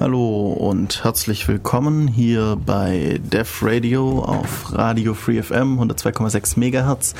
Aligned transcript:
Hallo 0.00 0.52
und 0.52 1.04
herzlich 1.04 1.46
willkommen 1.46 2.08
hier 2.08 2.56
bei 2.64 3.20
Def 3.22 3.62
Radio 3.62 4.20
auf 4.20 4.72
Radio 4.72 5.12
Free 5.12 5.42
FM 5.42 5.78
102,6 5.78 6.58
Megahertz. 6.58 7.14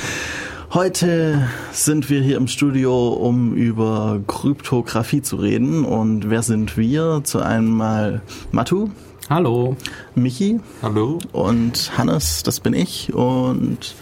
Heute 0.73 1.47
sind 1.73 2.09
wir 2.09 2.23
hier 2.23 2.39
im 2.39 2.49
Studio, 2.49 3.09
um 3.11 3.53
über 3.53 4.23
Kryptographie 4.27 5.21
zu 5.21 5.37
reden. 5.37 5.85
Und 5.85 6.31
wer 6.31 6.43
sind 6.43 6.79
wir? 6.79 7.21
Zu 7.23 7.41
einmal 7.41 8.23
Matu. 8.51 8.89
Hallo. 9.29 9.77
Michi. 10.15 10.61
Hallo. 10.81 11.19
Und 11.33 11.93
Hannes, 11.99 12.45
das 12.45 12.61
bin 12.61 12.73
ich. 12.73 13.13
Und 13.13 13.95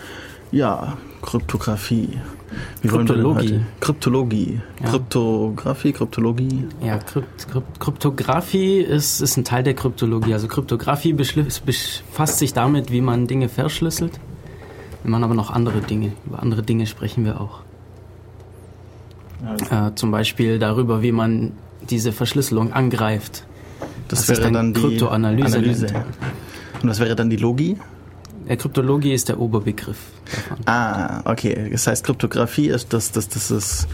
ja, 0.52 0.96
Kryptographie. 1.22 2.10
Wie 2.82 2.88
Kryptologie. 2.88 3.60
Kryptologie. 3.80 4.60
Ja. 4.82 4.90
Kryptographie, 4.90 5.92
Kryptologie. 5.92 6.64
Ja, 6.82 6.98
Krypt, 6.98 7.48
Krypt, 7.50 7.80
Kryptographie 7.80 8.78
ist, 8.78 9.20
ist 9.20 9.36
ein 9.36 9.44
Teil 9.44 9.62
der 9.62 9.74
Kryptologie. 9.74 10.32
Also 10.32 10.48
Kryptographie 10.48 11.12
befasst 11.12 12.38
sich 12.38 12.52
damit, 12.52 12.90
wie 12.90 13.00
man 13.00 13.26
Dinge 13.26 13.48
verschlüsselt. 13.48 14.18
Wir 15.02 15.10
machen 15.10 15.24
aber 15.24 15.34
noch 15.34 15.50
andere 15.50 15.80
Dinge. 15.80 16.12
Über 16.26 16.42
andere 16.42 16.62
Dinge 16.62 16.87
sprechen 16.87 17.24
wir 17.24 17.40
auch. 17.40 17.60
Also. 19.46 19.65
Äh, 19.74 19.95
zum 19.95 20.10
Beispiel 20.10 20.59
darüber, 20.59 21.02
wie 21.02 21.12
man 21.12 21.52
diese 21.88 22.12
Verschlüsselung 22.12 22.73
angreift. 22.73 23.45
Das, 24.09 24.26
das 24.26 24.28
wäre 24.28 24.42
dann, 24.42 24.52
dann 24.54 24.74
die 24.74 24.80
Kryptoanalyse. 24.80 25.59
Analyse. 25.59 25.87
Und 26.82 26.88
was 26.88 27.01
wäre 27.01 27.15
dann 27.15 27.30
die 27.30 27.37
Logie? 27.37 27.76
Ja, 28.48 28.57
Kryptologie 28.57 29.12
ist 29.12 29.29
der 29.29 29.38
Oberbegriff 29.38 29.98
davon. 30.34 30.59
Ah, 30.66 31.20
okay. 31.30 31.69
Das 31.70 31.87
heißt, 31.87 32.05
Kryptographie 32.05 32.69
ist 32.69 32.93
das, 32.93 33.12
das, 33.12 33.29
das 33.29 33.51
ist 33.51 33.88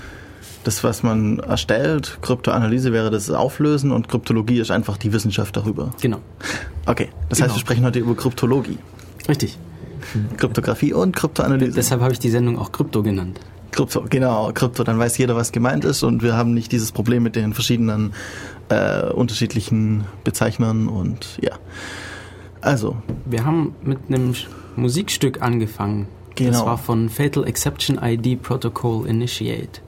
das, 0.62 0.84
was 0.84 1.02
man 1.02 1.40
erstellt. 1.40 2.18
Kryptoanalyse 2.22 2.92
wäre 2.92 3.10
das 3.10 3.30
Auflösen 3.30 3.90
und 3.90 4.08
Kryptologie 4.08 4.60
ist 4.60 4.70
einfach 4.70 4.96
die 4.96 5.12
Wissenschaft 5.12 5.56
darüber. 5.56 5.90
Genau. 6.00 6.18
Okay, 6.86 7.08
das 7.28 7.38
genau. 7.38 7.48
heißt, 7.48 7.56
wir 7.56 7.60
sprechen 7.60 7.84
heute 7.84 7.98
über 7.98 8.14
Kryptologie. 8.14 8.78
Richtig. 9.28 9.58
Kryptographie 10.36 10.92
und 10.92 11.16
Kryptoanalyse. 11.16 11.72
Deshalb 11.72 12.00
habe 12.00 12.12
ich 12.12 12.18
die 12.20 12.30
Sendung 12.30 12.58
auch 12.58 12.70
Krypto 12.70 13.02
genannt. 13.02 13.40
Krypto, 13.72 14.04
genau, 14.08 14.52
Krypto, 14.54 14.84
dann 14.84 15.00
weiß 15.00 15.18
jeder, 15.18 15.34
was 15.34 15.50
gemeint 15.50 15.84
ist 15.84 16.04
und 16.04 16.22
wir 16.22 16.36
haben 16.36 16.54
nicht 16.54 16.70
dieses 16.70 16.92
Problem 16.92 17.24
mit 17.24 17.34
den 17.34 17.54
verschiedenen 17.54 18.12
äh, 18.68 19.10
unterschiedlichen 19.10 20.04
Bezeichnern 20.22 20.86
und 20.86 21.38
ja. 21.42 21.58
Also. 22.64 22.96
Wir 23.26 23.44
haben 23.44 23.74
mit 23.82 23.98
einem 24.08 24.34
Musikstück 24.74 25.42
angefangen. 25.42 26.06
Genau. 26.34 26.50
Das 26.50 26.66
war 26.66 26.78
von 26.78 27.08
Fatal 27.10 27.46
Exception 27.46 27.98
ID 28.02 28.42
Protocol 28.42 29.06
Initiate. 29.06 29.80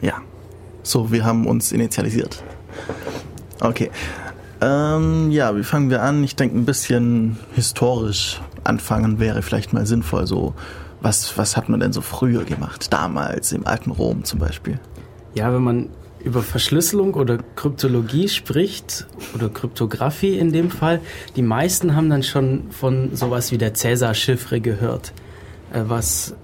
Ja. 0.00 0.14
So, 0.82 1.10
wir 1.12 1.24
haben 1.24 1.46
uns 1.46 1.72
initialisiert. 1.72 2.42
Okay. 3.60 3.90
Ähm, 4.60 5.30
ja, 5.30 5.54
wie 5.56 5.64
fangen 5.64 5.90
wir 5.90 6.02
an? 6.02 6.24
Ich 6.24 6.36
denke, 6.36 6.56
ein 6.56 6.64
bisschen 6.64 7.36
historisch 7.54 8.40
anfangen 8.64 9.18
wäre 9.18 9.42
vielleicht 9.42 9.72
mal 9.72 9.86
sinnvoll. 9.86 10.26
So, 10.26 10.54
was, 11.00 11.36
was 11.36 11.56
hat 11.56 11.68
man 11.68 11.80
denn 11.80 11.92
so 11.92 12.00
früher 12.00 12.44
gemacht? 12.44 12.92
Damals, 12.92 13.52
im 13.52 13.66
alten 13.66 13.90
Rom 13.90 14.24
zum 14.24 14.38
Beispiel? 14.38 14.80
Ja, 15.34 15.52
wenn 15.52 15.62
man 15.62 15.88
über 16.24 16.42
Verschlüsselung 16.42 17.14
oder 17.14 17.38
Kryptologie 17.56 18.28
spricht, 18.28 19.06
oder 19.34 19.48
Kryptographie 19.48 20.36
in 20.38 20.52
dem 20.52 20.70
Fall, 20.70 21.00
die 21.36 21.42
meisten 21.42 21.94
haben 21.94 22.10
dann 22.10 22.22
schon 22.22 22.70
von 22.70 23.14
sowas 23.14 23.52
wie 23.52 23.58
der 23.58 23.74
Cäsar-Chiffre 23.74 24.60
gehört, 24.60 25.12
äh, 25.72 25.82
was 25.86 26.34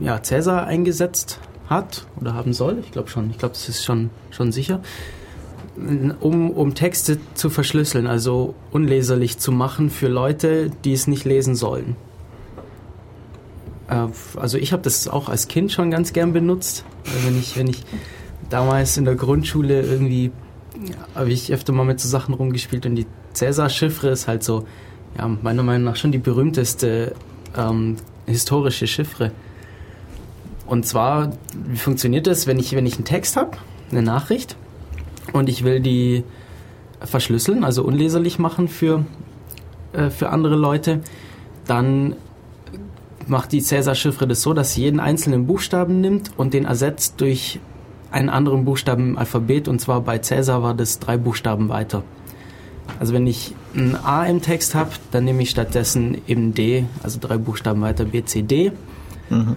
ja, 0.00 0.22
Cäsar 0.22 0.66
eingesetzt 0.66 1.40
hat 1.68 2.06
oder 2.20 2.34
haben 2.34 2.52
soll. 2.52 2.78
Ich 2.80 2.92
glaube 2.92 3.08
schon, 3.08 3.30
ich 3.30 3.38
glaube, 3.38 3.54
das 3.54 3.68
ist 3.68 3.84
schon, 3.84 4.10
schon 4.30 4.52
sicher. 4.52 4.80
Um, 6.20 6.50
um 6.52 6.74
Texte 6.74 7.18
zu 7.34 7.50
verschlüsseln, 7.50 8.06
also 8.06 8.54
unleserlich 8.70 9.38
zu 9.38 9.52
machen 9.52 9.90
für 9.90 10.08
Leute, 10.08 10.70
die 10.84 10.94
es 10.94 11.06
nicht 11.06 11.26
lesen 11.26 11.54
sollen. 11.54 11.96
Äh, 13.88 14.06
also 14.36 14.56
ich 14.56 14.72
habe 14.72 14.82
das 14.82 15.08
auch 15.08 15.28
als 15.28 15.48
Kind 15.48 15.72
schon 15.72 15.90
ganz 15.90 16.12
gern 16.14 16.32
benutzt. 16.32 16.84
Also 17.04 17.26
wenn 17.26 17.38
ich, 17.38 17.58
wenn 17.58 17.66
ich 17.66 17.82
damals 18.50 18.96
in 18.96 19.04
der 19.04 19.14
Grundschule 19.14 19.82
irgendwie 19.82 20.32
habe 21.14 21.30
ich 21.30 21.52
öfter 21.52 21.72
mal 21.72 21.84
mit 21.84 22.00
so 22.00 22.08
Sachen 22.08 22.34
rumgespielt 22.34 22.86
und 22.86 22.96
die 22.96 23.06
Cäsar-Chiffre 23.34 24.10
ist 24.10 24.28
halt 24.28 24.42
so, 24.42 24.66
ja, 25.16 25.28
meiner 25.28 25.62
Meinung 25.62 25.84
nach 25.84 25.96
schon 25.96 26.12
die 26.12 26.18
berühmteste 26.18 27.14
ähm, 27.56 27.96
historische 28.26 28.86
Chiffre. 28.86 29.32
Und 30.66 30.84
zwar, 30.84 31.32
wie 31.66 31.76
funktioniert 31.76 32.26
das, 32.26 32.46
wenn 32.46 32.58
ich, 32.58 32.74
wenn 32.74 32.86
ich 32.86 32.96
einen 32.96 33.04
Text 33.04 33.36
habe, 33.36 33.52
eine 33.90 34.02
Nachricht, 34.02 34.56
und 35.32 35.48
ich 35.48 35.64
will 35.64 35.80
die 35.80 36.24
verschlüsseln, 37.00 37.64
also 37.64 37.82
unleserlich 37.84 38.38
machen 38.38 38.68
für, 38.68 39.04
äh, 39.92 40.10
für 40.10 40.30
andere 40.30 40.56
Leute, 40.56 41.00
dann 41.66 42.16
macht 43.26 43.52
die 43.52 43.60
Cäsar-Chiffre 43.60 44.26
das 44.26 44.42
so, 44.42 44.54
dass 44.54 44.74
sie 44.74 44.82
jeden 44.82 45.00
einzelnen 45.00 45.46
Buchstaben 45.46 46.00
nimmt 46.00 46.30
und 46.36 46.54
den 46.54 46.64
ersetzt 46.64 47.20
durch 47.20 47.60
einen 48.16 48.30
anderen 48.30 48.64
Buchstaben 48.64 49.10
im 49.10 49.18
Alphabet 49.18 49.68
und 49.68 49.80
zwar 49.80 50.00
bei 50.00 50.18
Cäsar 50.18 50.62
war 50.62 50.74
das 50.74 50.98
drei 50.98 51.16
Buchstaben 51.16 51.68
weiter. 51.68 52.02
Also 52.98 53.12
wenn 53.12 53.26
ich 53.26 53.54
ein 53.74 53.96
A 53.96 54.24
im 54.24 54.40
Text 54.40 54.74
habe, 54.74 54.90
dann 55.10 55.24
nehme 55.24 55.42
ich 55.42 55.50
stattdessen 55.50 56.18
eben 56.26 56.54
D, 56.54 56.86
also 57.02 57.18
drei 57.20 57.36
Buchstaben 57.36 57.82
weiter, 57.82 58.04
B, 58.04 58.24
C, 58.24 58.42
D 58.42 58.72
mhm. 59.28 59.56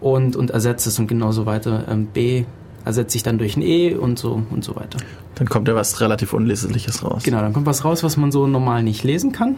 und, 0.00 0.36
und 0.36 0.50
ersetze 0.50 0.88
es 0.88 0.98
und 0.98 1.06
genauso 1.06 1.46
weiter. 1.46 1.84
Ähm, 1.88 2.06
B 2.06 2.44
ersetze 2.84 3.16
ich 3.16 3.22
dann 3.22 3.38
durch 3.38 3.56
ein 3.56 3.62
E 3.62 3.94
und 3.94 4.18
so 4.18 4.42
und 4.50 4.64
so 4.64 4.74
weiter. 4.74 4.98
Dann 5.36 5.48
kommt 5.48 5.68
ja 5.68 5.74
was 5.74 6.00
relativ 6.00 6.32
Unleserliches 6.32 7.04
raus. 7.04 7.22
Genau, 7.22 7.40
dann 7.40 7.52
kommt 7.52 7.66
was 7.66 7.84
raus, 7.84 8.02
was 8.02 8.16
man 8.16 8.32
so 8.32 8.46
normal 8.46 8.82
nicht 8.82 9.04
lesen 9.04 9.32
kann. 9.32 9.56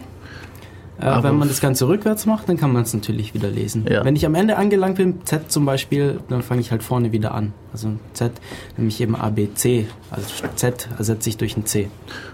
Äh, 0.99 1.23
wenn 1.23 1.37
man 1.37 1.47
das 1.47 1.59
Ganze 1.59 1.87
rückwärts 1.87 2.25
macht, 2.25 2.47
dann 2.47 2.57
kann 2.57 2.71
man 2.71 2.83
es 2.83 2.93
natürlich 2.93 3.33
wieder 3.33 3.49
lesen. 3.49 3.85
Ja. 3.89 4.05
Wenn 4.05 4.15
ich 4.15 4.25
am 4.25 4.35
Ende 4.35 4.57
angelangt 4.57 4.95
bin, 4.95 5.25
Z 5.25 5.51
zum 5.51 5.65
Beispiel, 5.65 6.19
dann 6.29 6.41
fange 6.41 6.61
ich 6.61 6.71
halt 6.71 6.83
vorne 6.83 7.11
wieder 7.11 7.33
an. 7.33 7.53
Also 7.73 7.89
Z, 8.13 8.31
nämlich 8.77 9.01
eben 9.01 9.15
A, 9.15 9.29
B, 9.29 9.49
C. 9.53 9.87
Also 10.09 10.27
Z 10.55 10.87
ersetze 10.97 11.29
ich 11.29 11.37
durch 11.37 11.57
ein 11.57 11.65
C. 11.65 11.89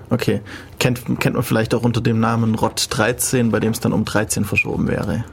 Okay. 0.10 0.42
Kennt, 0.78 1.20
kennt 1.20 1.36
man 1.36 1.44
vielleicht 1.44 1.74
auch 1.74 1.84
unter 1.84 2.02
dem 2.02 2.20
Namen 2.20 2.56
ROT 2.56 2.88
13, 2.90 3.50
bei 3.50 3.60
dem 3.60 3.72
es 3.72 3.80
dann 3.80 3.94
um 3.94 4.06
13 4.06 4.46
verschoben 4.46 4.88
wäre? 4.88 5.24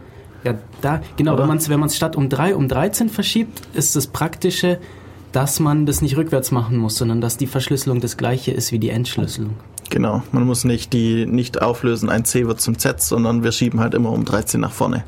Ja, 0.44 0.54
da, 0.80 1.02
genau, 1.16 1.34
Oder? 1.34 1.48
wenn 1.48 1.80
man 1.80 1.88
es 1.88 1.96
statt 1.96 2.16
um 2.16 2.28
3 2.28 2.54
um 2.54 2.68
13 2.68 3.08
verschiebt, 3.10 3.60
ist 3.74 3.96
das 3.96 4.06
Praktische, 4.06 4.78
dass 5.32 5.60
man 5.60 5.84
das 5.84 6.00
nicht 6.00 6.16
rückwärts 6.16 6.52
machen 6.52 6.78
muss, 6.78 6.96
sondern 6.96 7.20
dass 7.20 7.36
die 7.36 7.46
Verschlüsselung 7.46 8.00
das 8.00 8.16
gleiche 8.16 8.52
ist 8.52 8.72
wie 8.72 8.78
die 8.78 8.90
Entschlüsselung. 8.90 9.56
Genau, 9.90 10.22
man 10.32 10.44
muss 10.44 10.64
nicht 10.64 10.92
die 10.92 11.24
nicht 11.24 11.62
auflösen, 11.62 12.10
ein 12.10 12.24
C 12.24 12.46
wird 12.46 12.60
zum 12.60 12.78
Z, 12.78 13.00
sondern 13.00 13.42
wir 13.42 13.52
schieben 13.52 13.80
halt 13.80 13.94
immer 13.94 14.10
um 14.10 14.24
13 14.24 14.60
nach 14.60 14.72
vorne. 14.72 15.04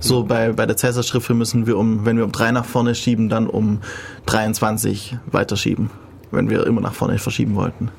So 0.00 0.24
bei, 0.24 0.52
bei 0.52 0.64
der 0.64 0.76
Cäsar-Schrift 0.76 1.28
müssen 1.30 1.66
wir 1.66 1.76
um, 1.76 2.06
wenn 2.06 2.16
wir 2.16 2.24
um 2.24 2.32
3 2.32 2.52
nach 2.52 2.64
vorne 2.64 2.94
schieben, 2.94 3.28
dann 3.28 3.46
um 3.46 3.80
23 4.26 5.18
weiterschieben, 5.30 5.90
wenn 6.30 6.48
wir 6.48 6.66
immer 6.66 6.80
nach 6.80 6.94
vorne 6.94 7.18
verschieben 7.18 7.54
wollten. 7.54 7.90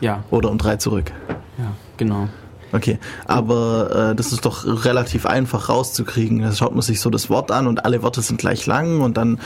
Ja. 0.00 0.22
Oder 0.30 0.50
um 0.50 0.58
3 0.58 0.76
zurück. 0.76 1.12
Ja, 1.58 1.72
genau. 1.96 2.28
Okay, 2.72 2.98
aber 3.26 4.10
äh, 4.10 4.14
das 4.14 4.32
ist 4.32 4.44
doch 4.44 4.64
relativ 4.84 5.26
einfach 5.26 5.68
rauszukriegen. 5.68 6.40
Da 6.40 6.52
schaut 6.52 6.72
man 6.72 6.82
sich 6.82 7.00
so 7.00 7.10
das 7.10 7.28
Wort 7.28 7.50
an 7.50 7.66
und 7.66 7.84
alle 7.84 8.02
Worte 8.02 8.22
sind 8.22 8.38
gleich 8.38 8.66
lang 8.66 9.00
und 9.00 9.16
dann, 9.16 9.40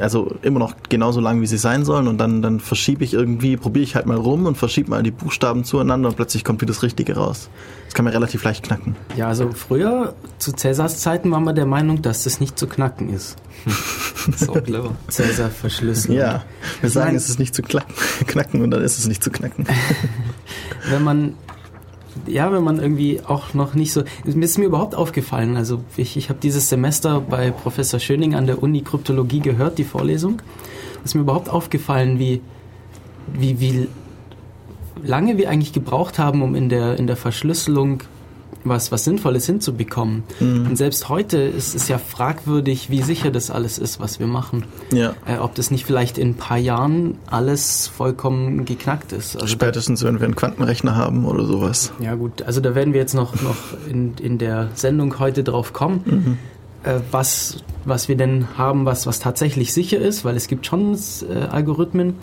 also 0.00 0.34
immer 0.42 0.58
noch 0.58 0.74
genauso 0.88 1.20
lang, 1.20 1.40
wie 1.40 1.46
sie 1.46 1.58
sein 1.58 1.84
sollen 1.84 2.08
und 2.08 2.18
dann, 2.18 2.42
dann 2.42 2.60
verschiebe 2.60 3.04
ich 3.04 3.12
irgendwie, 3.12 3.56
probiere 3.56 3.84
ich 3.84 3.94
halt 3.96 4.06
mal 4.06 4.16
rum 4.16 4.46
und 4.46 4.56
verschiebe 4.56 4.90
mal 4.90 5.02
die 5.02 5.10
Buchstaben 5.10 5.64
zueinander 5.64 6.08
und 6.08 6.16
plötzlich 6.16 6.44
kommt 6.44 6.60
wieder 6.62 6.72
das 6.72 6.82
Richtige 6.82 7.16
raus. 7.16 7.50
Das 7.86 7.94
kann 7.94 8.04
man 8.04 8.14
relativ 8.14 8.44
leicht 8.44 8.64
knacken. 8.64 8.94
Ja, 9.16 9.26
also 9.26 9.50
früher, 9.50 10.14
zu 10.38 10.52
Cäsars 10.52 11.00
Zeiten, 11.00 11.30
waren 11.32 11.44
wir 11.44 11.52
der 11.52 11.66
Meinung, 11.66 12.02
dass 12.02 12.22
das 12.24 12.38
nicht 12.38 12.58
zu 12.58 12.68
knacken 12.68 13.12
ist. 13.12 13.36
so 14.36 14.52
clever. 14.52 14.92
Cäsar 15.08 15.50
verschlüsseln. 15.50 16.16
Ja, 16.16 16.44
wir 16.80 16.86
ich 16.86 16.94
sagen, 16.94 17.08
mein, 17.08 17.16
es 17.16 17.28
ist 17.28 17.38
nicht 17.38 17.54
zu 17.54 17.62
knacken 17.62 18.62
und 18.62 18.70
dann 18.70 18.82
ist 18.82 18.98
es 18.98 19.08
nicht 19.08 19.24
zu 19.24 19.30
knacken. 19.30 19.66
Wenn 20.88 21.02
man 21.02 21.34
ja, 22.26 22.52
wenn 22.52 22.64
man 22.64 22.78
irgendwie 22.78 23.20
auch 23.26 23.54
noch 23.54 23.74
nicht 23.74 23.92
so. 23.92 24.02
Ist 24.24 24.58
mir 24.58 24.66
überhaupt 24.66 24.94
aufgefallen. 24.94 25.56
Also 25.56 25.80
ich, 25.96 26.16
ich 26.16 26.28
habe 26.28 26.38
dieses 26.42 26.68
Semester 26.68 27.20
bei 27.20 27.50
Professor 27.50 28.00
Schöning 28.00 28.34
an 28.34 28.46
der 28.46 28.62
Uni 28.62 28.82
Kryptologie 28.82 29.40
gehört, 29.40 29.78
die 29.78 29.84
Vorlesung. 29.84 30.42
Ist 31.04 31.14
mir 31.14 31.22
überhaupt 31.22 31.48
aufgefallen, 31.48 32.18
wie, 32.18 32.40
wie, 33.32 33.60
wie 33.60 33.88
lange 35.02 35.38
wir 35.38 35.50
eigentlich 35.50 35.72
gebraucht 35.72 36.18
haben, 36.18 36.42
um 36.42 36.54
in 36.54 36.68
der, 36.68 36.98
in 36.98 37.06
der 37.06 37.16
Verschlüsselung 37.16 38.02
was, 38.64 38.92
was 38.92 39.04
Sinnvolles 39.04 39.46
hinzubekommen. 39.46 40.22
Mhm. 40.38 40.66
Und 40.68 40.76
selbst 40.76 41.08
heute 41.08 41.38
ist 41.38 41.74
es 41.74 41.88
ja 41.88 41.98
fragwürdig, 41.98 42.90
wie 42.90 43.02
sicher 43.02 43.30
das 43.30 43.50
alles 43.50 43.78
ist, 43.78 44.00
was 44.00 44.20
wir 44.20 44.26
machen. 44.26 44.64
Ja. 44.92 45.14
Äh, 45.26 45.38
ob 45.38 45.54
das 45.54 45.70
nicht 45.70 45.86
vielleicht 45.86 46.18
in 46.18 46.30
ein 46.30 46.34
paar 46.34 46.58
Jahren 46.58 47.18
alles 47.26 47.86
vollkommen 47.88 48.64
geknackt 48.64 49.12
ist. 49.12 49.36
Also 49.36 49.46
Spätestens, 49.46 50.04
wenn 50.04 50.20
wir 50.20 50.26
einen 50.26 50.36
Quantenrechner 50.36 50.96
haben 50.96 51.24
oder 51.24 51.44
sowas. 51.44 51.92
Ja 52.00 52.14
gut, 52.14 52.42
also 52.42 52.60
da 52.60 52.74
werden 52.74 52.92
wir 52.92 53.00
jetzt 53.00 53.14
noch, 53.14 53.40
noch 53.42 53.56
in, 53.88 54.14
in 54.20 54.38
der 54.38 54.68
Sendung 54.74 55.18
heute 55.18 55.44
drauf 55.44 55.72
kommen. 55.72 56.02
Mhm. 56.04 56.38
Äh, 56.82 57.00
was, 57.10 57.58
was 57.84 58.08
wir 58.08 58.16
denn 58.16 58.46
haben, 58.56 58.84
was, 58.84 59.06
was 59.06 59.20
tatsächlich 59.20 59.72
sicher 59.72 59.98
ist, 59.98 60.24
weil 60.24 60.36
es 60.36 60.48
gibt 60.48 60.66
schon 60.66 60.96
äh, 61.28 61.34
Algorithmen, 61.50 62.14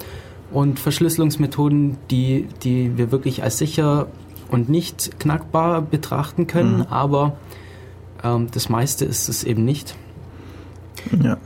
und 0.52 0.80
Verschlüsselungsmethoden, 0.80 1.98
die, 2.10 2.48
die 2.64 2.98
wir 2.98 3.12
wirklich 3.12 3.44
als 3.44 3.58
sicher 3.58 4.08
und 4.50 4.70
nicht 4.70 5.20
knackbar 5.20 5.82
betrachten 5.82 6.48
können, 6.48 6.80
mhm. 6.80 6.86
aber 6.90 7.38
ähm, 8.24 8.48
das 8.52 8.70
meiste 8.70 9.06
ist 9.06 9.30
es 9.30 9.44
eben 9.44 9.66
nicht. 9.66 9.96
Ja. 11.22 11.38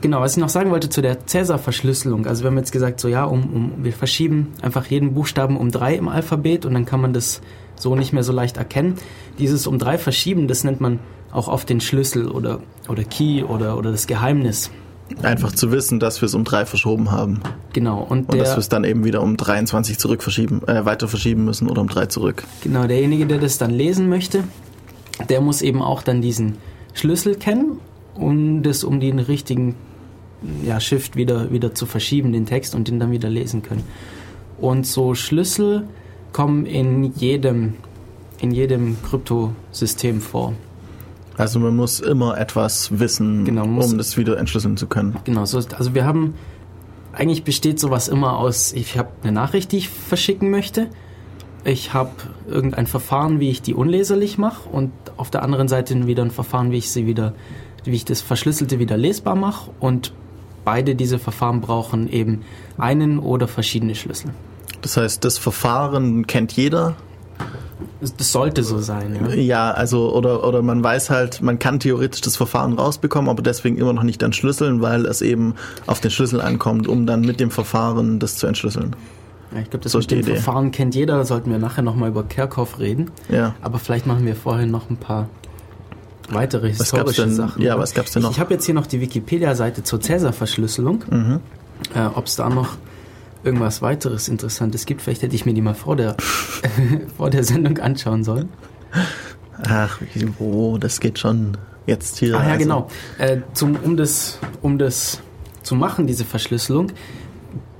Genau, 0.00 0.20
was 0.20 0.32
ich 0.32 0.38
noch 0.38 0.48
sagen 0.48 0.70
wollte 0.70 0.88
zu 0.88 1.02
der 1.02 1.26
Cäsar-Verschlüsselung. 1.26 2.26
Also 2.26 2.42
wir 2.42 2.50
haben 2.50 2.58
jetzt 2.58 2.72
gesagt, 2.72 3.00
so 3.00 3.08
ja, 3.08 3.24
um, 3.24 3.42
um, 3.52 3.72
wir 3.84 3.92
verschieben 3.92 4.48
einfach 4.62 4.86
jeden 4.86 5.14
Buchstaben 5.14 5.56
um 5.56 5.70
drei 5.70 5.94
im 5.94 6.08
Alphabet 6.08 6.66
und 6.66 6.74
dann 6.74 6.86
kann 6.86 7.00
man 7.00 7.12
das 7.12 7.40
so 7.76 7.94
nicht 7.94 8.12
mehr 8.12 8.22
so 8.22 8.32
leicht 8.32 8.56
erkennen. 8.56 8.94
Dieses 9.38 9.66
um 9.66 9.78
drei 9.78 9.98
verschieben, 9.98 10.48
das 10.48 10.64
nennt 10.64 10.80
man 10.80 10.98
auch 11.32 11.48
oft 11.48 11.68
den 11.68 11.80
Schlüssel 11.80 12.28
oder, 12.28 12.60
oder 12.88 13.04
Key 13.04 13.42
oder, 13.42 13.78
oder 13.78 13.92
das 13.92 14.06
Geheimnis. 14.06 14.70
Einfach 15.22 15.52
zu 15.52 15.72
wissen, 15.72 16.00
dass 16.00 16.20
wir 16.20 16.26
es 16.26 16.34
um 16.34 16.44
drei 16.44 16.64
verschoben 16.66 17.10
haben. 17.10 17.40
Genau. 17.72 18.02
Und, 18.02 18.28
und 18.28 18.38
dass 18.38 18.50
wir 18.50 18.58
es 18.58 18.68
dann 18.68 18.84
eben 18.84 19.04
wieder 19.04 19.22
um 19.22 19.36
23 19.36 19.98
zurück 19.98 20.22
verschieben, 20.22 20.62
äh, 20.66 20.84
weiter 20.84 21.08
verschieben 21.08 21.44
müssen 21.44 21.68
oder 21.68 21.80
um 21.80 21.88
drei 21.88 22.06
zurück. 22.06 22.44
Genau, 22.62 22.86
derjenige, 22.86 23.26
der 23.26 23.38
das 23.38 23.58
dann 23.58 23.70
lesen 23.70 24.08
möchte, 24.08 24.44
der 25.28 25.40
muss 25.40 25.62
eben 25.62 25.82
auch 25.82 26.02
dann 26.02 26.22
diesen 26.22 26.56
Schlüssel 26.94 27.34
kennen, 27.34 27.78
um 28.14 28.62
das 28.62 28.84
um 28.84 29.00
den 29.00 29.18
richtigen 29.18 29.74
ja, 30.64 30.80
Shift 30.80 31.16
wieder, 31.16 31.52
wieder 31.52 31.74
zu 31.74 31.86
verschieben, 31.86 32.32
den 32.32 32.46
Text 32.46 32.74
und 32.74 32.88
den 32.88 32.98
dann 32.98 33.10
wieder 33.10 33.28
lesen 33.28 33.62
können. 33.62 33.84
Und 34.58 34.86
so 34.86 35.14
Schlüssel 35.14 35.86
kommen 36.32 36.66
in 36.66 37.12
jedem, 37.14 37.74
in 38.40 38.50
jedem 38.50 38.96
Kryptosystem 39.02 40.20
vor. 40.20 40.54
Also 41.40 41.58
man 41.58 41.74
muss 41.74 42.00
immer 42.00 42.38
etwas 42.38 42.98
wissen, 42.98 43.44
genau, 43.44 43.64
um 43.64 43.96
das 43.96 44.16
wieder 44.16 44.38
entschlüsseln 44.38 44.76
zu 44.76 44.86
können. 44.86 45.16
Genau, 45.24 45.44
so, 45.46 45.58
also 45.58 45.94
wir 45.94 46.04
haben, 46.04 46.34
eigentlich 47.12 47.44
besteht 47.44 47.80
sowas 47.80 48.08
immer 48.08 48.36
aus, 48.36 48.72
ich 48.72 48.98
habe 48.98 49.08
eine 49.22 49.32
Nachricht, 49.32 49.72
die 49.72 49.78
ich 49.78 49.88
verschicken 49.88 50.50
möchte, 50.50 50.88
ich 51.64 51.94
habe 51.94 52.10
irgendein 52.46 52.86
Verfahren, 52.86 53.40
wie 53.40 53.50
ich 53.50 53.62
die 53.62 53.74
unleserlich 53.74 54.38
mache 54.38 54.68
und 54.68 54.92
auf 55.16 55.30
der 55.30 55.42
anderen 55.42 55.68
Seite 55.68 56.06
wieder 56.06 56.22
ein 56.22 56.30
Verfahren, 56.30 56.72
wie 56.72 56.78
ich 56.78 56.90
sie 56.90 57.06
wieder, 57.06 57.34
wie 57.84 57.92
ich 57.96 58.04
das 58.04 58.20
Verschlüsselte 58.20 58.78
wieder 58.78 58.96
lesbar 58.96 59.34
mache 59.34 59.70
und 59.80 60.12
beide 60.64 60.94
diese 60.94 61.18
Verfahren 61.18 61.60
brauchen 61.60 62.10
eben 62.10 62.42
einen 62.76 63.18
oder 63.18 63.48
verschiedene 63.48 63.94
Schlüssel. 63.94 64.34
Das 64.82 64.96
heißt, 64.96 65.24
das 65.24 65.38
Verfahren 65.38 66.26
kennt 66.26 66.52
jeder, 66.52 66.96
das 68.00 68.32
sollte 68.32 68.62
so 68.62 68.78
sein, 68.78 69.18
ja. 69.20 69.34
Ja, 69.34 69.70
also 69.70 70.14
oder 70.14 70.46
oder 70.46 70.62
man 70.62 70.82
weiß 70.82 71.10
halt, 71.10 71.42
man 71.42 71.58
kann 71.58 71.80
theoretisch 71.80 72.20
das 72.20 72.36
Verfahren 72.36 72.74
rausbekommen, 72.74 73.28
aber 73.28 73.42
deswegen 73.42 73.76
immer 73.76 73.92
noch 73.92 74.02
nicht 74.02 74.22
entschlüsseln, 74.22 74.80
weil 74.82 75.06
es 75.06 75.22
eben 75.22 75.54
auf 75.86 76.00
den 76.00 76.10
Schlüssel 76.10 76.40
ankommt, 76.40 76.88
um 76.88 77.06
dann 77.06 77.20
mit 77.20 77.40
dem 77.40 77.50
Verfahren 77.50 78.18
das 78.18 78.36
zu 78.36 78.46
entschlüsseln. 78.46 78.96
Ja, 79.52 79.60
ich 79.60 79.70
glaube, 79.70 79.82
das 79.82 79.92
so 79.92 79.98
mit 79.98 80.10
dem 80.10 80.20
Idee. 80.20 80.34
Verfahren 80.34 80.70
kennt 80.70 80.94
jeder, 80.94 81.16
da 81.16 81.24
sollten 81.24 81.50
wir 81.50 81.58
nachher 81.58 81.82
nochmal 81.82 82.10
über 82.10 82.22
Kerkhoff 82.22 82.78
reden. 82.78 83.10
Ja. 83.28 83.54
Aber 83.62 83.78
vielleicht 83.78 84.06
machen 84.06 84.24
wir 84.24 84.36
vorher 84.36 84.66
noch 84.66 84.90
ein 84.90 84.96
paar 84.96 85.28
weitere 86.30 86.68
historische 86.68 87.22
denn, 87.22 87.34
Sachen. 87.34 87.62
Ja, 87.62 87.78
was 87.78 87.94
gab's 87.94 88.12
denn 88.12 88.22
noch? 88.22 88.30
Ich, 88.30 88.36
ich 88.36 88.40
habe 88.40 88.54
jetzt 88.54 88.64
hier 88.64 88.74
noch 88.74 88.86
die 88.86 89.00
Wikipedia-Seite 89.00 89.82
zur 89.82 90.00
Cäsar-Verschlüsselung. 90.00 91.04
Mhm. 91.10 91.40
Äh, 91.94 92.06
Ob 92.14 92.26
es 92.26 92.36
da 92.36 92.48
noch 92.48 92.76
irgendwas 93.44 93.82
weiteres 93.82 94.28
Interessantes 94.28 94.86
gibt. 94.86 95.02
Vielleicht 95.02 95.22
hätte 95.22 95.34
ich 95.34 95.46
mir 95.46 95.54
die 95.54 95.62
mal 95.62 95.74
vor 95.74 95.96
der, 95.96 96.16
vor 97.16 97.30
der 97.30 97.44
Sendung 97.44 97.78
anschauen 97.78 98.24
sollen. 98.24 98.48
Ach, 99.62 100.00
wo, 100.38 100.78
das 100.78 101.00
geht 101.00 101.18
schon 101.18 101.56
jetzt 101.86 102.18
hier. 102.18 102.38
Ah 102.38 102.44
ja, 102.44 102.52
also. 102.52 102.58
genau. 102.58 102.88
Äh, 103.18 103.38
zum, 103.52 103.76
um, 103.76 103.96
das, 103.96 104.38
um 104.62 104.78
das 104.78 105.20
zu 105.62 105.74
machen, 105.74 106.06
diese 106.06 106.24
Verschlüsselung, 106.24 106.92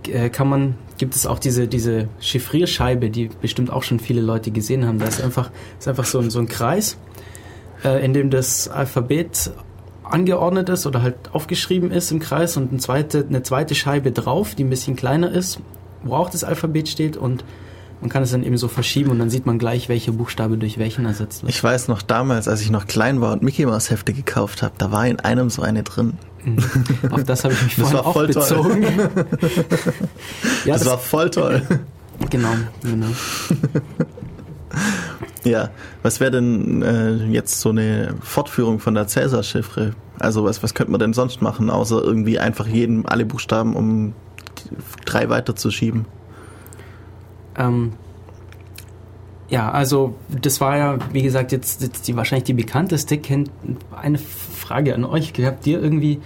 äh, 0.09 0.31
kann 0.31 0.49
man, 0.49 0.75
gibt 0.99 1.15
es 1.15 1.27
auch 1.27 1.39
diese, 1.39 1.69
diese 1.69 2.09
Chiffrierscheibe, 2.21 3.11
die 3.11 3.31
bestimmt 3.41 3.71
auch 3.71 3.83
schon 3.83 4.01
viele 4.01 4.21
Leute 4.21 4.51
gesehen 4.51 4.87
haben. 4.87 4.99
Da 4.99 5.07
ist 5.07 5.23
einfach, 5.23 5.51
ist 5.79 5.89
einfach 5.89 6.05
so, 6.05 6.19
ein, 6.19 6.31
so 6.31 6.39
ein 6.39 6.49
Kreis, 6.49 6.97
äh, 7.85 8.05
in 8.05 8.13
dem 8.13 8.31
das 8.31 8.69
Alphabet 8.69 9.53
angeordnet 10.11 10.69
ist 10.69 10.87
oder 10.87 11.03
halt 11.03 11.17
aufgeschrieben 11.33 11.91
ist 11.91 12.11
im 12.11 12.21
Kreis 12.21 12.57
und 12.57 12.71
eine 12.71 12.81
zweite, 12.81 13.25
eine 13.29 13.43
zweite 13.43 13.75
Scheibe 13.75 14.13
drauf, 14.13 14.55
die 14.55 14.65
ein 14.65 14.71
bisschen 14.71 14.97
kleiner 14.97 15.31
ist, 15.31 15.61
wo 16.03 16.15
auch 16.15 16.31
das 16.31 16.45
Alphabet 16.45 16.89
steht 16.89 17.17
und 17.17 17.45
man 18.01 18.09
kann 18.09 18.23
es 18.23 18.31
dann 18.31 18.43
eben 18.43 18.57
so 18.57 18.69
verschieben 18.69 19.11
und 19.11 19.19
dann 19.19 19.29
sieht 19.29 19.45
man 19.45 19.59
gleich, 19.59 19.91
welcher 19.91 20.13
Buchstabe 20.13 20.57
durch 20.57 20.79
welchen 20.79 21.05
ersetzt 21.05 21.43
wird. 21.43 21.53
Ich 21.53 21.63
weiß 21.63 21.89
noch 21.89 22.01
damals, 22.01 22.49
als 22.49 22.63
ich 22.63 22.71
noch 22.71 22.87
klein 22.87 23.21
war 23.21 23.33
und 23.33 23.43
Mickey 23.43 23.67
Mouse 23.67 23.91
Hefte 23.91 24.15
gekauft 24.15 24.63
habe, 24.63 24.73
da 24.79 24.91
war 24.91 25.07
in 25.07 25.21
einem 25.21 25.51
so 25.51 25.63
eine 25.63 25.83
drin. 25.83 26.15
Mhm. 26.45 26.59
Auf 27.11 27.25
das 27.25 27.45
habe 27.45 27.53
ich 27.53 27.63
mich 27.63 27.75
vorhin 27.75 27.99
auch 27.99 28.27
bezogen. 28.27 28.83
ja, 30.65 30.73
das, 30.73 30.83
das 30.83 30.87
war 30.87 30.99
voll 30.99 31.31
toll. 31.31 31.63
Genau, 32.31 32.53
genau. 32.83 33.09
Ja, 35.45 35.71
was 36.03 36.21
wäre 36.21 36.31
denn 36.31 36.83
äh, 36.83 37.27
jetzt 37.27 37.61
so 37.61 37.71
eine 37.71 38.15
Fortführung 38.21 38.79
von 38.79 38.95
der 38.95 39.07
Cäsar-Chiffre? 39.07 39.95
Also 40.19 40.45
was, 40.45 40.63
was 40.63 40.75
könnte 40.75 40.91
man 40.91 41.01
denn 41.01 41.15
sonst 41.15 41.41
machen, 41.41 41.71
außer 41.71 42.03
irgendwie 42.03 42.39
einfach 42.39 42.67
jeden, 42.67 43.07
alle 43.07 43.25
Buchstaben 43.25 43.75
um 43.75 44.13
drei 45.07 45.31
weiterzuschieben? 45.31 46.05
Ähm, 47.57 47.93
ja, 49.49 49.71
also 49.71 50.15
das 50.29 50.61
war 50.61 50.77
ja, 50.77 50.99
wie 51.13 51.23
gesagt, 51.23 51.53
jetzt, 51.53 51.83
jetzt 51.83 52.07
die 52.07 52.17
wahrscheinlich 52.17 52.45
die 52.45 52.55
bekannteste. 52.55 53.19
Kennt 53.19 53.51
eine 53.91 54.19
Frage 54.19 54.95
an 54.95 55.05
euch. 55.05 55.33
Habt 55.41 55.67
ihr 55.67 55.83
irgendwie, 55.83 56.21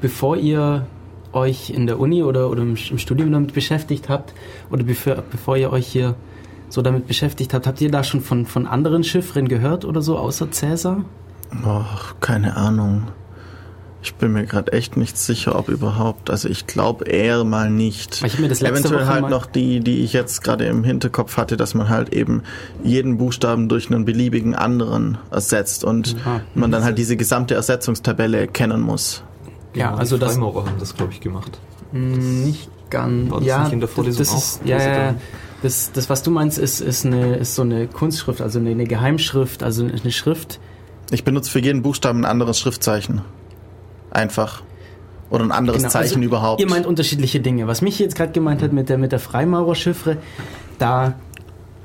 bevor 0.00 0.36
ihr 0.36 0.86
euch 1.32 1.70
in 1.70 1.86
der 1.86 1.98
Uni 1.98 2.22
oder, 2.22 2.48
oder 2.48 2.62
im, 2.62 2.76
Studium 2.76 3.32
damit 3.32 3.54
beschäftigt 3.54 4.08
habt, 4.08 4.32
oder 4.70 4.84
bevor, 4.84 5.16
bevor 5.30 5.56
ihr 5.56 5.70
euch 5.70 5.86
hier 5.86 6.14
so 6.72 6.80
damit 6.80 7.06
beschäftigt 7.06 7.52
habt. 7.52 7.66
Habt 7.66 7.80
ihr 7.80 7.90
da 7.90 8.02
schon 8.02 8.22
von, 8.22 8.46
von 8.46 8.66
anderen 8.66 9.04
Chiffren 9.04 9.46
gehört 9.46 9.84
oder 9.84 10.00
so, 10.00 10.16
außer 10.16 10.50
Cäsar? 10.50 11.04
Ach, 11.64 12.14
keine 12.20 12.56
Ahnung. 12.56 13.08
Ich 14.02 14.14
bin 14.14 14.32
mir 14.32 14.46
gerade 14.46 14.72
echt 14.72 14.96
nicht 14.96 15.16
sicher, 15.16 15.56
ob 15.56 15.68
überhaupt. 15.68 16.30
Also 16.30 16.48
ich 16.48 16.66
glaube 16.66 17.04
eher 17.04 17.44
mal 17.44 17.70
nicht. 17.70 18.24
Ich 18.24 18.38
mir 18.38 18.48
das 18.48 18.60
letzte 18.60 18.88
Eventuell 18.88 19.06
Woche 19.06 19.12
halt 19.12 19.28
noch 19.28 19.46
die, 19.46 19.80
die 19.80 20.02
ich 20.02 20.12
jetzt 20.14 20.42
gerade 20.42 20.64
im 20.64 20.82
Hinterkopf 20.82 21.36
hatte, 21.36 21.56
dass 21.56 21.74
man 21.74 21.88
halt 21.90 22.12
eben 22.12 22.42
jeden 22.82 23.18
Buchstaben 23.18 23.68
durch 23.68 23.90
einen 23.90 24.04
beliebigen 24.04 24.54
anderen 24.54 25.18
ersetzt 25.30 25.84
und 25.84 26.16
ja. 26.24 26.40
man 26.54 26.72
dann 26.72 26.82
halt 26.82 26.96
diese 26.98 27.16
gesamte 27.16 27.54
Ersetzungstabelle 27.54 28.48
kennen 28.48 28.80
muss. 28.80 29.22
Ja, 29.74 29.88
genau, 29.88 29.98
also 29.98 30.16
die 30.16 30.22
das. 30.22 30.32
Freimaurer 30.32 30.66
haben 30.66 30.78
das, 30.80 30.96
glaube 30.96 31.12
ich, 31.12 31.20
gemacht. 31.20 31.60
Nicht 31.92 32.70
ganz. 32.90 33.30
War 33.30 33.38
das 33.38 33.46
ja, 33.46 33.62
nicht 33.64 33.72
in 33.74 33.80
der 33.80 33.88
Vorlesung 33.88 34.18
das 34.18 34.34
ist, 34.34 34.62
auch? 34.62 34.66
Ja, 34.66 34.78
ja, 34.78 35.14
das, 35.62 35.92
das, 35.92 36.10
was 36.10 36.22
du 36.22 36.30
meinst, 36.30 36.58
ist, 36.58 36.80
ist, 36.80 37.06
eine, 37.06 37.36
ist 37.36 37.54
so 37.54 37.62
eine 37.62 37.86
Kunstschrift, 37.86 38.40
also 38.40 38.58
eine, 38.58 38.70
eine 38.70 38.84
Geheimschrift, 38.84 39.62
also 39.62 39.84
eine 39.84 40.12
Schrift. 40.12 40.60
Ich 41.10 41.24
benutze 41.24 41.50
für 41.50 41.60
jeden 41.60 41.82
Buchstaben 41.82 42.20
ein 42.20 42.24
anderes 42.24 42.58
Schriftzeichen. 42.58 43.22
Einfach. 44.10 44.62
Oder 45.30 45.44
ein 45.44 45.52
anderes 45.52 45.78
genau, 45.78 45.90
Zeichen 45.90 46.16
also 46.16 46.26
überhaupt. 46.26 46.60
Ihr 46.60 46.68
meint 46.68 46.84
unterschiedliche 46.84 47.40
Dinge. 47.40 47.66
Was 47.66 47.80
mich 47.80 47.98
jetzt 47.98 48.16
gerade 48.16 48.32
gemeint 48.32 48.60
hat 48.62 48.72
mit 48.72 48.88
der, 48.88 48.98
mit 48.98 49.12
der 49.12 49.18
Freimaurer-Chiffre, 49.18 50.18
da 50.78 51.14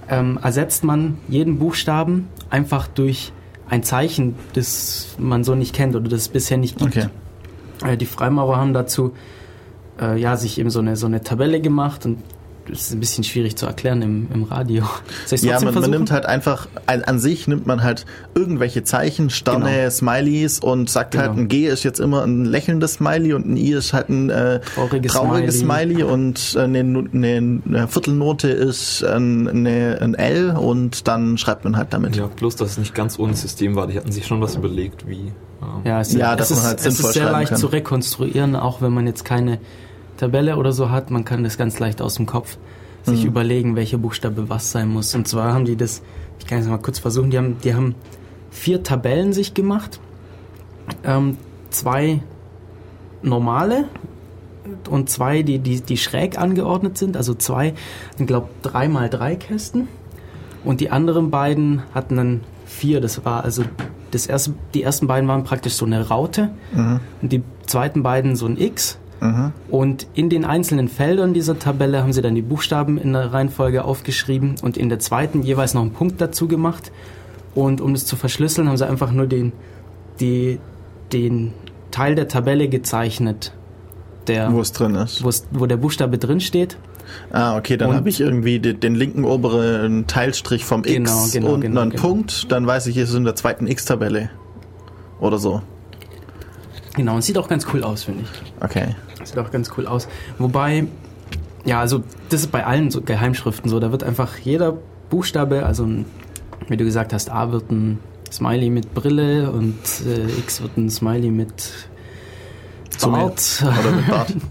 ähm, 0.10 0.40
ersetzt 0.42 0.84
man 0.84 1.18
jeden 1.28 1.60
Buchstaben 1.60 2.28
einfach 2.50 2.88
durch 2.88 3.32
ein 3.70 3.84
Zeichen, 3.84 4.36
das 4.54 5.16
man 5.18 5.44
so 5.44 5.56
nicht 5.56 5.74
kennt 5.74 5.96
oder 5.96 6.10
das 6.10 6.22
es 6.22 6.30
bisher 6.30 6.58
nicht 6.58 6.78
gibt. 6.78 6.98
Okay. 6.98 7.10
Äh, 7.86 7.98
die 7.98 8.06
Freimaurer 8.06 8.58
haben 8.58 8.74
dazu 8.74 9.14
äh, 10.02 10.20
ja, 10.20 10.36
sich 10.38 10.60
eben 10.60 10.70
so 10.70 10.80
eine, 10.80 10.96
so 10.96 11.06
eine 11.06 11.22
Tabelle 11.22 11.62
gemacht 11.62 12.06
und 12.06 12.20
ist 12.70 12.92
ein 12.92 13.00
bisschen 13.00 13.24
schwierig 13.24 13.56
zu 13.56 13.66
erklären 13.66 14.02
im, 14.02 14.28
im 14.34 14.44
Radio. 14.44 14.84
ja, 15.30 15.60
man, 15.60 15.74
man, 15.74 15.90
nimmt 15.90 16.12
halt 16.12 16.26
einfach, 16.26 16.68
an 16.86 17.20
sich 17.20 17.48
nimmt 17.48 17.66
man 17.66 17.84
halt 17.84 18.06
irgendwelche 18.36 18.84
Zeichen, 18.84 19.30
Sterne, 19.30 19.72
genau. 19.72 19.90
Smileys 19.90 20.60
und 20.60 20.90
sagt 20.90 21.16
halt, 21.16 21.26
genau. 21.26 21.36
halt, 21.36 21.46
ein 21.46 21.48
G 21.48 21.68
ist 21.68 21.84
jetzt 21.84 22.00
immer 22.00 22.24
ein 22.24 22.46
lächelndes 22.46 22.94
Smiley 22.96 23.34
und 23.34 23.48
ein 23.48 23.58
I 23.58 23.72
ist 23.72 23.94
halt 23.94 24.10
ein 24.10 24.30
äh, 24.30 24.60
trauriges, 24.60 25.12
trauriges 25.12 25.60
Smiley. 25.60 25.96
Smiley. 25.96 26.04
und 26.04 26.56
äh, 26.56 26.60
eine, 26.62 26.80
eine, 26.80 27.62
eine, 27.66 27.88
Viertelnote 27.88 28.50
ist 28.50 29.04
ein, 29.04 29.48
eine, 29.48 30.00
ein 30.02 30.14
L 30.16 30.52
und 30.52 31.08
dann 31.08 31.38
schreibt 31.38 31.64
man 31.64 31.78
halt 31.78 31.94
damit. 31.94 32.16
Ja, 32.16 32.28
bloß, 32.28 32.56
dass 32.56 32.72
es 32.72 32.78
nicht 32.78 32.94
ganz 32.94 33.20
ohne 33.20 33.36
System 33.36 33.76
war. 33.76 33.88
Die 33.88 33.98
hatten 33.98 34.12
sich 34.12 34.26
schon 34.26 34.42
was 34.42 34.56
überlegt, 34.56 35.08
wie. 35.08 35.32
Ja, 35.84 36.02
es, 36.02 36.14
ja, 36.14 36.36
es 36.36 36.50
man 36.52 36.64
halt 36.64 36.78
ist, 36.80 36.84
sinnvoll 36.84 36.90
es 36.90 37.00
ist 37.00 37.14
sehr 37.14 37.32
leicht 37.32 37.50
kann. 37.50 37.60
zu 37.60 37.68
rekonstruieren, 37.68 38.56
auch 38.56 38.82
wenn 38.82 38.94
man 38.94 39.08
jetzt 39.08 39.26
keine 39.26 39.60
Tabelle 40.18 40.58
oder 40.58 40.72
so 40.72 40.90
hat, 40.90 41.12
man 41.12 41.26
kann 41.26 41.44
das 41.44 41.58
ganz 41.58 41.80
leicht 41.80 42.02
aus 42.02 42.16
dem 42.16 42.26
Kopf 42.26 42.58
sich 43.04 43.22
mhm. 43.22 43.28
überlegen, 43.28 43.76
welcher 43.76 43.98
Buchstabe 43.98 44.50
was 44.50 44.72
sein 44.72 44.90
muss. 44.90 45.16
Und 45.16 45.28
zwar 45.28 45.54
haben 45.54 45.66
die 45.66 45.78
das, 45.78 46.02
ich 46.40 46.46
kann 46.46 46.60
es 46.60 46.68
mal 46.68 46.78
kurz 46.78 47.00
versuchen, 47.00 47.30
die 47.30 47.38
haben, 47.38 47.58
die 47.64 47.74
haben 47.74 47.96
vier 48.52 48.84
Tabellen 48.84 49.34
sich 49.34 49.54
gemacht, 49.54 50.00
ähm, 51.04 51.38
zwei 51.70 52.22
normale 53.22 53.86
und 54.90 55.10
zwei, 55.10 55.44
die, 55.44 55.60
die, 55.60 55.82
die 55.82 55.98
schräg 55.98 56.38
angeordnet 56.38 56.98
sind, 56.98 57.16
also 57.16 57.34
zwei, 57.34 57.74
ich 58.18 58.28
glaube, 58.28 58.50
drei 58.62 58.88
mal 58.88 59.10
drei 59.10 59.36
Kästen. 59.36 59.88
Und 60.64 60.82
die 60.82 60.90
anderen 60.90 61.32
beiden 61.32 61.84
hatten 61.94 62.18
dann 62.18 62.42
vier. 62.66 63.00
Das 63.00 63.24
war 63.24 63.44
also 63.44 63.64
das 64.12 64.28
erste, 64.28 64.54
die 64.74 64.84
ersten 64.84 65.08
beiden 65.08 65.28
waren 65.30 65.44
praktisch 65.44 65.74
so 65.74 65.86
eine 65.86 66.08
Raute 66.10 66.50
mhm. 66.74 67.00
und 67.22 67.32
die 67.32 67.44
zweiten 67.66 68.04
beiden 68.04 68.36
so 68.36 68.46
ein 68.46 68.58
X 68.58 68.98
Und 69.70 70.08
in 70.14 70.30
den 70.30 70.46
einzelnen 70.46 70.88
Feldern 70.88 71.34
dieser 71.34 71.58
Tabelle 71.58 72.02
haben 72.02 72.14
sie 72.14 72.22
dann 72.22 72.36
die 72.36 72.42
Buchstaben 72.42 72.98
in 72.98 73.14
der 73.14 73.34
Reihenfolge 73.34 73.84
aufgeschrieben 73.84 74.56
und 74.62 74.78
in 74.78 74.90
der 74.90 75.00
zweiten 75.00 75.42
jeweils 75.44 75.74
noch 75.74 75.82
einen 75.82 75.92
Punkt 75.92 76.22
dazu 76.22 76.48
gemacht. 76.48 76.92
Und 77.56 77.82
um 77.82 77.94
das 77.94 78.06
zu 78.06 78.16
verschlüsseln, 78.16 78.70
haben 78.70 78.78
sie 78.78 78.88
einfach 78.88 79.12
nur 79.12 79.26
den, 79.26 79.52
die, 80.20 80.60
den 81.12 81.54
Teil 81.90 82.16
der 82.16 82.28
Tabelle 82.28 82.70
gezeichnet, 82.70 83.54
der, 84.28 84.54
Wo 84.54 84.62
es 84.62 84.72
drin 84.72 84.96
ist. 84.96 85.24
wo, 85.24 85.66
der 85.66 85.78
Buchstabe 85.78 86.18
drin 86.18 86.40
steht. 86.40 86.78
Ah, 87.32 87.58
okay, 87.58 87.78
dann 87.78 87.94
habe 87.94 88.10
ich 88.10 88.20
irgendwie 88.20 88.60
den, 88.60 88.80
den 88.82 88.94
linken 88.94 89.24
oberen 89.24 90.08
Teilstrich 90.08 90.66
vom 90.66 90.84
X 90.84 90.94
Genau, 90.94 91.26
genau, 91.32 91.54
und 91.54 91.62
genau, 91.62 91.82
einen 91.82 91.92
genau. 91.92 92.02
Punkt, 92.02 92.52
dann 92.52 92.68
weiß 92.68 92.88
ich, 92.88 92.98
es 92.98 93.10
ist 93.10 93.16
in 93.16 93.24
der 93.24 93.36
zweiten 93.36 93.66
X-Tabelle. 93.66 94.30
Oder 95.20 95.38
so. 95.38 95.62
Genau, 96.96 97.16
und 97.16 97.24
sieht 97.24 97.38
auch 97.38 97.48
ganz 97.48 97.66
cool 97.74 97.84
aus, 97.84 98.04
finde 98.04 98.24
ich. 98.24 98.64
Okay. 98.64 98.96
Sieht 99.28 99.38
auch 99.40 99.52
ganz 99.52 99.72
cool 99.78 99.88
aus. 99.88 100.08
Wobei, 100.38 100.88
ja, 101.66 101.80
also 101.80 102.04
das 102.30 102.42
ist 102.42 102.52
bei 102.52 102.66
allen 102.66 102.92
so 102.92 103.02
Geheimschriften 103.02 103.70
so. 103.70 103.80
Da 103.80 103.92
wird 103.92 104.04
einfach 104.04 104.38
jeder 104.38 104.78
Buchstabe, 105.10 105.66
also 105.66 105.88
wie 106.68 106.78
du 106.78 106.86
gesagt 106.86 107.14
hast, 107.14 107.30
A 107.30 107.52
wird 107.52 107.72
ein 107.72 108.00
Smiley 108.32 108.70
mit 108.70 108.94
Brille 108.94 109.52
und 109.52 109.76
äh, 110.06 110.40
X 110.40 110.62
wird 110.62 110.78
ein 110.78 110.90
Smiley 110.90 111.32
mit. 111.32 111.72
Bart. 113.02 113.64
Oder 113.64 113.92
mit 113.92 114.08
Bart. 114.08 114.34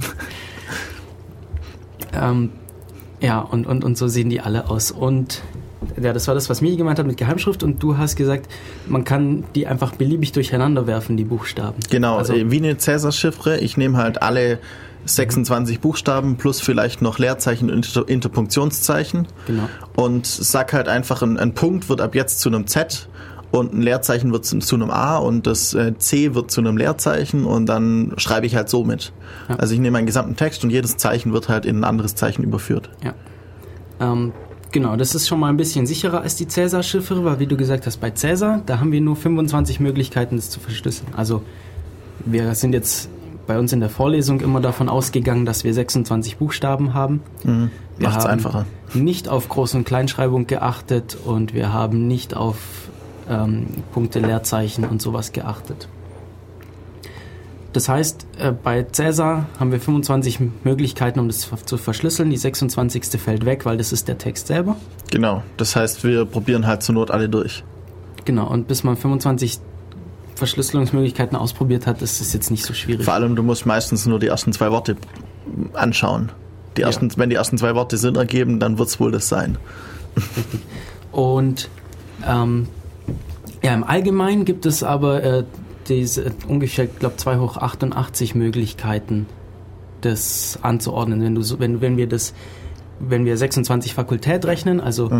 Ähm, 2.16 2.50
ja, 3.20 3.40
und, 3.40 3.66
und, 3.66 3.84
und 3.84 3.96
so 3.96 4.08
sehen 4.08 4.30
die 4.30 4.40
alle 4.40 4.68
aus. 4.68 4.90
Und 4.90 5.42
ja, 6.00 6.12
das 6.12 6.26
war 6.28 6.34
das, 6.34 6.48
was 6.48 6.60
Miri 6.60 6.76
gemeint 6.76 6.98
hat 6.98 7.06
mit 7.06 7.16
Geheimschrift. 7.16 7.62
Und 7.62 7.82
du 7.82 7.98
hast 7.98 8.16
gesagt, 8.16 8.50
man 8.88 9.04
kann 9.04 9.44
die 9.54 9.66
einfach 9.66 9.94
beliebig 9.94 10.32
durcheinander 10.32 10.86
werfen, 10.86 11.16
die 11.16 11.24
Buchstaben. 11.24 11.78
Genau, 11.90 12.16
Also, 12.16 12.32
äh, 12.32 12.50
wie 12.50 12.58
eine 12.58 12.76
Cäsar-Chiffre. 12.76 13.58
Ich 13.58 13.76
nehme 13.76 13.98
halt 13.98 14.22
alle 14.22 14.58
26 15.04 15.80
Buchstaben 15.80 16.36
plus 16.36 16.60
vielleicht 16.60 17.02
noch 17.02 17.18
Leerzeichen 17.18 17.70
und 17.70 17.76
Inter 17.76 18.08
Interpunktionszeichen 18.08 19.28
genau. 19.46 19.68
und 19.94 20.26
sag 20.26 20.72
halt 20.72 20.88
einfach, 20.88 21.22
ein, 21.22 21.38
ein 21.38 21.54
Punkt 21.54 21.88
wird 21.88 22.00
ab 22.00 22.16
jetzt 22.16 22.40
zu 22.40 22.48
einem 22.48 22.66
Z 22.66 23.08
und 23.52 23.72
ein 23.72 23.82
Leerzeichen 23.82 24.32
wird 24.32 24.44
zu, 24.44 24.58
zu 24.58 24.74
einem 24.74 24.90
A 24.90 25.18
und 25.18 25.46
das 25.46 25.74
äh, 25.74 25.96
C 25.96 26.34
wird 26.34 26.50
zu 26.50 26.60
einem 26.60 26.76
Leerzeichen 26.76 27.44
und 27.44 27.66
dann 27.66 28.14
schreibe 28.16 28.46
ich 28.46 28.56
halt 28.56 28.68
so 28.68 28.84
mit. 28.84 29.12
Ja. 29.48 29.56
Also 29.56 29.74
ich 29.74 29.80
nehme 29.80 29.92
meinen 29.92 30.06
gesamten 30.06 30.34
Text 30.36 30.64
und 30.64 30.70
jedes 30.70 30.96
Zeichen 30.96 31.32
wird 31.32 31.48
halt 31.48 31.66
in 31.66 31.80
ein 31.80 31.84
anderes 31.84 32.14
Zeichen 32.16 32.42
überführt. 32.42 32.90
Ja. 33.04 33.14
Ähm, 34.00 34.32
genau, 34.72 34.96
das 34.96 35.14
ist 35.14 35.28
schon 35.28 35.40
mal 35.40 35.48
ein 35.48 35.56
bisschen 35.56 35.86
sicherer 35.86 36.20
als 36.22 36.36
die 36.36 36.46
Cäsar-Chiffre, 36.48 37.24
weil 37.24 37.38
wie 37.38 37.46
du 37.46 37.56
gesagt 37.56 37.86
hast, 37.86 37.98
bei 37.98 38.10
Cäsar, 38.10 38.62
da 38.66 38.80
haben 38.80 38.92
wir 38.92 39.00
nur 39.00 39.16
25 39.16 39.80
Möglichkeiten, 39.80 40.36
das 40.36 40.50
zu 40.50 40.60
verschlüsseln. 40.60 41.08
Also 41.16 41.42
wir 42.24 42.54
sind 42.54 42.72
jetzt 42.72 43.08
bei 43.46 43.58
uns 43.58 43.72
in 43.72 43.80
der 43.80 43.90
Vorlesung 43.90 44.40
immer 44.40 44.60
davon 44.60 44.88
ausgegangen, 44.88 45.46
dass 45.46 45.64
wir 45.64 45.72
26 45.72 46.36
Buchstaben 46.38 46.94
haben. 46.94 47.20
Mhm. 47.44 47.70
Wir 47.98 48.08
Macht's 48.08 48.24
haben 48.24 48.32
einfacher. 48.32 48.66
nicht 48.94 49.28
auf 49.28 49.48
Groß- 49.50 49.76
und 49.76 49.84
Kleinschreibung 49.84 50.46
geachtet 50.46 51.16
und 51.24 51.54
wir 51.54 51.72
haben 51.72 52.06
nicht 52.06 52.36
auf 52.36 52.56
ähm, 53.28 53.66
Punkte, 53.92 54.18
Leerzeichen 54.20 54.84
und 54.84 55.00
sowas 55.00 55.32
geachtet. 55.32 55.88
Das 57.76 57.90
heißt, 57.90 58.26
äh, 58.38 58.52
bei 58.52 58.84
Cäsar 58.90 59.44
haben 59.60 59.70
wir 59.70 59.78
25 59.78 60.40
Möglichkeiten, 60.64 61.20
um 61.20 61.28
das 61.28 61.46
zu 61.66 61.76
verschlüsseln. 61.76 62.30
Die 62.30 62.38
26. 62.38 63.20
fällt 63.20 63.44
weg, 63.44 63.66
weil 63.66 63.76
das 63.76 63.92
ist 63.92 64.08
der 64.08 64.16
Text 64.16 64.46
selber. 64.46 64.76
Genau, 65.10 65.42
das 65.58 65.76
heißt, 65.76 66.02
wir 66.02 66.24
probieren 66.24 66.66
halt 66.66 66.82
zur 66.82 66.94
Not 66.94 67.10
alle 67.10 67.28
durch. 67.28 67.64
Genau, 68.24 68.48
und 68.48 68.66
bis 68.66 68.82
man 68.82 68.96
25 68.96 69.58
Verschlüsselungsmöglichkeiten 70.36 71.36
ausprobiert 71.36 71.86
hat, 71.86 72.00
ist 72.00 72.22
es 72.22 72.32
jetzt 72.32 72.50
nicht 72.50 72.64
so 72.64 72.72
schwierig. 72.72 73.04
Vor 73.04 73.12
allem, 73.12 73.36
du 73.36 73.42
musst 73.42 73.66
meistens 73.66 74.06
nur 74.06 74.18
die 74.20 74.28
ersten 74.28 74.54
zwei 74.54 74.70
Worte 74.70 74.96
anschauen. 75.74 76.32
Die 76.78 76.80
Ja. 76.80 76.86
ersten, 76.86 77.10
Wenn 77.18 77.28
die 77.28 77.36
ersten 77.36 77.58
zwei 77.58 77.74
Worte 77.74 77.98
Sinn 77.98 78.16
ergeben, 78.16 78.58
dann 78.58 78.78
wird's 78.78 78.98
wohl 79.00 79.12
das 79.12 79.28
sein. 79.28 79.58
Und 81.12 81.68
ähm, 82.26 82.68
ja, 83.62 83.74
im 83.74 83.84
Allgemeinen 83.84 84.46
gibt 84.46 84.64
es 84.64 84.82
aber 84.82 85.22
äh, 85.22 85.44
diese 85.88 86.32
ungefähr, 86.48 86.84
ich 86.84 86.98
glaube, 86.98 87.16
2 87.16 87.38
hoch 87.38 87.56
88 87.56 88.34
Möglichkeiten, 88.34 89.26
das 90.00 90.58
anzuordnen. 90.62 91.22
Wenn, 91.22 91.34
du 91.34 91.58
wenn, 91.58 91.80
wenn 91.80 91.96
wir 91.96 92.06
das, 92.06 92.34
wenn 93.00 93.24
wir 93.24 93.36
26 93.36 93.94
Fakultät 93.94 94.44
rechnen, 94.46 94.80
also 94.80 95.10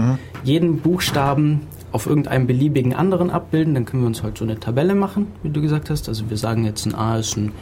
jeden 0.44 0.78
Buchstaben 0.78 1.62
auf 1.92 2.06
irgendeinem 2.06 2.46
beliebigen 2.46 2.94
anderen 2.94 3.30
abbilden, 3.30 3.74
dann 3.74 3.84
können 3.84 4.02
wir 4.02 4.06
uns 4.06 4.22
halt 4.22 4.38
so 4.38 4.44
eine 4.44 4.60
Tabelle 4.60 4.94
machen, 4.94 5.28
wie 5.42 5.50
du 5.50 5.62
gesagt 5.62 5.90
hast. 5.90 6.08
Also 6.08 6.28
wir 6.28 6.36
sagen 6.36 6.64
jetzt 6.64 6.86
ein 6.86 6.94
A 6.94 7.18
ist 7.18 7.36
ein 7.36 7.52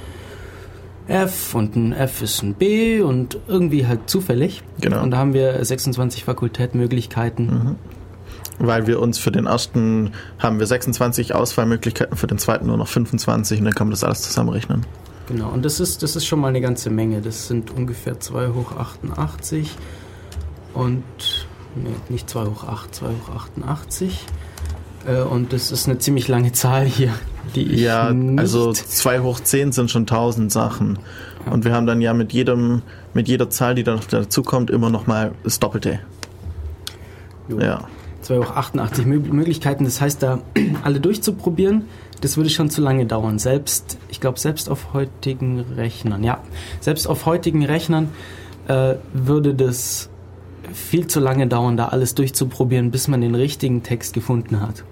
F 1.06 1.54
und 1.54 1.76
ein 1.76 1.92
F 1.92 2.22
ist 2.22 2.42
ein 2.42 2.54
B 2.54 3.00
und 3.00 3.38
irgendwie 3.46 3.86
halt 3.86 4.08
zufällig. 4.08 4.62
Genau. 4.80 5.02
Und 5.02 5.10
da 5.10 5.18
haben 5.18 5.34
wir 5.34 5.62
26 5.64 6.24
Fakultätmöglichkeiten. 6.24 7.76
Weil 8.58 8.86
wir 8.86 9.00
uns 9.00 9.18
für 9.18 9.32
den 9.32 9.46
ersten 9.46 10.12
haben 10.38 10.60
wir 10.60 10.66
26 10.66 11.34
Auswahlmöglichkeiten, 11.34 12.16
für 12.16 12.26
den 12.26 12.38
zweiten 12.38 12.66
nur 12.66 12.76
noch 12.76 12.88
25 12.88 13.58
und 13.58 13.64
dann 13.64 13.74
kann 13.74 13.88
man 13.88 13.92
das 13.92 14.04
alles 14.04 14.22
zusammenrechnen. 14.22 14.86
Genau, 15.26 15.48
und 15.48 15.64
das 15.64 15.80
ist, 15.80 16.02
das 16.02 16.16
ist 16.16 16.26
schon 16.26 16.40
mal 16.40 16.48
eine 16.48 16.60
ganze 16.60 16.90
Menge. 16.90 17.20
Das 17.20 17.48
sind 17.48 17.70
ungefähr 17.70 18.20
2 18.20 18.48
hoch 18.48 18.72
88 18.76 19.74
und, 20.74 21.02
nee, 21.74 21.88
nicht 22.08 22.28
2 22.28 22.44
hoch 22.44 22.64
8, 22.64 22.94
2 22.94 23.06
hoch 23.06 23.34
88. 23.34 24.26
Äh, 25.06 25.20
und 25.22 25.52
das 25.52 25.72
ist 25.72 25.88
eine 25.88 25.98
ziemlich 25.98 26.28
lange 26.28 26.52
Zahl 26.52 26.84
hier, 26.84 27.12
die 27.54 27.72
ich 27.72 27.80
Ja, 27.80 28.12
also 28.36 28.72
2 28.72 29.20
hoch 29.20 29.40
10 29.40 29.72
sind 29.72 29.90
schon 29.90 30.02
1000 30.02 30.52
Sachen. 30.52 30.98
Und 31.50 31.64
wir 31.64 31.74
haben 31.74 31.86
dann 31.86 32.00
ja 32.00 32.14
mit 32.14 32.32
jedem, 32.32 32.82
mit 33.12 33.28
jeder 33.28 33.50
Zahl, 33.50 33.74
die 33.74 33.82
da 33.82 33.94
noch 33.94 34.04
dazukommt, 34.04 34.70
immer 34.70 34.90
noch 34.90 35.06
mal 35.06 35.32
das 35.42 35.60
Doppelte. 35.60 36.00
Jo. 37.48 37.60
Ja. 37.60 37.88
2 38.24 38.38
hoch 38.38 38.56
88 38.56 39.06
Mö 39.06 39.18
Möglichkeiten. 39.18 39.84
Das 39.84 40.00
heißt, 40.00 40.22
da 40.22 40.40
alle 40.82 41.00
durchzuprobieren, 41.00 41.84
das 42.20 42.36
würde 42.36 42.50
schon 42.50 42.70
zu 42.70 42.80
lange 42.80 43.06
dauern. 43.06 43.38
Selbst, 43.38 43.98
ich 44.08 44.20
glaube, 44.20 44.38
selbst 44.38 44.70
auf 44.70 44.94
heutigen 44.94 45.60
Rechnern, 45.76 46.24
ja, 46.24 46.38
selbst 46.80 47.06
auf 47.06 47.26
heutigen 47.26 47.64
Rechnern 47.64 48.08
äh, 48.68 48.94
würde 49.12 49.54
das 49.54 50.08
viel 50.72 51.06
zu 51.06 51.20
lange 51.20 51.46
dauern, 51.46 51.76
da 51.76 51.88
alles 51.88 52.14
durchzuprobieren, 52.14 52.90
bis 52.90 53.08
man 53.08 53.20
den 53.20 53.34
richtigen 53.34 53.82
Text 53.82 54.14
gefunden 54.14 54.60
hat. 54.60 54.84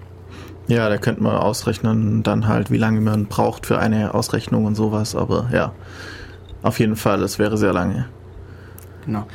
Ja, 0.67 0.87
da 0.87 0.97
könnte 0.97 1.23
man 1.23 1.35
ausrechnen, 1.35 2.23
dann 2.23 2.47
halt, 2.47 2.71
wie 2.71 2.77
lange 2.77 3.01
man 3.01 3.25
braucht 3.25 3.65
für 3.65 3.79
eine 3.79 4.13
Ausrechnung 4.13 4.65
und 4.65 4.75
sowas. 4.75 5.15
Aber 5.15 5.49
ja, 5.51 5.73
auf 6.61 6.79
jeden 6.79 6.95
Fall, 6.95 7.19
das 7.19 7.39
wäre 7.39 7.57
sehr 7.57 7.73
lange. 7.73 8.05
Genau. 9.05 9.25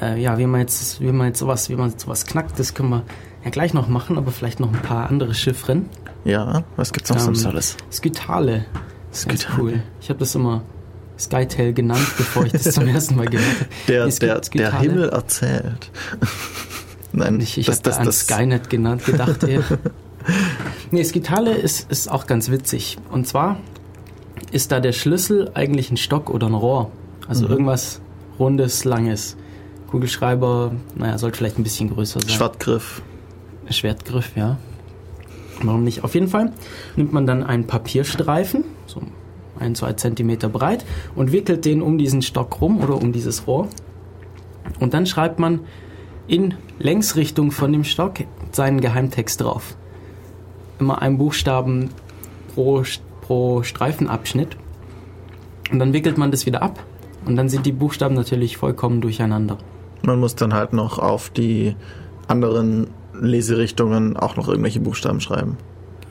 Äh, 0.00 0.20
ja, 0.20 0.38
wie 0.38 0.46
man 0.46 0.60
jetzt, 0.60 1.00
wie 1.00 1.12
man 1.12 1.28
jetzt 1.28 1.38
sowas, 1.38 1.70
wie 1.70 1.76
man 1.76 1.96
sowas 1.96 2.26
knackt, 2.26 2.58
das 2.58 2.74
können 2.74 2.90
wir 2.90 3.02
ja 3.44 3.50
gleich 3.50 3.74
noch 3.74 3.88
machen, 3.88 4.18
aber 4.18 4.30
vielleicht 4.30 4.60
noch 4.60 4.72
ein 4.72 4.82
paar 4.82 5.08
andere 5.10 5.34
Chiffren. 5.34 5.86
Ja, 6.24 6.64
was 6.76 6.92
gibt's 6.92 7.10
noch 7.10 7.16
Ähm, 7.16 7.22
sonst 7.34 7.46
alles? 7.46 7.76
Skytale. 7.90 8.64
Skytale. 9.12 9.58
cool. 9.58 9.82
Ich 10.00 10.08
habe 10.08 10.18
das 10.20 10.34
immer 10.34 10.62
Skytail 11.18 11.72
genannt, 11.72 12.06
bevor 12.16 12.44
ich 12.46 12.52
das 12.52 12.62
zum 12.74 12.86
ersten 12.94 13.16
Mal 13.16 13.26
gehört 13.26 13.46
habe. 13.60 13.68
Der, 13.88 14.06
der, 14.06 14.10
der 14.34 14.42
Skytale. 14.44 14.78
Himmel 14.80 15.08
erzählt. 15.10 15.90
Nein, 17.12 17.40
Ich, 17.40 17.58
ich 17.58 17.66
das, 17.66 17.76
habe 17.78 17.82
das, 17.90 17.98
an 17.98 18.06
das, 18.06 18.20
Skynet 18.20 18.70
genannt 18.70 19.04
gedacht 19.04 19.42
eher. 19.44 19.62
nee, 20.90 21.04
Skitale 21.04 21.52
ist, 21.54 21.90
ist 21.90 22.10
auch 22.10 22.26
ganz 22.26 22.50
witzig. 22.50 22.96
Und 23.10 23.26
zwar 23.26 23.58
ist 24.50 24.72
da 24.72 24.80
der 24.80 24.92
Schlüssel 24.92 25.50
eigentlich 25.54 25.90
ein 25.90 25.96
Stock 25.98 26.30
oder 26.30 26.46
ein 26.46 26.54
Rohr. 26.54 26.90
Also 27.28 27.44
Mhm. 27.46 27.50
irgendwas 27.52 28.00
rundes, 28.38 28.84
langes. 28.84 29.36
Kugelschreiber, 29.90 30.72
naja, 30.94 31.18
sollte 31.18 31.36
vielleicht 31.38 31.58
ein 31.58 31.64
bisschen 31.64 31.90
größer 31.92 32.20
sein. 32.20 32.30
Schwertgriff. 32.30 33.02
Schwertgriff, 33.72 34.36
ja. 34.36 34.58
Warum 35.62 35.84
nicht? 35.84 36.04
Auf 36.04 36.14
jeden 36.14 36.28
Fall 36.28 36.52
nimmt 36.96 37.12
man 37.12 37.26
dann 37.26 37.42
einen 37.42 37.66
Papierstreifen, 37.66 38.64
so 38.86 39.02
ein, 39.58 39.74
zwei 39.74 39.92
Zentimeter 39.92 40.48
breit, 40.48 40.84
und 41.14 41.32
wickelt 41.32 41.64
den 41.64 41.82
um 41.82 41.98
diesen 41.98 42.22
Stock 42.22 42.60
rum 42.60 42.80
oder 42.80 42.96
um 42.96 43.12
dieses 43.12 43.46
Rohr. 43.46 43.68
Und 44.80 44.94
dann 44.94 45.06
schreibt 45.06 45.38
man 45.38 45.60
in 46.26 46.54
Längsrichtung 46.78 47.50
von 47.50 47.72
dem 47.72 47.84
Stock 47.84 48.14
seinen 48.52 48.80
Geheimtext 48.80 49.40
drauf. 49.40 49.76
Immer 50.78 51.02
einen 51.02 51.18
Buchstaben 51.18 51.90
pro, 52.54 52.82
pro 53.20 53.62
Streifenabschnitt. 53.62 54.56
Und 55.70 55.78
dann 55.78 55.92
wickelt 55.92 56.18
man 56.18 56.30
das 56.30 56.46
wieder 56.46 56.62
ab. 56.62 56.82
Und 57.24 57.36
dann 57.36 57.48
sind 57.48 57.66
die 57.66 57.72
Buchstaben 57.72 58.14
natürlich 58.14 58.56
vollkommen 58.56 59.00
durcheinander. 59.00 59.58
Man 60.02 60.18
muss 60.18 60.34
dann 60.34 60.54
halt 60.54 60.72
noch 60.72 60.98
auf 60.98 61.30
die 61.30 61.76
anderen 62.26 62.88
Leserichtungen 63.14 64.16
auch 64.16 64.36
noch 64.36 64.48
irgendwelche 64.48 64.80
Buchstaben 64.80 65.20
schreiben. 65.20 65.56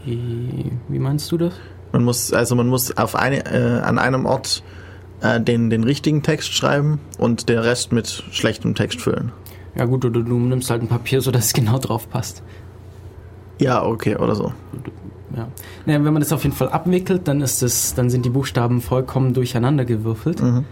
Wie, 0.05 0.99
meinst 0.99 1.31
du 1.31 1.37
das? 1.37 1.53
Man 1.91 2.03
muss, 2.03 2.33
also 2.33 2.55
man 2.55 2.67
muss 2.67 2.97
auf 2.97 3.15
eine, 3.15 3.45
äh, 3.45 3.81
an 3.81 3.99
einem 3.99 4.25
Ort 4.25 4.63
äh, 5.21 5.39
den, 5.39 5.69
den 5.69 5.83
richtigen 5.83 6.23
Text 6.23 6.53
schreiben 6.53 6.99
und 7.17 7.49
der 7.49 7.63
Rest 7.63 7.91
mit 7.91 8.23
schlechtem 8.31 8.75
Text 8.75 9.01
füllen. 9.01 9.31
Ja 9.75 9.85
gut, 9.85 10.03
oder 10.03 10.21
du 10.21 10.37
nimmst 10.37 10.69
halt 10.69 10.81
ein 10.81 10.87
Papier, 10.87 11.21
sodass 11.21 11.45
es 11.45 11.53
genau 11.53 11.77
drauf 11.79 12.09
passt. 12.09 12.43
Ja, 13.59 13.83
okay, 13.85 14.15
oder 14.15 14.35
so. 14.35 14.53
Ja. 15.35 15.47
Naja, 15.85 16.03
wenn 16.03 16.13
man 16.13 16.21
das 16.21 16.33
auf 16.33 16.43
jeden 16.43 16.55
Fall 16.55 16.69
abwickelt, 16.69 17.27
dann 17.27 17.41
ist 17.41 17.61
es, 17.61 17.93
dann 17.93 18.09
sind 18.09 18.25
die 18.25 18.29
Buchstaben 18.29 18.81
vollkommen 18.81 19.33
durcheinander 19.33 19.85
gewürfelt. 19.85 20.41
Mhm. 20.41 20.65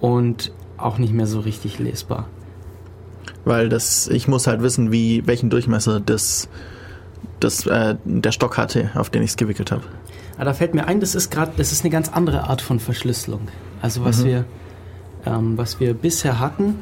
und 0.00 0.52
auch 0.76 0.98
nicht 0.98 1.12
mehr 1.14 1.28
so 1.28 1.38
richtig 1.40 1.78
lesbar. 1.78 2.26
Weil 3.44 3.68
das, 3.68 4.08
ich 4.08 4.28
muss 4.28 4.46
halt 4.46 4.62
wissen, 4.62 4.92
wie, 4.92 5.26
welchen 5.26 5.50
Durchmesser 5.50 6.00
das, 6.00 6.48
das, 7.40 7.66
äh, 7.66 7.96
der 8.04 8.32
Stock 8.32 8.56
hatte, 8.56 8.90
auf 8.94 9.10
den 9.10 9.22
ich 9.22 9.30
es 9.30 9.36
gewickelt 9.36 9.72
habe. 9.72 9.82
Aber 10.36 10.46
da 10.46 10.54
fällt 10.54 10.74
mir 10.74 10.86
ein, 10.86 11.00
das 11.00 11.14
ist 11.14 11.30
gerade, 11.30 11.52
das 11.56 11.72
ist 11.72 11.84
eine 11.84 11.90
ganz 11.90 12.08
andere 12.08 12.44
Art 12.44 12.62
von 12.62 12.78
Verschlüsselung. 12.80 13.40
Also 13.80 14.04
was 14.04 14.18
Mhm. 14.20 14.24
wir, 14.26 14.44
ähm, 15.26 15.58
was 15.58 15.80
wir 15.80 15.94
bisher 15.94 16.38
hatten, 16.38 16.76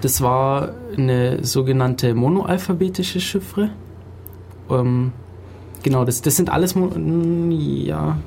das 0.00 0.20
war 0.20 0.74
eine 0.96 1.44
sogenannte 1.44 2.14
monoalphabetische 2.14 3.20
Chiffre. 3.20 3.70
Ähm, 4.68 5.12
genau, 5.82 6.04
das, 6.04 6.20
das 6.20 6.36
sind 6.36 6.50
alles, 6.50 6.74
Mo 6.74 6.90
ja, 7.50 8.18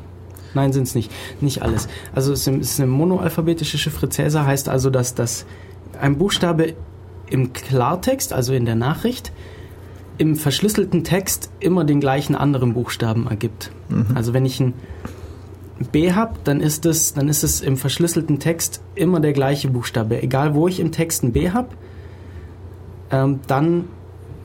nein, 0.53 0.73
sind 0.73 0.83
es 0.87 0.95
nicht, 0.95 1.11
nicht 1.39 1.61
alles. 1.61 1.87
Also 2.15 2.33
es 2.33 2.47
ist 2.47 2.55
es 2.55 2.71
ist 2.71 2.79
eine 2.79 2.89
monoalphabetische 2.89 3.77
Chiffre. 3.77 4.09
Cäsar 4.09 4.45
heißt 4.45 4.69
also, 4.69 4.89
dass 4.89 5.13
das 5.13 5.45
ein 5.99 6.17
Buchstabe 6.17 6.73
im 7.29 7.53
Klartext, 7.53 8.33
also 8.33 8.53
in 8.53 8.65
der 8.65 8.75
Nachricht, 8.75 9.31
im 10.17 10.35
verschlüsselten 10.35 11.03
Text 11.03 11.51
immer 11.59 11.83
den 11.83 11.99
gleichen 11.99 12.35
anderen 12.35 12.73
Buchstaben 12.73 13.27
ergibt. 13.27 13.71
Also 14.15 14.33
wenn 14.33 14.45
ich 14.45 14.59
ein 14.59 14.73
B 15.91 16.13
habe, 16.13 16.33
dann 16.43 16.59
ist 16.59 16.85
es, 16.85 17.13
dann 17.13 17.29
ist 17.29 17.43
es 17.43 17.61
im 17.61 17.77
verschlüsselten 17.77 18.39
Text 18.39 18.81
immer 18.95 19.19
der 19.19 19.33
gleiche 19.33 19.67
Buchstabe. 19.67 20.21
Egal 20.21 20.55
wo 20.55 20.67
ich 20.67 20.79
im 20.79 20.91
Text 20.91 21.23
ein 21.23 21.33
B 21.33 21.51
habe, 21.51 21.69
ähm, 23.11 23.41
dann 23.47 23.85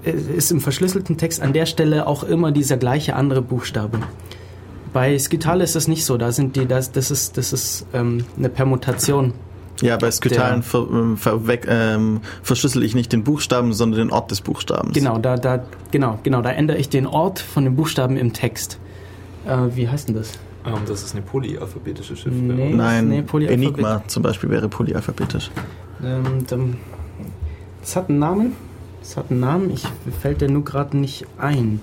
ist 0.04 0.50
im 0.50 0.60
verschlüsselten 0.60 1.16
Text 1.16 1.40
an 1.40 1.52
der 1.52 1.66
Stelle 1.66 2.06
auch 2.06 2.24
immer 2.24 2.52
dieser 2.52 2.76
gleiche 2.76 3.16
andere 3.16 3.40
Buchstabe. 3.40 4.00
Bei 4.92 5.18
Skytale 5.18 5.64
ist 5.64 5.74
das 5.74 5.88
nicht 5.88 6.04
so. 6.04 6.18
Da 6.18 6.32
sind 6.32 6.56
die, 6.56 6.66
das, 6.66 6.92
das 6.92 7.10
ist, 7.10 7.38
das 7.38 7.52
ist 7.52 7.86
ähm, 7.94 8.24
eine 8.36 8.48
Permutation. 8.50 9.32
Ja, 9.82 9.96
bei 9.98 10.10
Skytalen 10.10 10.62
ver, 10.62 10.86
ähm, 10.90 11.18
ähm, 11.68 12.20
verschlüssel 12.42 12.82
ich 12.84 12.94
nicht 12.94 13.12
den 13.12 13.24
Buchstaben, 13.24 13.72
sondern 13.72 13.98
den 14.00 14.10
Ort 14.10 14.30
des 14.30 14.40
Buchstabens. 14.40 14.94
Genau, 14.94 15.18
da, 15.18 15.36
da, 15.36 15.64
genau, 15.90 16.18
genau, 16.22 16.40
da 16.40 16.50
ändere 16.50 16.78
ich 16.78 16.88
den 16.88 17.06
Ort 17.06 17.40
von 17.40 17.64
den 17.64 17.76
Buchstaben 17.76 18.16
im 18.16 18.32
Text. 18.32 18.78
Äh, 19.46 19.56
wie 19.74 19.88
heißt 19.88 20.08
denn 20.08 20.14
das? 20.16 20.32
Ähm, 20.64 20.74
das 20.86 21.02
ist 21.02 21.14
eine 21.14 21.22
polyalphabetische 21.22 22.14
Chiffre. 22.16 22.30
Nee. 22.30 22.72
Nein, 22.72 23.08
Nee, 23.08 23.22
Polyalphabet. 23.22 23.68
Enigma 23.68 24.02
zum 24.06 24.22
Beispiel 24.22 24.48
wäre 24.50 24.68
polyalphabetisch. 24.68 25.50
Ähm, 26.02 26.46
das 27.80 27.96
hat 27.96 28.08
einen 28.08 28.20
Namen. 28.20 28.52
Das 29.00 29.16
hat 29.16 29.30
einen 29.32 29.40
Namen. 29.40 29.70
Ich 29.70 29.84
fällt 30.20 30.40
der 30.40 30.48
nur 30.50 30.64
gerade 30.64 30.96
nicht 30.96 31.26
ein. 31.38 31.80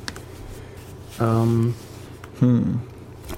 Ähm, 1.19 1.73
Hm. 2.39 2.79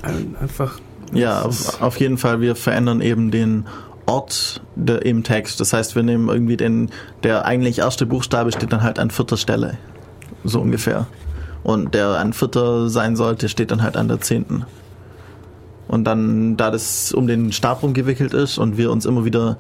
ein- 0.04 0.36
einfach. 0.40 0.80
Ja, 1.14 1.42
auf, 1.42 1.82
auf 1.82 2.00
jeden 2.00 2.18
Fall, 2.18 2.40
wir 2.42 2.56
verändern 2.56 3.02
eben 3.02 3.32
den 3.32 3.66
Ort 4.06 4.62
de, 4.76 5.08
im 5.08 5.24
Text. 5.24 5.60
Das 5.60 5.74
heißt, 5.74 5.96
wir 5.96 6.04
nehmen 6.04 6.30
irgendwie 6.30 6.58
den, 6.58 6.90
der 7.24 7.46
eigentlich 7.46 7.80
erste 7.80 8.06
Buchstabe 8.06 8.52
steht 8.52 8.72
dann 8.74 8.84
halt 8.84 9.00
an 9.00 9.12
vierter 9.12 9.38
Stelle. 9.38 9.78
So 10.44 10.60
ungefähr. 10.60 11.08
Und 11.64 11.94
der 11.94 12.20
an 12.20 12.34
vierter 12.34 12.90
sein 12.90 13.16
sollte, 13.16 13.50
steht 13.50 13.72
dann 13.72 13.84
halt 13.84 13.98
an 13.98 14.08
der 14.08 14.20
zehnten. 14.20 14.66
Und 15.88 16.06
dann, 16.06 16.58
da 16.58 16.72
das 16.72 17.12
um 17.12 17.28
den 17.28 17.52
Stab 17.52 17.84
rumgewickelt 17.84 18.34
ist 18.34 18.58
und 18.58 18.78
wir 18.78 18.92
uns 18.92 19.06
immer 19.06 19.26
wieder 19.26 19.58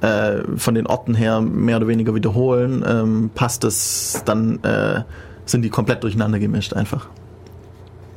äh, 0.00 0.42
von 0.56 0.74
den 0.74 0.86
Orten 0.86 1.14
her 1.14 1.40
mehr 1.40 1.78
oder 1.78 1.88
weniger 1.88 2.14
wiederholen, 2.14 2.84
ähm, 2.86 3.30
passt 3.34 3.64
es 3.64 4.22
dann, 4.24 4.62
äh, 4.62 5.02
sind 5.46 5.62
die 5.62 5.70
komplett 5.70 6.02
durcheinander 6.02 6.38
gemischt 6.38 6.74
einfach. 6.74 7.08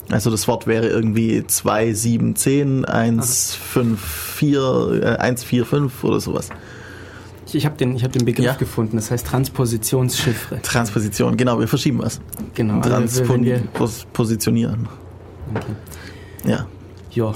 Also 0.10 0.30
das 0.32 0.48
Wort 0.48 0.68
wäre 0.68 0.88
irgendwie 0.88 1.46
2, 1.46 1.94
7, 1.94 2.36
10, 2.36 2.86
1, 2.86 3.56
5, 3.56 4.00
4, 4.02 5.00
äh, 5.04 5.06
1, 5.22 5.44
4, 5.44 5.66
5 5.66 6.04
oder 6.04 6.20
sowas. 6.20 6.50
Ich, 7.46 7.56
ich 7.56 7.66
habe 7.66 7.78
den, 7.78 7.96
ich 7.96 8.04
hab 8.04 8.12
den 8.14 8.26
Begriff 8.26 8.46
Ja. 8.46 8.54
gefunden. 8.54 8.96
Das 8.98 9.12
heißt 9.12 9.28
Transpositionschiffre. 9.28 10.62
Transposition, 10.62 11.36
genau, 11.38 11.60
wir 11.60 11.68
verschieben 11.68 12.00
was. 12.00 12.20
Genau. 12.56 12.80
Also 12.82 13.28
wir, 13.44 13.62
Transpositionieren. 13.74 14.88
okay. 15.54 15.66
Ja. 16.46 16.68
Ja. 17.12 17.34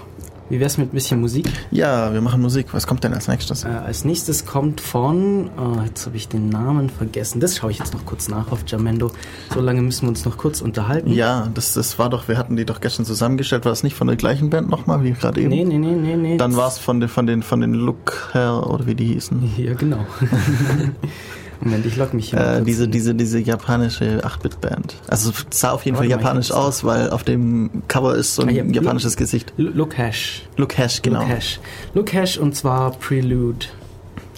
Wie 0.52 0.60
wär's 0.60 0.78
mit 0.78 0.92
ein 0.92 0.94
bisschen 0.94 1.22
Musik? 1.22 1.50
Ja, 1.72 2.12
wir 2.12 2.20
machen 2.20 2.42
Musik. 2.42 2.74
Was 2.74 2.86
kommt 2.86 3.06
denn 3.06 3.14
als 3.14 3.30
nächstes? 3.30 3.64
Äh, 3.64 3.70
als 3.70 4.04
nächstes 4.04 4.46
kommt 4.46 4.82
von, 4.82 5.50
oh, 5.58 5.80
jetzt 5.86 6.06
habe 6.06 6.18
ich 6.18 6.28
den 6.28 6.50
Namen 6.50 6.90
vergessen. 6.90 7.40
Das 7.40 7.56
schaue 7.56 7.72
ich 7.72 7.80
jetzt 7.80 7.94
noch 7.94 8.06
kurz 8.06 8.28
nach 8.28 8.52
auf 8.52 8.66
Jamendo. 8.68 9.12
So 9.54 9.62
lange 9.62 9.82
müssen 9.82 10.02
wir 10.02 10.10
uns 10.10 10.26
noch 10.26 10.38
kurz 10.38 10.60
unterhalten. 10.60 11.14
Ja, 11.14 11.48
das, 11.54 11.72
das 11.74 11.98
war 12.00 12.10
doch, 12.10 12.28
wir 12.28 12.38
hatten 12.38 12.58
die 12.58 12.66
doch 12.66 12.82
gestern 12.82 13.06
zusammengestellt. 13.06 13.64
War 13.64 13.72
das 13.72 13.84
nicht 13.84 13.96
von 13.96 14.08
der 14.08 14.18
gleichen 14.18 14.50
Band 14.50 14.70
nochmal, 14.70 15.06
wie 15.06 15.14
gerade 15.14 15.40
eben? 15.40 15.52
Nee, 15.52 15.64
nee, 15.64 15.78
nee, 15.78 15.96
nee, 15.96 16.18
nee. 16.18 16.36
Dann 16.36 16.58
war 16.58 16.68
es 16.68 16.78
von 16.80 17.00
den, 17.00 17.08
von 17.08 17.26
den, 17.28 17.44
von 17.44 17.62
den 17.62 17.74
Look 17.74 18.32
her 18.34 18.68
oder 18.70 18.86
wie 18.86 18.96
die 18.96 19.06
hießen. 19.06 19.54
Ja, 19.56 19.74
genau. 19.74 20.06
Moment, 21.63 21.86
ich 21.86 21.95
logge 21.95 22.15
mich 22.15 22.32
hier. 22.32 22.39
Äh, 22.39 22.63
diese, 22.63 22.88
diese, 22.88 23.13
diese 23.13 23.39
japanische 23.39 24.26
8-Bit-Band. 24.26 24.95
Also 25.08 25.32
sah 25.52 25.71
auf 25.71 25.86
jeden 25.86 25.95
Warte 25.97 26.10
Fall 26.10 26.17
mal, 26.17 26.24
japanisch 26.24 26.52
aus, 26.52 26.84
weil 26.84 27.12
auf 27.12 27.24
dem 27.24 27.84
Cover 27.88 28.15
ist 28.15 28.34
so 28.36 28.41
ein 28.41 28.50
Ah, 28.50 28.52
ja, 28.52 28.63
japanisches 28.63 29.15
Gesicht. 29.15 29.54
L- 29.58 29.65
Lukash. 29.76 30.43
Lukash, 30.58 31.02
genau. 31.04 31.21
Lukash. 31.21 31.60
Lukash 31.93 32.38
und 32.38 32.56
zwar 32.56 32.91
Prelude. 32.91 33.67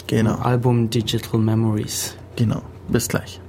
Genau, 0.08 0.36
Album 0.36 0.90
Digital 0.90 1.40
Memories. 1.40 2.16
genau. 2.36 2.62
Bis 2.90 3.08
gleich. 3.08 3.40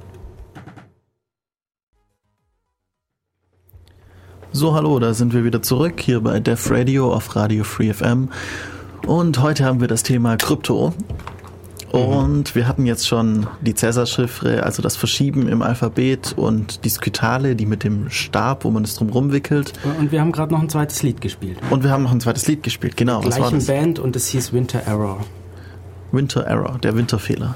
So, 4.53 4.75
hallo, 4.75 5.01
da 5.01 5.15
sind 5.15 5.35
wir 5.35 5.43
wieder 5.45 5.63
zurück 5.63 6.01
hier 6.01 6.21
bei 6.21 6.39
Def 6.39 6.71
Radio 6.71 7.13
auf 7.13 7.35
Radio 7.35 7.65
Free 7.65 7.93
FM. 7.93 8.29
Und 9.07 9.43
heute 9.43 9.65
haben 9.65 9.81
wir 9.81 9.89
das 9.89 10.05
Thema 10.05 10.37
Krypto. 10.37 10.95
Und 11.95 12.55
wir 12.55 12.67
hatten 12.67 12.87
jetzt 12.87 13.07
schon 13.07 13.47
die 13.61 13.75
Cäsar-Chiffre, 13.75 14.65
also 14.65 14.83
das 14.83 14.97
Verschieben 14.97 15.49
im 15.49 15.63
Alphabet 15.63 16.35
und 16.37 16.85
die 16.85 16.89
Skytale, 16.89 17.55
die 17.55 17.67
mit 17.67 17.85
dem 17.85 18.11
Stab, 18.11 18.65
wo 18.65 18.71
man 18.71 18.83
es 18.85 18.97
drum 18.97 19.11
rumwickelt. 19.11 19.73
Und 20.01 20.11
wir 20.11 20.21
haben 20.21 20.33
gerade 20.33 20.53
noch 20.53 20.61
ein 20.61 20.69
zweites 20.69 21.03
Lied 21.03 21.21
gespielt. 21.21 21.59
Und 21.71 21.85
wir 21.85 21.91
haben 21.91 22.03
noch 22.03 22.13
ein 22.13 22.21
zweites 22.21 22.49
Lied 22.49 22.63
gespielt, 22.63 22.97
genau. 22.97 23.23
War 23.23 23.31
Gleichen? 23.31 23.65
Band 23.65 23.99
und 23.99 24.17
es 24.17 24.29
hieß 24.29 24.53
Winter 24.53 24.81
Error. 24.81 25.21
Winter 26.11 26.43
Error, 26.43 26.79
der 26.83 26.97
Winterfehler. 26.97 27.55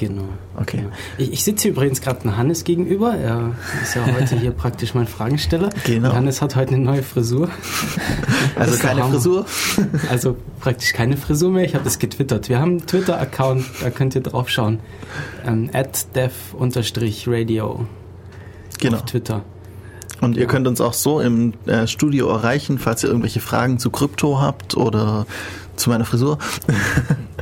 Genau. 0.00 0.24
Okay. 0.56 0.78
Ja. 0.78 0.90
Ich, 1.18 1.30
ich 1.30 1.44
sitze 1.44 1.68
übrigens 1.68 2.00
gerade 2.00 2.20
dem 2.22 2.34
Hannes 2.38 2.64
gegenüber. 2.64 3.14
Er 3.14 3.54
ist 3.82 3.94
ja 3.94 4.06
heute 4.06 4.34
hier 4.38 4.50
praktisch 4.64 4.94
mein 4.94 5.06
Fragensteller. 5.06 5.68
Genau. 5.84 6.08
Und 6.08 6.14
Hannes 6.16 6.40
hat 6.40 6.56
heute 6.56 6.74
eine 6.74 6.82
neue 6.84 7.02
Frisur. 7.02 7.50
Also 8.56 8.78
keine. 8.78 9.04
Frisur. 9.04 9.44
Also 10.10 10.36
praktisch 10.60 10.92
keine 10.94 11.16
Frisur 11.18 11.50
mehr. 11.50 11.64
Ich 11.64 11.74
habe 11.74 11.84
das 11.84 11.98
getwittert. 11.98 12.48
Wir 12.48 12.58
haben 12.60 12.70
einen 12.78 12.86
Twitter-Account, 12.86 13.64
da 13.82 13.90
könnt 13.90 14.14
ihr 14.14 14.22
drauf 14.22 14.48
schauen. 14.48 14.80
Ähm, 15.46 15.68
at 15.74 16.06
dev-radio 16.16 17.86
Genau. 18.78 18.96
auf 18.96 19.04
Twitter. 19.04 19.42
Und 20.22 20.36
ihr 20.36 20.42
Ja. 20.42 20.48
könnt 20.48 20.66
uns 20.66 20.80
auch 20.80 20.94
so 20.94 21.20
im 21.20 21.52
äh, 21.66 21.86
Studio 21.86 22.28
erreichen, 22.30 22.78
falls 22.78 23.02
ihr 23.04 23.08
irgendwelche 23.10 23.40
Fragen 23.40 23.78
zu 23.78 23.90
Krypto 23.90 24.40
habt 24.40 24.76
oder 24.76 25.26
zu 25.76 25.88
meiner 25.90 26.04
Frisur. 26.04 26.38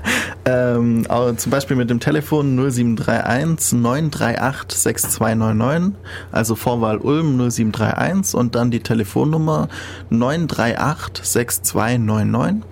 ähm, 0.44 1.06
zum 1.36 1.50
Beispiel 1.50 1.76
mit 1.76 1.90
dem 1.90 2.00
Telefon 2.00 2.56
0731 2.56 3.72
938 3.78 4.78
6299, 4.78 5.94
also 6.32 6.54
Vorwahl 6.54 6.98
Ulm 6.98 7.36
0731 7.50 8.34
und 8.34 8.54
dann 8.54 8.70
die 8.70 8.80
Telefonnummer 8.80 9.68
938 10.10 11.24
6299. 11.24 12.64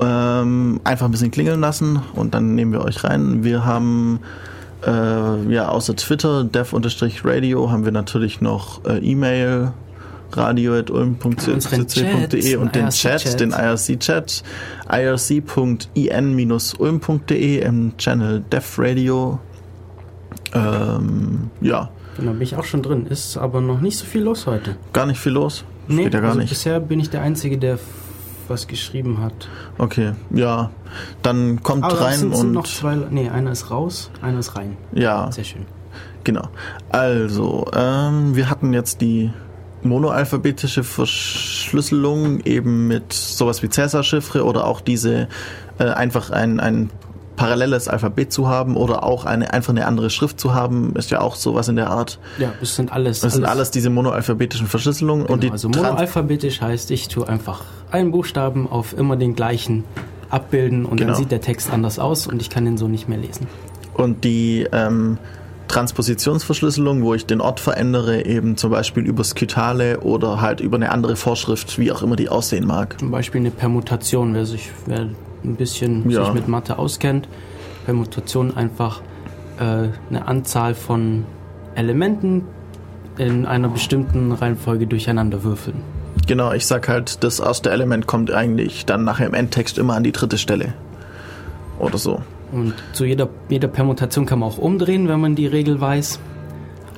Ähm, 0.00 0.80
einfach 0.82 1.06
ein 1.06 1.12
bisschen 1.12 1.30
klingeln 1.30 1.60
lassen 1.60 2.00
und 2.14 2.34
dann 2.34 2.54
nehmen 2.54 2.72
wir 2.72 2.82
euch 2.82 3.04
rein. 3.04 3.44
Wir 3.44 3.64
haben 3.64 4.20
äh, 4.84 5.52
ja 5.52 5.68
außer 5.68 5.94
Twitter, 5.94 6.44
dev-radio, 6.44 7.70
haben 7.70 7.84
wir 7.84 7.92
natürlich 7.92 8.40
noch 8.40 8.84
äh, 8.84 8.98
E-Mail 8.98 9.72
radio.ulm.cc.de 10.36 12.56
und 12.56 12.74
den 12.74 12.88
Chat, 12.90 13.38
den 13.40 13.52
IRC-Chat, 13.52 14.42
irc.in-ulm.de 14.90 17.58
im 17.60 17.96
Channel 17.96 18.40
Dev 18.50 18.82
Radio. 18.82 19.38
Ähm, 20.52 21.50
ja, 21.60 21.90
Genau, 22.16 22.32
bin 22.32 22.42
ich 22.42 22.56
auch 22.56 22.64
schon 22.64 22.82
drin. 22.82 23.06
Ist 23.06 23.36
aber 23.36 23.60
noch 23.60 23.80
nicht 23.80 23.98
so 23.98 24.04
viel 24.04 24.22
los 24.22 24.46
heute. 24.46 24.76
gar 24.92 25.06
nicht 25.06 25.18
viel 25.18 25.32
los. 25.32 25.64
Steht 25.88 26.14
ja 26.14 26.20
also 26.20 26.38
nicht. 26.38 26.48
bisher 26.48 26.80
bin 26.80 27.00
ich 27.00 27.10
der 27.10 27.22
Einzige, 27.22 27.58
der 27.58 27.78
was 28.48 28.66
geschrieben 28.68 29.20
hat. 29.20 29.48
Okay, 29.78 30.12
ja, 30.30 30.70
dann 31.22 31.62
kommt 31.62 31.84
Aber 31.84 32.00
rein 32.00 32.18
sind, 32.18 32.36
sind 32.36 32.46
und 32.48 32.52
noch 32.52 32.66
zwei. 32.66 32.96
Nee, 33.10 33.28
einer 33.30 33.52
ist 33.52 33.70
raus, 33.70 34.10
einer 34.22 34.38
ist 34.38 34.56
rein. 34.56 34.76
ja, 34.92 35.30
Sehr 35.32 35.44
schön. 35.44 35.66
Genau. 36.24 36.48
Also, 36.90 37.66
ähm, 37.74 38.36
wir 38.36 38.48
hatten 38.48 38.72
jetzt 38.72 39.00
die 39.00 39.30
monoalphabetische 39.84 40.82
Verschlüsselung 40.84 42.40
eben 42.44 42.86
mit 42.88 43.12
sowas 43.12 43.62
wie 43.62 43.68
Cäsar-Chiffre 43.68 44.44
oder 44.44 44.66
auch 44.66 44.80
diese 44.80 45.28
äh, 45.78 45.84
einfach 45.84 46.30
ein, 46.30 46.60
ein 46.60 46.90
paralleles 47.36 47.88
Alphabet 47.88 48.32
zu 48.32 48.46
haben 48.48 48.76
oder 48.76 49.02
auch 49.02 49.24
eine 49.24 49.52
einfach 49.52 49.70
eine 49.72 49.86
andere 49.86 50.08
Schrift 50.10 50.38
zu 50.38 50.54
haben, 50.54 50.94
ist 50.94 51.10
ja 51.10 51.20
auch 51.20 51.34
sowas 51.34 51.66
in 51.68 51.74
der 51.76 51.90
Art. 51.90 52.18
Ja, 52.38 52.52
das 52.60 52.76
sind 52.76 52.92
alles. 52.92 53.20
Das 53.20 53.32
sind 53.34 53.44
alles 53.44 53.70
diese 53.72 53.90
monoalphabetischen 53.90 54.68
Verschlüsselungen 54.68 55.24
Genau, 55.26 55.34
und 55.34 55.42
die 55.42 55.50
also 55.50 55.68
Trans- 55.68 55.84
monoalphabetisch 55.88 56.60
heißt, 56.60 56.90
ich 56.92 57.08
tue 57.08 57.28
einfach 57.28 57.62
einen 57.90 58.12
Buchstaben 58.12 58.68
auf 58.70 58.96
immer 58.96 59.16
den 59.16 59.34
gleichen 59.34 59.82
abbilden 60.30 60.84
und 60.84 60.98
Genau. 60.98 61.10
dann 61.12 61.18
sieht 61.20 61.30
der 61.32 61.40
Text 61.40 61.70
anders 61.72 61.98
aus 61.98 62.26
und 62.28 62.40
ich 62.40 62.50
kann 62.50 62.64
den 62.64 62.78
so 62.78 62.86
nicht 62.88 63.08
mehr 63.08 63.18
lesen. 63.18 63.46
Und 63.94 64.22
die 64.24 64.66
ähm, 64.72 65.18
Transpositionsverschlüsselung, 65.68 67.02
wo 67.02 67.14
ich 67.14 67.26
den 67.26 67.40
Ort 67.40 67.60
verändere, 67.60 68.24
eben 68.24 68.56
zum 68.56 68.70
Beispiel 68.70 69.04
über 69.04 69.24
Skytale 69.24 70.00
oder 70.00 70.40
halt 70.40 70.60
über 70.60 70.76
eine 70.76 70.90
andere 70.92 71.16
Vorschrift, 71.16 71.78
wie 71.78 71.90
auch 71.92 72.02
immer 72.02 72.16
die 72.16 72.28
aussehen 72.28 72.66
mag. 72.66 72.98
Zum 72.98 73.10
Beispiel 73.10 73.40
eine 73.40 73.50
Permutation, 73.50 74.34
wer 74.34 74.46
sich 74.46 74.70
wer 74.86 75.08
ein 75.44 75.56
bisschen 75.56 76.08
Ja. 76.10 76.24
sich 76.24 76.34
mit 76.34 76.48
Mathe 76.48 76.78
auskennt. 76.78 77.28
Permutation 77.84 78.56
einfach 78.56 79.00
äh, 79.58 79.88
eine 80.10 80.26
Anzahl 80.26 80.74
von 80.74 81.24
Elementen 81.74 82.42
in 83.18 83.46
einer 83.46 83.68
bestimmten 83.68 84.32
Reihenfolge 84.32 84.86
durcheinander 84.86 85.44
würfeln. 85.44 85.82
Genau, 86.26 86.52
ich 86.52 86.66
sag 86.66 86.88
halt, 86.88 87.22
das 87.22 87.38
erste 87.40 87.70
Element 87.70 88.06
kommt 88.06 88.30
eigentlich 88.30 88.86
dann 88.86 89.04
nachher 89.04 89.26
im 89.26 89.34
Endtext 89.34 89.78
immer 89.78 89.94
an 89.94 90.04
die 90.04 90.12
dritte 90.12 90.38
Stelle. 90.38 90.72
Oder 91.78 91.98
so. 91.98 92.22
Und 92.54 92.74
zu 92.92 93.04
jeder, 93.04 93.28
jeder 93.48 93.68
Permutation 93.68 94.26
kann 94.26 94.38
man 94.38 94.48
auch 94.48 94.58
umdrehen, 94.58 95.08
wenn 95.08 95.20
man 95.20 95.34
die 95.34 95.46
Regel 95.46 95.80
weiß. 95.80 96.20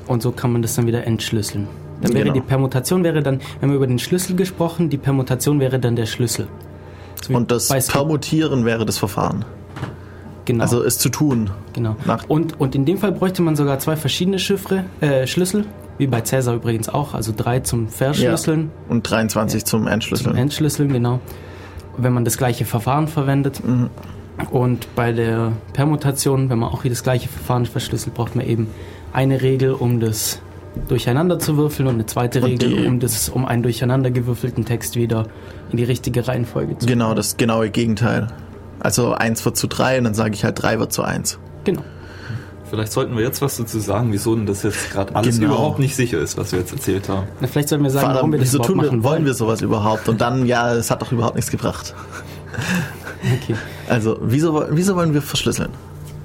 Und 0.07 0.23
so 0.23 0.31
kann 0.31 0.53
man 0.53 0.63
das 0.63 0.75
dann 0.77 0.87
wieder 0.87 1.05
entschlüsseln. 1.07 1.67
Dann 2.03 2.13
wäre 2.13 2.25
Genau. 2.25 2.35
die 2.35 2.41
Permutation 2.43 3.03
wäre 3.05 3.23
dann, 3.23 3.41
wenn 3.61 3.71
wir 3.71 3.77
über 3.77 3.87
den 3.87 3.99
Schlüssel 3.99 4.37
gesprochen, 4.37 4.91
die 4.91 4.99
Permutation 4.99 5.59
wäre 5.61 5.79
dann 5.79 5.97
der 5.97 6.05
Schlüssel. 6.07 6.47
So 7.27 7.35
Und 7.35 7.51
das 7.51 7.69
Permutieren 7.89 8.65
wäre 8.67 8.85
das 8.85 8.99
Verfahren. 8.99 9.45
genau, 10.45 10.63
Also 10.63 10.85
es 10.85 10.99
zu 10.99 11.09
tun. 11.09 11.51
genau. 11.73 11.97
nach- 12.05 12.29
Und, 12.29 12.61
und 12.61 12.75
in 12.75 12.85
dem 12.85 12.99
Fall 12.99 13.13
bräuchte 13.13 13.41
man 13.43 13.57
sogar 13.57 13.79
zwei 13.79 13.97
verschiedene 13.97 14.39
Chiffre, 14.39 14.85
äh, 15.01 15.27
Schlüssel, 15.27 15.65
wie 15.97 16.07
bei 16.07 16.21
Cäsar 16.21 16.55
übrigens 16.55 16.91
auch, 16.91 17.15
also 17.15 17.33
drei 17.35 17.61
zum 17.61 17.89
Verschlüsseln, 17.89 18.71
Und 18.91 19.11
23 19.11 19.65
zum 19.65 19.81
zum 19.85 19.89
Entschlüsseln. 19.89 20.37
Entschlüsseln, 20.37 20.93
genau. 20.93 21.21
Wenn 21.97 22.13
man 22.13 22.27
das 22.27 22.37
gleiche 22.37 22.67
Verfahren 22.67 23.09
verwendet. 23.09 23.65
Mhm. 23.67 23.89
Und 24.51 24.95
bei 24.95 25.13
der 25.13 25.53
Permutation, 25.73 26.51
wenn 26.51 26.59
man 26.59 26.71
auch 26.71 26.83
hier 26.83 26.91
das 26.91 27.03
gleiche 27.03 27.29
Verfahren 27.29 27.65
verschlüsselt, 27.67 28.15
braucht 28.15 28.37
man 28.37 28.47
eben 28.47 28.69
eine 29.13 29.41
Regel, 29.43 29.73
um 29.73 29.99
das 30.01 30.41
durcheinander 30.89 31.39
zu 31.39 31.57
würfeln 31.57 31.89
und 31.89 31.95
eine 31.95 32.07
zweite 32.07 32.41
Und 32.41 32.45
Regel, 32.45 32.69
die- 32.69 32.87
um 32.87 33.01
das, 33.01 33.31
um 33.31 33.47
einen 33.47 33.63
durcheinander 33.63 34.11
gewürfelten 34.11 34.67
Text 34.67 34.95
wieder 34.97 35.27
in 35.71 35.79
die 35.79 35.85
richtige 35.85 36.29
Reihenfolge 36.29 36.77
zu 36.79 36.87
Genau, 36.87 37.15
das 37.15 37.39
genaue 37.39 37.71
Gegenteil. 37.71 38.27
Also 38.79 39.15
1 39.15 39.43
wird 39.47 39.57
zu 39.57 39.69
3 39.69 39.99
und 39.99 40.05
dann 40.05 40.15
sage 40.15 40.35
ich 40.35 40.45
halt 40.45 40.61
3 40.63 40.79
wird 40.79 40.93
zu 40.93 41.03
1. 41.03 41.39
Genau. 41.65 41.83
Vielleicht 42.69 42.93
sollten 42.93 43.17
wir 43.17 43.23
jetzt 43.23 43.41
was 43.41 43.57
dazu 43.57 43.79
sagen, 43.79 44.13
wieso 44.13 44.35
denn 44.37 44.45
das 44.45 44.65
jetzt 44.65 44.91
gerade 44.91 45.15
alles 45.15 45.39
Genau. 45.41 45.55
überhaupt 45.55 45.79
nicht 45.79 45.97
sicher 45.97 46.19
ist, 46.19 46.37
was 46.37 46.53
wir 46.53 46.59
jetzt 46.59 46.73
erzählt 46.73 47.09
haben. 47.09 47.27
Na, 47.41 47.47
vielleicht 47.47 47.69
sollten 47.71 47.85
wir 47.85 47.91
sagen, 47.91 48.07
Vor 48.07 48.15
warum 48.17 48.25
allem, 48.25 48.33
wir 48.33 48.39
das 48.41 48.49
wieso 48.53 48.63
tun 48.63 48.77
wir, 48.77 48.87
machen 48.87 49.03
wollen 49.05 49.25
wir 49.25 49.33
sowas 49.35 49.63
überhaupt? 49.63 50.09
Und 50.11 50.21
dann, 50.21 50.45
ja, 50.47 50.75
es 50.75 50.91
hat 50.91 51.01
doch 51.01 51.11
überhaupt 51.13 51.37
nichts 51.37 51.51
gebracht. 51.51 51.95
Okay. 53.35 53.57
Also, 53.89 54.19
wieso, 54.21 54.67
wieso 54.71 54.97
wollen 54.97 55.15
wir 55.15 55.23
verschlüsseln? 55.23 55.71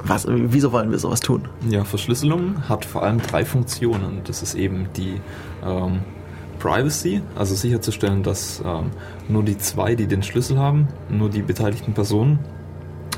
Was, 0.03 0.25
wieso 0.27 0.71
wollen 0.71 0.91
wir 0.91 0.99
sowas 0.99 1.19
tun? 1.19 1.47
Ja, 1.69 1.83
Verschlüsselung 1.83 2.67
hat 2.67 2.85
vor 2.85 3.03
allem 3.03 3.21
drei 3.21 3.45
Funktionen. 3.45 4.21
Das 4.23 4.41
ist 4.41 4.55
eben 4.55 4.87
die 4.95 5.21
ähm, 5.63 5.99
Privacy, 6.59 7.21
also 7.35 7.55
sicherzustellen, 7.55 8.23
dass 8.23 8.61
ähm, 8.65 8.91
nur 9.29 9.43
die 9.43 9.57
zwei, 9.57 9.95
die 9.95 10.07
den 10.07 10.23
Schlüssel 10.23 10.57
haben, 10.57 10.87
nur 11.09 11.29
die 11.29 11.41
beteiligten 11.41 11.93
Personen 11.93 12.39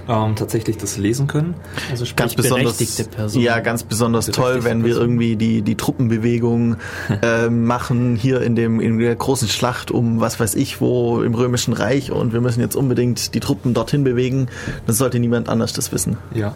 ähm, 0.07 0.35
tatsächlich 0.35 0.77
das 0.77 0.97
lesen 0.97 1.27
können. 1.27 1.55
Also 1.89 2.05
sprich 2.05 2.15
Ganz 2.15 2.35
besonders, 2.35 2.77
berechtigte 2.77 3.03
Person. 3.05 3.41
ja, 3.41 3.59
ganz 3.59 3.83
besonders 3.83 4.27
toll, 4.27 4.63
wenn 4.63 4.83
wir 4.83 4.95
irgendwie 4.95 5.35
die, 5.35 5.61
die 5.61 5.75
Truppenbewegung 5.75 6.77
äh, 7.21 7.49
machen 7.49 8.15
hier 8.15 8.41
in 8.41 8.55
dem 8.55 8.79
in 8.79 8.99
der 8.99 9.15
großen 9.15 9.47
Schlacht 9.47 9.91
um 9.91 10.19
was 10.19 10.39
weiß 10.39 10.55
ich 10.55 10.81
wo 10.81 11.21
im 11.21 11.33
römischen 11.35 11.73
Reich 11.73 12.11
und 12.11 12.33
wir 12.33 12.41
müssen 12.41 12.59
jetzt 12.59 12.75
unbedingt 12.75 13.33
die 13.33 13.39
Truppen 13.39 13.73
dorthin 13.73 14.03
bewegen. 14.03 14.47
Dann 14.85 14.95
sollte 14.95 15.19
niemand 15.19 15.49
anders 15.49 15.73
das 15.73 15.91
wissen. 15.91 16.17
Ja. 16.33 16.53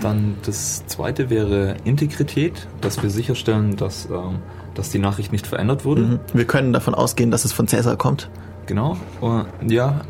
Dann 0.00 0.36
das 0.44 0.86
zweite 0.86 1.30
wäre 1.30 1.76
Integrität, 1.84 2.66
dass 2.80 3.02
wir 3.02 3.10
sicherstellen, 3.10 3.76
dass, 3.76 4.06
ähm, 4.06 4.40
dass 4.74 4.90
die 4.90 4.98
Nachricht 4.98 5.32
nicht 5.32 5.46
verändert 5.46 5.84
wurde. 5.84 6.02
Mhm. 6.02 6.20
Wir 6.32 6.44
können 6.44 6.72
davon 6.72 6.94
ausgehen, 6.94 7.30
dass 7.30 7.44
es 7.44 7.52
von 7.52 7.68
Cäsar 7.68 7.96
kommt. 7.96 8.28
Genau. 8.66 8.96
Und 9.20 9.46
ja, 9.70 10.02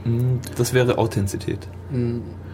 das 0.56 0.72
wäre 0.74 0.98
Authentizität. 0.98 1.68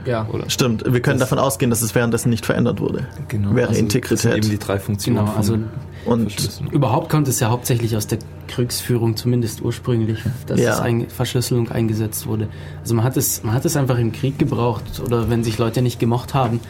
Ja. 0.07 0.27
Oder? 0.33 0.49
Stimmt, 0.49 0.85
wir 0.91 1.01
können 1.01 1.19
Das- 1.19 1.29
davon 1.29 1.39
ausgehen, 1.39 1.71
dass 1.71 1.83
es 1.83 1.95
währenddessen 1.95 2.31
nicht 2.31 2.47
verändert 2.47 2.81
wurde. 2.81 3.07
Genau. 3.29 3.51
Wäre 3.55 3.69
Also, 3.69 3.69
Das 3.69 3.77
sind 3.77 3.85
Integrität. 3.95 4.37
eben 4.37 4.51
die 4.51 4.59
drei 4.59 4.79
Funktionen. 4.79 5.19
Genau, 5.19 5.33
also 5.37 5.59
Und. 6.07 6.61
Überhaupt 6.73 7.11
kommt 7.11 7.29
es 7.29 7.41
ja 7.41 7.51
hauptsächlich 7.51 7.95
aus 7.97 8.07
der 8.07 8.19
Kriegsführung, 8.49 9.17
zumindest 9.17 9.61
ursprünglich, 9.63 10.19
dass 10.47 10.59
Ja. 10.59 10.73
es 10.73 10.81
ein, 10.81 11.09
Verschlüsselung 11.11 11.71
eingesetzt 11.71 12.27
wurde. 12.27 12.49
Also 12.81 12.95
man 12.95 13.05
hat 13.05 13.17
es, 13.19 13.43
man 13.43 13.55
hat 13.55 13.65
es 13.67 13.77
einfach 13.77 13.99
im 13.99 14.11
Krieg 14.13 14.39
gebraucht 14.39 15.01
oder 15.05 15.29
wenn 15.29 15.45
sich 15.45 15.59
Leute 15.59 15.83
nicht 15.83 16.01
gemocht 16.01 16.33
haben, 16.35 16.61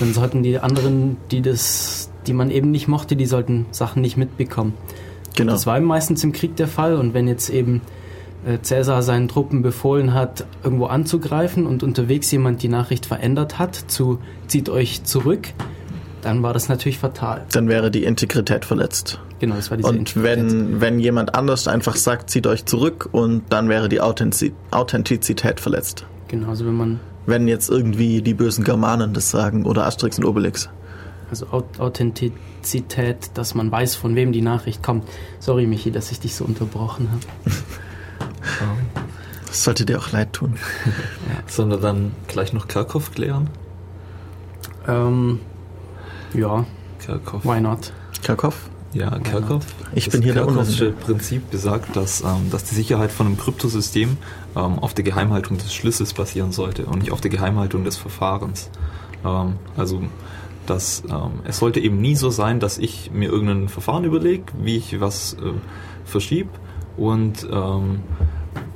dann 0.00 0.12
sollten 0.12 0.42
die 0.42 0.58
anderen, 0.58 1.16
die 1.30 1.42
das, 1.42 2.10
die 2.26 2.32
man 2.32 2.50
eben 2.50 2.70
nicht 2.72 2.88
mochte, 2.88 3.14
die 3.16 3.26
sollten 3.26 3.66
Sachen 3.70 4.02
nicht 4.02 4.16
mitbekommen. 4.16 4.74
genau. 5.36 5.52
Das 5.52 5.64
war 5.66 5.80
meistens 5.80 6.22
im 6.24 6.32
Krieg 6.32 6.56
der 6.56 6.68
Fall 6.68 6.96
und 6.96 7.14
wenn 7.14 7.28
jetzt 7.28 7.48
eben 7.50 7.80
Cäsar 8.62 9.02
seinen 9.02 9.28
Truppen 9.28 9.62
befohlen 9.62 10.14
hat, 10.14 10.44
irgendwo 10.64 10.86
anzugreifen 10.86 11.66
und 11.66 11.82
unterwegs 11.82 12.30
jemand 12.32 12.62
die 12.62 12.68
Nachricht 12.68 13.06
verändert 13.06 13.58
hat, 13.58 13.74
zu 13.74 14.18
zieht 14.48 14.68
euch 14.68 15.04
zurück, 15.04 15.48
dann 16.22 16.42
war 16.42 16.52
das 16.52 16.68
natürlich 16.68 16.98
fatal. 16.98 17.44
Dann 17.52 17.68
wäre 17.68 17.90
die 17.90 18.04
Integrität 18.04 18.64
verletzt. 18.64 19.20
Genau, 19.38 19.56
das 19.56 19.70
war 19.70 19.76
diese 19.76 19.88
Und 19.88 19.96
Integrität. 19.98 20.38
wenn, 20.52 20.80
wenn 20.80 20.98
jemand 21.00 21.34
anders 21.34 21.66
einfach 21.68 21.96
sagt, 21.96 22.30
zieht 22.30 22.46
euch 22.46 22.64
zurück 22.64 23.08
und 23.12 23.42
dann 23.50 23.68
wäre 23.68 23.88
die 23.88 24.00
Authentiz 24.00 24.52
Authentizität 24.70 25.58
verletzt. 25.60 26.04
Genau, 26.28 26.48
also 26.48 26.64
wenn 26.66 26.74
man 26.76 27.00
Wenn 27.26 27.46
jetzt 27.48 27.70
irgendwie 27.70 28.22
die 28.22 28.34
bösen 28.34 28.64
Germanen 28.64 29.14
das 29.14 29.30
sagen 29.30 29.64
oder 29.66 29.84
Asterix 29.86 30.18
und 30.18 30.24
Obelix. 30.24 30.68
Also 31.30 31.46
Aut- 31.46 31.78
Authentizität, 31.80 33.30
dass 33.34 33.54
man 33.54 33.70
weiß, 33.70 33.94
von 33.96 34.14
wem 34.16 34.32
die 34.32 34.42
Nachricht 34.42 34.82
kommt. 34.82 35.04
Sorry, 35.40 35.66
Michi, 35.66 35.90
dass 35.90 36.10
ich 36.12 36.20
dich 36.20 36.34
so 36.34 36.44
unterbrochen 36.44 37.08
habe. 37.10 37.56
Das 39.46 39.64
sollte 39.64 39.84
dir 39.84 39.98
auch 39.98 40.12
leid 40.12 40.32
tun. 40.32 40.54
Sollen 41.46 41.70
wir 41.70 41.76
dann 41.76 42.12
gleich 42.26 42.52
noch 42.52 42.68
Kerkhoff 42.68 43.12
klären? 43.12 43.50
Ähm, 44.88 45.40
ja, 46.32 46.64
Kerkhoff. 47.04 47.44
why 47.44 47.60
not? 47.60 47.92
Karkow? 48.22 48.54
Ja, 48.94 49.18
Kerkhoff. 49.18 49.66
Ich 49.94 50.06
Das 50.06 50.12
bin 50.12 50.22
hier 50.22 50.34
der 50.34 50.44
Kerkhoffsche 50.44 50.88
Unwissende. 50.88 51.04
Prinzip 51.04 51.50
besagt, 51.50 51.96
dass, 51.96 52.22
ähm, 52.22 52.50
dass 52.50 52.64
die 52.64 52.74
Sicherheit 52.74 53.10
von 53.10 53.26
einem 53.26 53.36
Kryptosystem 53.38 54.16
ähm, 54.56 54.78
auf 54.78 54.94
der 54.94 55.04
Geheimhaltung 55.04 55.58
des 55.58 55.74
Schlüssels 55.74 56.14
basieren 56.14 56.52
sollte 56.52 56.84
und 56.86 57.00
nicht 57.00 57.10
auf 57.12 57.20
der 57.20 57.30
Geheimhaltung 57.30 57.84
des 57.84 57.96
Verfahrens. 57.96 58.70
Ähm, 59.24 59.54
also 59.76 60.02
dass 60.66 61.02
ähm, 61.10 61.40
es 61.44 61.58
sollte 61.58 61.80
eben 61.80 62.00
nie 62.00 62.14
so 62.14 62.30
sein, 62.30 62.60
dass 62.60 62.78
ich 62.78 63.10
mir 63.12 63.28
irgendein 63.28 63.68
Verfahren 63.68 64.04
überlege, 64.04 64.44
wie 64.62 64.76
ich 64.76 65.00
was 65.00 65.34
äh, 65.34 65.52
verschiebe 66.04 66.50
und 66.96 67.46
ähm, 67.50 68.00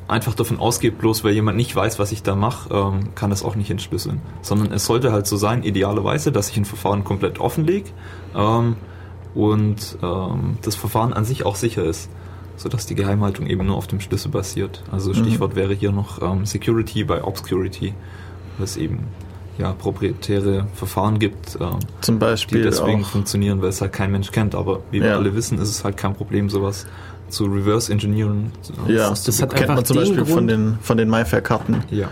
einfach 0.08 0.34
davon 0.34 0.58
ausgeht, 0.60 0.98
bloß 0.98 1.24
weil 1.24 1.32
jemand 1.32 1.56
nicht 1.56 1.74
weiß, 1.74 1.98
was 1.98 2.12
ich 2.12 2.22
da 2.22 2.34
mache, 2.36 2.72
ähm, 2.72 3.14
kann 3.14 3.30
das 3.30 3.42
auch 3.44 3.56
nicht 3.56 3.70
entschlüsseln. 3.70 4.20
Sondern 4.42 4.72
es 4.72 4.86
sollte 4.86 5.12
halt 5.12 5.26
so 5.26 5.36
sein, 5.36 5.62
idealerweise, 5.62 6.30
dass 6.32 6.48
ich 6.50 6.56
ein 6.56 6.64
Verfahren 6.64 7.02
komplett 7.04 7.40
offenlege 7.40 7.90
ähm, 8.36 8.76
und 9.34 9.98
ähm, 10.02 10.58
das 10.62 10.76
Verfahren 10.76 11.12
an 11.12 11.24
sich 11.24 11.44
auch 11.44 11.56
sicher 11.56 11.84
ist, 11.84 12.08
sodass 12.56 12.86
die 12.86 12.94
Geheimhaltung 12.94 13.46
eben 13.48 13.66
nur 13.66 13.76
auf 13.76 13.86
dem 13.86 14.00
Schlüssel 14.00 14.30
basiert. 14.30 14.82
Also 14.90 15.12
Stichwort 15.12 15.56
wäre 15.56 15.74
hier 15.74 15.92
noch 15.92 16.22
ähm, 16.22 16.46
Security 16.46 17.04
by 17.04 17.20
Obscurity, 17.22 17.92
was 18.58 18.76
eben 18.76 19.00
ja 19.58 19.72
proprietäre 19.72 20.66
Verfahren 20.74 21.18
gibt, 21.18 21.56
ähm, 21.60 21.78
Zum 22.02 22.16
die 22.16 22.18
Beispiel 22.20 22.62
deswegen 22.62 23.02
auch. 23.02 23.08
funktionieren, 23.08 23.60
weil 23.62 23.70
es 23.70 23.80
halt 23.80 23.92
kein 23.92 24.12
Mensch 24.12 24.30
kennt. 24.30 24.54
Aber 24.54 24.80
wie 24.90 25.00
wir 25.02 25.10
Ja. 25.10 25.16
alle 25.16 25.34
wissen, 25.34 25.58
ist 25.58 25.70
es 25.70 25.82
halt 25.82 25.96
kein 25.96 26.14
Problem, 26.14 26.48
sowas 26.50 26.86
zu 27.28 27.44
reverse 27.46 27.92
engineeren. 27.92 28.52
Ja, 28.88 29.10
Das 29.10 29.24
das 29.24 29.42
hat 29.42 29.54
kennt 29.54 29.68
man 29.68 29.84
zum 29.84 29.96
den 29.96 30.02
Beispiel 30.04 30.24
von 30.26 30.34
Grund- 30.46 30.50
den, 30.50 30.78
von 30.80 30.96
den 30.96 31.10
MyFair-Karten, 31.10 31.82
Ja, 31.90 32.08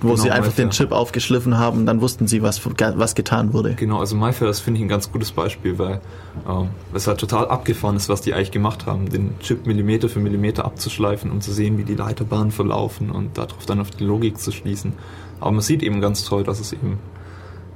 wo 0.00 0.10
Genau, 0.10 0.22
sie 0.22 0.30
einfach 0.30 0.52
den 0.52 0.66
MyFair. 0.68 0.86
Chip 0.86 0.92
aufgeschliffen 0.92 1.58
haben, 1.58 1.84
dann 1.84 2.00
wussten 2.00 2.28
sie, 2.28 2.40
was, 2.42 2.60
was 2.64 3.14
getan 3.16 3.52
wurde. 3.52 3.74
genau. 3.74 3.98
Also 3.98 4.14
MyFair 4.14 4.48
ist, 4.48 4.60
finde 4.60 4.78
ich, 4.78 4.84
ein 4.84 4.88
ganz 4.88 5.10
gutes 5.10 5.32
Beispiel, 5.32 5.76
weil 5.78 6.00
ähm, 6.48 6.68
es 6.94 7.08
halt 7.08 7.18
total 7.18 7.48
abgefahren 7.48 7.96
ist, 7.96 8.08
was 8.08 8.20
die 8.20 8.32
eigentlich 8.32 8.52
gemacht 8.52 8.86
haben, 8.86 9.08
den 9.10 9.38
Chip 9.40 9.66
Millimeter 9.66 10.08
für 10.08 10.20
Millimeter 10.20 10.64
abzuschleifen, 10.64 11.30
um 11.32 11.40
zu 11.40 11.52
sehen, 11.52 11.78
wie 11.78 11.84
die 11.84 11.96
Leiterbahnen 11.96 12.52
verlaufen 12.52 13.10
und 13.10 13.36
darauf 13.36 13.66
dann 13.66 13.80
auf 13.80 13.90
die 13.90 14.04
Logik 14.04 14.38
zu 14.38 14.52
schließen. 14.52 14.92
Aber 15.40 15.50
man 15.50 15.60
sieht 15.62 15.82
eben 15.82 16.00
ganz 16.00 16.24
toll, 16.24 16.44
dass 16.44 16.60
es 16.60 16.72
eben 16.72 16.98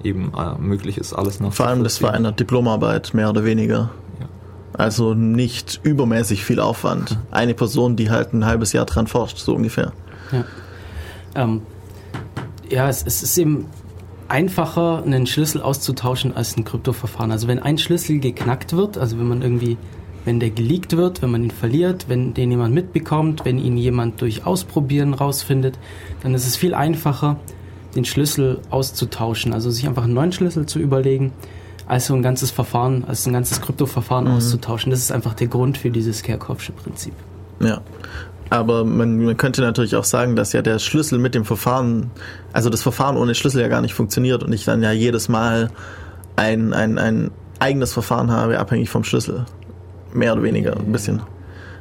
eben 0.04 0.32
äh, 0.36 0.60
möglich 0.60 0.98
ist, 0.98 1.12
alles 1.12 1.38
nach 1.38 1.52
Vor 1.52 1.66
allem, 1.68 1.84
das 1.84 2.02
war 2.02 2.12
eine 2.12 2.32
Diplomarbeit, 2.32 3.14
mehr 3.14 3.30
oder 3.30 3.44
weniger. 3.44 3.90
Also 4.72 5.14
nicht 5.14 5.80
übermäßig 5.82 6.44
viel 6.44 6.60
Aufwand. 6.60 7.18
Eine 7.30 7.54
Person, 7.54 7.96
die 7.96 8.10
halt 8.10 8.32
ein 8.32 8.46
halbes 8.46 8.72
Jahr 8.72 8.86
dran 8.86 9.06
forscht, 9.06 9.38
so 9.38 9.54
ungefähr. 9.54 9.92
Ja, 10.30 10.44
ähm, 11.34 11.62
ja 12.70 12.88
es, 12.88 13.04
es 13.04 13.22
ist 13.22 13.36
eben 13.38 13.66
einfacher, 14.28 15.02
einen 15.04 15.26
Schlüssel 15.26 15.60
auszutauschen 15.60 16.34
als 16.34 16.56
ein 16.56 16.64
Kryptoverfahren. 16.64 17.30
Also 17.30 17.48
wenn 17.48 17.58
ein 17.58 17.76
Schlüssel 17.76 18.18
geknackt 18.18 18.74
wird, 18.74 18.96
also 18.96 19.18
wenn 19.18 19.28
man 19.28 19.42
irgendwie 19.42 19.76
wenn 20.24 20.40
der 20.40 20.50
geleakt 20.50 20.96
wird, 20.96 21.22
wenn 21.22 21.30
man 21.30 21.44
ihn 21.44 21.50
verliert, 21.50 22.08
wenn 22.08 22.34
den 22.34 22.50
jemand 22.50 22.74
mitbekommt, 22.74 23.44
wenn 23.44 23.58
ihn 23.58 23.76
jemand 23.76 24.20
durch 24.20 24.46
Ausprobieren 24.46 25.14
rausfindet, 25.14 25.78
dann 26.22 26.34
ist 26.34 26.46
es 26.46 26.56
viel 26.56 26.74
einfacher, 26.74 27.38
den 27.96 28.04
Schlüssel 28.04 28.60
auszutauschen. 28.70 29.52
Also 29.52 29.70
sich 29.70 29.86
einfach 29.86 30.04
einen 30.04 30.14
neuen 30.14 30.32
Schlüssel 30.32 30.66
zu 30.66 30.78
überlegen, 30.78 31.32
als 31.86 32.06
so 32.06 32.14
ein 32.14 32.22
ganzes 32.22 32.50
Verfahren, 32.50 33.04
als 33.04 33.26
ein 33.26 33.32
ganzes 33.32 33.60
Kryptoverfahren 33.60 34.26
mhm. 34.26 34.36
auszutauschen. 34.36 34.90
Das 34.90 35.00
ist 35.00 35.12
einfach 35.12 35.34
der 35.34 35.48
Grund 35.48 35.78
für 35.78 35.90
dieses 35.90 36.22
Kerkhoffsche 36.22 36.72
Prinzip. 36.72 37.14
Ja. 37.60 37.80
Aber 38.50 38.84
man, 38.84 39.24
man, 39.24 39.36
könnte 39.38 39.62
natürlich 39.62 39.96
auch 39.96 40.04
sagen, 40.04 40.36
dass 40.36 40.52
ja 40.52 40.60
der 40.60 40.78
Schlüssel 40.78 41.18
mit 41.18 41.34
dem 41.34 41.46
Verfahren, 41.46 42.10
also 42.52 42.68
das 42.68 42.82
Verfahren 42.82 43.16
ohne 43.16 43.34
Schlüssel 43.34 43.62
ja 43.62 43.68
gar 43.68 43.80
nicht 43.80 43.94
funktioniert 43.94 44.42
und 44.42 44.52
ich 44.52 44.64
dann 44.66 44.82
ja 44.82 44.92
jedes 44.92 45.30
Mal 45.30 45.70
ein, 46.36 46.74
ein, 46.74 46.98
ein 46.98 47.30
eigenes 47.60 47.94
Verfahren 47.94 48.30
habe, 48.30 48.58
abhängig 48.58 48.90
vom 48.90 49.04
Schlüssel. 49.04 49.46
Mehr 50.12 50.34
oder 50.34 50.42
weniger, 50.42 50.76
ein 50.76 50.92
bisschen. 50.92 51.22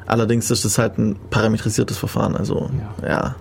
Allerdings 0.05 0.49
ist 0.49 0.63
es 0.63 0.77
halt 0.77 0.97
ein 0.97 1.17
parametrisiertes 1.29 1.97
Verfahren, 1.97 2.35
also 2.35 2.69
ja. 3.01 3.09
ja. 3.09 3.35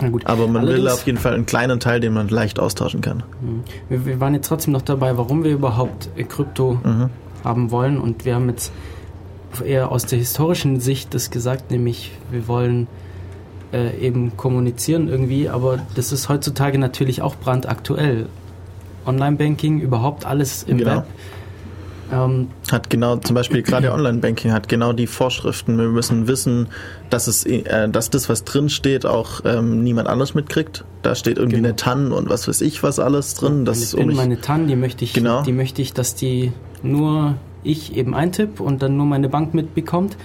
Na 0.00 0.08
gut. 0.08 0.26
Aber 0.26 0.46
man 0.46 0.62
Allerdings, 0.62 0.84
will 0.84 0.88
auf 0.92 1.06
jeden 1.06 1.18
Fall 1.18 1.34
einen 1.34 1.46
kleinen 1.46 1.80
Teil, 1.80 2.00
den 2.00 2.12
man 2.12 2.28
leicht 2.28 2.58
austauschen 2.58 3.00
kann. 3.00 3.22
Mhm. 3.40 3.62
Wir, 3.88 4.06
wir 4.06 4.20
waren 4.20 4.34
jetzt 4.34 4.48
trotzdem 4.48 4.72
noch 4.72 4.82
dabei, 4.82 5.16
warum 5.16 5.44
wir 5.44 5.52
überhaupt 5.52 6.10
Krypto 6.28 6.78
mhm. 6.82 7.10
haben 7.44 7.70
wollen 7.70 7.98
und 7.98 8.24
wir 8.24 8.34
haben 8.34 8.48
jetzt 8.48 8.72
eher 9.64 9.90
aus 9.90 10.06
der 10.06 10.18
historischen 10.18 10.80
Sicht 10.80 11.14
das 11.14 11.30
gesagt, 11.30 11.70
nämlich 11.70 12.12
wir 12.30 12.46
wollen 12.48 12.88
äh, 13.72 13.98
eben 13.98 14.36
kommunizieren 14.36 15.08
irgendwie, 15.08 15.48
aber 15.48 15.78
das 15.94 16.12
ist 16.12 16.28
heutzutage 16.28 16.78
natürlich 16.78 17.22
auch 17.22 17.36
brandaktuell. 17.36 18.26
Online-Banking, 19.06 19.80
überhaupt 19.80 20.26
alles 20.26 20.64
im 20.64 20.78
genau. 20.78 20.96
Web. 20.96 21.06
Ähm, 22.12 22.48
hat 22.70 22.90
genau, 22.90 23.16
zum 23.16 23.34
Beispiel 23.34 23.62
gerade 23.62 23.92
Online-Banking 23.94 24.52
hat 24.52 24.68
genau 24.68 24.92
die 24.92 25.06
Vorschriften. 25.06 25.78
Wir 25.78 25.88
müssen 25.88 26.28
wissen, 26.28 26.68
dass 27.10 27.26
es, 27.26 27.44
äh, 27.44 27.88
dass 27.88 28.10
das, 28.10 28.28
was 28.28 28.44
drin 28.44 28.68
steht, 28.68 29.06
auch 29.06 29.40
ähm, 29.44 29.82
niemand 29.82 30.08
anders 30.08 30.34
mitkriegt. 30.34 30.84
Da 31.02 31.14
steht 31.14 31.38
irgendwie 31.38 31.56
genau. 31.56 31.68
eine 31.68 31.76
TAN 31.76 32.12
und 32.12 32.28
was 32.28 32.48
weiß 32.48 32.60
ich 32.60 32.82
was 32.82 32.98
alles 32.98 33.34
drin. 33.34 33.64
Das 33.64 33.94
meine, 33.94 34.08
PIN, 34.08 34.16
meine 34.16 34.40
TAN, 34.40 34.66
die 34.68 34.76
möchte 34.76 35.04
ich, 35.04 35.12
genau. 35.12 35.42
die 35.42 35.52
möchte 35.52 35.82
ich, 35.82 35.92
dass 35.92 36.14
die 36.14 36.52
nur 36.82 37.36
ich 37.62 37.96
eben 37.96 38.14
eintipp 38.14 38.60
und 38.60 38.82
dann 38.82 38.96
nur 38.96 39.06
meine 39.06 39.28
Bank 39.28 39.54
mitbekommt 39.54 40.16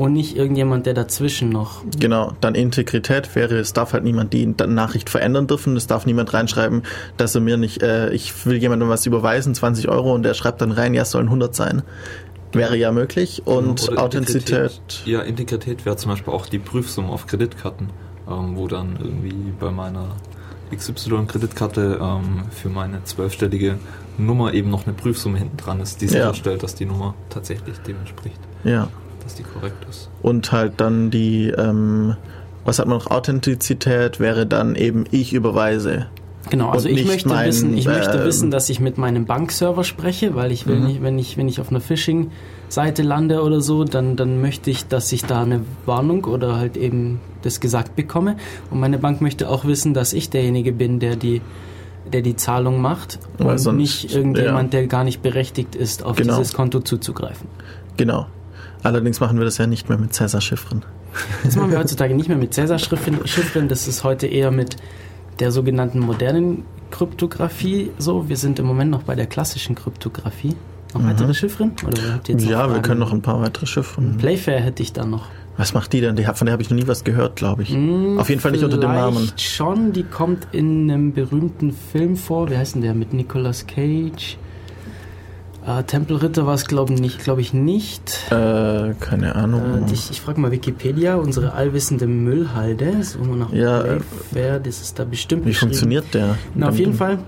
und 0.00 0.14
nicht 0.14 0.34
irgendjemand, 0.34 0.86
der 0.86 0.94
dazwischen 0.94 1.50
noch. 1.50 1.82
Genau, 1.98 2.32
dann 2.40 2.54
Integrität 2.54 3.34
wäre, 3.34 3.58
es 3.58 3.74
darf 3.74 3.92
halt 3.92 4.02
niemand 4.02 4.32
die 4.32 4.46
Nachricht 4.46 5.10
verändern 5.10 5.46
dürfen, 5.46 5.76
es 5.76 5.86
darf 5.86 6.06
niemand 6.06 6.32
reinschreiben, 6.32 6.84
dass 7.18 7.34
er 7.34 7.42
mir 7.42 7.58
nicht, 7.58 7.82
äh, 7.82 8.10
ich 8.10 8.46
will 8.46 8.56
jemandem 8.56 8.88
was 8.88 9.04
überweisen, 9.04 9.54
20 9.54 9.88
Euro 9.88 10.14
und 10.14 10.22
der 10.22 10.32
schreibt 10.32 10.62
dann 10.62 10.72
rein, 10.72 10.94
ja, 10.94 11.02
es 11.02 11.10
sollen 11.10 11.26
100 11.26 11.54
sein. 11.54 11.82
Wäre 12.52 12.76
ja 12.76 12.92
möglich 12.92 13.42
und 13.44 13.88
genau, 13.88 14.00
Authentizität. 14.00 14.48
Integrität, 14.48 15.02
ja, 15.04 15.20
Integrität 15.20 15.84
wäre 15.84 15.96
zum 15.96 16.12
Beispiel 16.12 16.32
auch 16.32 16.46
die 16.46 16.58
Prüfsumme 16.58 17.10
auf 17.10 17.26
Kreditkarten, 17.26 17.90
ähm, 18.26 18.56
wo 18.56 18.68
dann 18.68 18.96
irgendwie 18.98 19.52
bei 19.60 19.70
meiner 19.70 20.16
XY-Kreditkarte 20.74 21.98
ähm, 22.00 22.44
für 22.50 22.70
meine 22.70 23.04
zwölfstellige 23.04 23.78
Nummer 24.16 24.54
eben 24.54 24.70
noch 24.70 24.86
eine 24.86 24.94
Prüfsumme 24.94 25.38
hinten 25.38 25.58
dran 25.58 25.80
ist, 25.80 26.00
die 26.00 26.08
sicherstellt, 26.08 26.56
ja. 26.56 26.62
dass 26.62 26.74
die 26.74 26.86
Nummer 26.86 27.14
tatsächlich 27.28 27.78
dem 27.80 27.98
entspricht. 27.98 28.40
Ja. 28.64 28.88
Dass 29.30 29.36
die 29.36 29.42
korrekt 29.42 29.86
ist. 29.88 30.10
Und 30.22 30.52
halt 30.52 30.74
dann 30.78 31.10
die, 31.10 31.48
ähm, 31.48 32.16
was 32.64 32.78
hat 32.78 32.86
man 32.86 32.98
noch? 32.98 33.10
Authentizität 33.10 34.20
wäre 34.20 34.46
dann 34.46 34.74
eben 34.74 35.04
ich 35.10 35.32
überweise. 35.32 36.06
Genau, 36.48 36.70
also 36.70 36.88
ich 36.88 37.04
möchte 37.04 37.28
mein, 37.28 37.46
wissen, 37.46 37.76
ich 37.76 37.86
äh, 37.86 37.90
möchte 37.90 38.24
wissen, 38.24 38.50
dass 38.50 38.70
ich 38.70 38.80
mit 38.80 38.98
meinem 38.98 39.26
Bankserver 39.26 39.84
spreche, 39.84 40.34
weil 40.34 40.50
ich 40.50 40.66
will 40.66 40.76
mhm. 40.76 40.86
nicht, 40.86 41.02
wenn 41.02 41.18
ich, 41.18 41.36
wenn 41.36 41.48
ich 41.48 41.60
auf 41.60 41.70
einer 41.70 41.80
Phishing-Seite 41.80 43.02
lande 43.02 43.42
oder 43.42 43.60
so, 43.60 43.84
dann, 43.84 44.16
dann 44.16 44.40
möchte 44.40 44.70
ich, 44.70 44.86
dass 44.86 45.12
ich 45.12 45.24
da 45.24 45.42
eine 45.42 45.60
Warnung 45.86 46.24
oder 46.24 46.56
halt 46.56 46.76
eben 46.76 47.20
das 47.42 47.60
gesagt 47.60 47.94
bekomme. 47.94 48.36
Und 48.70 48.80
meine 48.80 48.98
Bank 48.98 49.20
möchte 49.20 49.48
auch 49.48 49.64
wissen, 49.64 49.94
dass 49.94 50.12
ich 50.12 50.30
derjenige 50.30 50.72
bin, 50.72 50.98
der 50.98 51.16
die 51.16 51.40
der 52.12 52.22
die 52.22 52.34
Zahlung 52.36 52.80
macht 52.80 53.18
und 53.38 53.58
sonst, 53.58 53.76
nicht 53.76 54.14
irgendjemand, 54.14 54.74
ja. 54.74 54.80
der 54.80 54.88
gar 54.88 55.04
nicht 55.04 55.22
berechtigt 55.22 55.74
ist, 55.74 56.02
auf 56.02 56.16
genau. 56.16 56.38
dieses 56.38 56.54
Konto 56.54 56.80
zuzugreifen. 56.80 57.48
Genau. 57.96 58.26
Allerdings 58.82 59.20
machen 59.20 59.38
wir 59.38 59.44
das 59.44 59.58
ja 59.58 59.66
nicht 59.66 59.88
mehr 59.88 59.98
mit 59.98 60.14
Cäsar-Chiffren. 60.14 60.82
Das 61.44 61.56
machen 61.56 61.70
wir 61.70 61.78
heutzutage 61.78 62.14
nicht 62.14 62.28
mehr 62.28 62.38
mit 62.38 62.54
Cäsar-Chiffren. 62.54 63.68
Das 63.68 63.88
ist 63.88 64.04
heute 64.04 64.26
eher 64.26 64.50
mit 64.50 64.76
der 65.38 65.52
sogenannten 65.52 66.00
modernen 66.00 66.64
Kryptographie 66.90 67.90
so. 67.98 68.28
Wir 68.28 68.36
sind 68.36 68.58
im 68.58 68.66
Moment 68.66 68.90
noch 68.90 69.02
bei 69.02 69.14
der 69.14 69.26
klassischen 69.26 69.74
Kryptographie. 69.74 70.56
Noch 70.94 71.02
mhm. 71.02 71.08
weitere 71.08 71.34
Chiffren? 71.34 71.72
Ja, 72.38 72.72
wir 72.72 72.82
können 72.82 73.00
noch 73.00 73.12
ein 73.12 73.22
paar 73.22 73.40
weitere 73.40 73.66
Chiffren. 73.66 74.16
Playfair 74.16 74.60
hätte 74.60 74.82
ich 74.82 74.92
dann 74.92 75.10
noch. 75.10 75.26
Was 75.56 75.74
macht 75.74 75.92
die 75.92 76.00
denn? 76.00 76.16
Die, 76.16 76.24
von 76.24 76.46
der 76.46 76.52
habe 76.52 76.62
ich 76.62 76.70
noch 76.70 76.76
nie 76.76 76.86
was 76.86 77.04
gehört, 77.04 77.36
glaube 77.36 77.62
ich. 77.62 77.70
Mm, 77.70 78.18
Auf 78.18 78.30
jeden 78.30 78.40
Fall 78.40 78.52
nicht 78.52 78.64
unter 78.64 78.78
dem 78.78 78.92
Namen. 78.92 79.30
schon, 79.36 79.92
die 79.92 80.04
kommt 80.04 80.48
in 80.52 80.90
einem 80.90 81.12
berühmten 81.12 81.72
Film 81.72 82.16
vor. 82.16 82.50
Wie 82.50 82.56
heißt 82.56 82.76
denn 82.76 82.82
der? 82.82 82.94
Mit 82.94 83.12
Nicolas 83.12 83.66
Cage. 83.66 84.38
Äh, 85.66 85.82
Tempelritter 85.84 86.46
war 86.46 86.54
es, 86.54 86.66
glaube 86.66 86.94
glaub 86.94 87.38
ich, 87.38 87.52
nicht. 87.52 88.30
Äh, 88.30 88.94
keine 88.98 89.34
Ahnung. 89.34 89.86
Äh, 89.86 89.92
ich, 89.92 90.10
ich 90.10 90.20
frage 90.20 90.40
mal 90.40 90.50
Wikipedia, 90.50 91.16
unsere 91.16 91.52
allwissende 91.52 92.06
Müllhalde. 92.06 93.02
So 93.02 93.18
nach 93.20 93.52
ja, 93.52 93.80
Playfair, 93.80 94.60
das 94.60 94.80
ist 94.80 94.98
da 94.98 95.04
bestimmt 95.04 95.44
Wie 95.44 95.54
funktioniert 95.54 96.14
der? 96.14 96.38
Na, 96.54 96.70
auf 96.70 96.78
jeden 96.78 96.94
Fall. 96.94 97.18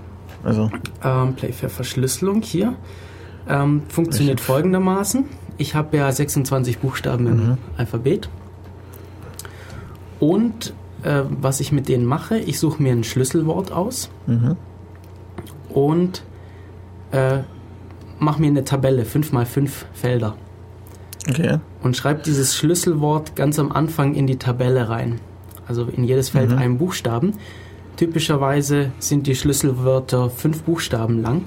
Also. 0.43 0.71
Ähm, 1.03 1.35
Playfair-Verschlüsselung 1.35 2.41
hier. 2.41 2.73
Ähm, 3.47 3.83
funktioniert 3.87 4.39
ich 4.39 4.45
folgendermaßen 4.45 5.25
ich 5.57 5.75
habe 5.75 5.97
ja 5.97 6.11
26 6.11 6.79
Buchstaben 6.79 7.27
im 7.27 7.47
mhm. 7.47 7.57
Alphabet. 7.77 8.29
Und 10.19 10.73
äh, 11.03 11.23
was 11.29 11.59
ich 11.59 11.71
mit 11.71 11.89
denen 11.89 12.05
mache, 12.05 12.37
ich 12.37 12.59
suche 12.59 12.81
mir 12.81 12.93
ein 12.93 13.03
Schlüsselwort 13.03 13.71
aus 13.71 14.09
mhm. 14.25 14.55
und 15.69 16.23
äh, 17.11 17.39
mache 18.23 18.41
mir 18.41 18.47
eine 18.47 18.63
Tabelle, 18.63 19.05
5 19.05 19.31
mal 19.31 19.45
5 19.45 19.85
Felder. 19.93 20.35
Okay. 21.29 21.59
Und 21.81 21.95
schreibe 21.95 22.21
dieses 22.23 22.55
Schlüsselwort 22.55 23.35
ganz 23.35 23.59
am 23.59 23.71
Anfang 23.71 24.15
in 24.15 24.27
die 24.27 24.37
Tabelle 24.37 24.89
rein. 24.89 25.19
Also 25.67 25.85
in 25.85 26.03
jedes 26.03 26.29
Feld 26.29 26.51
mhm. 26.51 26.57
einen 26.57 26.77
Buchstaben. 26.77 27.33
Typischerweise 27.95 28.91
sind 28.99 29.27
die 29.27 29.35
Schlüsselwörter 29.35 30.29
fünf 30.29 30.63
Buchstaben 30.63 31.21
lang. 31.21 31.43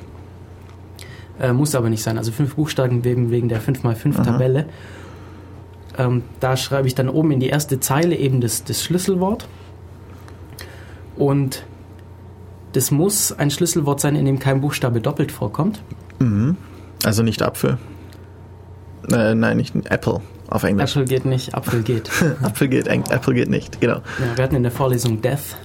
Äh, 1.39 1.53
muss 1.53 1.75
aber 1.75 1.91
nicht 1.91 2.03
sein. 2.03 2.17
Also 2.17 2.33
fünf 2.33 2.55
Buchstaben 2.55 3.05
wegen, 3.05 3.31
wegen 3.31 3.49
der 3.49 3.61
5x5-Tabelle. 3.61 4.67
Ähm, 5.99 6.23
da 6.41 6.57
schreibe 6.57 6.89
ich 6.89 6.95
dann 6.95 7.09
oben 7.09 7.31
in 7.33 7.41
die 7.41 7.49
erste 7.49 7.81
Zeile 7.81 8.17
eben 8.17 8.41
das, 8.41 8.65
das 8.65 8.83
Schlüsselwort. 8.83 9.49
Und 11.17 11.65
das 12.73 12.91
muss 12.91 13.33
ein 13.33 13.51
Schlüsselwort 13.51 14.01
sein, 14.01 14.17
in 14.17 14.25
dem 14.25 14.39
kein 14.39 14.61
Buchstabe 14.61 15.01
doppelt 15.01 15.33
vorkommt. 15.33 15.83
Mhm. 16.18 16.57
Also 17.05 17.22
nicht 17.22 17.42
Apfel. 17.42 17.79
Äh, 19.12 19.35
nein, 19.35 19.57
nicht 19.57 19.74
Apple 19.90 20.20
auf 20.48 20.64
Englisch. 20.64 20.96
Apple 20.96 21.07
geht 21.07 21.24
nicht, 21.24 21.55
Apfel 21.55 21.83
geht. 21.83 22.11
Apfel 22.42 22.68
geht, 22.68 22.87
Apple 22.87 23.35
geht 23.35 23.48
nicht, 23.48 23.81
genau. 23.81 23.96
Ja, 23.96 24.37
wir 24.37 24.44
hatten 24.44 24.57
in 24.57 24.62
der 24.62 24.72
Vorlesung 24.72 25.20
Death. 25.20 25.57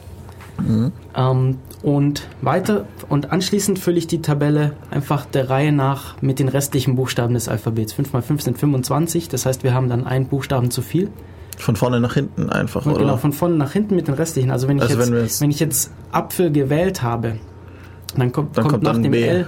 Mhm. 0.60 0.92
Ähm, 1.16 1.58
und 1.82 2.28
weiter 2.42 2.86
und 3.10 3.32
anschließend 3.32 3.80
fülle 3.80 3.98
ich 3.98 4.08
die 4.08 4.22
Tabelle 4.22 4.74
einfach 4.92 5.26
der 5.26 5.50
Reihe 5.50 5.72
nach 5.72 6.22
mit 6.22 6.40
den 6.40 6.50
restlichen 6.50 6.96
Buchstaben 6.96 7.34
des 7.34 7.48
Alphabets. 7.48 7.94
5 7.94 8.14
mal 8.14 8.22
5 8.22 8.42
sind 8.42 8.58
25, 8.60 9.30
das 9.30 9.46
heißt, 9.46 9.64
wir 9.64 9.74
haben 9.74 9.90
dann 9.90 10.06
einen 10.06 10.28
Buchstaben 10.28 10.70
zu 10.70 10.82
viel. 10.82 11.10
Von 11.58 11.76
vorne 11.76 12.00
nach 12.00 12.14
hinten 12.14 12.50
einfach, 12.50 12.86
und 12.86 12.94
oder? 12.94 13.02
Genau, 13.02 13.18
von 13.18 13.34
vorne 13.34 13.56
nach 13.56 13.72
hinten 13.72 13.96
mit 13.96 14.08
den 14.08 14.16
restlichen. 14.16 14.52
Also 14.52 14.68
wenn 14.68 14.78
ich, 14.78 14.84
also 14.84 14.98
jetzt, 14.98 15.12
wenn, 15.12 15.20
jetzt, 15.20 15.42
wenn 15.42 15.52
ich 15.52 15.60
jetzt 15.60 15.92
Apfel 16.12 16.52
gewählt 16.52 17.02
habe, 17.02 17.38
dann 18.16 18.32
kommt, 18.32 18.58
dann 18.58 18.68
kommt, 18.68 18.84
kommt 18.84 18.84
nach 18.84 19.02
dem 19.02 19.12
B. 19.12 19.24
L 19.24 19.48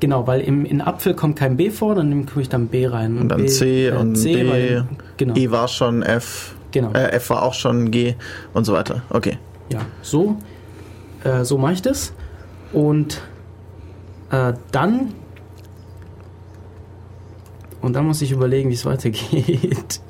Genau, 0.00 0.26
weil 0.26 0.40
im, 0.40 0.64
in 0.64 0.80
Apfel 0.80 1.14
kommt 1.14 1.36
kein 1.36 1.56
B 1.56 1.70
vor, 1.70 1.94
dann 1.94 2.26
tue 2.26 2.42
ich 2.42 2.48
dann 2.48 2.68
B 2.68 2.86
rein. 2.86 3.18
Und, 3.18 3.28
dann 3.28 3.42
B, 3.42 3.46
C 3.46 3.88
äh, 3.88 3.92
und 3.92 4.16
C, 4.16 4.34
D. 4.34 4.50
Weil, 4.50 4.88
genau. 5.16 5.34
E 5.34 5.50
war 5.50 5.68
schon 5.68 6.02
F. 6.02 6.54
Genau. 6.72 6.92
Äh, 6.92 7.12
F 7.12 7.30
war 7.30 7.42
auch 7.42 7.54
schon 7.54 7.90
G 7.90 8.14
und 8.52 8.64
so 8.64 8.72
weiter. 8.72 9.02
Okay. 9.10 9.38
Ja, 9.70 9.80
so 10.02 10.36
äh, 11.24 11.44
so 11.44 11.58
mache 11.58 11.72
ich 11.72 11.82
das. 11.82 12.12
Und 12.72 13.20
äh, 14.30 14.52
dann. 14.70 15.14
Und 17.80 17.94
dann 17.94 18.06
muss 18.06 18.22
ich 18.22 18.30
überlegen, 18.30 18.70
wie 18.70 18.74
es 18.74 18.86
weitergeht. 18.86 20.00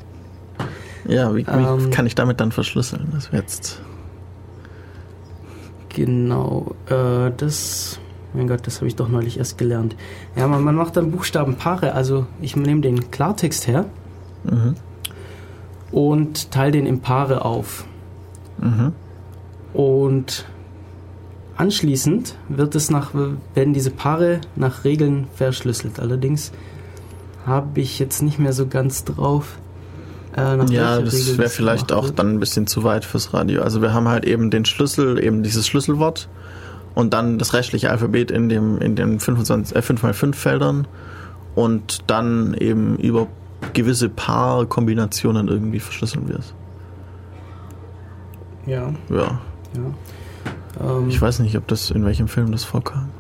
Ja, 1.07 1.35
wie, 1.35 1.47
wie 1.47 1.51
ähm, 1.51 1.91
kann 1.91 2.07
ich 2.07 2.15
damit 2.15 2.41
dann 2.41 2.53
verschlüsseln? 2.53 3.09
Das 3.13 3.31
jetzt. 3.33 3.81
Genau, 5.91 6.75
äh, 6.87 7.31
das. 7.37 8.01
Mein 8.35 8.49
Gott, 8.49 8.67
das 8.67 8.77
habe 8.77 8.89
ich 8.89 8.97
doch 8.97 9.09
neulich 9.09 9.39
erst 9.39 9.59
gelernt. 9.59 9.97
Ja, 10.37 10.47
man, 10.47 10.63
man 10.63 10.75
macht 10.75 10.97
dann 10.97 11.11
Buchstabenpaare. 11.11 11.93
Also 11.93 12.27
ich 12.41 12.57
nehme 12.57 12.81
den 12.81 13.11
Klartext 13.11 13.67
her 13.67 13.87
mhm. 14.45 14.75
und 15.93 16.51
teile 16.51 16.73
den 16.73 16.87
in 16.87 17.01
Paare 17.01 17.45
auf. 17.45 17.85
Mhm. 18.59 18.93
Und 19.73 20.47
Anschließend 21.57 22.35
wird 22.49 22.75
es 22.75 22.91
nach, 22.91 23.15
werden 23.15 23.75
diese 23.75 23.91
Paare 23.91 24.41
nach 24.57 24.85
Regeln 24.85 25.29
verschlüsselt. 25.35 26.01
Allerdings 26.01 26.51
habe 27.47 27.81
ich 27.81 27.99
jetzt 28.01 28.23
nicht 28.23 28.41
mehr 28.41 28.53
so 28.53 28.67
ganz 28.67 29.05
drauf. 29.05 29.59
Äh, 30.37 30.65
ja, 30.73 31.01
das 31.01 31.39
wäre 31.39 31.49
vielleicht 31.49 31.93
auch 31.93 32.11
dann 32.11 32.31
ein 32.31 32.41
bisschen 32.41 32.67
zu 32.67 32.83
weit 32.83 33.05
fürs 33.05 33.33
Radio. 33.33 33.63
Also 33.63 33.83
wir 33.83 33.93
haben 33.93 34.09
halt 34.09 34.25
eben 34.25 34.51
den 34.51 34.65
Schlüssel, 34.65 35.23
eben 35.23 35.45
dieses 35.45 35.69
Schlüsselwort 35.69 36.29
und 36.95 37.13
dann 37.13 37.39
das 37.39 37.55
restliche 37.55 37.91
Alphabet 37.91 38.31
in 38.31 38.49
dem 38.49 38.79
in 38.79 38.97
den 38.97 39.21
25, 39.21 39.77
äh, 39.77 39.81
5x5 39.81 40.35
Feldern 40.35 40.87
und 41.55 42.05
dann 42.09 42.55
eben 42.55 42.97
über 42.97 43.27
gewisse 43.73 44.09
Paarkombinationen 44.09 45.49
irgendwie 45.49 45.81
verschlüsseln 45.81 46.29
wir 46.29 46.39
es. 46.39 46.55
Ja. 48.67 48.93
Ja. 49.11 49.41
ja. 49.75 49.95
Ähm, 50.81 51.09
ich 51.09 51.21
weiß 51.21 51.41
nicht, 51.41 51.57
ob 51.57 51.67
das 51.69 51.91
in 51.91 52.05
welchem 52.05 52.29
Film 52.29 52.53
das 52.53 52.65
vorkam. 52.65 53.11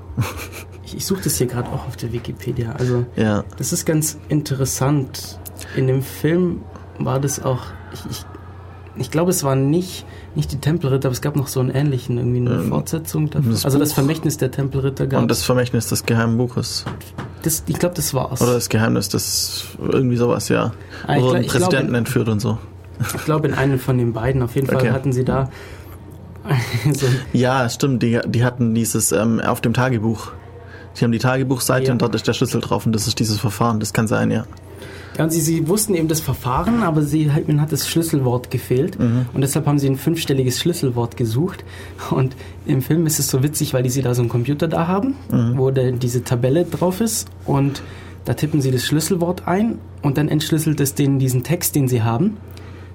ich, 0.84 0.96
ich 0.96 1.06
suche 1.06 1.22
das 1.22 1.36
hier 1.36 1.46
gerade 1.46 1.68
auch 1.68 1.86
auf 1.86 1.96
der 1.96 2.12
Wikipedia. 2.12 2.72
Also 2.72 3.06
ja. 3.16 3.44
das 3.56 3.72
ist 3.72 3.84
ganz 3.84 4.18
interessant. 4.28 5.38
In 5.76 5.86
dem 5.86 6.02
Film 6.02 6.62
war 6.98 7.20
das 7.20 7.42
auch. 7.42 7.60
Ich, 7.92 8.10
ich, 8.10 8.24
ich 8.96 9.10
glaube, 9.10 9.30
es 9.30 9.42
war 9.42 9.56
nicht, 9.56 10.06
nicht 10.34 10.52
die 10.52 10.58
Tempelritter, 10.58 11.08
aber 11.08 11.14
es 11.14 11.20
gab 11.20 11.36
noch 11.36 11.48
so 11.48 11.60
einen 11.60 11.70
ähnlichen, 11.70 12.16
irgendwie 12.18 12.38
eine 12.38 12.62
ähm, 12.62 12.68
Fortsetzung 12.68 13.30
davon. 13.30 13.50
Das 13.50 13.64
also 13.64 13.78
Buch. 13.78 13.84
das 13.84 13.92
Vermächtnis 13.92 14.36
der 14.36 14.50
Tempelritter 14.50 15.06
gab 15.06 15.22
Und 15.22 15.30
das 15.30 15.42
Vermächtnis 15.42 15.88
des 15.88 16.06
geheimen 16.06 16.36
Buches. 16.36 16.84
Das, 17.42 17.64
ich 17.66 17.78
glaube, 17.78 17.94
das 17.94 18.14
war's. 18.14 18.40
Oder 18.40 18.54
das 18.54 18.68
Geheimnis 18.68 19.08
des 19.08 19.64
irgendwie 19.80 20.16
sowas, 20.16 20.48
ja. 20.48 20.72
Ah, 21.06 21.16
Oder 21.16 21.40
den 21.40 21.46
Präsidenten 21.46 21.86
glaube, 21.86 21.98
entführt 21.98 22.28
und 22.28 22.40
so. 22.40 22.58
Ich 23.16 23.24
glaube, 23.24 23.48
in 23.48 23.54
einem 23.54 23.78
von 23.78 23.98
den 23.98 24.12
beiden. 24.12 24.42
Auf 24.42 24.54
jeden 24.54 24.66
Fall 24.66 24.76
okay. 24.76 24.90
hatten 24.90 25.12
sie 25.12 25.24
da. 25.24 25.50
so 26.92 27.06
ja, 27.32 27.68
stimmt. 27.68 28.02
Die, 28.02 28.20
die 28.26 28.44
hatten 28.44 28.74
dieses 28.74 29.12
ähm, 29.12 29.40
auf 29.40 29.60
dem 29.60 29.74
Tagebuch. 29.74 30.32
Sie 30.92 31.04
haben 31.04 31.12
die 31.12 31.18
Tagebuchseite 31.18 31.86
ja. 31.86 31.92
und 31.92 32.02
dort 32.02 32.14
ist 32.14 32.28
der 32.28 32.34
Schlüssel 32.34 32.60
drauf 32.60 32.86
und 32.86 32.92
das 32.92 33.08
ist 33.08 33.18
dieses 33.18 33.38
Verfahren. 33.38 33.80
Das 33.80 33.92
kann 33.92 34.06
sein, 34.06 34.30
ja. 34.30 34.44
Ja, 35.16 35.24
und 35.24 35.30
sie, 35.30 35.40
sie 35.40 35.68
wussten 35.68 35.94
eben 35.94 36.08
das 36.08 36.20
Verfahren, 36.20 36.82
aber 36.82 37.02
sie, 37.02 37.30
ihnen 37.46 37.60
hat 37.60 37.72
das 37.72 37.88
Schlüsselwort 37.88 38.50
gefehlt. 38.50 38.98
Mhm. 38.98 39.26
Und 39.32 39.40
deshalb 39.42 39.66
haben 39.66 39.78
sie 39.78 39.88
ein 39.88 39.96
fünfstelliges 39.96 40.58
Schlüsselwort 40.58 41.16
gesucht. 41.16 41.64
Und 42.10 42.34
im 42.66 42.82
Film 42.82 43.06
ist 43.06 43.18
es 43.18 43.28
so 43.28 43.42
witzig, 43.42 43.74
weil 43.74 43.82
die 43.82 43.90
sie 43.90 44.02
da 44.02 44.14
so 44.14 44.22
einen 44.22 44.28
Computer 44.28 44.66
da 44.66 44.86
haben, 44.88 45.14
mhm. 45.30 45.56
wo 45.56 45.70
der, 45.70 45.92
diese 45.92 46.24
Tabelle 46.24 46.64
drauf 46.64 47.00
ist. 47.00 47.28
Und 47.46 47.82
da 48.24 48.34
tippen 48.34 48.60
sie 48.60 48.70
das 48.70 48.84
Schlüsselwort 48.84 49.46
ein 49.46 49.78
und 50.02 50.16
dann 50.18 50.28
entschlüsselt 50.28 50.80
es 50.80 50.94
denen 50.94 51.18
diesen 51.18 51.42
Text, 51.42 51.74
den 51.74 51.88
sie 51.88 52.02
haben, 52.02 52.38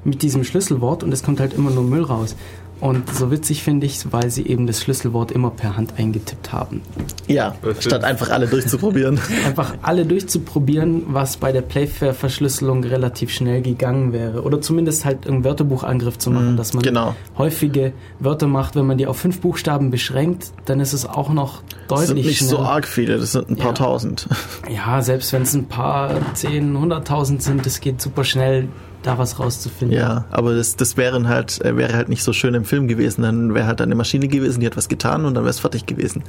mit 0.03 0.21
diesem 0.21 0.43
Schlüsselwort 0.43 1.03
und 1.03 1.11
es 1.11 1.23
kommt 1.23 1.39
halt 1.39 1.53
immer 1.53 1.71
nur 1.71 1.83
Müll 1.83 2.03
raus. 2.03 2.35
Und 2.79 3.13
so 3.13 3.29
witzig 3.29 3.63
finde 3.63 3.85
ich, 3.85 4.11
weil 4.11 4.29
sie 4.29 4.47
eben 4.47 4.65
das 4.65 4.81
Schlüsselwort 4.81 5.31
immer 5.31 5.49
per 5.49 5.75
Hand 5.75 5.93
eingetippt 5.97 6.53
haben. 6.53 6.81
Ja, 7.27 7.55
statt 7.79 8.03
einfach 8.03 8.29
alle 8.29 8.47
durchzuprobieren. 8.47 9.19
einfach 9.45 9.75
alle 9.81 10.05
durchzuprobieren, 10.05 11.03
was 11.07 11.37
bei 11.37 11.51
der 11.51 11.61
Playfair-Verschlüsselung 11.61 12.83
relativ 12.83 13.31
schnell 13.31 13.61
gegangen 13.61 14.13
wäre. 14.13 14.43
Oder 14.43 14.61
zumindest 14.61 15.03
halt 15.03 15.27
einen 15.27 15.43
Wörterbuchangriff 15.43 16.17
zu 16.17 16.31
machen, 16.31 16.53
mhm, 16.53 16.57
dass 16.57 16.73
man 16.73 16.83
genau. 16.83 17.15
häufige 17.37 17.91
Wörter 18.19 18.47
macht. 18.47 18.75
Wenn 18.75 18.87
man 18.87 18.97
die 18.97 19.07
auf 19.07 19.17
fünf 19.17 19.41
Buchstaben 19.41 19.91
beschränkt, 19.91 20.51
dann 20.65 20.79
ist 20.79 20.93
es 20.93 21.05
auch 21.05 21.29
noch 21.29 21.61
deutlich 21.87 21.99
Das 21.99 22.07
sind 22.07 22.15
nicht 22.15 22.37
schnell. 22.37 22.49
so 22.49 22.59
arg 22.59 22.87
viele, 22.87 23.17
das 23.17 23.33
sind 23.33 23.49
ein 23.49 23.57
paar 23.57 23.67
ja. 23.67 23.73
tausend. 23.73 24.27
Ja, 24.69 25.01
selbst 25.01 25.33
wenn 25.33 25.41
es 25.41 25.53
ein 25.53 25.65
paar 25.65 26.11
zehn, 26.33 26.77
hunderttausend 26.77 27.43
sind, 27.43 27.65
das 27.65 27.81
geht 27.81 28.01
super 28.01 28.23
schnell 28.23 28.69
da 29.03 29.17
was 29.17 29.39
rauszufinden. 29.39 29.97
Ja, 29.97 30.25
aber 30.29 30.55
das, 30.55 30.75
das 30.75 30.97
wären 30.97 31.27
halt, 31.27 31.63
äh, 31.63 31.77
wäre 31.77 31.93
halt 31.93 32.09
nicht 32.09 32.23
so 32.23 32.33
schön 32.33 32.53
im 32.53 32.65
Film 32.65 32.87
gewesen. 32.87 33.21
Dann 33.21 33.53
wäre 33.53 33.67
halt 33.67 33.81
eine 33.81 33.95
Maschine 33.95 34.27
gewesen, 34.27 34.59
die 34.59 34.65
hat 34.65 34.77
was 34.77 34.89
getan 34.89 35.25
und 35.25 35.35
dann 35.35 35.43
wäre 35.43 35.51
es 35.51 35.59
fertig 35.59 35.85
gewesen. 35.85 36.23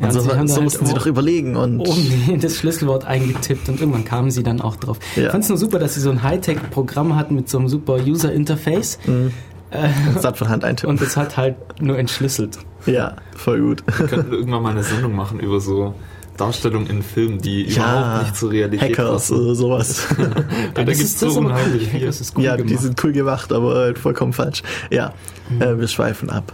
Und 0.00 0.06
ja, 0.06 0.12
so, 0.12 0.20
so 0.20 0.34
halt 0.34 0.62
mussten 0.62 0.86
sie 0.86 0.94
doch 0.94 1.06
überlegen. 1.06 1.56
Und 1.56 1.80
oben 1.80 2.40
das 2.40 2.56
Schlüsselwort 2.56 3.04
eingetippt 3.04 3.68
und 3.68 3.80
irgendwann 3.80 4.04
kamen 4.04 4.30
sie 4.30 4.42
dann 4.42 4.60
auch 4.60 4.76
drauf. 4.76 4.98
Ja. 5.14 5.24
Ich 5.24 5.30
fand 5.30 5.44
es 5.44 5.48
nur 5.50 5.58
super, 5.58 5.78
dass 5.78 5.94
sie 5.94 6.00
so 6.00 6.10
ein 6.10 6.22
Hightech-Programm 6.22 7.16
hatten 7.16 7.34
mit 7.34 7.48
so 7.48 7.58
einem 7.58 7.68
super 7.68 7.96
User-Interface. 7.96 8.98
Mhm. 9.06 9.32
Äh, 9.70 9.88
das 10.20 10.38
von 10.38 10.48
Hand 10.48 10.64
eintippen. 10.64 10.96
Und 10.96 11.02
es 11.02 11.16
hat 11.16 11.36
halt 11.36 11.56
nur 11.80 11.98
entschlüsselt. 11.98 12.58
Ja, 12.86 13.16
voll 13.34 13.60
gut. 13.60 13.82
Wir 13.98 14.06
könnten 14.06 14.32
irgendwann 14.32 14.62
mal 14.62 14.70
eine 14.70 14.84
Sendung 14.84 15.14
machen 15.14 15.40
über 15.40 15.60
so 15.60 15.94
Darstellung 16.36 16.86
in 16.86 17.02
Filmen, 17.02 17.40
die 17.40 17.64
ja, 17.64 17.82
überhaupt 17.82 18.22
nicht 18.22 18.36
zur 18.36 18.50
Realität 18.50 18.98
Hackers 18.98 19.32
oder 19.32 19.54
sowas. 19.54 20.06
ja, 20.18 20.28
da 20.74 20.84
gibt 20.84 21.00
es 21.00 21.18
so 21.18 21.38
unheimlich 21.38 21.88
viel. 21.88 22.10
Cool 22.36 22.44
ja, 22.44 22.56
gemacht. 22.56 22.70
die 22.70 22.76
sind 22.76 23.04
cool 23.04 23.12
gemacht, 23.12 23.52
aber 23.52 23.74
halt 23.74 23.98
vollkommen 23.98 24.32
falsch. 24.32 24.62
Ja, 24.90 25.12
mhm. 25.48 25.62
äh, 25.62 25.80
wir 25.80 25.88
schweifen 25.88 26.30
ab. 26.30 26.52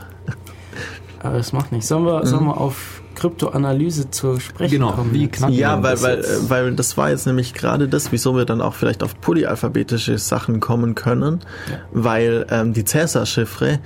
Aber 1.23 1.37
das 1.37 1.53
macht 1.53 1.73
nichts. 1.73 1.89
Sollen 1.89 2.05
wir, 2.05 2.21
mhm. 2.21 2.27
sollen 2.27 2.45
wir 2.47 2.61
auf 2.61 3.03
Kryptoanalyse 3.15 4.11
zu 4.11 4.41
sprechen 4.41 4.73
genau. 4.73 4.93
kommen? 4.93 5.13
Wie 5.13 5.29
knacken 5.29 5.55
ja, 5.55 5.83
weil, 5.83 6.03
weil, 6.03 6.25
weil 6.49 6.75
das 6.75 6.97
war 6.97 7.11
jetzt 7.11 7.27
nämlich 7.27 7.55
gerade 7.55 7.89
das, 7.89 8.11
wieso 8.11 8.37
wir 8.37 8.45
dann 8.45 8.61
auch 8.61 8.75
vielleicht 8.75 9.03
auf 9.03 9.21
polyalphabetische 9.21 10.19
Sachen 10.19 10.61
kommen 10.61 10.95
können, 10.95 11.41
ja. 11.71 11.79
weil 11.93 12.47
ähm, 12.51 12.73
die 12.73 12.85
Cäsar-Chiffre 12.85 13.79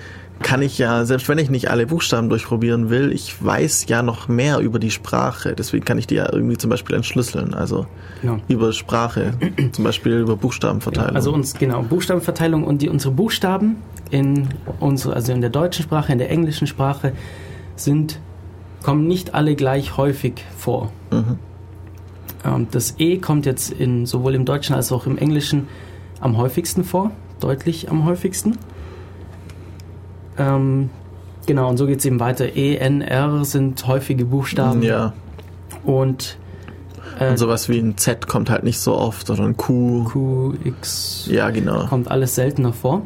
kann 0.43 0.63
ich 0.63 0.79
ja, 0.79 1.05
selbst 1.05 1.29
wenn 1.29 1.39
ich 1.39 1.51
nicht 1.51 1.71
alle 1.71 1.87
Buchstaben 1.87 2.29
durchprobieren 2.29 2.91
will, 2.91 3.13
ich 3.13 3.43
weiß 3.45 3.87
ja 3.89 4.03
noch 4.03 4.29
mehr 4.29 4.59
über 4.59 4.79
die 4.79 4.91
Sprache. 4.91 5.55
Deswegen 5.55 5.85
kann 5.85 5.99
ich 5.99 6.07
die 6.07 6.17
ja 6.17 6.31
irgendwie 6.31 6.57
zum 6.57 6.71
Beispiel 6.71 6.95
entschlüsseln. 6.95 7.55
Also 7.55 7.87
ja. 8.23 8.39
über 8.49 8.73
Sprache, 8.73 9.33
zum 9.73 9.85
Beispiel 9.85 10.19
über 10.19 10.37
Buchstabenverteilung. 10.37 11.11
Ja, 11.11 11.17
also 11.17 11.33
uns, 11.33 11.55
genau, 11.55 11.83
Buchstabenverteilung 11.83 12.65
und 12.65 12.83
die, 12.83 12.89
unsere 12.89 13.15
Buchstaben 13.15 13.77
in 14.11 14.49
unsere, 14.79 15.15
also 15.15 15.33
in 15.33 15.41
der 15.41 15.51
deutschen 15.51 15.83
Sprache, 15.83 16.13
in 16.13 16.19
der 16.19 16.31
englischen 16.31 16.67
Sprache 16.67 17.13
sind, 17.77 18.21
kommen 18.83 19.07
nicht 19.07 19.35
alle 19.35 19.57
gleich 19.57 19.97
häufig 19.97 20.45
vor. 20.57 20.93
Mhm. 21.11 21.39
Ähm, 22.45 22.67
das 22.71 22.95
E 22.99 23.19
kommt 23.19 23.47
jetzt 23.47 23.73
in, 23.73 24.07
sowohl 24.07 24.35
im 24.35 24.45
Deutschen 24.45 24.75
als 24.75 24.93
auch 24.93 25.07
im 25.07 25.19
Englischen 25.19 25.69
am 26.21 26.37
häufigsten 26.37 26.85
vor, 26.85 27.11
deutlich 27.41 27.91
am 27.91 28.05
häufigsten. 28.05 28.59
Ähm, 30.39 30.91
genau, 31.47 31.69
und 31.69 31.77
so 31.77 31.87
geht 31.87 32.01
es 32.01 32.05
eben 32.05 32.21
weiter. 32.21 32.57
E, 32.57 32.77
N, 32.77 33.01
R 33.01 33.45
sind 33.45 33.87
häufige 33.87 34.25
Buchstaben. 34.25 34.83
Ja. 34.83 35.13
Und, 35.85 36.39
äh, 37.19 37.31
und 37.31 37.39
sowas 37.39 37.69
wie 37.69 37.79
ein 37.79 37.97
Z 37.97 38.27
kommt 38.27 38.51
halt 38.51 38.65
nicht 38.65 38.79
so 38.79 38.97
oft, 38.97 39.31
oder 39.31 39.45
ein 39.45 39.57
Q. 39.57 40.05
Q, 40.05 40.55
X. 40.65 41.29
Ja, 41.31 41.51
genau. 41.51 41.87
Kommt 41.87 42.11
alles 42.11 42.35
seltener 42.35 42.73
vor. 42.73 43.03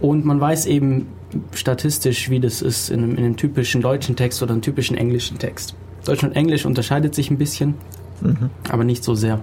Und 0.00 0.24
man 0.24 0.40
weiß 0.40 0.66
eben 0.66 1.06
statistisch, 1.52 2.28
wie 2.28 2.40
das 2.40 2.62
ist 2.62 2.90
in 2.90 3.02
einem, 3.02 3.12
in 3.12 3.24
einem 3.24 3.36
typischen 3.36 3.80
deutschen 3.80 4.16
Text 4.16 4.42
oder 4.42 4.52
einem 4.52 4.62
typischen 4.62 4.96
englischen 4.96 5.38
Text. 5.38 5.74
Deutsch 6.04 6.24
und 6.24 6.32
Englisch 6.32 6.66
unterscheidet 6.66 7.14
sich 7.14 7.30
ein 7.30 7.38
bisschen, 7.38 7.74
mhm. 8.20 8.50
aber 8.68 8.84
nicht 8.84 9.04
so 9.04 9.14
sehr. 9.14 9.40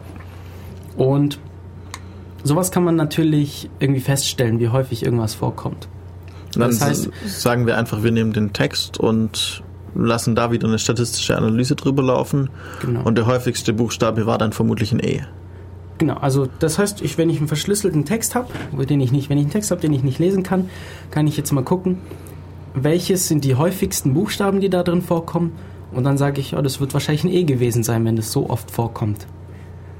Und 0.98 1.40
sowas 2.44 2.72
kann 2.72 2.84
man 2.84 2.96
natürlich 2.96 3.70
irgendwie 3.80 4.02
feststellen, 4.02 4.60
wie 4.60 4.68
häufig 4.68 5.04
irgendwas 5.04 5.34
vorkommt. 5.34 5.88
Dann 6.54 6.70
das 6.70 6.82
heißt, 6.82 7.10
sagen 7.26 7.68
wir 7.68 7.78
einfach, 7.78 8.04
wir 8.04 8.12
nehmen 8.12 8.34
den 8.34 8.54
Text 8.54 9.00
und 9.00 9.64
lassen 9.96 10.36
da 10.36 10.52
wieder 10.52 10.68
eine 10.68 10.80
statistische 10.80 11.38
Analyse 11.38 11.76
drüber 11.76 12.04
laufen. 12.04 12.50
Genau. 12.82 13.04
Und 13.04 13.18
der 13.18 13.26
häufigste 13.26 13.74
Buchstabe 13.74 14.26
war 14.26 14.38
dann 14.38 14.54
vermutlich 14.54 14.92
ein 14.92 15.00
E. 15.00 15.22
Genau, 15.98 16.16
also 16.16 16.48
das 16.60 16.80
heißt, 16.80 17.02
ich, 17.02 17.18
wenn 17.18 17.30
ich 17.30 17.40
einen 17.40 17.50
verschlüsselten 17.50 18.06
Text 18.06 18.34
habe, 18.34 18.48
den 18.86 19.02
ich 19.02 19.12
nicht, 19.12 19.30
wenn 19.30 19.38
ich 19.38 19.44
einen 19.44 19.52
Text 19.52 19.70
habe, 19.70 19.82
den 19.82 19.94
ich 19.94 20.04
nicht 20.04 20.18
lesen 20.18 20.44
kann, 20.44 20.70
kann 21.12 21.28
ich 21.28 21.36
jetzt 21.36 21.52
mal 21.52 21.64
gucken, 21.64 21.98
welches 22.74 23.28
sind 23.28 23.44
die 23.44 23.56
häufigsten 23.56 24.14
Buchstaben, 24.14 24.62
die 24.62 24.70
da 24.70 24.84
drin 24.84 25.02
vorkommen. 25.02 25.52
Und 25.92 26.04
dann 26.06 26.18
sage 26.18 26.40
ich, 26.40 26.52
ja, 26.52 26.62
das 26.62 26.80
wird 26.80 26.94
wahrscheinlich 26.94 27.24
ein 27.26 27.34
E 27.34 27.44
gewesen 27.44 27.84
sein, 27.84 28.06
wenn 28.06 28.16
das 28.16 28.32
so 28.32 28.50
oft 28.50 28.72
vorkommt. 28.72 29.28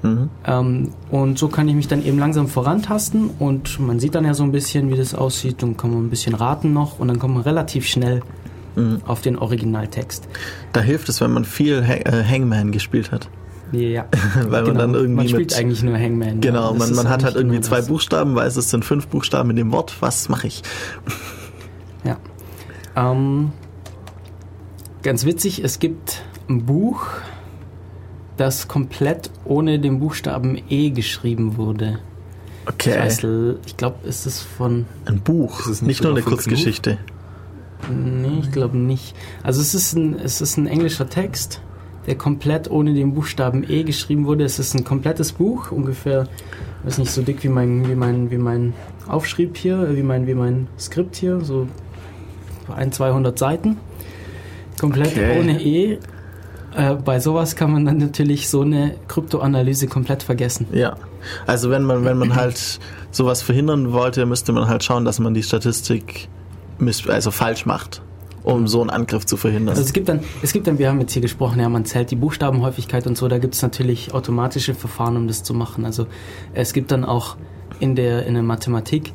Mhm. 0.02 0.30
Ähm, 0.46 0.92
und 1.12 1.38
so 1.38 1.48
kann 1.50 1.68
ich 1.68 1.76
mich 1.76 1.88
dann 1.88 2.04
eben 2.04 2.20
langsam 2.20 2.48
vorantasten 2.48 3.30
und 3.40 3.80
man 3.80 4.00
sieht 4.00 4.16
dann 4.16 4.26
ja 4.26 4.34
so 4.34 4.44
ein 4.44 4.52
bisschen, 4.52 4.90
wie 4.90 4.96
das 4.96 5.14
aussieht 5.14 5.64
und 5.64 5.78
kann 5.78 5.92
man 5.92 6.06
ein 6.06 6.10
bisschen 6.10 6.36
raten 6.36 6.74
noch 6.74 7.00
und 7.00 7.08
dann 7.08 7.20
kommt 7.20 7.34
man 7.34 7.44
relativ 7.44 7.86
schnell 7.86 8.22
mhm. 8.76 9.02
auf 9.06 9.22
den 9.22 9.38
Originaltext. 9.38 10.28
Da 10.74 10.82
hilft 10.82 11.10
es, 11.10 11.22
wenn 11.22 11.32
man 11.32 11.46
viel 11.46 11.86
Hang 11.86 12.02
äh, 12.02 12.24
Hangman 12.24 12.72
gespielt 12.72 13.12
hat. 13.12 13.30
Ja, 13.72 14.06
weil 14.36 14.64
man 14.64 14.66
genau. 14.66 14.80
dann 14.80 14.94
irgendwie 14.96 15.16
man 15.16 15.28
spielt 15.28 15.52
mit, 15.52 15.60
eigentlich 15.60 15.84
nur 15.84 15.98
Hangman. 15.98 16.42
Genau, 16.42 16.72
ja. 16.72 16.78
man, 16.78 16.96
man 16.96 17.10
hat 17.10 17.24
halt 17.24 17.36
irgendwie 17.36 17.62
zwei 17.62 17.82
Buchstaben, 17.82 18.36
weiß 18.36 18.56
es 18.56 18.70
sind 18.70 18.84
fünf 18.84 19.08
Buchstaben 19.08 19.50
in 19.52 19.56
dem 19.58 19.72
Wort. 19.72 19.98
Was 20.00 20.30
mache 20.30 20.48
ich? 20.48 20.64
Ja. 22.04 22.18
Ähm, 22.96 23.52
ganz 25.04 25.26
witzig, 25.26 25.64
es 25.64 25.80
gibt 25.80 26.24
ein 26.50 26.66
Buch, 26.66 27.06
das 28.40 28.68
komplett 28.68 29.30
ohne 29.46 29.80
den 29.80 30.00
Buchstaben 30.00 30.62
E 30.70 30.92
geschrieben 30.92 31.58
wurde. 31.58 32.00
Okay. 32.66 33.08
Ich, 33.08 33.24
ich 33.66 33.78
glaube, 33.78 33.98
es 34.08 34.26
ist 34.26 34.42
von. 34.42 34.86
Ein 35.06 35.20
Buch, 35.20 35.62
es 35.62 35.68
ist 35.68 35.82
nicht, 35.82 35.88
nicht 35.88 36.04
nur 36.04 36.14
eine 36.14 36.22
Kurzgeschichte. 36.22 37.00
Nee, 37.90 38.40
ich 38.42 38.52
glaube 38.52 38.78
nicht. 38.78 39.16
Also 39.42 39.62
es 39.62 39.74
ist, 39.74 39.94
ein, 39.94 40.16
es 40.20 40.42
ist 40.42 40.58
ein 40.58 40.68
englischer 40.68 41.10
Text, 41.10 41.62
der 42.06 42.16
komplett 42.16 42.70
ohne 42.70 42.94
den 42.94 43.14
Buchstaben 43.14 43.66
E 43.68 43.84
geschrieben 43.84 44.26
wurde. 44.26 44.44
Es 44.44 44.60
ist 44.60 44.76
ein 44.76 44.84
komplettes 44.84 45.32
Buch, 45.32 45.72
ungefähr, 45.72 46.28
weiß 46.84 46.98
nicht, 46.98 47.12
so 47.12 47.22
dick 47.22 47.44
wie 47.44 47.50
mein, 47.50 47.88
wie 47.90 47.96
mein, 47.96 48.32
wie 48.32 48.38
mein 48.38 48.74
Aufschrieb 49.08 49.58
hier, 49.58 49.96
wie 49.96 50.04
mein, 50.04 50.28
wie 50.28 50.36
mein 50.36 50.68
Skript 50.78 51.16
hier, 51.16 51.40
so 51.42 51.68
ein, 52.74 52.92
200 52.92 53.40
Seiten. 53.40 53.78
Komplett 54.80 55.14
okay. 55.14 55.40
ohne 55.40 55.62
E 55.62 56.00
äh, 56.76 56.96
bei 56.96 57.20
sowas 57.20 57.56
kann 57.56 57.72
man 57.72 57.86
dann 57.86 57.98
natürlich 57.98 58.50
so 58.50 58.62
eine 58.62 58.96
Kryptoanalyse 59.08 59.88
komplett 59.88 60.24
vergessen. 60.24 60.68
Ja. 60.72 60.96
Also 61.46 61.70
wenn 61.70 61.84
man, 61.84 62.06
wenn 62.06 62.18
man 62.18 62.36
halt 62.36 62.80
sowas 63.12 63.42
verhindern 63.42 63.92
wollte, 63.92 64.26
müsste 64.26 64.52
man 64.52 64.68
halt 64.68 64.84
schauen, 64.84 65.06
dass 65.06 65.20
man 65.20 65.34
die 65.34 65.44
Statistik 65.44 66.30
also 67.08 67.32
falsch 67.32 67.66
macht, 67.66 68.02
um 68.44 68.68
so 68.68 68.82
einen 68.82 68.90
Angriff 68.90 69.26
zu 69.26 69.36
verhindern. 69.36 69.70
Also 69.70 69.82
es 69.82 69.94
gibt 69.94 70.08
dann, 70.08 70.22
es 70.42 70.54
gibt 70.54 70.68
dann, 70.68 70.80
wir 70.80 70.90
haben 70.90 71.00
jetzt 71.02 71.12
hier 71.12 71.22
gesprochen, 71.22 71.60
ja, 71.60 71.68
man 71.68 71.86
zählt 71.86 72.12
die 72.12 72.16
Buchstabenhäufigkeit 72.16 73.06
und 73.08 73.18
so, 73.18 73.28
da 73.28 73.38
gibt 73.38 73.56
es 73.56 73.62
natürlich 73.62 74.14
automatische 74.14 74.76
Verfahren, 74.76 75.18
um 75.18 75.28
das 75.28 75.44
zu 75.44 75.54
machen. 75.54 75.86
Also 75.86 76.08
es 76.54 76.74
gibt 76.74 76.92
dann 76.92 77.04
auch 77.04 77.36
in 77.80 77.96
der, 77.96 78.26
in 78.26 78.34
der 78.34 78.44
Mathematik 78.44 79.14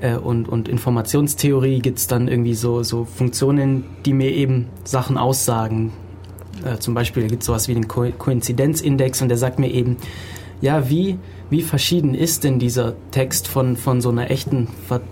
äh, 0.00 0.16
und, 0.16 0.48
und 0.48 0.68
Informationstheorie 0.68 1.78
gibt 1.78 1.98
es 1.98 2.06
dann 2.06 2.28
irgendwie 2.28 2.54
so, 2.54 2.82
so 2.82 3.04
Funktionen, 3.04 3.84
die 4.04 4.12
mir 4.12 4.32
eben 4.32 4.68
Sachen 4.84 5.16
aussagen. 5.16 5.92
Äh, 6.64 6.78
zum 6.78 6.94
Beispiel 6.94 7.26
gibt 7.28 7.42
es 7.42 7.46
sowas 7.46 7.68
wie 7.68 7.74
den 7.74 7.88
Ko 7.88 8.06
Koinzidenzindex 8.16 9.22
und 9.22 9.28
der 9.28 9.38
sagt 9.38 9.58
mir 9.58 9.70
eben, 9.70 9.96
ja, 10.60 10.88
wie, 10.88 11.18
wie 11.50 11.62
verschieden 11.62 12.14
ist 12.14 12.44
denn 12.44 12.58
dieser 12.58 12.94
Text 13.10 13.48
von, 13.48 13.76
von 13.76 14.00
so 14.00 14.08
einer 14.10 14.30
echten, 14.30 14.68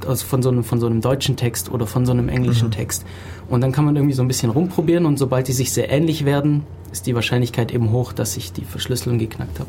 also 0.06 0.24
von 0.24 0.42
so 0.42 0.48
einem, 0.50 0.64
von 0.64 0.80
so 0.80 0.86
einem 0.86 1.00
deutschen 1.00 1.36
Text 1.36 1.70
oder 1.70 1.86
von 1.86 2.06
so 2.06 2.12
einem 2.12 2.28
englischen 2.28 2.68
Mhm. 2.68 2.72
Text. 2.72 3.04
Und 3.50 3.60
dann 3.60 3.72
kann 3.72 3.84
man 3.84 3.96
irgendwie 3.96 4.14
so 4.14 4.22
ein 4.22 4.28
bisschen 4.28 4.50
rumprobieren 4.50 5.04
und 5.04 5.18
sobald 5.18 5.48
die 5.48 5.52
sich 5.52 5.72
sehr 5.72 5.90
ähnlich 5.90 6.24
werden, 6.24 6.62
ist 6.90 7.06
die 7.06 7.14
Wahrscheinlichkeit 7.14 7.72
eben 7.72 7.90
hoch, 7.90 8.12
dass 8.12 8.36
ich 8.36 8.52
die 8.52 8.64
Verschlüsselung 8.64 9.18
geknackt 9.18 9.58
habe. 9.58 9.68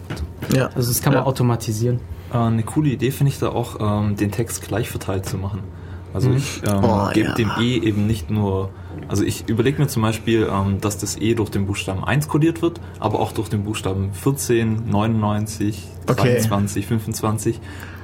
ja. 0.55 0.67
Also 0.75 0.89
das 0.89 1.01
kann 1.01 1.13
man 1.13 1.23
ja. 1.23 1.27
automatisieren. 1.27 1.99
Äh, 2.33 2.37
eine 2.37 2.63
coole 2.63 2.89
Idee 2.89 3.11
finde 3.11 3.31
ich 3.31 3.39
da 3.39 3.49
auch, 3.49 4.01
ähm, 4.01 4.15
den 4.15 4.31
Text 4.31 4.61
gleich 4.67 4.89
verteilt 4.89 5.25
zu 5.25 5.37
machen. 5.37 5.59
Also 6.13 6.31
ich 6.31 6.61
ähm, 6.65 6.83
Oh, 6.83 7.09
gebe 7.13 7.29
ja. 7.29 7.35
dem 7.35 7.51
E 7.59 7.77
eben 7.77 8.05
nicht 8.07 8.29
nur, 8.29 8.69
also 9.13 9.23
ich 9.23 9.47
überlege 9.47 9.79
mir 9.79 9.87
zum 9.87 10.01
Beispiel, 10.01 10.49
ähm, 10.51 10.81
dass 10.81 10.97
das 10.97 11.17
E 11.21 11.35
durch 11.35 11.51
den 11.51 11.67
Buchstaben 11.67 12.03
1 12.03 12.27
kodiert 12.27 12.63
wird, 12.63 12.81
aber 12.99 13.19
auch 13.19 13.31
durch 13.31 13.47
den 13.47 13.63
Buchstaben 13.63 14.11
14, 14.11 14.89
99, 14.89 15.83
Okay. 16.09 16.39
22, 16.39 16.87
25. 16.87 17.59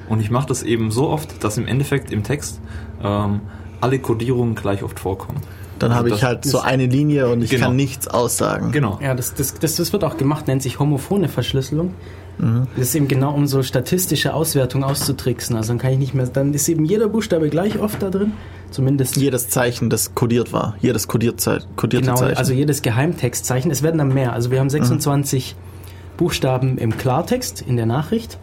Und 0.08 0.20
ich 0.20 0.30
mache 0.30 0.46
das 0.46 0.62
eben 0.62 0.92
so 0.92 1.08
oft, 1.08 1.42
dass 1.42 1.58
im 1.58 1.66
Endeffekt 1.66 2.12
im 2.12 2.22
Text 2.22 2.60
ähm, 3.02 3.40
alle 3.80 3.98
Kodierungen 3.98 4.54
gleich 4.54 4.84
oft 4.84 5.00
vorkommen. 5.00 5.40
Dann 5.80 5.96
habe 5.96 6.10
ich 6.10 6.22
halt 6.22 6.44
so 6.44 6.60
eine 6.60 6.86
Linie 6.86 7.28
und 7.28 7.42
ich 7.42 7.50
Genau. 7.50 7.66
kann 7.66 7.76
nichts 7.76 8.06
aussagen. 8.06 8.70
Genau. 8.70 9.00
Ja, 9.02 9.14
das, 9.16 9.34
das, 9.34 9.54
das, 9.54 9.74
das 9.74 9.92
wird 9.92 10.04
auch 10.04 10.16
gemacht, 10.16 10.46
nennt 10.46 10.62
sich 10.62 10.78
homophone 10.78 11.26
Verschlüsselung. 11.28 11.94
Mhm. 12.40 12.66
Das 12.76 12.88
ist 12.88 12.94
eben 12.94 13.08
genau, 13.08 13.34
um 13.34 13.46
so 13.46 13.62
statistische 13.62 14.34
Auswertung 14.34 14.82
auszutricksen. 14.82 15.56
Also 15.56 15.68
dann 15.68 15.78
kann 15.78 15.92
ich 15.92 15.98
nicht 15.98 16.14
mehr, 16.14 16.26
dann 16.26 16.54
ist 16.54 16.68
eben 16.68 16.84
jeder 16.84 17.08
Buchstabe 17.08 17.48
gleich 17.50 17.78
oft 17.78 18.02
da 18.02 18.10
drin. 18.10 18.32
Zumindest 18.70 19.16
Jedes 19.16 19.48
Zeichen, 19.48 19.90
das 19.90 20.14
kodiert 20.14 20.52
war. 20.52 20.76
Jedes 20.80 21.08
kodiert 21.08 21.44
kodierte 21.76 22.06
genau, 22.06 22.16
Zeichen. 22.16 22.36
also 22.36 22.52
jedes 22.52 22.82
Geheimtextzeichen. 22.82 23.70
Es 23.70 23.82
werden 23.82 23.98
dann 23.98 24.14
mehr. 24.14 24.32
Also 24.32 24.50
wir 24.50 24.60
haben 24.60 24.70
26 24.70 25.56
Buchstaben 26.16 26.78
im 26.78 26.96
Klartext 26.96 27.62
in 27.62 27.76
der 27.76 27.86
Nachricht. 27.86 28.38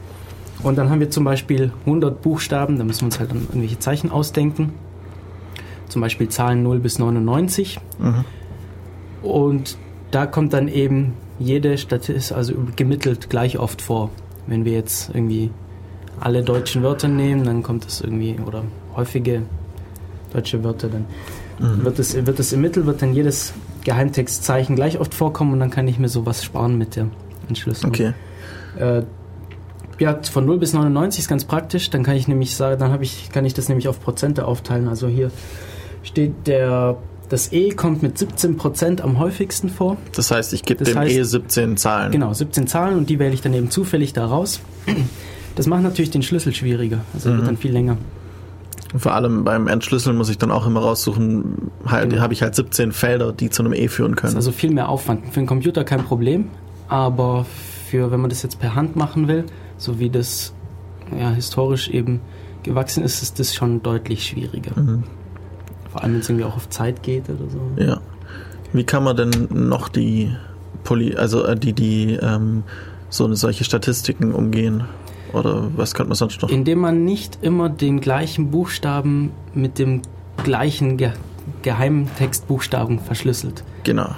Und 0.63 0.77
dann 0.77 0.89
haben 0.89 0.99
wir 0.99 1.09
zum 1.09 1.23
Beispiel 1.23 1.71
100 1.85 2.21
Buchstaben, 2.21 2.77
da 2.77 2.83
müssen 2.83 3.01
wir 3.01 3.05
uns 3.05 3.19
halt 3.19 3.31
dann 3.31 3.43
irgendwelche 3.43 3.79
Zeichen 3.79 4.11
ausdenken. 4.11 4.73
Zum 5.87 6.01
Beispiel 6.01 6.27
Zahlen 6.27 6.63
0 6.63 6.79
bis 6.79 6.99
99. 6.99 7.79
Mhm. 7.99 8.25
Und 9.21 9.77
da 10.11 10.25
kommt 10.25 10.53
dann 10.53 10.67
eben 10.67 11.13
jede 11.39 11.77
Statistik, 11.77 12.35
also 12.35 12.53
gemittelt 12.75 13.29
gleich 13.29 13.59
oft 13.59 13.81
vor. 13.81 14.09
Wenn 14.47 14.65
wir 14.65 14.73
jetzt 14.73 15.09
irgendwie 15.13 15.51
alle 16.19 16.43
deutschen 16.43 16.83
Wörter 16.83 17.07
nehmen, 17.07 17.43
dann 17.43 17.63
kommt 17.63 17.85
es 17.85 18.01
irgendwie, 18.01 18.37
oder 18.45 18.63
häufige 18.95 19.43
deutsche 20.33 20.63
Wörter, 20.63 20.87
dann 20.89 21.05
Mhm. 21.59 21.85
wird, 21.85 21.97
es, 21.99 22.13
wird 22.25 22.39
es 22.39 22.53
im 22.53 22.61
Mittel, 22.61 22.85
wird 22.85 23.01
dann 23.01 23.13
jedes 23.13 23.53
Geheimtextzeichen 23.83 24.75
gleich 24.75 24.99
oft 24.99 25.13
vorkommen 25.13 25.53
und 25.53 25.59
dann 25.59 25.71
kann 25.71 25.87
ich 25.87 25.97
mir 25.97 26.09
sowas 26.09 26.43
sparen 26.43 26.77
mit 26.77 26.95
der 26.95 27.07
Entschlüsselung. 27.47 27.91
okay. 27.93 28.13
Äh, 28.77 29.03
ja, 29.99 30.19
von 30.21 30.45
0 30.45 30.59
bis 30.59 30.73
99 30.73 31.21
ist 31.21 31.27
ganz 31.27 31.45
praktisch. 31.45 31.89
Dann 31.89 32.03
kann 32.03 32.15
ich 32.15 32.27
nämlich 32.27 32.55
sagen, 32.55 32.79
dann 32.79 32.91
habe 32.91 33.03
ich, 33.03 33.31
kann 33.31 33.45
ich 33.45 33.55
das 33.55 33.69
nämlich 33.69 33.87
auf 33.87 33.99
Prozente 33.99 34.45
aufteilen. 34.45 34.87
Also 34.87 35.07
hier 35.07 35.31
steht 36.03 36.45
der, 36.45 36.97
das 37.29 37.51
E 37.51 37.69
kommt 37.69 38.01
mit 38.03 38.17
17 38.17 38.57
Prozent 38.57 39.01
am 39.01 39.19
häufigsten 39.19 39.69
vor. 39.69 39.97
Das 40.15 40.31
heißt, 40.31 40.53
ich 40.53 40.63
gebe 40.63 40.83
Das 40.83 40.93
dem 40.93 40.99
heißt- 41.01 41.09
E 41.11 41.23
17 41.23 41.77
Zahlen. 41.77 42.11
Genau, 42.11 42.33
17 42.33 42.67
Zahlen 42.67 42.97
und 42.97 43.09
die 43.09 43.19
wähle 43.19 43.33
ich 43.33 43.41
dann 43.41 43.53
eben 43.53 43.69
zufällig 43.69 44.13
da 44.13 44.25
raus. 44.25 44.61
Das 45.55 45.67
macht 45.67 45.83
natürlich 45.83 46.11
den 46.11 46.21
Schlüssel 46.23 46.53
schwieriger. 46.53 46.99
Also 47.13 47.29
Mhm. 47.29 47.37
wird 47.37 47.47
dann 47.47 47.57
viel 47.57 47.71
länger. 47.71 47.97
Vor 48.95 49.13
allem 49.13 49.43
beim 49.43 49.67
Entschlüsseln 49.67 50.15
muss 50.15 50.29
ich 50.29 50.37
dann 50.37 50.49
auch 50.51 50.65
immer 50.65 50.79
raussuchen, 50.79 51.71
halt, 51.85 52.11
Genau. 52.11 52.21
habe 52.21 52.31
ich 52.33 52.41
halt 52.41 52.55
17 52.55 52.93
Felder, 52.93 53.33
die 53.33 53.49
zu 53.49 53.61
einem 53.63 53.73
E 53.73 53.89
führen 53.89 54.11
Das 54.13 54.21
können. 54.21 54.31
ist 54.31 54.35
also 54.37 54.51
viel 54.53 54.71
mehr 54.71 54.87
Aufwand. 54.87 55.27
Für 55.33 55.39
einen 55.41 55.47
Computer 55.47 55.83
kein 55.83 56.03
Problem, 56.05 56.45
aber 56.87 57.45
für, 57.89 58.11
wenn 58.11 58.21
man 58.21 58.29
das 58.29 58.43
jetzt 58.43 58.59
per 58.59 58.75
Hand 58.75 58.95
machen 58.95 59.27
will, 59.27 59.43
so 59.77 59.99
wie 59.99 60.09
das 60.09 60.53
ja, 61.17 61.31
historisch 61.31 61.89
eben 61.89 62.21
gewachsen 62.63 63.03
ist, 63.03 63.21
ist 63.21 63.39
das 63.39 63.53
schon 63.53 63.83
deutlich 63.83 64.25
schwieriger. 64.25 64.79
Mhm. 64.79 65.03
Vor 65.97 66.03
allem, 66.03 66.13
wenn 66.13 66.19
es 66.21 66.29
irgendwie 66.29 66.45
auch 66.45 66.55
auf 66.55 66.69
Zeit 66.69 67.01
geht 67.01 67.23
oder 67.27 67.49
so. 67.49 67.59
Ja. 67.83 67.99
Wie 68.71 68.83
kann 68.83 69.03
man 69.03 69.17
denn 69.17 69.31
noch 69.49 69.89
die 69.89 70.31
Poly, 70.83 71.15
also 71.15 71.43
äh, 71.43 71.55
die, 71.57 71.73
die 71.73 72.19
ähm, 72.21 72.61
so 73.09 73.25
eine 73.25 73.35
solche 73.35 73.63
Statistiken 73.63 74.31
umgehen? 74.31 74.83
Oder 75.33 75.71
was 75.75 75.95
könnte 75.95 76.09
man 76.09 76.15
sonst 76.17 76.39
noch? 76.43 76.49
Indem 76.49 76.79
man 76.79 77.03
nicht 77.03 77.39
immer 77.41 77.67
den 77.69 77.99
gleichen 77.99 78.51
Buchstaben 78.51 79.31
mit 79.55 79.79
dem 79.79 80.03
gleichen 80.43 80.97
Ge 80.97 81.13
Geheimtextbuchstaben 81.63 82.99
verschlüsselt. 82.99 83.63
Genau. 83.83 84.09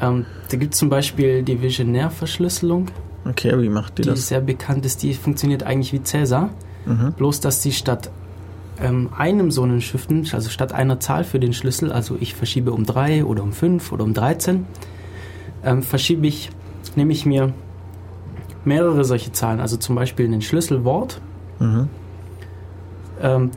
Ähm, 0.00 0.26
da 0.50 0.56
gibt 0.56 0.74
es 0.74 0.78
zum 0.80 0.88
Beispiel 0.88 1.42
die 1.42 1.60
Visionärverschlüsselung, 1.60 2.86
Okay, 3.28 3.52
wie 3.60 3.68
macht 3.68 3.98
die, 3.98 4.02
die 4.02 4.08
das? 4.10 4.28
sehr 4.28 4.40
bekannt 4.40 4.86
ist. 4.86 5.02
Die 5.02 5.12
funktioniert 5.14 5.62
eigentlich 5.64 5.92
wie 5.92 6.02
Cäsar, 6.02 6.50
Mhm. 6.86 7.12
bloß 7.14 7.40
dass 7.40 7.62
sie 7.62 7.72
statt 7.72 8.10
ähm, 8.82 9.10
einem 9.16 9.50
so 9.50 9.62
einen 9.62 9.80
Schriften, 9.80 10.26
also 10.32 10.48
statt 10.50 10.72
einer 10.72 11.00
Zahl 11.00 11.24
für 11.24 11.40
den 11.40 11.52
Schlüssel, 11.52 11.92
also 11.92 12.16
ich 12.20 12.34
verschiebe 12.34 12.72
um 12.72 12.84
3 12.84 13.24
oder 13.24 13.42
um 13.42 13.52
5 13.52 13.92
oder 13.92 14.04
um 14.04 14.14
13, 14.14 14.66
ähm, 15.64 15.82
verschiebe 15.82 16.26
ich, 16.26 16.50
nehme 16.96 17.12
ich 17.12 17.26
mir 17.26 17.52
mehrere 18.64 19.04
solche 19.04 19.32
Zahlen, 19.32 19.60
also 19.60 19.76
zum 19.76 19.94
Beispiel 19.94 20.32
ein 20.32 20.42
Schlüsselwort 20.42 21.20
Mhm. 21.60 21.88
ähm, 23.20 23.50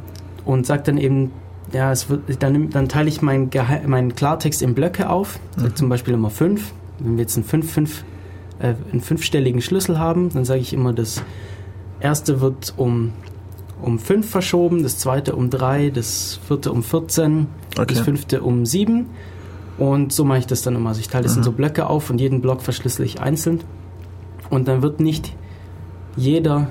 und 0.45 0.65
sage 0.65 0.83
dann 0.85 0.97
eben, 0.97 1.31
ja, 1.71 1.93
wird, 2.09 2.41
dann, 2.41 2.69
dann 2.71 2.89
teile 2.89 3.07
ich 3.09 3.21
meinen 3.21 3.51
meinen 3.85 4.15
Klartext 4.15 4.61
in 4.63 4.73
Blöcke 4.73 5.09
auf, 5.09 5.39
sag 5.55 5.71
Mhm. 5.71 5.75
zum 5.75 5.89
Beispiel 5.89 6.13
immer 6.15 6.29
5. 6.31 6.73
Wenn 6.99 7.17
wir 7.17 7.21
jetzt 7.21 7.35
einen, 7.37 7.45
fünf, 7.45 7.71
fünf, 7.71 8.03
äh, 8.59 8.73
einen 8.91 9.01
fünfstelligen 9.01 9.61
Schlüssel 9.61 9.99
haben, 9.99 10.29
dann 10.29 10.45
sage 10.45 10.59
ich 10.61 10.73
immer, 10.73 10.93
das 10.93 11.21
erste 11.99 12.41
wird 12.41 12.73
um, 12.77 13.13
um 13.81 13.99
5 13.99 14.29
verschoben, 14.29 14.83
das 14.83 14.97
zweite 14.97 15.35
um 15.35 15.49
3, 15.49 15.89
das 15.89 16.39
vierte 16.47 16.71
um 16.71 16.83
14, 16.83 17.47
das 17.75 17.79
Okay. 17.83 17.95
fünfte 18.03 18.41
um 18.41 18.65
7 18.65 19.05
und 19.77 20.11
so 20.13 20.23
mache 20.25 20.39
ich 20.39 20.47
das 20.47 20.61
dann 20.61 20.75
immer. 20.75 20.89
Also 20.89 21.01
ich 21.01 21.07
teile 21.09 21.23
das 21.23 21.33
in 21.33 21.39
Mhm. 21.39 21.45
so 21.45 21.51
Blöcke 21.51 21.87
auf 21.87 22.09
und 22.09 22.19
jeden 22.19 22.41
Block 22.41 22.61
verschlüssel 22.61 23.05
ich 23.05 23.21
einzeln 23.21 23.61
und 24.49 24.67
dann 24.67 24.81
wird 24.81 24.99
nicht 24.99 25.33
jeder 26.15 26.67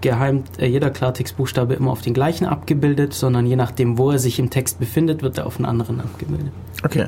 Geheim, 0.00 0.44
äh, 0.58 0.66
jeder 0.66 0.90
Klartextbuchstabe 0.90 1.74
immer 1.74 1.90
auf 1.90 2.02
den 2.02 2.14
gleichen 2.14 2.46
abgebildet, 2.46 3.14
sondern 3.14 3.46
je 3.46 3.56
nachdem, 3.56 3.98
wo 3.98 4.12
er 4.12 4.18
sich 4.20 4.38
im 4.38 4.48
Text 4.48 4.78
befindet, 4.78 5.22
wird 5.22 5.38
er 5.38 5.46
auf 5.46 5.56
einen 5.56 5.66
anderen 5.66 6.00
abgebildet. 6.00 6.52
Okay. 6.84 7.06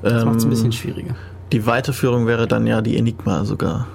Das 0.00 0.24
macht 0.24 0.36
es 0.36 0.42
ein 0.44 0.46
Ähm, 0.46 0.50
bisschen 0.50 0.72
schwieriger. 0.72 1.14
die 1.52 1.66
Weiterführung 1.66 2.26
wäre 2.26 2.46
dann 2.48 2.66
ja 2.66 2.80
die 2.80 2.96
Enigma 2.96 3.44
sogar, 3.44 3.86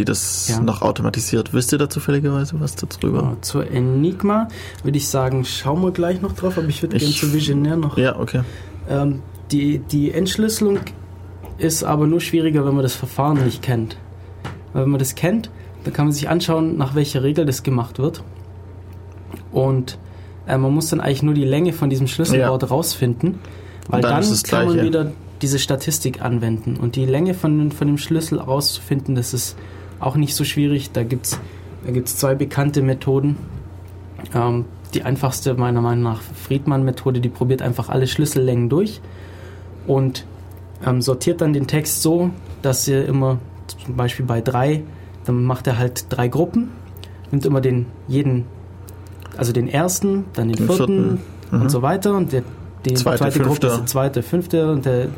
die 0.00 0.04
das 0.06 0.48
Ja. 0.48 0.60
noch 0.60 0.80
automatisiert. 0.82 1.52
Wisst 1.52 1.72
ihr 1.72 1.78
da 1.78 1.90
zufälligerweise 1.90 2.58
was 2.58 2.74
darüber? 2.74 3.22
Ja, 3.22 3.36
zur 3.42 3.70
Enigma 3.70 4.48
würde 4.82 4.96
ich 4.96 5.08
sagen, 5.08 5.44
schauen 5.44 5.82
wir 5.82 5.90
gleich 5.92 6.22
noch 6.22 6.32
drauf, 6.32 6.56
aber 6.56 6.68
ich 6.68 6.82
würde 6.82 6.98
gerne 6.98 7.12
zu 7.12 7.32
Visionär 7.32 7.76
noch. 7.76 7.98
Ja, 7.98 8.18
okay. 8.18 8.40
Ähm, 8.88 9.20
die, 9.52 9.78
die 9.78 10.12
Entschlüsselung 10.12 10.78
ist 11.58 11.84
aber 11.84 12.06
nur 12.06 12.20
schwieriger, 12.20 12.64
wenn 12.64 12.74
man 12.74 12.82
das 12.82 12.94
Verfahren 12.94 13.44
nicht 13.44 13.60
kennt. 13.60 13.98
Weil 14.72 14.84
wenn 14.84 14.90
man 14.90 14.98
das 14.98 15.14
kennt, 15.14 15.50
dann 15.84 15.92
kann 15.92 16.06
man 16.06 16.12
sich 16.12 16.28
anschauen, 16.28 16.78
nach 16.78 16.94
welcher 16.94 17.22
Regel 17.22 17.44
das 17.44 17.62
gemacht 17.62 17.98
wird. 17.98 18.22
Und 19.52 19.98
äh, 20.46 20.56
man 20.56 20.72
muss 20.72 20.88
dann 20.88 21.00
eigentlich 21.00 21.22
nur 21.22 21.34
die 21.34 21.44
Länge 21.44 21.74
von 21.74 21.90
diesem 21.90 22.06
Schlüsselwort 22.06 22.70
rausfinden, 22.70 23.38
weil 23.88 24.00
dann 24.00 24.22
dann, 24.22 24.22
kann 24.22 24.64
man 24.64 24.74
gleich, 24.74 24.76
ja. 24.76 24.82
wieder 24.82 25.12
diese 25.42 25.58
Statistik 25.58 26.22
anwenden. 26.22 26.76
Und 26.76 26.96
die 26.96 27.04
Länge 27.04 27.34
von, 27.34 27.70
von 27.70 27.86
dem 27.86 27.98
Schlüssel 27.98 28.38
rauszufinden, 28.38 29.14
das 29.14 29.34
ist 29.34 29.56
auch 30.00 30.16
nicht 30.16 30.34
so 30.34 30.44
schwierig. 30.44 30.92
Da 30.92 31.02
gibt 31.02 31.26
es 31.26 31.40
da 31.84 31.92
gibt's 31.92 32.16
zwei 32.16 32.34
bekannte 32.34 32.82
Methoden. 32.82 33.36
Ähm, 34.34 34.66
die 34.92 35.02
einfachste 35.02 35.54
meiner 35.54 35.80
Meinung 35.80 36.04
nach 36.04 36.20
Friedmann-Methode, 36.20 37.20
die 37.20 37.28
probiert 37.28 37.62
einfach 37.62 37.88
alle 37.88 38.06
Schlüssellängen 38.06 38.68
durch 38.68 39.00
und 39.86 40.26
ähm, 40.84 41.00
sortiert 41.00 41.40
dann 41.40 41.52
den 41.52 41.66
Text 41.66 42.02
so, 42.02 42.30
dass 42.62 42.88
er 42.88 43.06
immer 43.06 43.38
zum 43.66 43.96
Beispiel 43.96 44.26
bei 44.26 44.40
drei, 44.40 44.82
dann 45.24 45.44
macht 45.44 45.66
er 45.66 45.78
halt 45.78 46.06
drei 46.08 46.28
Gruppen, 46.28 46.70
nimmt 47.30 47.46
immer 47.46 47.60
den 47.60 47.86
jeden, 48.08 48.46
also 49.36 49.52
den 49.52 49.68
ersten, 49.68 50.24
dann 50.34 50.48
den, 50.48 50.56
Den 50.56 50.66
vierten, 50.66 50.86
vierten. 50.86 51.20
Mhm. 51.52 51.62
und 51.62 51.70
so 51.70 51.82
weiter 51.82 52.16
und 52.16 52.32
der 52.32 52.42
die 52.84 52.94
Zweite, 52.94 53.18
zweite 53.18 53.40
Gruppe 53.40 53.66
ist 53.66 53.76
der 53.76 53.86
zweite, 53.86 54.22
fünfte 54.22 54.70
und 54.70 54.86
der 54.86 55.08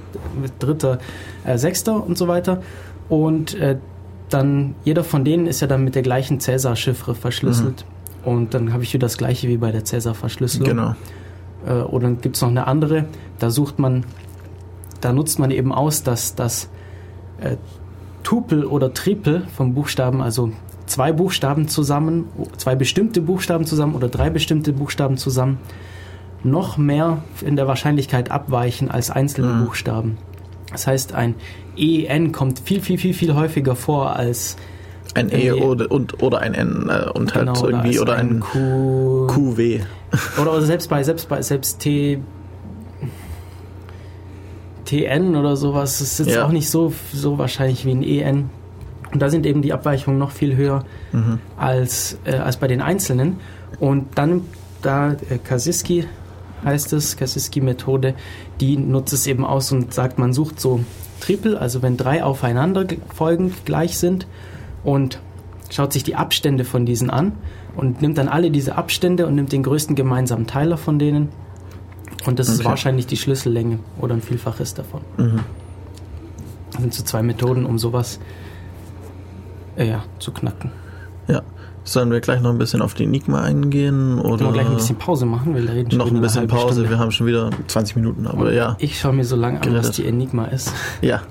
dritte, 0.58 0.98
äh, 1.44 1.56
sechste 1.58 1.92
und 1.92 2.18
so 2.18 2.26
weiter. 2.26 2.60
Und 3.08 3.54
äh, 3.54 3.78
dann 4.32 4.74
jeder 4.84 5.04
von 5.04 5.24
denen 5.24 5.46
ist 5.46 5.60
ja 5.60 5.66
dann 5.66 5.84
mit 5.84 5.94
der 5.94 6.02
gleichen 6.02 6.40
Cäsar-Chiffre 6.40 7.14
verschlüsselt. 7.14 7.84
Und 8.24 8.54
dann 8.54 8.72
habe 8.72 8.82
ich 8.82 8.92
wieder 8.92 9.06
das 9.06 9.18
gleiche 9.18 9.48
wie 9.48 9.56
bei 9.56 9.72
der 9.72 9.84
Cäsar-Verschlüsselung. 9.84 10.68
Genau. 10.68 10.94
Äh, 11.66 11.82
oder 11.82 12.04
dann 12.04 12.20
gibt 12.20 12.36
es 12.36 12.42
noch 12.42 12.48
eine 12.50 12.66
andere, 12.66 13.06
da 13.38 13.50
sucht 13.50 13.78
man, 13.78 14.04
da 15.00 15.12
nutzt 15.12 15.38
man 15.38 15.50
eben 15.50 15.72
aus, 15.72 16.02
dass 16.02 16.34
das 16.34 16.68
äh, 17.40 17.56
Tupel 18.22 18.64
oder 18.64 18.94
Tripel 18.94 19.46
vom 19.56 19.74
Buchstaben, 19.74 20.22
also 20.22 20.52
zwei 20.86 21.12
Buchstaben 21.12 21.68
zusammen, 21.68 22.26
zwei 22.56 22.76
bestimmte 22.76 23.20
Buchstaben 23.20 23.64
zusammen 23.64 23.94
oder 23.94 24.08
drei 24.08 24.30
bestimmte 24.30 24.72
Buchstaben 24.72 25.16
zusammen, 25.16 25.58
noch 26.44 26.76
mehr 26.76 27.22
in 27.44 27.56
der 27.56 27.66
Wahrscheinlichkeit 27.66 28.30
abweichen 28.30 28.90
als 28.90 29.10
einzelne 29.10 29.54
Mhm. 29.54 29.64
Buchstaben. 29.64 30.18
Das 30.70 30.86
heißt, 30.86 31.12
ein 31.12 31.34
EN 31.76 32.32
kommt 32.32 32.60
viel, 32.60 32.80
viel, 32.80 32.98
viel, 32.98 33.14
viel 33.14 33.34
häufiger 33.34 33.74
vor 33.76 34.14
als 34.16 34.56
Ein 35.14 35.30
E 35.32 35.52
oder, 35.52 35.90
und, 35.90 36.22
oder 36.22 36.40
ein 36.40 36.54
N 36.54 36.88
äh, 36.90 37.08
und 37.10 37.34
halt 37.34 37.46
genau, 37.46 37.66
irgendwie 37.66 37.98
oder 38.00 38.16
ein 38.16 38.40
Q, 38.40 39.26
QW. 39.28 39.80
Oder, 40.40 40.52
oder 40.52 40.62
selbst 40.62 40.90
bei 40.90 41.02
selbst 41.02 41.28
bei 41.30 41.40
selbst 41.40 41.78
T 41.78 42.18
TN 44.84 45.36
oder 45.36 45.56
sowas 45.56 46.00
ist 46.00 46.18
jetzt 46.18 46.34
Ja. 46.34 46.44
auch 46.44 46.50
nicht 46.52 46.68
so 46.68 46.92
so 47.12 47.38
wahrscheinlich 47.38 47.84
wie 47.86 47.92
ein 47.92 48.02
EN. 48.02 48.50
Und 49.12 49.20
da 49.20 49.28
sind 49.30 49.46
eben 49.46 49.62
die 49.62 49.72
Abweichungen 49.72 50.18
noch 50.18 50.30
viel 50.30 50.56
höher 50.56 50.84
Mhm. 51.12 51.38
als 51.56 52.18
äh, 52.24 52.34
als 52.36 52.56
bei 52.56 52.66
den 52.68 52.80
einzelnen. 52.82 53.36
Und 53.80 54.06
dann 54.16 54.42
da 54.82 55.12
äh, 55.12 55.38
Kasiski 55.42 56.04
heißt 56.64 56.92
es 56.92 57.16
Kasiski 57.16 57.60
Methode, 57.60 58.14
die 58.60 58.76
nutzt 58.76 59.12
es 59.12 59.26
eben 59.26 59.44
aus 59.44 59.72
und 59.72 59.92
sagt, 59.94 60.18
man 60.18 60.32
sucht 60.32 60.60
so 60.60 60.80
Triple, 61.22 61.58
also 61.60 61.82
wenn 61.82 61.96
drei 61.96 62.22
aufeinander 62.24 62.84
ge- 62.84 62.98
folgend 63.14 63.64
gleich 63.64 63.96
sind 63.98 64.26
und 64.84 65.20
schaut 65.70 65.92
sich 65.92 66.02
die 66.02 66.16
Abstände 66.16 66.64
von 66.64 66.84
diesen 66.84 67.10
an 67.10 67.32
und 67.76 68.02
nimmt 68.02 68.18
dann 68.18 68.28
alle 68.28 68.50
diese 68.50 68.74
Abstände 68.76 69.26
und 69.26 69.34
nimmt 69.36 69.52
den 69.52 69.62
größten 69.62 69.94
gemeinsamen 69.96 70.46
Teiler 70.46 70.76
von 70.76 70.98
denen. 70.98 71.28
Und 72.26 72.38
das 72.38 72.48
ist 72.48 72.60
Okay. 72.60 72.68
wahrscheinlich 72.68 73.06
die 73.06 73.16
Schlüssellänge 73.16 73.78
oder 74.00 74.14
ein 74.14 74.20
Vielfaches 74.22 74.74
davon. 74.74 75.00
Mhm. 75.16 75.40
Das 76.72 76.80
sind 76.80 76.94
so 76.94 77.02
zwei 77.04 77.22
Methoden, 77.22 77.64
um 77.66 77.78
sowas 77.78 78.18
äh, 79.76 79.88
ja, 79.88 80.04
zu 80.18 80.32
knacken. 80.32 80.70
Ja. 81.28 81.42
Sollen 81.84 82.10
wir 82.12 82.20
gleich 82.20 82.40
noch 82.40 82.50
ein 82.50 82.58
bisschen 82.58 82.80
auf 82.80 82.94
die 82.94 83.04
Enigma 83.04 83.40
eingehen? 83.42 84.18
Oder 84.20 84.36
Können 84.36 84.48
wir 84.50 84.52
gleich 84.52 84.66
ein 84.68 84.76
bisschen 84.76 84.96
Pause 84.96 85.26
machen, 85.26 85.54
weil 85.54 85.64
wir 85.66 85.74
reden 85.74 85.90
schon 85.90 85.98
noch 85.98 86.06
ein 86.10 86.20
bisschen 86.20 86.46
Pause? 86.46 86.72
Stunde. 86.74 86.90
Wir 86.90 86.98
haben 86.98 87.10
schon 87.10 87.26
wieder 87.26 87.50
20 87.66 87.96
Minuten, 87.96 88.26
aber 88.26 88.46
Und 88.46 88.54
ja. 88.54 88.76
Ich 88.78 88.98
schaue 89.00 89.12
mir 89.12 89.24
so 89.24 89.34
lange 89.36 89.60
an, 89.60 89.74
was 89.74 89.90
die 89.92 90.06
Enigma 90.06 90.44
ist. 90.46 90.72
Ja. 91.00 91.22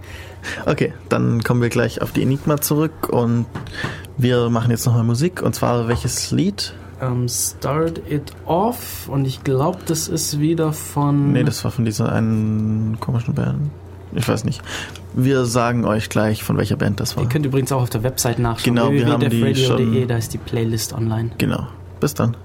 Okay, 0.66 0.94
dann 1.08 1.44
kommen 1.44 1.62
wir 1.62 1.70
gleich 1.70 2.02
auf 2.02 2.12
die 2.12 2.24
Enigma 2.24 2.60
zurück 2.60 3.10
und 3.10 3.46
wir 4.18 4.50
machen 4.50 4.72
jetzt 4.72 4.86
nochmal 4.88 5.04
Musik. 5.04 5.42
Und 5.44 5.54
zwar 5.54 5.88
welches 5.88 6.32
Lied? 6.32 6.74
Ähm, 7.00 7.28
Start 7.30 8.02
It 8.10 8.34
Off 8.46 9.08
und 9.08 9.26
ich 9.26 9.44
glaube, 9.44 9.80
das 9.86 10.08
ist 10.08 10.40
wieder 10.40 10.74
von. 10.74 11.32
Nee, 11.34 11.44
das 11.44 11.64
war 11.64 11.72
von 11.72 11.86
dieser 11.86 12.12
einen 12.12 12.98
komischen 13.00 13.36
Band. 13.36 13.70
Ich 14.14 14.28
weiß 14.28 14.44
nicht. 14.44 14.62
Wir 15.14 15.46
sagen 15.46 15.86
euch 15.86 16.10
gleich, 16.10 16.44
von 16.44 16.58
welcher 16.58 16.76
Band 16.76 17.00
das 17.00 17.16
war. 17.16 17.24
Ihr 17.24 17.30
könnt 17.30 17.46
übrigens 17.46 17.72
auch 17.72 17.82
auf 17.82 17.90
der 17.90 18.04
Website 18.04 18.40
nachschauen. 18.40 18.76
Genau, 18.76 18.92
wir 18.92 19.06
haben 19.08 19.30
die 19.30 19.56
schon- 19.56 20.08
da 20.08 20.18
ist 20.18 20.34
die 20.34 20.38
Playlist 20.38 20.94
online. 20.94 21.32
Genau. 21.38 21.68
Bis 22.00 22.14
dann. 22.14 22.36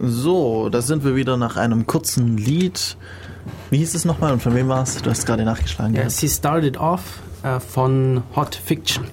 So, 0.00 0.68
da 0.68 0.80
sind 0.82 1.04
wir 1.04 1.14
wieder 1.16 1.36
nach 1.36 1.56
einem 1.56 1.86
kurzen 1.86 2.36
Lied. 2.38 2.96
Wie 3.70 3.78
hieß 3.78 3.94
es 3.94 4.04
nochmal 4.04 4.32
und 4.32 4.42
von 4.42 4.54
wem 4.54 4.68
war 4.68 4.82
es? 4.82 4.96
Du 5.02 5.10
hast 5.10 5.26
gerade 5.26 5.44
nachgeschlagen. 5.44 5.94
Ja, 5.94 6.02
Ja, 6.02 6.10
sie 6.10 6.28
started 6.28 6.76
off 6.78 7.18
äh, 7.42 7.60
von 7.60 8.22
Hot 8.36 8.54
Fiction, 8.54 9.04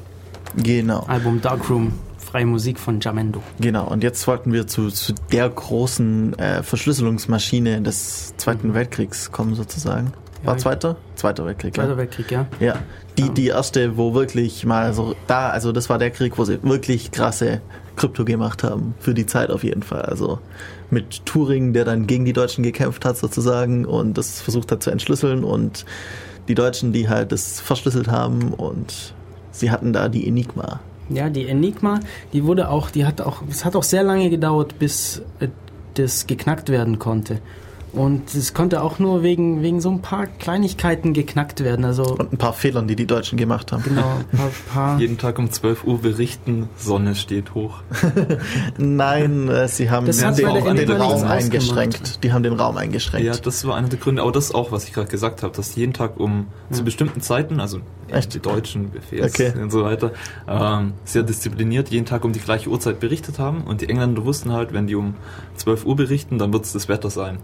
Genau, 0.56 1.02
Album 1.08 1.42
Darkroom, 1.42 1.94
freie 2.30 2.46
Musik 2.46 2.80
von 2.80 3.00
Jamendo. 3.00 3.42
genau. 3.60 3.88
Und 3.88 4.04
jetzt 4.04 4.28
wollten 4.28 4.54
wir 4.54 4.68
zu, 4.68 4.90
zu 4.90 5.14
der 5.32 5.50
großen 5.50 6.38
äh, 6.38 6.64
Verschlüsselungsmaschine 6.64 7.82
des 7.82 8.36
Zweiten 8.38 8.74
Weltkriegs 8.74 9.32
kommen, 9.32 9.56
sozusagen. 9.56 10.14
War 10.44 10.54
Ja, 10.54 10.58
zweiter? 10.60 10.96
Zweiter 11.16 11.46
Weltkrieg, 11.46 11.76
Zweiter 11.76 11.90
ja. 11.90 11.98
Weltkrieg, 11.98 12.32
ja. 12.32 12.46
Ja, 12.60 12.76
die, 13.18 13.24
Ja. 13.24 13.28
die 13.30 13.48
erste, 13.48 13.98
wo 13.98 14.14
wirklich 14.14 14.66
mal 14.66 14.94
so 14.94 15.16
da, 15.28 15.50
also 15.50 15.72
das 15.72 15.90
war 15.90 15.98
der 15.98 16.12
Krieg, 16.12 16.38
wo 16.38 16.46
sie 16.46 16.62
wirklich 16.64 17.12
krasse 17.12 17.62
Krypto 17.98 18.24
gemacht 18.24 18.64
haben. 18.64 18.94
Für 19.00 19.14
die 19.14 19.26
Zeit 19.26 19.50
auf 19.50 19.64
jeden 19.66 19.84
Fall. 19.84 20.04
Also 20.04 20.40
mit 20.90 21.26
Turing, 21.26 21.74
der 21.74 21.84
dann 21.84 22.08
gegen 22.08 22.24
die 22.24 22.32
Deutschen 22.34 22.64
gekämpft 22.64 23.04
hat 23.06 23.18
sozusagen 23.18 23.86
und 23.86 24.18
das 24.18 24.40
versucht 24.40 24.72
hat 24.72 24.82
zu 24.82 24.92
entschlüsseln 24.92 25.44
und 25.44 25.86
die 26.48 26.56
Deutschen, 26.56 26.94
die 26.94 27.10
halt 27.10 27.32
das 27.34 27.60
verschlüsselt 27.60 28.08
haben 28.08 28.54
und 28.54 29.14
sie 29.52 29.72
hatten 29.72 29.92
da 29.94 30.08
die 30.08 30.26
Enigma. 30.28 30.80
Ja, 31.10 31.30
die 31.30 31.48
Enigma, 31.48 32.00
die 32.34 32.44
wurde 32.44 32.70
auch, 32.70 32.92
die 32.92 33.06
hat 33.06 33.22
auch, 33.22 33.42
es 33.50 33.66
hat 33.66 33.76
auch 33.76 33.84
sehr 33.84 34.04
lange 34.04 34.30
gedauert, 34.30 34.78
bis 34.78 35.22
äh, 35.40 35.48
das 35.96 36.28
geknackt 36.28 36.70
werden 36.70 37.00
konnte. 37.00 37.40
Und 37.92 38.34
es 38.36 38.54
konnte 38.54 38.84
auch 38.84 39.00
nur 39.00 39.24
wegen, 39.24 39.64
wegen 39.64 39.82
so 39.82 39.90
ein 39.90 40.02
paar 40.02 40.28
Kleinigkeiten 40.28 41.14
geknackt 41.14 41.64
werden. 41.64 41.86
Also, 41.86 42.04
Und 42.16 42.34
ein 42.34 42.38
paar 42.38 42.54
Fehlern, 42.54 42.88
die 42.88 42.96
die 42.96 43.08
Deutschen 43.08 43.38
gemacht 43.38 43.72
haben. 43.72 43.84
genau, 43.84 44.18
ein 44.32 44.38
paar, 44.38 44.50
paar 44.74 45.00
Jeden 45.00 45.18
Tag 45.18 45.40
um 45.40 45.52
12 45.52 45.84
Uhr 45.86 46.00
berichten, 46.00 46.70
Sonne 46.78 47.16
steht 47.16 47.56
hoch. 47.56 47.80
Nein, 48.78 49.48
äh, 49.50 49.68
sie 49.68 49.90
haben 49.90 50.06
Das 50.06 50.18
den, 50.18 50.36
den 50.36 50.46
Enigma 50.66 50.98
Raum 50.98 51.24
eingeschränkt. 51.24 51.96
ausgemacht. 51.96 52.24
Die 52.24 52.34
haben 52.34 52.44
den 52.44 52.54
Raum 52.54 52.78
eingeschränkt. 52.78 53.26
Ja, 53.26 53.36
das 53.36 53.66
war 53.66 53.76
einer 53.76 53.90
der 53.90 54.00
Gründe, 54.00 54.22
aber 54.22 54.32
das 54.32 54.46
ist 54.46 54.56
auch, 54.56 54.72
was 54.72 54.86
ich 54.86 54.94
gerade 54.94 55.10
gesagt 55.10 55.44
habe, 55.44 55.56
dass 55.56 55.76
jeden 55.76 55.94
Tag 55.94 56.20
um 56.20 56.48
zu 56.72 56.84
bestimmten 56.84 57.22
Zeiten, 57.22 57.60
also 57.60 57.80
Echt? 58.08 58.34
die 58.34 58.40
Deutschen, 58.40 58.92
Befehls 58.92 59.34
Okay. 59.34 59.54
und 59.60 59.72
so 59.72 59.84
weiter, 59.84 60.12
ähm, 60.48 60.94
sehr 61.06 61.24
diszipliniert 61.24 61.90
jeden 61.90 62.06
Tag 62.06 62.24
um 62.26 62.34
die 62.34 62.40
gleiche 62.40 62.70
Uhrzeit 62.70 63.00
berichtet 63.00 63.40
haben 63.40 63.62
und 63.64 63.82
die 63.82 63.90
Engländer 63.90 64.26
wussten 64.26 64.52
halt, 64.54 64.74
wenn 64.74 64.88
die 64.88 64.96
um 64.96 65.16
12 65.56 65.86
Uhr 65.86 65.96
berichten, 65.96 66.38
dann 66.38 66.54
wird 66.54 66.66
es 66.66 66.74
das 66.74 66.88
Wetter 66.88 67.10
sein. 67.10 67.40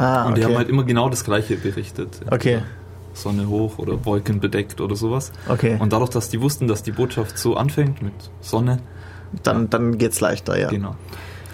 Ah, 0.00 0.26
Und 0.26 0.36
die 0.36 0.44
haben 0.44 0.50
okay. 0.50 0.58
halt 0.58 0.68
immer 0.68 0.84
genau 0.84 1.08
das 1.08 1.24
gleiche 1.24 1.56
berichtet. 1.56 2.20
Okay, 2.30 2.62
Sonne 3.14 3.48
hoch 3.48 3.78
oder 3.78 4.04
Wolken 4.04 4.40
bedeckt 4.40 4.80
oder 4.80 4.96
sowas. 4.96 5.32
okay. 5.48 5.76
Und 5.78 5.92
dadurch, 5.92 6.10
dass 6.10 6.28
die 6.28 6.40
wussten, 6.40 6.68
dass 6.68 6.82
die 6.82 6.92
Botschaft 6.92 7.38
so 7.38 7.56
anfängt 7.56 8.02
mit 8.02 8.14
Sonne, 8.40 8.78
Dann, 9.42 9.70
dann 9.70 9.98
geht's 9.98 10.20
leichter, 10.20 10.58
ja. 10.58 10.68
genau. 10.68 10.96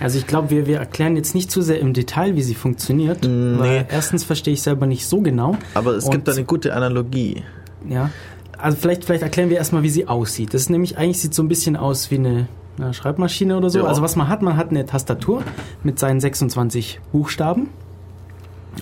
Also 0.00 0.18
ich 0.18 0.26
glaube, 0.26 0.50
wir, 0.50 0.66
wir 0.66 0.78
erklären 0.78 1.16
jetzt 1.16 1.34
nicht 1.34 1.50
zu 1.50 1.62
sehr 1.62 1.80
im 1.80 1.92
Detail, 1.92 2.36
wie 2.36 2.42
sie 2.42 2.54
funktioniert. 2.54 3.24
Mm, 3.24 3.58
Weil 3.58 3.80
nee. 3.80 3.86
erstens 3.88 4.24
verstehe 4.24 4.54
ich 4.54 4.62
selber 4.62 4.86
nicht 4.86 5.06
so 5.06 5.20
genau. 5.20 5.56
Aber 5.74 5.92
es 5.92 6.10
gibt 6.10 6.28
da 6.28 6.32
eine 6.32 6.44
gute 6.44 6.74
Analogie. 6.74 7.42
Ja. 7.88 8.10
Also 8.58 8.76
vielleicht, 8.78 9.04
vielleicht 9.04 9.22
erklären 9.22 9.50
wir 9.50 9.56
erstmal, 9.56 9.82
wie 9.82 9.90
sie 9.90 10.08
aussieht. 10.08 10.54
Das 10.54 10.62
ist 10.62 10.70
nämlich, 10.70 10.98
eigentlich 10.98 11.20
sieht 11.20 11.34
so 11.34 11.42
ein 11.42 11.48
bisschen 11.48 11.76
aus 11.76 12.10
wie 12.10 12.16
eine, 12.16 12.48
eine 12.78 12.92
Schreibmaschine 12.92 13.56
oder 13.56 13.70
so. 13.70 13.80
Ja. 13.80 13.84
Also 13.84 14.02
was 14.02 14.16
man 14.16 14.28
hat, 14.28 14.42
man 14.42 14.56
hat 14.56 14.70
eine 14.70 14.84
Tastatur 14.84 15.42
mit 15.82 15.98
seinen 15.98 16.20
26 16.20 17.00
Buchstaben. 17.12 17.68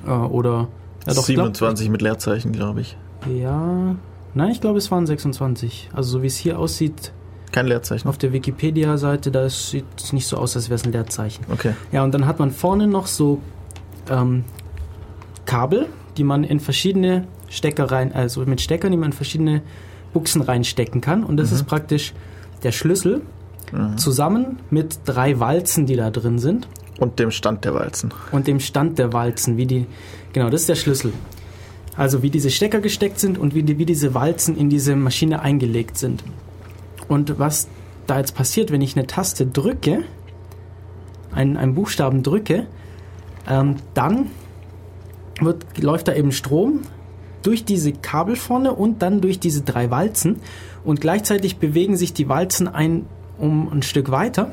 Äh, 0.07 0.11
oder 0.11 0.69
ja, 1.07 1.15
doch, 1.15 1.27
glaub- 1.27 1.27
27 1.27 1.89
mit 1.91 2.03
Leerzeichen, 2.03 2.53
glaube 2.53 2.81
ich. 2.83 2.97
ja. 3.29 3.97
Nein, 4.37 4.51
ich 4.51 4.61
glaube, 4.61 4.79
es 4.79 4.91
waren 4.91 5.07
26. 5.07 5.91
Also 5.95 6.11
so 6.19 6.23
wie 6.23 6.27
es 6.27 6.37
hier 6.37 6.59
aussieht 6.59 7.13
Kein 7.53 7.67
Leerzeichen. 7.69 8.09
auf 8.09 8.19
der 8.19 8.33
Wikipedia-Seite, 8.33 9.31
da 9.31 9.49
sieht 9.49 9.85
es 9.97 10.13
nicht 10.13 10.27
so 10.27 10.37
aus, 10.39 10.57
als 10.57 10.69
wäre 10.71 10.75
es 10.75 10.85
ein 10.85 10.91
Leerzeichen. 10.91 11.45
Okay. 11.53 11.75
Ja, 11.93 12.03
und 12.03 12.13
dann 12.13 12.27
hat 12.27 12.41
man 12.41 12.51
vorne 12.51 12.89
noch 12.89 13.07
so 13.07 13.41
ähm, 14.11 14.43
Kabel, 15.47 15.87
die 16.17 16.25
man 16.25 16.43
in 16.43 16.59
verschiedene 16.59 17.29
Stecker 17.49 17.91
rein, 17.93 18.13
also 18.13 18.41
mit 18.45 18.61
Steckern, 18.61 18.91
die 18.91 18.97
man 18.97 19.11
in 19.11 19.17
verschiedene 19.17 19.63
Buchsen 20.13 20.43
reinstecken 20.43 21.01
kann. 21.01 21.23
Und 21.23 21.37
das 21.37 21.53
ist 21.53 21.65
praktisch 21.65 22.13
der 22.65 22.73
Schlüssel 22.73 23.23
Mhm. 23.73 23.99
zusammen 23.99 24.59
mit 24.71 24.99
drei 25.05 25.39
Walzen, 25.41 25.87
die 25.87 25.97
da 25.97 26.11
drin 26.11 26.39
sind 26.39 26.69
Und 26.99 27.19
dem 27.19 27.31
Stand 27.31 27.65
der 27.65 27.75
Walzen. 27.75 28.13
und 28.31 28.47
dem 28.47 28.61
Stand 28.61 28.99
der 28.99 29.13
Walzen, 29.13 29.57
wie 29.57 29.67
die, 29.67 29.87
genau, 30.33 30.49
das 30.49 30.63
ist 30.63 30.69
der 30.69 30.77
Schlüssel. 30.77 31.13
Also 31.97 32.23
wie 32.23 32.31
diese 32.31 32.51
Stecker 32.51 32.81
gesteckt 32.81 33.19
sind 33.21 33.39
und 33.39 33.55
wie, 33.55 33.63
die, 33.63 33.79
wie 33.79 33.87
diese 33.87 34.15
Walzen 34.15 34.57
in 34.57 34.69
diese 34.69 34.97
Maschine 34.97 35.43
eingelegt 35.43 35.97
sind. 35.97 36.25
Und 37.09 37.39
was 37.39 37.69
da 38.07 38.19
jetzt 38.19 38.35
passiert, 38.35 38.71
wenn 38.71 38.81
ich 38.81 38.97
eine 38.97 39.07
Taste 39.07 39.47
drücke, 39.47 40.05
einen, 41.33 41.57
einen 41.57 41.75
Buchstaben 41.75 42.23
drücke, 42.23 42.67
ähm, 43.49 43.77
dann 43.95 44.31
wird, 45.41 45.65
läuft 45.83 46.09
da 46.09 46.15
eben 46.15 46.33
Strom 46.33 46.81
durch 47.43 47.65
diese 47.65 47.93
Kabel 47.93 48.37
vorne 48.37 48.73
und 48.73 49.03
dann 49.03 49.21
durch 49.21 49.39
diese 49.39 49.63
drei 49.63 49.91
Walzen 49.91 50.41
und 50.85 51.01
gleichzeitig 51.01 51.59
bewegen 51.59 51.97
sich 51.97 52.13
die 52.13 52.29
Walzen 52.29 52.69
ein 52.69 53.07
um 53.37 53.71
ein 53.73 53.83
Stück 53.83 54.11
weiter 54.11 54.53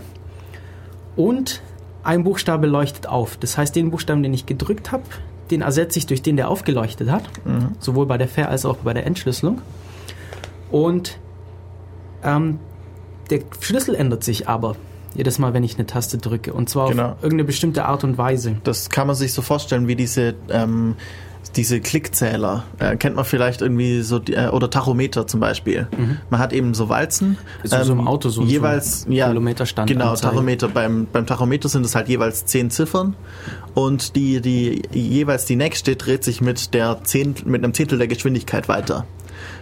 und 1.16 1.62
ein 2.04 2.24
Buchstabe 2.24 2.68
leuchtet 2.68 3.08
auf. 3.08 3.38
Das 3.38 3.58
heißt, 3.58 3.76
den 3.76 3.92
Buchstaben, 3.92 4.24
den 4.24 4.34
ich 4.34 4.46
gedrückt 4.46 4.92
habe, 4.92 5.04
den 5.52 5.62
ersetze 5.62 6.00
ich 6.00 6.06
durch 6.08 6.22
den, 6.22 6.38
der 6.38 6.50
aufgeleuchtet 6.50 7.12
hat, 7.12 7.24
Mhm. 7.46 7.70
sowohl 7.80 8.06
bei 8.06 8.18
der 8.18 8.28
Ver- 8.28 8.50
als 8.50 8.66
auch 8.66 8.78
bei 8.78 8.94
der 8.94 9.06
Entschlüsselung. 9.06 9.62
Und 10.72 11.18
ähm, 12.24 12.60
der 13.30 13.42
Schlüssel 13.60 13.96
ändert 13.96 14.24
sich 14.24 14.48
aber. 14.48 14.76
Jedes 15.14 15.40
Mal, 15.40 15.54
wenn 15.54 15.64
ich 15.64 15.76
eine 15.76 15.86
Taste 15.86 16.18
drücke. 16.18 16.54
Und 16.54 16.70
zwar 16.70 16.90
Genau. 16.90 17.10
auf 17.10 17.16
irgendeine 17.22 17.44
bestimmte 17.44 17.86
Art 17.86 18.04
und 18.06 18.18
Weise. 18.18 18.56
Das 18.64 18.90
kann 18.90 19.08
man 19.08 19.16
sich 19.16 19.34
so 19.34 19.42
vorstellen 19.42 19.88
wie 19.90 19.96
diese 19.98 20.36
ähm, 20.50 20.96
diese 21.56 21.80
Klickzähler. 21.82 22.64
Äh, 22.80 22.96
kennt 22.96 23.16
man 23.16 23.26
vielleicht 23.26 23.62
irgendwie 23.62 24.02
so 24.02 24.20
die, 24.20 24.34
äh, 24.34 24.48
oder 24.50 24.70
Tachometer 24.70 25.28
zum 25.28 25.40
Beispiel. 25.40 25.88
Man 26.30 26.40
hat 26.40 26.54
eben 26.54 26.74
so 26.74 26.90
Walzen. 26.90 27.38
So- 27.64 27.84
so 27.84 27.94
im 27.94 28.08
Auto 28.08 28.30
so- 28.30 28.44
jeweils 28.44 29.02
so 29.04 29.12
ja, 29.12 29.28
Kilometerstand 29.28 29.90
Genau. 29.90 30.16
Tachometer. 30.16 30.68
Beim, 30.68 31.08
beim 31.12 31.26
Tachometer 31.26 31.68
sind 31.70 31.86
es 31.86 31.96
halt 31.96 32.08
jeweils 32.08 32.46
zehn 32.46 32.70
Ziffern 32.70 33.16
und 33.74 34.16
die, 34.16 34.42
die 34.42 34.82
jeweils 34.92 35.46
die 35.46 35.56
nächste 35.56 35.96
dreht 35.96 36.24
sich 36.24 36.42
mit 36.42 36.74
der 36.74 37.04
Zehnt, 37.04 37.46
mit 37.46 37.64
einem 37.64 37.74
Zehntel 37.74 37.98
der 37.98 38.08
Geschwindigkeit 38.08 38.68
weiter. 38.70 39.06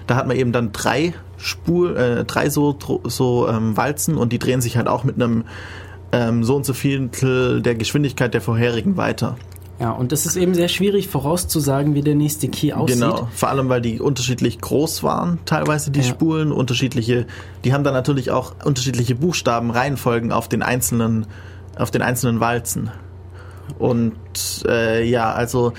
Da 0.07 0.15
hat 0.15 0.27
man 0.27 0.35
eben 0.37 0.51
dann 0.51 0.71
drei 0.71 1.13
Spur, 1.37 1.95
äh, 1.97 2.25
drei 2.25 2.49
so, 2.49 2.77
so 3.05 3.47
ähm, 3.47 3.77
Walzen 3.77 4.15
und 4.17 4.33
die 4.33 4.39
drehen 4.39 4.61
sich 4.61 4.75
halt 4.77 4.87
auch 4.87 5.03
mit 5.03 5.15
einem 5.15 5.45
ähm, 6.11 6.43
so 6.43 6.55
und 6.55 6.65
so 6.65 6.73
Vieltel 6.73 7.61
der 7.61 7.75
Geschwindigkeit 7.75 8.33
der 8.33 8.41
vorherigen 8.41 8.97
weiter. 8.97 9.37
Ja, 9.79 9.91
und 9.91 10.11
das 10.11 10.25
ist 10.25 10.35
eben 10.35 10.53
sehr 10.53 10.67
schwierig 10.67 11.07
vorauszusagen, 11.07 11.95
wie 11.95 12.01
der 12.01 12.15
nächste 12.15 12.49
Key 12.49 12.73
aussieht. 12.73 12.99
Genau, 12.99 13.29
vor 13.33 13.49
allem 13.49 13.69
weil 13.69 13.79
die 13.81 14.01
unterschiedlich 14.01 14.59
groß 14.59 15.03
waren, 15.03 15.39
teilweise 15.45 15.89
die 15.89 16.01
Ja. 16.01 16.05
Spulen, 16.05 16.51
unterschiedliche, 16.51 17.25
die 17.63 17.73
haben 17.73 17.85
dann 17.85 17.93
natürlich 17.93 18.29
auch 18.29 18.53
unterschiedliche 18.65 19.15
Buchstabenreihenfolgen 19.15 20.33
auf 20.33 20.49
den 20.49 20.63
einzelnen, 20.63 21.27
auf 21.77 21.91
den 21.91 22.01
einzelnen 22.01 22.41
Walzen. 22.41 22.91
Und 23.77 24.17
äh, 24.67 25.03
ja, 25.05 25.31
also 25.31 25.71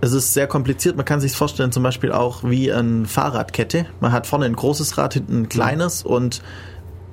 es 0.00 0.12
ist 0.12 0.34
sehr 0.34 0.48
kompliziert. 0.48 0.96
Man 0.96 1.04
kann 1.04 1.20
sich 1.20 1.32
vorstellen, 1.32 1.70
zum 1.70 1.84
Beispiel 1.84 2.10
auch 2.10 2.42
wie 2.42 2.72
eine 2.72 3.06
Fahrradkette. 3.06 3.86
Man 4.00 4.10
hat 4.10 4.26
vorne 4.26 4.46
ein 4.46 4.56
großes 4.56 4.98
Rad, 4.98 5.14
hinten 5.14 5.42
ein 5.42 5.48
kleines 5.48 6.02
und 6.02 6.42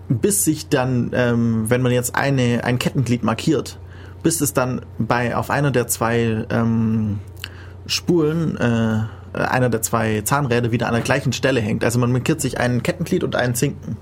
bis 0.09 0.43
sich 0.43 0.69
dann, 0.69 1.11
ähm, 1.13 1.69
wenn 1.69 1.81
man 1.81 1.91
jetzt 1.91 2.15
eine, 2.15 2.63
ein 2.63 2.79
Kettenglied 2.79 3.23
markiert, 3.23 3.77
bis 4.24 4.41
es 4.41 4.53
dann 4.53 4.82
bei 4.97 5.36
auf 5.36 5.49
einer 5.49 5.71
der 5.71 5.88
zwei 5.88 6.45
ähm, 6.49 7.19
Spulen, 7.86 8.57
äh, 8.57 9.01
einer 9.38 9.69
der 9.69 9.82
zwei 9.82 10.21
Zahnräder 10.21 10.71
wieder 10.71 10.88
an 10.88 10.93
der 10.93 11.01
gleichen 11.01 11.34
Stelle 11.34 11.59
hängt. 11.59 11.84
Also 11.84 11.99
man 11.99 12.11
markiert 12.11 12.39
sich 12.39 12.59
einen 12.59 12.84
Kettenglied 12.84 13.24
und 13.24 13.36
einen 13.36 13.55
Zinken. 13.55 13.97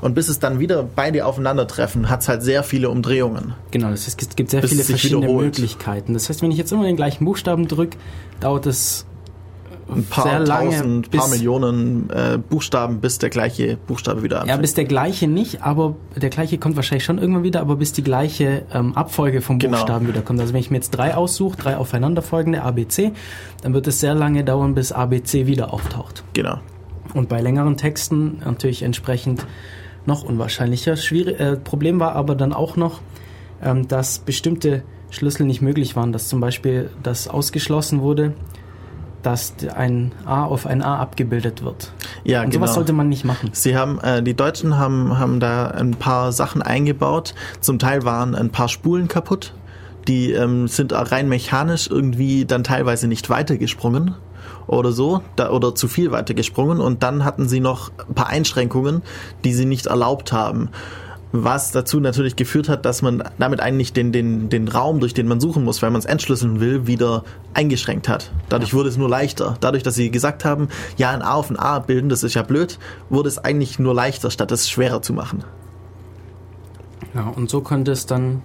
Und 0.00 0.14
bis 0.14 0.28
es 0.28 0.40
dann 0.40 0.58
wieder 0.58 0.82
beide 0.82 1.24
aufeinandertreffen, 1.24 2.10
hat 2.10 2.22
es 2.22 2.28
halt 2.28 2.42
sehr 2.42 2.64
viele 2.64 2.90
Umdrehungen. 2.90 3.54
Genau, 3.70 3.90
das 3.90 4.06
heißt, 4.06 4.20
es 4.20 4.36
gibt 4.36 4.50
sehr 4.50 4.60
Bis 4.60 4.72
viele 4.72 4.82
verschiedene 4.82 5.22
wiederholt. 5.22 5.44
Möglichkeiten. 5.44 6.14
Das 6.14 6.28
heißt, 6.28 6.42
wenn 6.42 6.50
ich 6.50 6.58
jetzt 6.58 6.72
immer 6.72 6.82
den 6.82 6.96
gleichen 6.96 7.24
Buchstaben 7.24 7.68
drücke, 7.68 7.96
dauert 8.40 8.66
es 8.66 9.06
Ein 9.94 10.04
paar 10.04 10.24
sehr 10.24 10.40
lange, 10.40 10.70
tausend, 10.70 11.10
paar 11.10 11.28
Millionen 11.28 12.10
äh, 12.10 12.38
Buchstaben, 12.38 13.00
bis 13.00 13.18
der 13.18 13.30
gleiche 13.30 13.76
Buchstabe 13.86 14.22
wieder 14.22 14.36
Ja, 14.36 14.42
anfängt. 14.42 14.62
bis 14.62 14.74
der 14.74 14.84
gleiche 14.84 15.28
nicht, 15.28 15.62
aber 15.62 15.94
der 16.16 16.30
gleiche 16.30 16.58
kommt 16.58 16.76
wahrscheinlich 16.76 17.04
schon 17.04 17.18
irgendwann 17.18 17.42
wieder, 17.42 17.60
aber 17.60 17.76
bis 17.76 17.92
die 17.92 18.02
gleiche 18.02 18.64
ähm, 18.72 18.94
Abfolge 18.96 19.40
von 19.40 19.58
Genau. 19.58 19.76
Buchstaben 19.78 20.08
wieder 20.08 20.22
kommt. 20.22 20.40
Also 20.40 20.52
wenn 20.52 20.60
ich 20.60 20.70
mir 20.70 20.76
jetzt 20.76 20.90
drei 20.90 21.14
aussuche, 21.16 21.56
drei 21.56 21.76
aufeinanderfolgende 21.76 22.62
ABC, 22.62 23.12
dann 23.62 23.74
wird 23.74 23.86
es 23.86 24.00
sehr 24.00 24.14
lange 24.14 24.44
dauern, 24.44 24.74
bis 24.74 24.92
ABC 24.92 25.46
wieder 25.46 25.72
auftaucht. 25.72 26.24
Genau. 26.32 26.58
Und 27.14 27.28
bei 27.28 27.40
längeren 27.40 27.76
Texten 27.76 28.38
natürlich 28.44 28.82
entsprechend 28.82 29.46
noch 30.06 30.24
unwahrscheinlicher. 30.24 30.96
Schwierig, 30.96 31.38
äh, 31.38 31.56
Problem 31.56 32.00
war 32.00 32.14
aber 32.16 32.34
dann 32.34 32.52
auch 32.52 32.76
noch, 32.76 33.00
ähm, 33.62 33.86
dass 33.86 34.18
bestimmte 34.18 34.82
Schlüssel 35.10 35.44
nicht 35.46 35.60
möglich 35.60 35.94
waren, 35.94 36.10
dass 36.12 36.28
zum 36.28 36.40
Beispiel 36.40 36.88
das 37.02 37.28
ausgeschlossen 37.28 38.00
wurde, 38.00 38.32
dass 39.22 39.54
ein 39.74 40.12
A 40.24 40.44
auf 40.44 40.66
ein 40.66 40.82
A 40.82 40.98
abgebildet 40.98 41.64
wird. 41.64 41.92
Ja, 42.24 42.42
Und 42.42 42.50
genau. 42.50 42.66
sowas 42.66 42.74
sollte 42.74 42.92
man 42.92 43.08
nicht 43.08 43.24
machen. 43.24 43.50
Sie 43.52 43.76
haben, 43.76 44.00
äh, 44.00 44.22
die 44.22 44.34
Deutschen 44.34 44.78
haben, 44.78 45.18
haben 45.18 45.40
da 45.40 45.68
ein 45.68 45.92
paar 45.92 46.32
Sachen 46.32 46.62
eingebaut. 46.62 47.34
Zum 47.60 47.78
Teil 47.78 48.04
waren 48.04 48.34
ein 48.34 48.50
paar 48.50 48.68
Spulen 48.68 49.08
kaputt. 49.08 49.54
Die 50.08 50.32
ähm, 50.32 50.66
sind 50.68 50.92
rein 50.92 51.28
mechanisch 51.28 51.88
irgendwie 51.88 52.44
dann 52.44 52.64
teilweise 52.64 53.06
nicht 53.06 53.30
weitergesprungen 53.30 54.16
oder 54.66 54.92
so, 54.92 55.22
da, 55.36 55.50
oder 55.50 55.74
zu 55.74 55.88
viel 55.88 56.10
weitergesprungen. 56.10 56.80
Und 56.80 57.02
dann 57.02 57.24
hatten 57.24 57.48
sie 57.48 57.60
noch 57.60 57.90
ein 58.08 58.14
paar 58.14 58.28
Einschränkungen, 58.28 59.02
die 59.44 59.52
sie 59.52 59.64
nicht 59.64 59.86
erlaubt 59.86 60.32
haben. 60.32 60.70
Was 61.32 61.70
dazu 61.70 61.98
natürlich 61.98 62.36
geführt 62.36 62.68
hat, 62.68 62.84
dass 62.84 63.00
man 63.00 63.24
damit 63.38 63.60
eigentlich 63.60 63.94
den, 63.94 64.12
den, 64.12 64.50
den 64.50 64.68
Raum, 64.68 65.00
durch 65.00 65.14
den 65.14 65.26
man 65.26 65.40
suchen 65.40 65.64
muss, 65.64 65.80
wenn 65.80 65.92
man 65.92 66.00
es 66.00 66.04
entschlüsseln 66.04 66.60
will, 66.60 66.86
wieder 66.86 67.24
eingeschränkt 67.54 68.08
hat. 68.08 68.30
Dadurch 68.50 68.74
wurde 68.74 68.90
es 68.90 68.98
nur 68.98 69.08
leichter. 69.08 69.56
Dadurch, 69.60 69.82
dass 69.82 69.94
sie 69.94 70.10
gesagt 70.10 70.44
haben, 70.44 70.68
ja, 70.98 71.10
ein 71.10 71.22
A 71.22 71.32
auf 71.34 71.48
ein 71.48 71.58
A 71.58 71.78
bilden, 71.78 72.10
das 72.10 72.22
ist 72.22 72.34
ja 72.34 72.42
blöd, 72.42 72.78
wurde 73.08 73.30
es 73.30 73.38
eigentlich 73.38 73.78
nur 73.78 73.94
leichter, 73.94 74.30
statt 74.30 74.52
es 74.52 74.68
schwerer 74.68 75.00
zu 75.00 75.14
machen. 75.14 75.42
Ja, 77.14 77.28
und 77.28 77.48
so 77.48 77.62
konnte 77.62 77.92
es 77.92 78.04
dann 78.04 78.42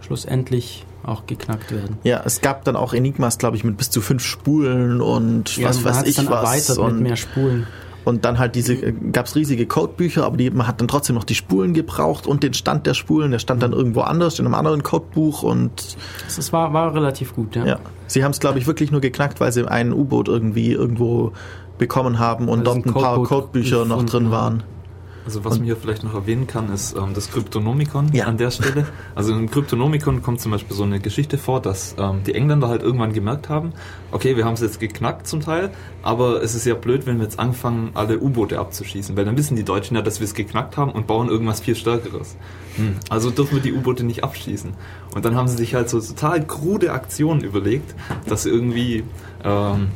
schlussendlich 0.00 0.86
auch 1.02 1.26
geknackt 1.26 1.72
werden. 1.72 1.98
Ja, 2.04 2.22
es 2.24 2.40
gab 2.40 2.64
dann 2.64 2.76
auch 2.76 2.92
Enigmas, 2.92 3.38
glaube 3.38 3.56
ich, 3.56 3.64
mit 3.64 3.76
bis 3.76 3.90
zu 3.90 4.00
fünf 4.00 4.24
Spulen 4.24 5.00
und 5.00 5.62
was 5.62 5.82
man 5.82 5.94
weiß 5.94 6.06
ich 6.06 6.16
dann 6.16 6.28
was. 6.28 6.44
erweitert 6.44 6.78
Und, 6.78 6.94
mit 6.94 7.02
mehr 7.02 7.16
Spulen. 7.16 7.66
Und 8.10 8.24
dann 8.26 8.38
halt 8.38 8.54
diese, 8.54 8.76
gab 8.92 9.26
es 9.26 9.34
riesige 9.34 9.66
Codebücher, 9.66 10.26
aber 10.26 10.36
die, 10.36 10.50
man 10.50 10.66
hat 10.66 10.80
dann 10.80 10.88
trotzdem 10.88 11.16
noch 11.16 11.24
die 11.24 11.34
Spulen 11.34 11.72
gebraucht 11.72 12.26
und 12.26 12.42
den 12.42 12.52
Stand 12.52 12.86
der 12.86 12.94
Spulen, 12.94 13.30
der 13.30 13.38
stand 13.38 13.62
dann 13.62 13.72
irgendwo 13.72 14.02
anders 14.02 14.38
in 14.38 14.44
einem 14.44 14.54
anderen 14.54 14.82
Codebuch 14.82 15.42
und 15.42 15.96
Das 16.26 16.52
war, 16.52 16.72
war 16.74 16.94
relativ 16.94 17.34
gut, 17.34 17.56
ja. 17.56 17.64
Ja. 17.64 17.78
Sie 18.06 18.24
haben 18.24 18.32
es, 18.32 18.40
glaube 18.40 18.58
ich, 18.58 18.66
wirklich 18.66 18.90
nur 18.90 19.00
geknackt, 19.00 19.40
weil 19.40 19.52
sie 19.52 19.66
ein 19.66 19.92
U-Boot 19.92 20.28
irgendwie 20.28 20.72
irgendwo 20.72 21.32
bekommen 21.78 22.18
haben 22.18 22.48
und 22.48 22.58
Weil 22.58 22.64
dort 22.64 22.86
ein 22.86 22.90
ein 22.90 22.94
paar 22.94 23.22
Codebücher 23.22 23.84
noch 23.86 24.04
drin 24.04 24.30
haben. 24.30 24.62
Also 25.26 25.44
was 25.44 25.58
man 25.58 25.64
hier 25.64 25.76
vielleicht 25.76 26.02
noch 26.02 26.14
erwähnen 26.14 26.46
kann, 26.46 26.72
ist 26.72 26.96
ähm, 26.96 27.12
das 27.14 27.30
Kryptonomikon 27.30 28.10
Ja. 28.12 28.24
an 28.26 28.38
der 28.38 28.50
Stelle. 28.50 28.86
Also 29.14 29.32
im 29.32 29.50
Kryptonomikon 29.50 30.22
kommt 30.22 30.40
zum 30.40 30.50
Beispiel 30.52 30.74
so 30.76 30.82
eine 30.82 30.98
Geschichte 30.98 31.36
vor, 31.38 31.60
dass 31.60 31.94
ähm, 31.98 32.22
die 32.26 32.34
Engländer 32.34 32.68
halt 32.68 32.82
irgendwann 32.82 33.12
gemerkt 33.12 33.48
haben, 33.48 33.72
okay, 34.12 34.36
wir 34.36 34.44
haben 34.44 34.54
es 34.54 34.60
jetzt 34.60 34.80
geknackt 34.80 35.26
zum 35.26 35.40
Teil, 35.40 35.70
aber 36.02 36.42
es 36.42 36.54
ist 36.54 36.64
ja 36.64 36.74
blöd, 36.74 37.06
wenn 37.06 37.18
wir 37.18 37.24
jetzt 37.24 37.38
anfangen, 37.38 37.90
alle 37.94 38.18
U-Boote 38.18 38.58
abzuschießen, 38.58 39.16
weil 39.16 39.24
dann 39.24 39.36
wissen 39.36 39.56
die 39.56 39.64
Deutschen 39.64 39.96
ja, 39.96 40.02
dass 40.02 40.20
wir 40.20 40.24
es 40.24 40.34
geknackt 40.34 40.76
haben 40.76 40.90
und 40.92 41.06
bauen 41.06 41.28
irgendwas 41.28 41.60
viel 41.60 41.76
Stärkeres. 41.76 42.36
Hm. 42.76 42.96
Also 43.10 43.30
dürfen 43.30 43.56
wir 43.56 43.62
die 43.62 43.72
U-Boote 43.72 44.04
nicht 44.04 44.24
abschießen. 44.24 44.72
Und 45.14 45.24
dann 45.24 45.34
haben 45.34 45.48
sie 45.48 45.56
sich 45.56 45.74
halt 45.74 45.90
so 45.90 46.00
total 46.00 46.46
krude 46.46 46.92
Aktionen 46.92 47.42
überlegt, 47.42 47.94
dass 48.26 48.44
sie 48.44 48.50
irgendwie 48.50 49.04
ähm, 49.44 49.88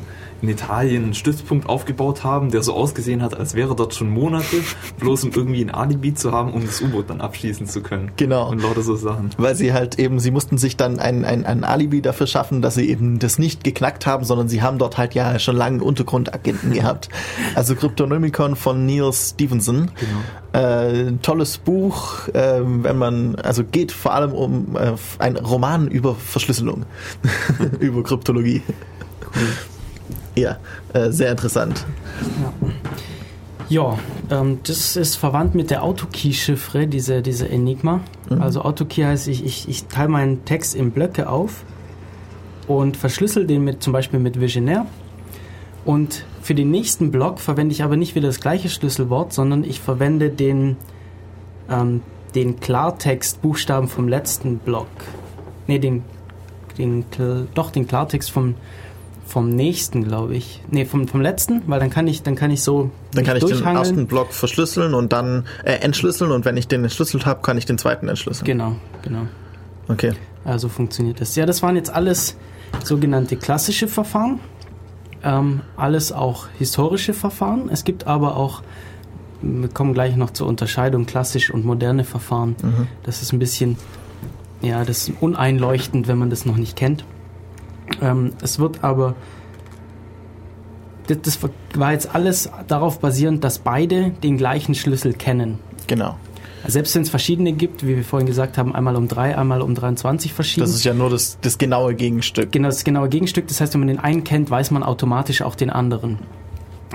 in 0.45 0.51
Italien 0.51 1.03
einen 1.03 1.13
Stützpunkt 1.13 1.67
aufgebaut 1.67 2.23
haben, 2.23 2.51
der 2.51 2.61
so 2.61 2.73
ausgesehen 2.73 3.21
hat, 3.21 3.37
als 3.37 3.55
wäre 3.55 3.75
dort 3.75 3.93
schon 3.93 4.09
Monate, 4.09 4.57
bloß 4.99 5.25
um 5.25 5.31
irgendwie 5.31 5.61
ein 5.61 5.71
Alibi 5.71 6.13
zu 6.13 6.31
haben, 6.31 6.53
um 6.53 6.65
das 6.65 6.81
U-Boot 6.81 7.09
dann 7.09 7.21
abschießen 7.21 7.67
zu 7.67 7.81
können. 7.81 8.11
Genau. 8.17 8.49
Und 8.49 8.61
lauter 8.61 8.81
so 8.81 8.95
Sachen. 8.95 9.31
Weil 9.37 9.55
sie 9.55 9.73
halt 9.73 9.99
eben, 9.99 10.19
sie 10.19 10.31
mussten 10.31 10.57
sich 10.57 10.77
dann 10.77 10.99
ein, 10.99 11.25
ein, 11.25 11.45
ein 11.45 11.63
Alibi 11.63 12.01
dafür 12.01 12.27
schaffen, 12.27 12.61
dass 12.61 12.75
sie 12.75 12.87
eben 12.89 13.19
das 13.19 13.39
nicht 13.39 13.63
geknackt 13.63 14.05
haben, 14.05 14.23
sondern 14.23 14.47
sie 14.47 14.61
haben 14.61 14.77
dort 14.77 14.97
halt 14.97 15.15
ja 15.15 15.39
schon 15.39 15.55
lange 15.55 15.83
Untergrundagenten 15.83 16.71
gehabt. 16.71 17.09
Also 17.55 17.75
Cryptonomicon 17.75 18.55
von 18.55 18.85
Neil 18.85 19.11
Stevenson. 19.13 19.91
Genau. 19.95 20.61
Äh, 20.61 21.13
tolles 21.21 21.57
Buch, 21.57 22.27
äh, 22.29 22.61
wenn 22.63 22.97
man, 22.97 23.35
also 23.35 23.63
geht 23.63 23.91
vor 23.91 24.13
allem 24.13 24.33
um 24.33 24.75
äh, 24.75 24.93
ein 25.19 25.37
Roman 25.37 25.87
über 25.87 26.15
Verschlüsselung, 26.15 26.85
über 27.79 28.03
Kryptologie. 28.03 28.61
Ja, 30.35 30.57
äh, 30.93 31.11
sehr 31.11 31.31
interessant. 31.31 31.85
Ja, 33.69 33.97
ähm, 34.29 34.59
das 34.63 34.95
ist 34.95 35.15
verwandt 35.15 35.55
mit 35.55 35.71
der 35.71 35.83
Autokey-Chiffre, 35.83 36.87
diese, 36.87 37.21
diese 37.21 37.49
Enigma. 37.49 38.01
Mhm. 38.29 38.41
Also 38.41 38.61
Autokey 38.61 39.03
heißt, 39.03 39.27
ich, 39.27 39.43
ich, 39.43 39.67
ich 39.67 39.85
teile 39.85 40.09
meinen 40.09 40.45
Text 40.45 40.75
in 40.75 40.91
Blöcke 40.91 41.29
auf 41.29 41.63
und 42.67 42.97
verschlüssel 42.97 43.47
den 43.47 43.63
mit, 43.63 43.81
zum 43.81 43.93
Beispiel 43.93 44.19
mit 44.19 44.39
Visionär. 44.39 44.85
Und 45.83 46.25
für 46.41 46.55
den 46.55 46.71
nächsten 46.71 47.11
Block 47.11 47.39
verwende 47.39 47.73
ich 47.73 47.83
aber 47.83 47.95
nicht 47.95 48.15
wieder 48.15 48.27
das 48.27 48.39
gleiche 48.39 48.69
Schlüsselwort, 48.69 49.33
sondern 49.33 49.63
ich 49.63 49.79
verwende 49.79 50.29
den, 50.29 50.77
ähm, 51.69 52.01
den 52.33 52.59
Klartext-Buchstaben 52.59 53.87
vom 53.87 54.07
letzten 54.07 54.57
Block. 54.57 54.87
Nee, 55.67 55.79
den, 55.79 56.03
den, 56.77 57.05
doch, 57.53 57.71
den 57.71 57.87
Klartext 57.87 58.31
vom, 58.31 58.55
vom 59.25 59.49
nächsten, 59.49 60.03
glaube 60.03 60.35
ich. 60.35 60.61
Nee, 60.69 60.85
vom, 60.85 61.07
vom 61.07 61.21
letzten, 61.21 61.63
weil 61.67 61.79
dann 61.79 61.89
kann 61.89 62.07
ich, 62.07 62.21
dann 62.21 62.35
kann 62.35 62.51
ich 62.51 62.61
so 62.61 62.91
Dann 63.13 63.25
kann 63.25 63.37
ich 63.37 63.43
den 63.43 63.63
ersten 63.63 64.07
Block 64.07 64.33
verschlüsseln 64.33 64.93
und 64.93 65.11
dann 65.11 65.45
äh, 65.63 65.73
entschlüsseln 65.73 66.31
und 66.31 66.45
wenn 66.45 66.57
ich 66.57 66.67
den 66.67 66.83
entschlüsselt 66.83 67.25
habe, 67.25 67.41
kann 67.41 67.57
ich 67.57 67.65
den 67.65 67.77
zweiten 67.77 68.07
entschlüsseln. 68.07 68.45
Genau, 68.45 68.75
genau. 69.01 69.23
Okay. 69.87 70.13
Also 70.43 70.69
funktioniert 70.69 71.21
das. 71.21 71.35
Ja, 71.35 71.45
das 71.45 71.63
waren 71.63 71.75
jetzt 71.75 71.89
alles 71.89 72.37
sogenannte 72.83 73.35
klassische 73.35 73.87
Verfahren. 73.87 74.39
Ähm, 75.23 75.61
alles 75.75 76.11
auch 76.11 76.47
historische 76.59 77.13
Verfahren. 77.13 77.69
Es 77.69 77.83
gibt 77.83 78.05
aber 78.05 78.37
auch, 78.37 78.61
wir 79.41 79.69
kommen 79.69 79.93
gleich 79.95 80.15
noch 80.15 80.29
zur 80.31 80.47
Unterscheidung 80.47 81.07
klassisch 81.07 81.49
und 81.49 81.65
moderne 81.65 82.03
Verfahren. 82.03 82.55
Mhm. 82.61 82.87
Das 83.03 83.23
ist 83.23 83.33
ein 83.33 83.39
bisschen, 83.39 83.77
ja, 84.61 84.85
das 84.85 85.07
ist 85.07 85.15
uneinleuchtend, 85.19 86.07
wenn 86.07 86.19
man 86.19 86.29
das 86.29 86.45
noch 86.45 86.57
nicht 86.57 86.75
kennt. 86.75 87.05
Ähm, 88.01 88.31
es 88.41 88.59
wird 88.59 88.83
aber, 88.83 89.15
das, 91.07 91.17
das 91.21 91.39
war 91.75 91.91
jetzt 91.91 92.13
alles 92.13 92.49
darauf 92.67 92.99
basierend, 92.99 93.43
dass 93.43 93.59
beide 93.59 94.11
den 94.11 94.37
gleichen 94.37 94.75
Schlüssel 94.75 95.13
kennen. 95.13 95.59
Genau. 95.87 96.15
Selbst 96.67 96.95
wenn 96.95 97.03
es 97.03 97.09
verschiedene 97.09 97.53
gibt, 97.53 97.85
wie 97.85 97.95
wir 97.95 98.03
vorhin 98.03 98.25
gesagt 98.25 98.57
haben, 98.57 98.73
einmal 98.73 98.95
um 98.95 99.07
3, 99.07 99.37
einmal 99.37 99.61
um 99.61 99.75
23 99.75 100.33
verschieden. 100.33 100.65
Das 100.65 100.73
ist 100.73 100.83
ja 100.83 100.93
nur 100.93 101.09
das, 101.09 101.37
das 101.41 101.57
genaue 101.57 101.93
Gegenstück. 101.93 102.51
Genau, 102.51 102.69
das 102.69 102.83
genaue 102.83 103.09
Gegenstück. 103.09 103.47
Das 103.47 103.61
heißt, 103.61 103.73
wenn 103.73 103.81
man 103.81 103.87
den 103.87 103.99
einen 103.99 104.23
kennt, 104.23 104.49
weiß 104.49 104.71
man 104.71 104.81
automatisch 104.81 105.43
auch 105.43 105.55
den 105.55 105.69
anderen. 105.69 106.19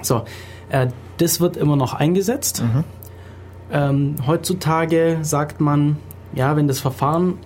So, 0.03 0.23
äh, 0.71 0.89
das 1.19 1.41
wird 1.41 1.57
immer 1.57 1.77
noch 1.77 1.95
eingesetzt. 1.95 2.63
Mhm. 2.63 2.85
Ähm, 3.73 4.15
heutzutage 4.27 5.19
sagt 5.23 5.61
man, 5.61 5.99
ja, 6.35 6.57
wenn 6.57 6.67
das 6.67 6.81
Verfahren 6.81 7.39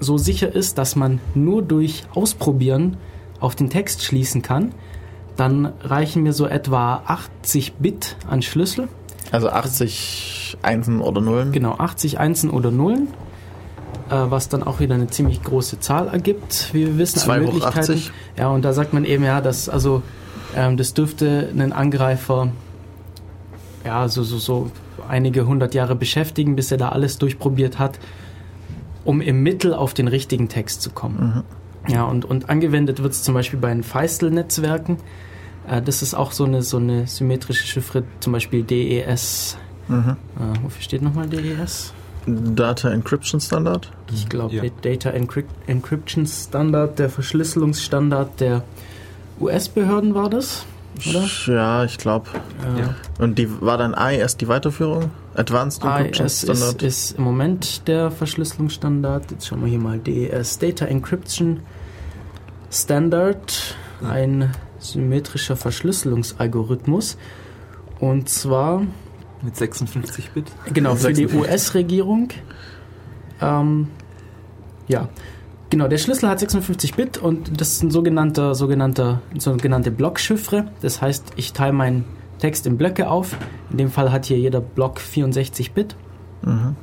so 0.00 0.18
sicher 0.18 0.54
ist, 0.54 0.78
dass 0.78 0.96
man 0.96 1.20
nur 1.34 1.62
durch 1.62 2.04
Ausprobieren 2.14 2.96
auf 3.40 3.54
den 3.54 3.70
Text 3.70 4.02
schließen 4.02 4.42
kann, 4.42 4.72
dann 5.36 5.72
reichen 5.82 6.22
mir 6.22 6.32
so 6.32 6.46
etwa 6.46 7.02
80 7.06 7.74
Bit 7.74 8.16
an 8.28 8.42
Schlüssel. 8.42 8.88
Also 9.32 9.50
80 9.50 10.58
Einsen 10.62 11.00
oder 11.00 11.20
Nullen. 11.20 11.52
Genau, 11.52 11.74
80 11.74 12.18
Einsen 12.18 12.50
oder 12.50 12.70
Nullen, 12.70 13.08
äh, 14.08 14.14
was 14.14 14.48
dann 14.48 14.62
auch 14.62 14.80
wieder 14.80 14.94
eine 14.94 15.08
ziemlich 15.08 15.42
große 15.42 15.80
Zahl 15.80 16.08
ergibt, 16.08 16.70
wie 16.72 16.86
wir 16.86 16.98
wissen. 16.98 17.18
an 17.18 17.24
Zwei 17.24 17.38
hoch 17.38 17.52
Möglichkeiten. 17.52 17.78
80. 17.78 18.12
Ja, 18.38 18.48
und 18.48 18.64
da 18.64 18.72
sagt 18.72 18.92
man 18.92 19.04
eben, 19.04 19.24
ja, 19.24 19.40
dass 19.40 19.68
also 19.68 20.02
ähm, 20.54 20.76
das 20.76 20.94
dürfte 20.94 21.50
einen 21.52 21.72
Angreifer 21.72 22.50
ja 23.84 24.08
so, 24.08 24.22
so, 24.22 24.38
so 24.38 24.70
einige 25.08 25.46
hundert 25.46 25.74
Jahre 25.74 25.94
beschäftigen, 25.94 26.56
bis 26.56 26.70
er 26.72 26.78
da 26.78 26.90
alles 26.90 27.18
durchprobiert 27.18 27.78
hat, 27.78 27.98
um 29.06 29.20
im 29.20 29.42
Mittel 29.42 29.72
auf 29.72 29.94
den 29.94 30.08
richtigen 30.08 30.48
Text 30.48 30.82
zu 30.82 30.90
kommen. 30.90 31.44
Ja, 31.88 32.04
und, 32.04 32.24
und 32.24 32.50
angewendet 32.50 33.02
wird 33.02 33.12
es 33.12 33.22
zum 33.22 33.34
Beispiel 33.34 33.58
bei 33.58 33.68
den 33.68 33.82
Feistel-Netzwerken. 33.84 34.98
Äh, 35.68 35.80
das 35.80 36.02
ist 36.02 36.14
auch 36.14 36.32
so 36.32 36.44
eine, 36.44 36.62
so 36.62 36.76
eine 36.78 37.06
symmetrische 37.06 37.66
Chiffre, 37.66 38.02
zum 38.20 38.32
Beispiel 38.32 38.62
DES. 38.64 39.56
Mhm. 39.88 40.16
Äh, 40.36 40.62
wofür 40.62 40.82
steht 40.82 41.02
nochmal 41.02 41.28
DES? 41.28 41.94
Data 42.26 42.90
Encryption 42.90 43.40
Standard. 43.40 43.92
Ich 44.12 44.28
glaube, 44.28 44.56
Ja. 44.56 44.64
Data 44.82 45.10
Encrypt 45.10 45.50
Encryption 45.68 46.26
Standard, 46.26 46.98
der 46.98 47.08
Verschlüsselungsstandard 47.08 48.40
der 48.40 48.64
US-Behörden 49.40 50.14
war 50.16 50.28
das, 50.28 50.66
oder? 51.08 51.28
Ja, 51.46 51.84
ich 51.84 51.98
glaube. 51.98 52.28
Ja. 52.78 52.94
Und 53.18 53.38
die 53.38 53.48
war 53.60 53.78
dann 53.78 53.94
AES 53.94 54.36
die 54.36 54.48
Weiterführung? 54.48 55.10
Advanced 55.34 55.84
Encryption 55.84 56.24
AES 56.26 56.42
Standard. 56.42 56.82
ist, 56.82 57.10
ist 57.10 57.18
im 57.18 57.24
Moment 57.24 57.88
der 57.88 58.10
Verschlüsselungsstandard. 58.10 59.30
Jetzt 59.30 59.46
schauen 59.46 59.60
wir 59.62 59.68
hier 59.68 59.78
mal 59.78 59.98
DES 59.98 60.58
Data 60.58 60.86
Encryption 60.86 61.60
Standard, 62.70 63.76
ein 64.02 64.52
symmetrischer 64.78 65.56
Verschlüsselungsalgorithmus. 65.56 67.16
Und 68.00 68.28
zwar 68.28 68.82
Mit 69.42 69.56
56 69.56 70.30
Bit. 70.30 70.46
Genau, 70.72 70.94
für 70.94 71.12
die 71.12 71.26
56. 71.26 71.40
US-Regierung. 71.40 72.28
Ähm, 73.40 73.88
ja, 74.88 75.08
genau, 75.70 75.88
der 75.88 75.98
Schlüssel 75.98 76.28
hat 76.28 76.40
56 76.40 76.94
Bit 76.94 77.18
und 77.18 77.60
das 77.60 77.72
ist 77.72 77.82
ein 77.82 77.90
sogenannter, 77.90 78.54
sogenannter, 78.54 79.20
sogenannte 79.38 79.90
Blockchiffre. 79.90 80.66
Das 80.82 81.00
heißt, 81.02 81.32
ich 81.36 81.52
teile 81.52 81.72
meinen 81.72 82.04
Text 82.38 82.66
in 82.66 82.76
Blöcke 82.76 83.08
auf. 83.10 83.36
In 83.70 83.78
dem 83.78 83.90
Fall 83.90 84.12
hat 84.12 84.26
hier 84.26 84.38
jeder 84.38 84.60
Block 84.60 85.00
64 85.00 85.72
Bit. 85.72 85.96
Mhm. 86.42 86.76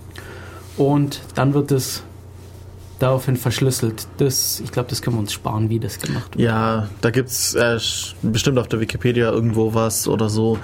Und 0.78 1.22
dann 1.36 1.54
wird 1.54 1.72
es 1.72 2.04
daraufhin 3.00 3.36
verschlüsselt. 3.36 4.08
Das, 4.18 4.60
ich 4.64 4.72
glaube, 4.72 4.90
das 4.90 5.02
können 5.02 5.18
wir 5.18 5.20
uns 5.20 5.34
sparen, 5.34 5.70
wie 5.70 5.80
das 5.80 6.00
gemacht 6.00 6.36
wird. 6.38 6.46
Ja, 6.48 6.88
da 7.02 7.10
gibt's 7.12 7.54
äh, 7.54 7.76
sch- 7.76 8.14
bestimmt 8.22 8.58
auf 8.58 8.68
der 8.68 8.80
Wikipedia 8.80 9.30
irgendwo 9.32 9.74
was 9.74 10.08
oder 10.08 10.30
so. 10.30 10.58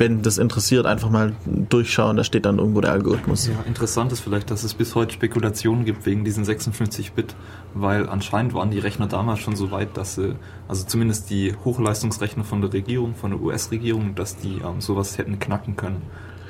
Wenn 0.00 0.22
das 0.22 0.38
interessiert, 0.38 0.86
einfach 0.86 1.10
mal 1.10 1.34
durchschauen, 1.46 2.16
da 2.16 2.24
steht 2.24 2.46
dann 2.46 2.58
irgendwo 2.58 2.80
der 2.80 2.92
Algorithmus. 2.92 3.46
Ja, 3.48 3.52
interessant 3.66 4.12
ist 4.12 4.20
vielleicht, 4.20 4.50
dass 4.50 4.64
es 4.64 4.72
bis 4.72 4.94
heute 4.94 5.12
Spekulationen 5.12 5.84
gibt 5.84 6.06
wegen 6.06 6.24
diesen 6.24 6.42
56 6.46 7.12
Bit, 7.12 7.36
weil 7.74 8.08
anscheinend 8.08 8.54
waren 8.54 8.70
die 8.70 8.78
Rechner 8.78 9.06
damals 9.08 9.40
schon 9.40 9.56
so 9.56 9.70
weit, 9.70 9.98
dass 9.98 10.14
sie, 10.14 10.36
also 10.68 10.84
zumindest 10.86 11.28
die 11.28 11.54
Hochleistungsrechner 11.66 12.44
von 12.44 12.62
der 12.62 12.72
Regierung, 12.72 13.14
von 13.14 13.32
der 13.32 13.40
US-Regierung, 13.42 14.14
dass 14.14 14.36
die 14.38 14.54
ähm, 14.64 14.80
sowas 14.80 15.18
hätten 15.18 15.38
knacken 15.38 15.76
können. 15.76 16.00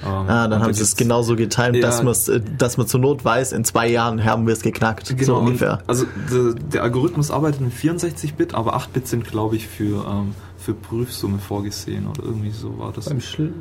Ähm, 0.03 0.09
Ah, 0.29 0.47
dann 0.49 0.63
haben 0.63 0.73
sie 0.73 0.83
es 0.83 0.95
genauso 0.97 1.35
getimt, 1.37 1.75
Ja. 1.75 1.83
dass, 1.83 2.03
man's, 2.05 2.29
äh, 2.29 2.41
dass 2.57 2.77
man 2.79 2.87
zur 2.87 3.01
Not 3.01 3.25
weiß, 3.25 3.51
in 3.53 3.65
zwei 3.65 3.89
Jahren 3.89 4.25
haben 4.25 4.47
wir 4.47 4.53
es 4.55 4.63
geknackt. 4.63 5.09
Genau, 5.09 5.25
so 5.25 5.37
ungefähr. 5.37 5.81
Also 5.89 6.07
der, 6.33 6.55
der 6.55 6.83
Algorithmus 6.85 7.31
arbeitet 7.31 7.61
mit 7.61 7.73
64 7.73 8.35
Bit, 8.35 8.55
aber 8.55 8.75
8 8.77 8.93
Bit 8.93 9.09
sind, 9.09 9.25
glaube 9.25 9.57
ich, 9.57 9.67
für, 9.67 10.07
ähm, 10.09 10.35
für 10.61 10.75
Prüfsumme 10.75 11.39
vorgesehen 11.39 12.07
oder 12.07 12.23
irgendwie 12.25 12.51
so 12.51 12.79
war 12.79 12.93
das 12.93 13.07
Beim 13.09 13.21
Schl 13.21 13.53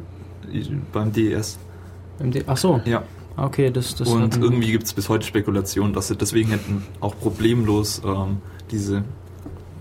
beim 0.92 1.12
DES. 1.12 1.58
beim 2.18 2.32
D 2.32 2.44
Ach 2.48 2.58
so, 2.58 2.82
Ja. 2.86 3.04
okay, 3.38 3.70
das, 3.72 3.96
das 3.96 4.08
und 4.10 4.38
irgendwie 4.38 4.72
gibt 4.72 4.86
es 4.86 4.94
bis 4.94 5.08
heute 5.10 5.26
Spekulationen, 5.26 5.94
dass 5.94 6.08
sie 6.08 6.16
deswegen 6.16 6.50
hätten 6.50 6.84
auch 7.00 7.18
problemlos 7.20 8.02
ähm, 8.06 8.38
diese 8.72 9.04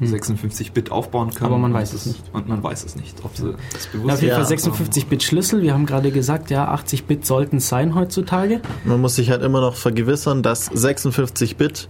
Hm. 0.01 0.07
56 0.07 0.71
Bit 0.73 0.93
aufbauen 0.93 1.31
können. 1.35 1.47
Aber 1.47 1.59
man 1.59 1.75
weiß 1.75 1.93
es 1.93 2.07
nicht. 2.07 2.23
Und 2.33 2.49
man 2.49 2.63
weiß 2.63 2.85
es 2.85 2.95
nicht, 2.95 3.17
ob 3.25 3.37
sie 3.37 3.55
das 3.73 3.89
bewusst 3.89 4.23
Ja, 4.23 4.41
auf 4.43 4.49
jeden. 4.51 4.73
Fall 4.73 4.85
56-Bit 4.87 5.23
Schlüssel. 5.25 5.61
Wir 5.61 5.73
haben 5.75 5.87
gerade 5.87 6.13
gesagt, 6.13 6.51
ja, 6.51 6.73
80-Bit 6.73 7.27
sollten 7.27 7.57
es 7.57 7.69
sein 7.69 7.97
heutzutage. 7.97 8.61
Man 8.85 9.01
muss 9.01 9.17
sich 9.17 9.31
halt 9.31 9.43
immer 9.43 9.61
noch 9.61 9.75
vergewissern, 9.75 10.45
dass 10.45 10.67
56 10.67 11.57
Bit, 11.57 11.89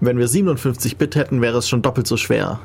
wenn 0.00 0.18
wir 0.18 0.28
57 0.28 0.98
Bit 0.98 1.16
hätten, 1.16 1.40
wäre 1.40 1.56
es 1.56 1.66
schon 1.66 1.80
doppelt 1.80 2.06
so 2.06 2.18
schwer. 2.18 2.60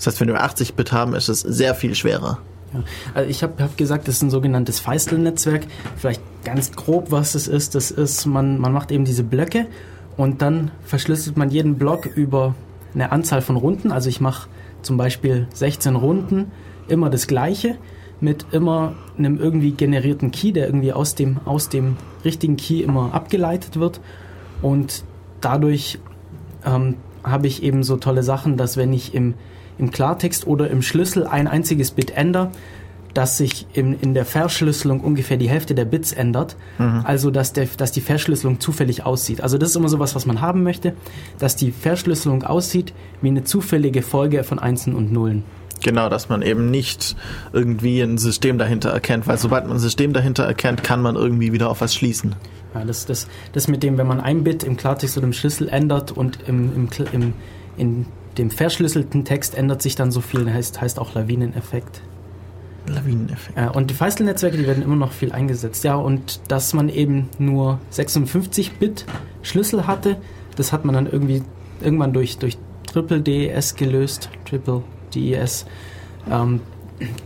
Das 0.00 0.06
heißt, 0.06 0.20
wenn 0.22 0.28
wir 0.28 0.42
80 0.42 0.76
Bit 0.76 0.92
haben, 0.92 1.14
ist 1.14 1.28
es 1.28 1.40
sehr 1.40 1.74
viel 1.74 1.94
schwerer. 1.94 2.38
Ja. 2.72 2.82
Also 3.12 3.28
ich 3.28 3.42
habe 3.42 3.62
hab 3.62 3.76
gesagt, 3.76 4.08
das 4.08 4.16
ist 4.16 4.22
ein 4.22 4.30
sogenanntes 4.30 4.80
Feistel-Netzwerk. 4.80 5.66
Vielleicht 5.98 6.22
ganz 6.42 6.72
grob, 6.72 7.10
was 7.10 7.34
es 7.34 7.48
ist. 7.48 7.74
Das 7.74 7.90
ist, 7.90 8.24
man, 8.24 8.58
man 8.58 8.72
macht 8.72 8.92
eben 8.92 9.04
diese 9.04 9.24
Blöcke 9.24 9.66
und 10.16 10.40
dann 10.40 10.70
verschlüsselt 10.86 11.36
man 11.36 11.50
jeden 11.50 11.76
Block 11.76 12.06
über 12.06 12.54
eine 12.94 13.12
Anzahl 13.12 13.42
von 13.42 13.56
Runden. 13.56 13.92
Also 13.92 14.08
ich 14.08 14.22
mache 14.22 14.48
zum 14.80 14.96
Beispiel 14.96 15.48
16 15.52 15.96
Runden, 15.96 16.50
immer 16.88 17.10
das 17.10 17.26
gleiche, 17.26 17.76
mit 18.20 18.46
immer 18.52 18.94
einem 19.18 19.38
irgendwie 19.38 19.72
generierten 19.72 20.30
Key, 20.30 20.52
der 20.52 20.64
irgendwie 20.64 20.94
aus 20.94 21.14
dem, 21.14 21.40
aus 21.44 21.68
dem 21.68 21.98
richtigen 22.24 22.56
Key 22.56 22.80
immer 22.80 23.12
abgeleitet 23.12 23.78
wird. 23.78 24.00
Und 24.62 25.04
dadurch 25.42 25.98
ähm, 26.64 26.96
habe 27.22 27.48
ich 27.48 27.62
eben 27.62 27.82
so 27.82 27.98
tolle 27.98 28.22
Sachen, 28.22 28.56
dass 28.56 28.78
wenn 28.78 28.94
ich 28.94 29.14
im, 29.14 29.34
im 29.80 29.90
Klartext 29.90 30.46
oder 30.46 30.70
im 30.70 30.82
Schlüssel 30.82 31.26
ein 31.26 31.48
einziges 31.48 31.90
Bit 31.90 32.16
ändere, 32.16 32.50
dass 33.14 33.36
sich 33.36 33.66
in, 33.72 33.98
in 33.98 34.14
der 34.14 34.24
Verschlüsselung 34.24 35.00
ungefähr 35.00 35.36
die 35.36 35.48
Hälfte 35.48 35.74
der 35.74 35.84
Bits 35.84 36.12
ändert. 36.12 36.56
Also 37.04 37.30
dass, 37.30 37.52
der, 37.52 37.66
dass 37.76 37.90
die 37.92 38.00
Verschlüsselung 38.00 38.60
zufällig 38.60 39.04
aussieht. 39.04 39.40
Also 39.40 39.58
das 39.58 39.70
ist 39.70 39.76
immer 39.76 39.88
sowas, 39.88 40.14
was 40.14 40.26
man 40.26 40.40
haben 40.40 40.62
möchte, 40.62 40.94
dass 41.38 41.56
die 41.56 41.72
Verschlüsselung 41.72 42.44
aussieht 42.44 42.92
wie 43.20 43.28
eine 43.28 43.42
zufällige 43.42 44.02
Folge 44.02 44.44
von 44.44 44.58
Einsen 44.58 44.94
und 44.94 45.12
Nullen. 45.12 45.42
Genau, 45.82 46.10
dass 46.10 46.28
man 46.28 46.42
eben 46.42 46.70
nicht 46.70 47.16
irgendwie 47.52 48.02
ein 48.02 48.18
System 48.18 48.58
dahinter 48.58 48.90
erkennt, 48.90 49.26
weil 49.26 49.38
sobald 49.38 49.64
man 49.66 49.78
ein 49.78 49.80
System 49.80 50.12
dahinter 50.12 50.44
erkennt, 50.44 50.84
kann 50.84 51.00
man 51.00 51.16
irgendwie 51.16 51.52
wieder 51.52 51.70
auf 51.70 51.80
was 51.80 51.94
schließen. 51.94 52.36
Ja, 52.74 52.84
das, 52.84 53.06
das, 53.06 53.26
das 53.52 53.66
mit 53.66 53.82
dem, 53.82 53.96
wenn 53.96 54.06
man 54.06 54.20
ein 54.20 54.44
Bit 54.44 54.62
im 54.62 54.76
Klartext 54.76 55.16
oder 55.16 55.26
im 55.26 55.32
Schlüssel 55.32 55.68
ändert 55.68 56.12
und 56.12 56.38
im, 56.46 56.72
im, 56.74 56.88
im, 57.12 57.32
in 57.78 58.06
dem 58.40 58.50
verschlüsselten 58.50 59.24
Text 59.24 59.54
ändert 59.54 59.82
sich 59.82 59.94
dann 59.96 60.10
so 60.10 60.22
viel, 60.22 60.50
heißt, 60.50 60.80
heißt 60.80 60.98
auch 60.98 61.14
Lawineneffekt. 61.14 62.00
Lawineneffekt. 62.86 63.58
Äh, 63.58 63.68
und 63.68 63.90
die 63.90 63.94
Feistel-Netzwerke, 63.94 64.56
die 64.56 64.66
werden 64.66 64.82
immer 64.82 64.96
noch 64.96 65.12
viel 65.12 65.32
eingesetzt. 65.32 65.84
Ja, 65.84 65.96
und 65.96 66.40
dass 66.48 66.72
man 66.72 66.88
eben 66.88 67.28
nur 67.38 67.78
56-Bit 67.92 69.04
Schlüssel 69.42 69.86
hatte, 69.86 70.16
das 70.56 70.72
hat 70.72 70.86
man 70.86 70.94
dann 70.94 71.06
irgendwie 71.06 71.42
irgendwann 71.82 72.14
durch, 72.14 72.38
durch 72.38 72.56
Triple 72.90 73.20
DES 73.20 73.76
gelöst, 73.76 74.30
Triple 74.48 74.82
DES. 75.14 75.66
Ähm, 76.30 76.60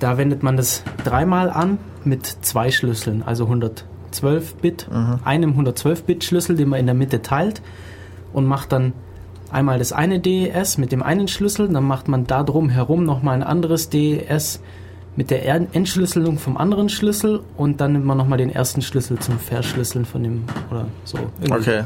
da 0.00 0.18
wendet 0.18 0.42
man 0.42 0.56
das 0.56 0.82
dreimal 1.04 1.48
an 1.48 1.78
mit 2.04 2.26
zwei 2.26 2.70
Schlüsseln, 2.72 3.22
also 3.22 3.44
112 3.44 4.56
Bit, 4.56 4.88
Mhm. 4.90 5.20
einem 5.24 5.52
112-Bit 5.52 6.24
Schlüssel, 6.24 6.56
den 6.56 6.68
man 6.70 6.80
in 6.80 6.86
der 6.86 6.94
Mitte 6.96 7.22
teilt 7.22 7.62
und 8.32 8.46
macht 8.46 8.72
dann 8.72 8.92
einmal 9.54 9.78
das 9.78 9.92
eine 9.92 10.20
DES 10.20 10.78
mit 10.78 10.92
dem 10.92 11.02
einen 11.02 11.28
Schlüssel, 11.28 11.68
dann 11.68 11.84
macht 11.84 12.08
man 12.08 12.26
da 12.26 12.42
drum 12.42 12.68
herum 12.68 13.04
nochmal 13.04 13.34
ein 13.36 13.42
anderes 13.42 13.88
DES 13.88 14.60
mit 15.16 15.30
der 15.30 15.44
Er- 15.44 15.66
Entschlüsselung 15.74 16.38
vom 16.38 16.56
anderen 16.56 16.88
Schlüssel 16.88 17.40
und 17.56 17.80
dann 17.80 17.92
nimmt 17.92 18.04
man 18.04 18.18
nochmal 18.18 18.38
den 18.38 18.50
ersten 18.50 18.82
Schlüssel 18.82 19.18
zum 19.18 19.38
Verschlüsseln 19.38 20.04
von 20.04 20.22
dem 20.24 20.44
oder 20.70 20.86
so. 21.04 21.18
Irgendwie. 21.40 21.52
Okay. 21.52 21.84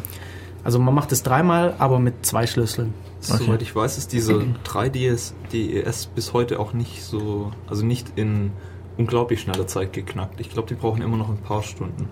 Also 0.65 0.79
man 0.79 0.95
macht 0.95 1.13
es 1.13 1.23
dreimal, 1.23 1.75
aber 1.79 1.99
mit 1.99 2.27
zwei 2.27 2.47
Schlüsseln. 2.47 2.93
Okay. 3.31 3.43
Soweit 3.45 3.63
ich 3.63 3.75
weiß, 3.75 3.99
ist 3.99 4.13
diese 4.13 4.45
3DS 4.65 5.33
DES 5.53 6.07
bis 6.07 6.33
heute 6.33 6.59
auch 6.59 6.73
nicht 6.73 7.03
so, 7.05 7.51
also 7.69 7.85
nicht 7.85 8.13
in 8.17 8.51
unglaublich 8.97 9.41
schneller 9.41 9.67
Zeit 9.67 9.93
geknackt. 9.93 10.41
Ich 10.41 10.51
glaube, 10.51 10.69
die 10.69 10.75
brauchen 10.75 11.03
immer 11.03 11.17
noch 11.17 11.29
ein 11.29 11.37
paar 11.39 11.63
Stunden, 11.63 12.09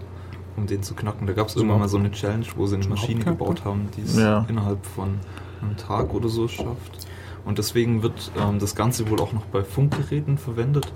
um 0.56 0.66
den 0.66 0.82
zu 0.82 0.94
knacken. 0.94 1.26
Da 1.26 1.32
gab 1.32 1.48
es 1.48 1.56
irgendwann 1.56 1.80
mal 1.80 1.88
so 1.88 1.98
eine 1.98 2.10
Challenge, 2.12 2.44
wo 2.56 2.66
sie 2.66 2.76
eine 2.76 2.86
Maschine 2.88 3.24
gebaut 3.24 3.64
haben, 3.64 3.88
die 3.96 4.02
es 4.02 4.16
Ja. 4.18 4.44
innerhalb 4.48 4.84
von 4.86 5.18
einem 5.66 5.76
Tag 5.76 6.14
oder 6.14 6.28
so 6.28 6.48
schafft. 6.48 7.06
Und 7.44 7.58
deswegen 7.58 8.02
wird 8.02 8.32
ähm, 8.40 8.58
das 8.58 8.74
Ganze 8.74 9.08
wohl 9.10 9.20
auch 9.20 9.32
noch 9.32 9.44
bei 9.46 9.62
Funkgeräten 9.62 10.38
verwendet. 10.38 10.92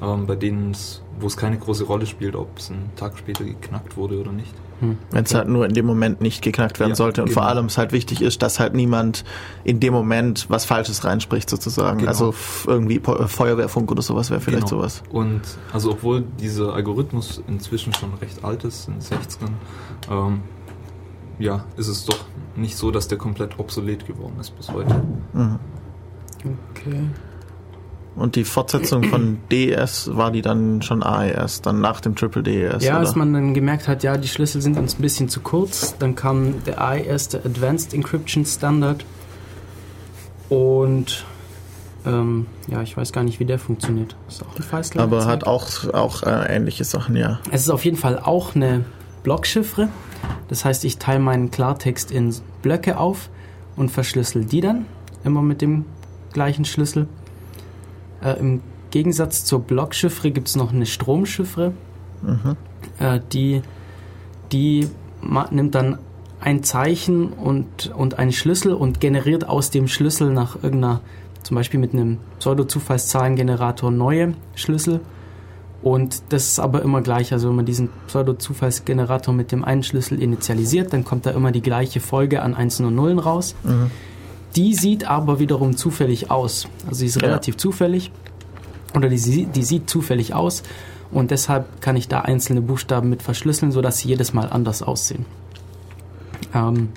ähm, 0.00 0.26
bei 0.28 0.36
denen 0.36 0.70
es, 0.70 1.02
wo 1.18 1.26
es 1.26 1.36
keine 1.36 1.58
große 1.58 1.82
Rolle 1.82 2.06
spielt, 2.06 2.36
ob 2.36 2.56
es 2.58 2.70
einen 2.70 2.88
Tag 2.94 3.18
später 3.18 3.42
geknackt 3.42 3.96
wurde 3.96 4.20
oder 4.20 4.30
nicht. 4.30 4.54
Wenn 5.10 5.24
es 5.24 5.34
halt 5.34 5.48
nur 5.48 5.66
in 5.66 5.74
dem 5.74 5.86
Moment 5.86 6.20
nicht 6.20 6.40
geknackt 6.40 6.78
werden 6.78 6.90
Ja, 6.90 6.94
sollte 6.94 7.22
und 7.22 7.30
genau. 7.30 7.40
vor 7.40 7.48
allem 7.48 7.66
es 7.66 7.78
halt 7.78 7.90
wichtig 7.90 8.22
ist, 8.22 8.40
dass 8.42 8.60
halt 8.60 8.74
niemand 8.74 9.24
in 9.64 9.80
dem 9.80 9.92
Moment 9.92 10.46
was 10.48 10.66
Falsches 10.66 11.02
reinspricht 11.02 11.50
sozusagen. 11.50 11.98
Genau. 11.98 12.10
Also 12.10 12.32
irgendwie 12.68 13.00
Po- 13.00 13.26
Feuerwehrfunk 13.26 13.90
oder 13.90 14.02
sowas 14.02 14.30
wäre 14.30 14.40
vielleicht 14.40 14.68
Genau. 14.68 14.82
sowas. 14.82 15.02
Und 15.10 15.40
also 15.72 15.90
obwohl 15.90 16.22
dieser 16.40 16.74
Algorithmus 16.74 17.42
inzwischen 17.48 17.92
schon 17.92 18.14
recht 18.22 18.44
alt 18.44 18.62
ist, 18.62 18.86
in 18.86 18.94
den 18.94 19.02
60ern, 19.02 19.50
ähm, 20.12 20.42
ja, 21.38 21.64
ist 21.76 21.88
es 21.88 22.04
doch 22.04 22.18
nicht 22.56 22.76
so, 22.76 22.90
dass 22.90 23.08
der 23.08 23.18
komplett 23.18 23.58
obsolet 23.58 24.06
geworden 24.06 24.36
ist 24.40 24.56
bis 24.56 24.70
heute. 24.70 25.02
Mhm. 25.32 25.58
Okay. 26.70 27.02
Und 28.16 28.34
die 28.34 28.44
Fortsetzung 28.44 29.04
von 29.04 29.38
DES 29.52 30.10
war 30.14 30.32
die 30.32 30.42
dann 30.42 30.82
schon 30.82 31.02
AES, 31.02 31.62
dann 31.62 31.80
nach 31.80 32.00
dem 32.00 32.16
Triple 32.16 32.42
DES. 32.42 32.84
Ja, 32.84 32.94
oder? 32.94 33.00
als 33.00 33.14
man 33.14 33.32
dann 33.32 33.54
gemerkt 33.54 33.86
hat, 33.86 34.02
ja, 34.02 34.16
die 34.16 34.28
Schlüssel 34.28 34.60
sind 34.60 34.76
uns 34.76 34.98
ein 34.98 35.02
bisschen 35.02 35.28
zu 35.28 35.40
kurz, 35.40 35.96
dann 35.98 36.16
kam 36.16 36.64
der 36.64 36.80
AES, 36.80 37.28
der 37.28 37.46
Advanced 37.46 37.94
Encryption 37.94 38.44
Standard. 38.44 39.04
Und 40.48 41.24
ähm, 42.06 42.46
ja, 42.68 42.82
ich 42.82 42.96
weiß 42.96 43.12
gar 43.12 43.22
nicht, 43.22 43.38
wie 43.38 43.44
der 43.44 43.58
funktioniert. 43.58 44.16
Ist 44.28 44.42
auch 44.42 44.56
ein 44.56 44.62
Feistel. 44.62 45.00
aber 45.00 45.26
hat 45.26 45.44
auch, 45.44 45.68
auch 45.92 46.22
äh, 46.22 46.56
ähnliche 46.56 46.84
Sachen, 46.84 47.16
ja. 47.16 47.38
Es 47.52 47.62
ist 47.62 47.70
auf 47.70 47.84
jeden 47.84 47.96
Fall 47.96 48.18
auch 48.18 48.54
eine 48.54 48.84
Blockchiffre. 49.22 49.88
Das 50.48 50.64
heißt, 50.64 50.84
ich 50.84 50.98
teile 50.98 51.20
meinen 51.20 51.50
Klartext 51.50 52.10
in 52.10 52.34
Blöcke 52.62 52.98
auf 52.98 53.28
und 53.76 53.90
verschlüssel 53.90 54.44
die 54.44 54.60
dann 54.60 54.86
immer 55.24 55.42
mit 55.42 55.60
dem 55.60 55.84
gleichen 56.32 56.64
Schlüssel. 56.64 57.06
Äh, 58.22 58.38
Im 58.38 58.60
Gegensatz 58.90 59.44
zur 59.44 59.60
Blockchiffre 59.60 60.30
gibt 60.30 60.48
es 60.48 60.56
noch 60.56 60.72
eine 60.72 60.86
Stromchiffre. 60.86 61.72
Mhm. 62.22 62.56
Äh, 62.98 63.20
die 63.32 63.62
die 64.52 64.88
nimmt 65.50 65.74
dann 65.74 65.98
ein 66.40 66.62
Zeichen 66.62 67.32
und, 67.32 67.92
und 67.94 68.18
einen 68.18 68.32
Schlüssel 68.32 68.72
und 68.72 69.00
generiert 69.00 69.48
aus 69.48 69.70
dem 69.70 69.88
Schlüssel 69.88 70.32
nach 70.32 70.56
irgendeiner, 70.62 71.00
zum 71.42 71.56
Beispiel 71.56 71.80
mit 71.80 71.92
einem 71.92 72.18
Pseudo-Zufallszahlengenerator 72.38 73.90
neue 73.90 74.34
Schlüssel. 74.54 75.00
Und 75.88 76.22
das 76.28 76.48
ist 76.48 76.58
aber 76.60 76.82
immer 76.82 77.00
gleich. 77.00 77.32
Also 77.32 77.48
wenn 77.48 77.56
man 77.56 77.64
diesen 77.64 77.88
Pseudo-Zufallsgenerator 78.08 79.32
mit 79.32 79.52
dem 79.52 79.64
einen 79.64 79.82
Schlüssel 79.82 80.20
initialisiert, 80.20 80.92
dann 80.92 81.02
kommt 81.02 81.24
da 81.24 81.30
immer 81.30 81.50
die 81.50 81.62
gleiche 81.62 82.00
Folge 82.00 82.42
an 82.42 82.54
Einsen 82.54 82.84
und 82.84 82.94
Nullen 82.94 83.18
raus. 83.18 83.54
Mhm. 83.64 83.90
Die 84.54 84.74
sieht 84.74 85.08
aber 85.08 85.38
wiederum 85.38 85.76
zufällig 85.78 86.30
aus. 86.30 86.68
Also 86.84 86.96
sie 87.00 87.06
ist 87.06 87.22
Ja. 87.22 87.28
relativ 87.28 87.56
zufällig. 87.56 88.10
Oder 88.94 89.08
die, 89.08 89.46
die 89.46 89.62
sieht 89.62 89.88
zufällig 89.88 90.34
aus. 90.34 90.62
Und 91.10 91.30
deshalb 91.30 91.80
kann 91.80 91.96
ich 91.96 92.06
da 92.06 92.20
einzelne 92.20 92.60
Buchstaben 92.60 93.08
mit 93.08 93.22
verschlüsseln, 93.22 93.72
sodass 93.72 93.98
sie 93.98 94.08
jedes 94.08 94.34
Mal 94.34 94.50
anders 94.50 94.82
aussehen. 94.82 95.24
Ähm, 96.54 96.90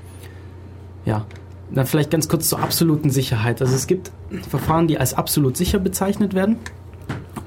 ja, 1.06 1.26
dann 1.74 1.86
vielleicht 1.86 2.12
ganz 2.12 2.28
kurz 2.28 2.50
zur 2.50 2.60
absoluten 2.60 3.10
Sicherheit. 3.10 3.62
Also 3.62 3.74
es 3.74 3.88
gibt 3.88 4.12
Verfahren, 4.50 4.90
die 4.90 4.98
als 4.98 5.14
absolut 5.14 5.56
sicher 5.56 5.80
bezeichnet 5.80 6.34
werden. 6.34 6.58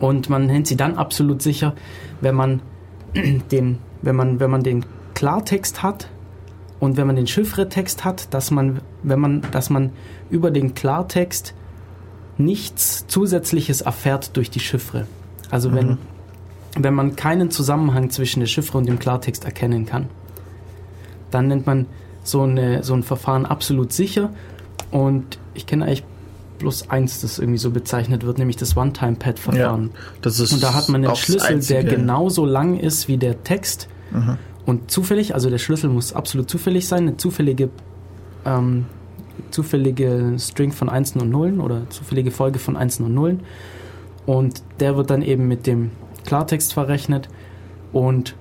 Und 0.05 0.29
man 0.29 0.45
nennt 0.45 0.67
sie 0.67 0.77
dann 0.77 0.99
absolut 0.99 1.41
sicher, 1.41 1.75
wenn 2.21 2.35
man 2.35 2.61
den, 3.51 3.79
wenn 4.03 4.15
man, 4.15 4.39
wenn 4.39 4.51
man 4.51 4.63
den 4.63 4.85
Klartext 5.15 5.83
hat 5.83 6.11
und 6.79 6.99
wenn 6.99 7.07
man 7.07 7.17
den 7.17 7.27
Chiffretext 7.27 8.05
hat, 8.05 8.35
dass 8.35 8.51
man, 8.51 8.83
wenn 9.03 9.19
man, 9.19 9.41
dass 9.51 9.71
man 9.71 9.93
über 10.29 10.51
den 10.51 10.75
Klartext 10.75 11.55
nichts 12.37 13.07
Zusätzliches 13.07 13.81
erfährt 13.81 14.37
durch 14.37 14.51
die 14.51 14.61
Chiffre. 14.61 15.07
Also 15.51 15.73
wenn, 15.73 15.97
wenn 16.77 16.93
man 16.93 17.17
keinen 17.17 17.51
Zusammenhang 17.51 18.11
zwischen 18.11 18.41
der 18.41 18.47
Chiffre 18.47 18.77
und 18.77 18.87
dem 18.87 18.99
Klartext 18.99 19.47
erkennen 19.47 19.87
kann, 19.87 20.11
dann 21.31 21.49
nennt 21.49 21.67
man 21.67 21.87
so, 22.23 22.43
eine, 22.43 22.83
so 22.83 22.93
ein 22.93 23.05
Verfahren 23.05 23.47
absolut 23.47 23.95
sicher. 23.95 24.29
Und 24.91 25.39
ich 25.55 25.65
kenne 25.65 25.87
eigentlich 25.87 26.05
bloß 26.59 26.91
eins, 26.91 27.21
das 27.21 27.39
irgendwie 27.39 27.59
so 27.59 27.71
bezeichnet 27.71 28.25
wird, 28.25 28.39
nämlich 28.39 28.57
das 28.57 28.77
One-Time-Pad-Verfahren. 28.77 29.91
Das 30.23 30.39
ist 30.41 30.53
Und 30.53 30.63
da 30.63 30.75
hat 30.75 30.89
man 30.89 31.05
einen 31.05 31.17
Schlüssel, 31.17 31.59
der 31.61 31.79
Einzige. 31.81 31.85
genauso 31.85 32.45
lang 32.47 32.79
ist 32.79 33.09
wie 33.09 33.17
der 33.17 33.43
Text 33.45 33.89
Mhm. 34.13 34.39
und 34.67 34.91
zufällig, 34.91 35.35
also 35.35 35.51
der 35.51 35.59
Schlüssel 35.59 35.91
muss 35.91 36.13
absolut 36.13 36.49
zufällig 36.49 36.87
sein, 36.87 37.03
eine 37.09 37.17
zufällige, 37.17 37.71
ähm, 38.45 38.87
zufällige 39.51 40.37
String 40.39 40.73
von 40.73 40.89
Einsen 40.89 41.21
und 41.21 41.31
Nullen 41.31 41.61
oder 41.61 41.89
zufällige 41.91 42.31
Folge 42.31 42.59
von 42.59 42.77
Einsen 42.77 43.05
und 43.05 43.15
Nullen. 43.15 43.41
Und 44.27 44.63
der 44.81 44.97
wird 44.97 45.11
dann 45.11 45.23
eben 45.23 45.49
mit 45.49 45.67
dem 45.67 45.91
Klartext 46.25 46.73
verrechnet 46.73 47.29
und 47.93 48.35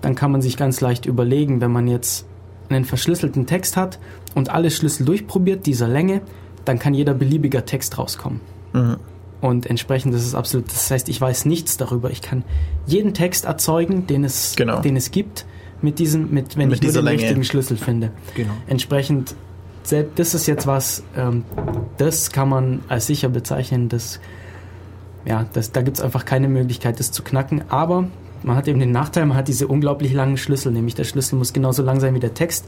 dann 0.00 0.14
kann 0.14 0.32
man 0.32 0.40
sich 0.42 0.56
ganz 0.56 0.80
leicht 0.80 1.06
überlegen, 1.06 1.60
wenn 1.60 1.70
man 1.72 1.86
jetzt 1.86 2.26
einen 2.68 2.84
verschlüsselten 2.84 3.46
Text 3.46 3.76
hat 3.76 3.98
und 4.34 4.48
alle 4.50 4.70
Schlüssel 4.70 5.04
durchprobiert 5.04 5.66
dieser 5.66 5.88
Länge, 5.88 6.22
dann 6.64 6.78
kann 6.78 6.94
jeder 6.94 7.14
beliebiger 7.14 7.64
Text 7.64 7.98
rauskommen. 7.98 8.40
Mhm. 8.72 8.96
Und 9.40 9.66
entsprechend 9.66 10.14
ist 10.14 10.24
es 10.24 10.34
absolut, 10.36 10.68
das 10.68 10.90
heißt, 10.90 11.08
ich 11.08 11.20
weiß 11.20 11.46
nichts 11.46 11.76
darüber. 11.76 12.10
Ich 12.10 12.22
kann 12.22 12.44
jeden 12.86 13.12
Text 13.12 13.44
erzeugen, 13.44 14.06
den 14.06 14.22
es, 14.22 14.54
Genau. 14.56 14.80
den 14.80 14.96
es 14.96 15.10
gibt, 15.10 15.46
mit 15.80 15.98
diesem, 15.98 16.30
mit, 16.30 16.56
wenn 16.56 16.68
Mit 16.68 16.78
ich 16.78 16.82
nur 16.84 16.92
den 16.92 17.04
Länge. 17.04 17.22
richtigen 17.22 17.42
Schlüssel 17.44 17.76
finde. 17.76 18.12
Genau. 18.36 18.52
Entsprechend, 18.68 19.34
das 20.14 20.34
ist 20.34 20.46
jetzt 20.46 20.68
was, 20.68 21.02
ähm, 21.16 21.44
das 21.98 22.30
kann 22.30 22.48
man 22.48 22.82
als 22.86 23.08
sicher 23.08 23.28
bezeichnen, 23.28 23.88
das, 23.88 24.20
ja, 25.24 25.44
das, 25.52 25.72
da 25.72 25.82
gibt 25.82 25.96
es 25.96 26.02
einfach 26.04 26.24
keine 26.24 26.48
Möglichkeit, 26.48 27.00
das 27.00 27.10
zu 27.10 27.24
knacken. 27.24 27.64
Aber 27.68 28.04
man 28.44 28.54
hat 28.56 28.68
eben 28.68 28.78
den 28.78 28.92
Nachteil, 28.92 29.26
man 29.26 29.36
hat 29.36 29.48
diese 29.48 29.66
unglaublich 29.66 30.12
langen 30.12 30.36
Schlüssel, 30.36 30.70
nämlich 30.70 30.94
der 30.94 31.04
Schlüssel 31.04 31.36
muss 31.36 31.52
genauso 31.52 31.82
lang 31.82 31.98
sein 31.98 32.14
wie 32.14 32.20
der 32.20 32.34
Text. 32.34 32.64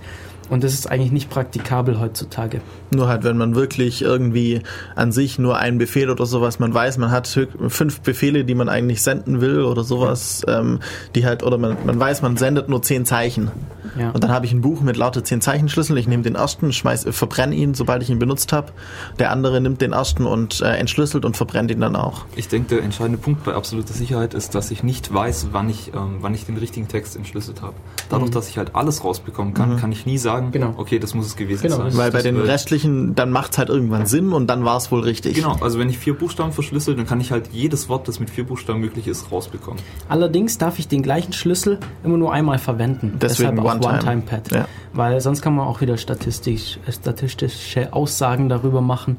Und 0.50 0.62
das 0.64 0.74
ist 0.74 0.90
eigentlich 0.90 1.12
nicht 1.12 1.30
praktikabel 1.30 1.98
heutzutage. 2.00 2.60
Nur 2.90 3.08
halt, 3.08 3.24
wenn 3.24 3.36
man 3.38 3.54
wirklich 3.54 4.02
irgendwie 4.02 4.60
an 4.94 5.10
sich 5.12 5.38
nur 5.38 5.56
einen 5.58 5.78
Befehl 5.78 6.10
oder 6.10 6.26
sowas, 6.26 6.58
man 6.58 6.72
weiß, 6.74 6.98
man 6.98 7.10
hat 7.10 7.26
fünf 7.68 8.00
Befehle, 8.02 8.44
die 8.44 8.54
man 8.54 8.68
eigentlich 8.68 9.02
senden 9.02 9.40
will 9.40 9.62
oder 9.62 9.84
sowas, 9.84 10.42
ähm, 10.46 10.80
die 11.14 11.24
halt, 11.24 11.42
oder 11.42 11.58
man, 11.58 11.76
man 11.86 11.98
weiß, 11.98 12.22
man 12.22 12.36
sendet 12.36 12.68
nur 12.68 12.82
zehn 12.82 13.04
Zeichen. 13.06 13.50
Ja. 13.98 14.10
Und 14.10 14.22
dann 14.24 14.32
habe 14.32 14.44
ich 14.46 14.52
ein 14.52 14.60
Buch 14.60 14.80
mit 14.80 14.96
lauter 14.96 15.22
zehn 15.24 15.40
Zeichenschlüsseln. 15.40 15.96
Ich 15.98 16.08
nehme 16.08 16.22
den 16.22 16.34
ersten, 16.34 16.72
schmeiß, 16.72 17.06
verbrenne 17.10 17.54
ihn, 17.54 17.74
sobald 17.74 18.02
ich 18.02 18.10
ihn 18.10 18.18
benutzt 18.18 18.52
habe. 18.52 18.72
Der 19.18 19.30
andere 19.30 19.60
nimmt 19.60 19.80
den 19.80 19.92
ersten 19.92 20.26
und 20.26 20.60
äh, 20.60 20.76
entschlüsselt 20.76 21.24
und 21.24 21.36
verbrennt 21.36 21.70
ihn 21.70 21.80
dann 21.80 21.96
auch. 21.96 22.24
Ich 22.36 22.48
denke, 22.48 22.74
der 22.74 22.84
entscheidende 22.84 23.18
Punkt 23.18 23.44
bei 23.44 23.54
absoluter 23.54 23.92
Sicherheit 23.94 24.34
ist, 24.34 24.54
dass 24.54 24.70
ich 24.70 24.82
nicht 24.82 25.12
weiß, 25.14 25.48
wann 25.52 25.70
ich, 25.70 25.92
ähm, 25.94 26.16
wann 26.20 26.34
ich 26.34 26.44
den 26.46 26.56
richtigen 26.56 26.88
Text 26.88 27.16
entschlüsselt 27.16 27.62
habe. 27.62 27.74
Dadurch, 28.08 28.30
Mhm. 28.30 28.34
dass 28.34 28.48
ich 28.48 28.58
halt 28.58 28.74
alles 28.74 29.04
rausbekommen 29.04 29.54
kann, 29.54 29.74
Mhm. 29.74 29.78
kann 29.78 29.92
ich 29.92 30.06
nie 30.06 30.18
sagen, 30.18 30.33
Genau. 30.40 30.74
okay, 30.76 30.98
das 30.98 31.14
muss 31.14 31.26
es 31.26 31.36
gewesen 31.36 31.62
Genau, 31.62 31.76
sein. 31.76 31.96
Weil 31.96 32.10
bei 32.10 32.22
den 32.22 32.36
wird- 32.36 32.48
restlichen, 32.48 33.14
dann 33.14 33.30
macht's 33.30 33.58
halt 33.58 33.68
irgendwann 33.68 34.06
Sinn 34.06 34.32
und 34.32 34.46
dann 34.48 34.64
war 34.64 34.76
es 34.76 34.90
wohl 34.92 35.00
richtig. 35.00 35.34
Genau, 35.34 35.56
also 35.60 35.78
wenn 35.78 35.88
ich 35.88 35.98
vier 35.98 36.14
Buchstaben 36.16 36.52
verschlüssel, 36.52 36.96
dann 36.96 37.06
kann 37.06 37.20
ich 37.20 37.30
halt 37.32 37.48
jedes 37.52 37.88
Wort, 37.88 38.08
das 38.08 38.20
mit 38.20 38.30
vier 38.30 38.44
Buchstaben 38.44 38.80
möglich 38.80 39.06
ist, 39.08 39.30
rausbekommen. 39.32 39.80
Allerdings 40.08 40.58
darf 40.58 40.78
ich 40.78 40.88
den 40.88 41.02
gleichen 41.02 41.32
Schlüssel 41.32 41.78
immer 42.04 42.16
nur 42.16 42.32
einmal 42.32 42.58
verwenden. 42.58 43.18
Deswegen 43.20 43.56
Deshalb 43.56 43.58
auch 43.60 43.74
One-Time. 43.74 43.94
One-Time-Pad. 43.94 44.52
Ja. 44.52 44.68
Weil 44.92 45.20
sonst 45.20 45.42
kann 45.42 45.54
man 45.54 45.66
auch 45.66 45.80
wieder 45.80 45.96
statistisch, 45.96 46.78
äh, 46.86 46.92
statistische 46.92 47.92
Aussagen 47.92 48.48
darüber 48.48 48.80
machen. 48.80 49.16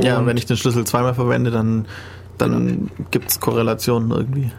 Ja, 0.00 0.18
Und- 0.18 0.26
wenn 0.26 0.36
ich 0.36 0.46
den 0.46 0.56
Schlüssel 0.56 0.84
zweimal 0.84 1.14
verwende, 1.14 1.50
dann, 1.50 1.86
dann 2.38 2.90
gibt's 3.10 3.40
Korrelationen 3.40 4.10
irgendwie. 4.10 4.50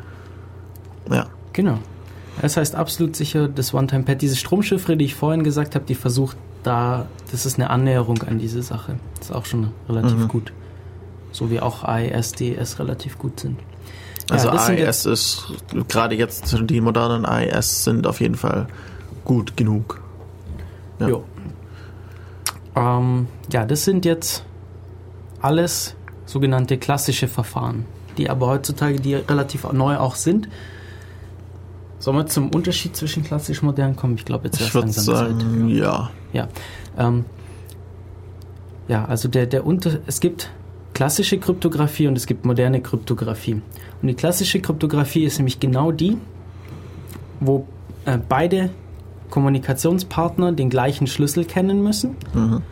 Ja. 1.12 1.26
Genau. 1.54 1.80
Das 2.42 2.58
heißt 2.58 2.76
absolut 2.76 3.16
sicher, 3.16 3.48
das 3.48 3.74
One-Time-Pad, 3.74 4.22
diese 4.22 4.36
Stromchiffre, 4.36 4.98
die 4.98 5.06
ich 5.06 5.16
vorhin 5.16 5.44
gesagt 5.44 5.76
habe, 5.76 5.86
die 5.86 5.96
versucht 5.96 6.36
da, 6.64 7.08
das 7.32 7.46
ist 7.46 7.60
eine 7.60 7.70
Annäherung 7.70 8.24
an 8.24 8.40
diese 8.40 8.64
Sache. 8.64 8.96
Das 9.20 9.30
ist 9.30 9.36
auch 9.36 9.46
schon 9.46 9.72
relativ 9.88 10.18
Mhm. 10.18 10.28
gut. 10.28 10.54
So 11.32 11.50
wie 11.52 11.60
auch 11.60 11.84
AES, 11.84 12.32
DES 12.34 12.80
relativ 12.80 13.18
gut 13.18 13.40
sind. 13.40 13.60
Also 14.30 14.50
sind 14.58 14.80
AES 14.80 15.06
ist, 15.06 15.46
gerade 15.90 16.16
jetzt 16.16 16.56
die 16.70 16.80
modernen 16.82 17.26
AES 17.26 17.84
sind 17.84 18.08
auf 18.08 18.22
jeden 18.22 18.36
Fall 18.36 18.68
gut 19.26 19.58
genug. 19.58 20.02
Ja. 21.00 21.08
Jo. 21.10 21.24
Ähm, 22.76 23.28
ja, 23.52 23.66
das 23.66 23.84
sind 23.84 24.06
jetzt 24.06 24.44
alles 25.42 25.96
sogenannte 26.26 26.78
klassische 26.78 27.28
Verfahren, 27.28 27.86
die 28.18 28.30
aber 28.30 28.48
heutzutage, 28.48 29.00
die 29.00 29.16
relativ 29.16 29.70
neu 29.72 29.98
auch 29.98 30.16
sind. 30.16 30.48
Sollen 32.04 32.18
wir 32.18 32.26
zum 32.26 32.50
Unterschied 32.50 32.98
zwischen 32.98 33.24
klassisch 33.24 33.62
und 33.62 33.68
modern 33.68 33.96
kommen? 33.96 34.16
Ich 34.16 34.26
glaube, 34.26 34.48
jetzt 34.48 34.60
Ich 34.60 34.76
würde 34.76 34.92
sagen, 34.92 35.70
ja. 35.70 36.10
Ja, 36.34 36.50
ähm, 36.98 37.24
ja 38.90 39.06
also 39.06 39.30
der, 39.30 39.46
der 39.46 39.66
Unter 39.66 40.00
es 40.06 40.20
gibt 40.20 40.52
klassische 40.94 41.38
Kryptographie 41.38 42.08
und 42.08 42.18
es 42.18 42.26
gibt 42.26 42.44
moderne 42.44 42.82
Kryptographie. 42.82 43.62
Und 44.02 44.08
die 44.10 44.16
klassische 44.16 44.60
Kryptographie 44.60 45.24
ist 45.24 45.38
nämlich 45.38 45.62
genau 45.62 45.94
die, 45.94 46.18
wo 47.40 47.68
äh, 48.04 48.18
beide 48.18 48.72
Kommunikationspartner 49.30 50.52
den 50.52 50.70
gleichen 50.70 51.08
Schlüssel 51.08 51.46
kennen 51.46 51.82
müssen 51.82 52.18
Mhm. 52.34 52.64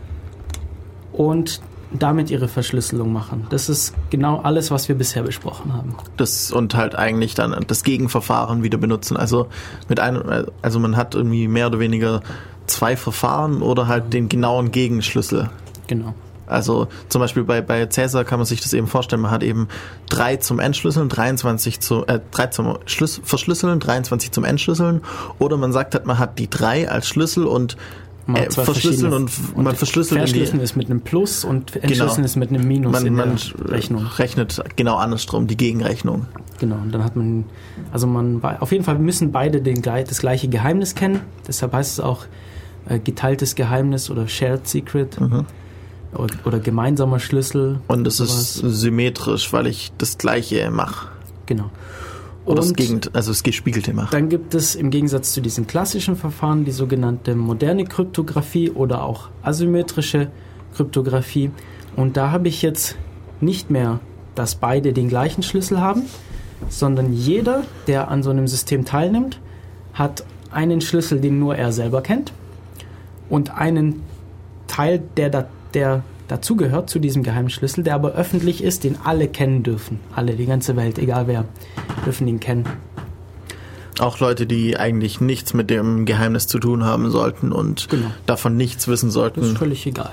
und 1.14 1.62
damit 1.94 2.30
ihre 2.30 2.48
Verschlüsselung 2.48 3.12
machen. 3.12 3.48
Das 3.50 3.70
ist 3.70 3.94
genau 4.10 4.39
alles, 4.39 4.72
was 4.72 4.88
wir 4.88 4.96
bisher 4.96 5.24
besprochen 5.24 5.74
haben. 5.74 5.96
Das 6.18 6.52
und 6.52 6.76
halt 6.76 6.96
eigentlich 6.96 7.36
dann 7.36 7.56
das 7.68 7.84
Gegenverfahren 7.84 8.64
wieder 8.64 8.78
benutzen. 8.78 9.18
Also 9.18 9.48
mit 9.89 10.00
einem, 10.00 10.46
also 10.62 10.80
man 10.80 10.96
hat 10.96 11.16
irgendwie 11.16 11.48
mehr 11.48 11.68
oder 11.68 11.80
weniger 11.80 12.22
zwei 12.68 12.96
Verfahren 12.96 13.62
oder 13.62 13.88
halt 13.88 14.14
den 14.14 14.30
genauen 14.30 14.72
Gegenschlüssel. 14.72 15.50
Genau. 15.88 16.14
Also 16.52 16.89
zum 17.08 17.22
Beispiel 17.22 17.44
bei, 17.44 17.62
bei 17.62 17.86
Cäsar 17.86 18.26
kann 18.26 18.38
man 18.38 18.46
sich 18.46 18.60
das 18.60 18.74
eben 18.74 18.88
vorstellen, 18.88 19.22
man 19.22 19.32
hat 19.32 19.42
eben 19.42 19.70
drei 20.10 20.36
zum 20.36 20.60
Entschlüsseln, 20.60 21.08
23 21.08 21.80
zu, 21.80 22.06
äh, 22.08 22.20
drei 22.32 22.48
zum 22.48 22.78
Schlüs 22.86 23.22
Verschlüsseln, 23.24 23.80
23 23.80 24.32
zum 24.32 24.44
Entschlüsseln. 24.44 25.02
Oder 25.39 25.56
man 25.56 25.72
sagt 25.72 25.94
halt, 25.96 26.06
man 26.06 26.20
hat 26.20 26.39
die 26.39 26.50
drei 26.50 26.89
als 26.89 27.08
Schlüssel 27.08 27.46
und 27.46 27.78
äh, 28.28 28.50
verschlüsseln 28.52 28.66
verschiedene- 28.66 29.16
und, 29.16 29.58
man 29.64 29.76
verschlüsselt 29.76 30.20
Verschlüsseln 30.20 30.60
die, 30.60 30.64
ist 30.64 30.76
mit 30.76 30.90
einem 30.90 31.02
Plus 31.02 31.44
und 31.44 31.76
Entschlüsseln 31.76 32.10
Genau. 32.16 32.26
ist 32.26 32.36
mit 32.36 32.50
einem 32.50 32.68
Minus 32.68 32.92
man, 32.94 33.06
in 33.06 33.16
man 33.16 33.36
der 33.36 33.72
Rechnung. 33.72 34.06
rechnet 34.18 34.62
genau 34.76 34.96
andersrum, 34.98 35.48
die 35.48 35.58
Gegenrechnung. 35.58 36.28
Genau, 36.60 36.76
und 36.76 36.92
dann 36.94 37.04
hat 37.04 37.16
man, 37.16 37.46
also 37.92 38.06
man, 38.08 38.44
auf 38.44 38.72
jeden 38.72 38.84
Fall 38.84 39.00
müssen 39.00 39.32
beide 39.32 39.62
den, 39.62 39.82
das 39.82 40.20
gleiche 40.20 40.48
Geheimnis 40.48 40.94
kennen. 40.96 41.22
Deshalb 41.48 41.74
heißt 41.74 41.94
es 41.94 42.00
auch 42.00 42.26
äh, 42.88 43.00
geteiltes 43.00 43.56
Geheimnis 43.56 44.10
oder 44.10 44.28
Shared 44.28 44.68
Secret 44.68 45.20
Mhm. 45.20 45.46
oder, 46.14 46.36
oder 46.46 46.60
gemeinsamer 46.60 47.20
Schlüssel. 47.20 47.80
Und 47.88 48.06
es 48.06 48.20
ist 48.20 48.54
symmetrisch, 48.56 49.52
weil 49.54 49.66
ich 49.68 49.92
das 49.98 50.18
gleiche 50.20 50.70
mache. 50.70 51.08
Genau. 51.48 51.72
Oder 52.46 52.58
das 52.58 52.74
Gegend, 52.74 53.14
also 53.14 53.32
das 53.32 53.44
Gespiegelte 53.44 53.94
mache. 53.94 54.12
Dann 54.12 54.30
gibt 54.30 54.56
es 54.56 54.76
im 54.76 54.89
Gegensatz 54.89 55.34
zu 55.34 55.42
diesen 55.42 55.68
klassischen 55.68 56.16
Verfahren 56.16 56.66
die 56.66 56.72
sogenannte 56.72 57.36
moderne 57.36 57.86
Kryptographie 57.86 58.72
oder 58.72 59.04
auch 59.04 59.30
asymmetrische 59.44 60.32
Kryptographie. 60.76 61.52
Und 61.96 62.18
da 62.18 62.32
habe 62.32 62.48
ich 62.48 62.62
jetzt 62.62 62.96
nicht 63.42 63.70
mehr, 63.70 64.00
dass 64.34 64.56
beide 64.56 64.94
den 64.94 65.08
gleichen 65.08 65.44
Schlüssel 65.44 65.80
haben, 65.80 66.04
sondern 66.70 67.14
jeder, 67.14 67.64
der 67.88 68.10
an 68.10 68.24
so 68.24 68.30
einem 68.30 68.48
System 68.48 68.86
teilnimmt, 68.86 69.39
hat 69.94 70.24
einen 70.52 70.82
Schlüssel, 70.82 71.20
den 71.20 71.39
nur 71.39 71.56
er 71.56 71.72
selber 71.72 72.02
kennt 72.02 72.34
und 73.30 73.52
einen 73.52 74.04
Teil, 74.68 75.02
der, 75.18 75.30
da, 75.30 75.48
der 75.74 76.04
dazugehört 76.32 76.90
zu 76.90 77.00
diesem 77.00 77.24
geheimen 77.24 77.50
Schlüssel, 77.50 77.84
der 77.84 77.94
aber 77.96 78.14
öffentlich 78.14 78.64
ist, 78.64 78.84
den 78.86 78.96
alle 79.04 79.28
kennen 79.28 79.64
dürfen. 79.64 80.00
Alle, 80.16 80.34
die 80.36 80.46
ganze 80.46 80.76
Welt, 80.78 80.98
egal 80.98 81.28
wer, 81.28 81.46
dürfen 82.06 82.28
ihn 82.28 82.40
kennen. 82.40 82.66
Auch 84.00 84.20
Leute, 84.20 84.48
die 84.48 84.78
eigentlich 84.78 85.20
nichts 85.22 85.54
mit 85.54 85.70
dem 85.70 86.06
Geheimnis 86.06 86.48
zu 86.48 86.58
tun 86.58 86.84
haben 86.86 87.12
sollten 87.12 87.52
und 87.52 87.90
Genau. 87.90 88.08
davon 88.26 88.56
nichts 88.56 88.88
wissen 88.88 89.08
Das 89.08 89.10
ist 89.10 89.14
sollten. 89.14 89.56
völlig 89.58 89.86
egal. 89.86 90.12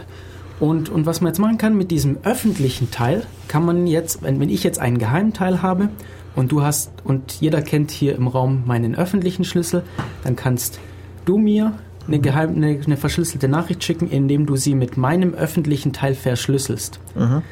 Und, 0.60 0.88
und 0.88 1.06
was 1.06 1.20
man 1.20 1.28
jetzt 1.30 1.38
machen 1.38 1.56
kann 1.56 1.76
mit 1.76 1.92
diesem 1.92 2.18
öffentlichen 2.24 2.90
Teil, 2.90 3.24
kann 3.46 3.64
man 3.64 3.86
jetzt, 3.86 4.22
wenn, 4.22 4.40
wenn 4.40 4.48
ich 4.50 4.64
jetzt 4.64 4.80
einen 4.80 4.98
geheimen 4.98 5.32
Teil 5.32 5.62
habe 5.62 5.88
und 6.34 6.50
du 6.50 6.62
hast, 6.62 6.90
und 7.04 7.34
jeder 7.40 7.62
kennt 7.62 7.92
hier 7.92 8.16
im 8.16 8.26
Raum 8.26 8.64
meinen 8.66 8.96
öffentlichen 8.96 9.44
Schlüssel, 9.44 9.84
dann 10.24 10.34
kannst 10.34 10.80
du 11.24 11.38
mir 11.38 11.74
eine, 12.08 12.18
geheim, 12.18 12.56
eine, 12.56 12.80
eine 12.84 12.96
verschlüsselte 12.96 13.46
Nachricht 13.48 13.84
schicken, 13.84 14.10
indem 14.10 14.46
du 14.46 14.56
sie 14.56 14.74
mit 14.74 14.96
meinem 14.96 15.34
öffentlichen 15.34 15.92
Teil 15.92 16.14
verschlüsselst. 16.14 16.98
Mhm. 17.14 17.42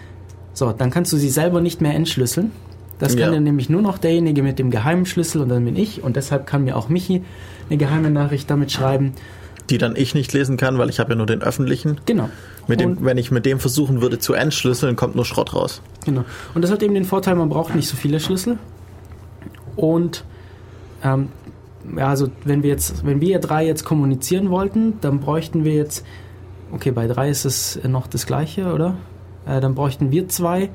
So, 0.55 0.73
dann 0.73 0.91
kannst 0.91 1.13
du 1.13 1.17
sie 1.19 1.29
selber 1.31 1.61
nicht 1.61 1.81
mehr 1.81 1.95
entschlüsseln. 1.95 2.51
Das 2.99 3.13
kann 3.13 3.21
Ja. 3.27 3.31
dann 3.33 3.45
nämlich 3.45 3.69
nur 3.69 3.83
noch 3.83 3.99
derjenige 3.99 4.43
mit 4.43 4.59
dem 4.59 4.71
geheimen 4.71 5.05
Schlüssel 5.05 5.43
und 5.43 5.51
dann 5.51 5.65
bin 5.67 5.77
ich. 5.77 6.03
Und 6.03 6.17
deshalb 6.17 6.47
kann 6.47 6.65
mir 6.65 6.77
auch 6.77 6.89
Michi 6.89 7.23
eine 7.69 7.77
geheime 7.77 8.11
Nachricht 8.11 8.51
damit 8.51 8.73
schreiben. 8.73 9.13
Die 9.69 9.77
dann 9.79 9.97
ich 9.97 10.15
nicht 10.15 10.33
lesen 10.33 10.57
kann, 10.57 10.79
weil 10.79 10.89
ich 10.89 10.99
habe 10.99 11.11
ja 11.11 11.17
nur 11.17 11.27
den 11.27 11.43
öffentlichen. 11.43 12.01
Genau. 12.07 12.31
Mit 12.69 12.81
dem, 12.81 12.93
Und- 12.93 13.05
wenn 13.05 13.19
ich 13.19 13.31
mit 13.31 13.45
dem 13.45 13.59
versuchen 13.61 14.01
würde 14.01 14.19
zu 14.19 14.33
entschlüsseln, 14.33 14.97
kommt 14.97 15.15
nur 15.15 15.27
Schrott 15.27 15.55
raus. 15.55 15.83
Genau. 16.07 16.25
Und 16.55 16.63
das 16.63 16.71
hat 16.71 16.83
eben 16.83 16.95
den 16.95 17.05
Vorteil, 17.05 17.35
man 17.35 17.51
braucht 17.51 17.75
nicht 17.75 17.89
so 17.89 17.97
viele 17.97 18.19
Schlüssel. 18.19 18.59
Und 19.77 20.25
ähm, 21.05 21.29
ja, 21.97 22.09
also 22.09 22.29
wenn 22.45 22.63
wir 22.63 22.71
jetzt, 22.71 23.05
wenn 23.07 23.21
wir 23.21 23.39
drei 23.39 23.67
jetzt 23.67 23.85
kommunizieren 23.85 24.51
wollten, 24.51 24.95
dann 25.01 25.21
bräuchten 25.21 25.65
wir 25.65 25.75
jetzt, 25.75 26.05
okay, 26.73 26.91
bei 26.91 27.07
drei 27.07 27.29
ist 27.31 27.45
es 27.45 27.81
noch 27.87 28.07
das 28.07 28.27
gleiche, 28.27 28.73
oder? 28.73 28.95
Äh, 29.47 29.61
dann 29.61 29.75
bräuchten 29.75 30.11
wir 30.11 30.29
zwei 30.29 30.71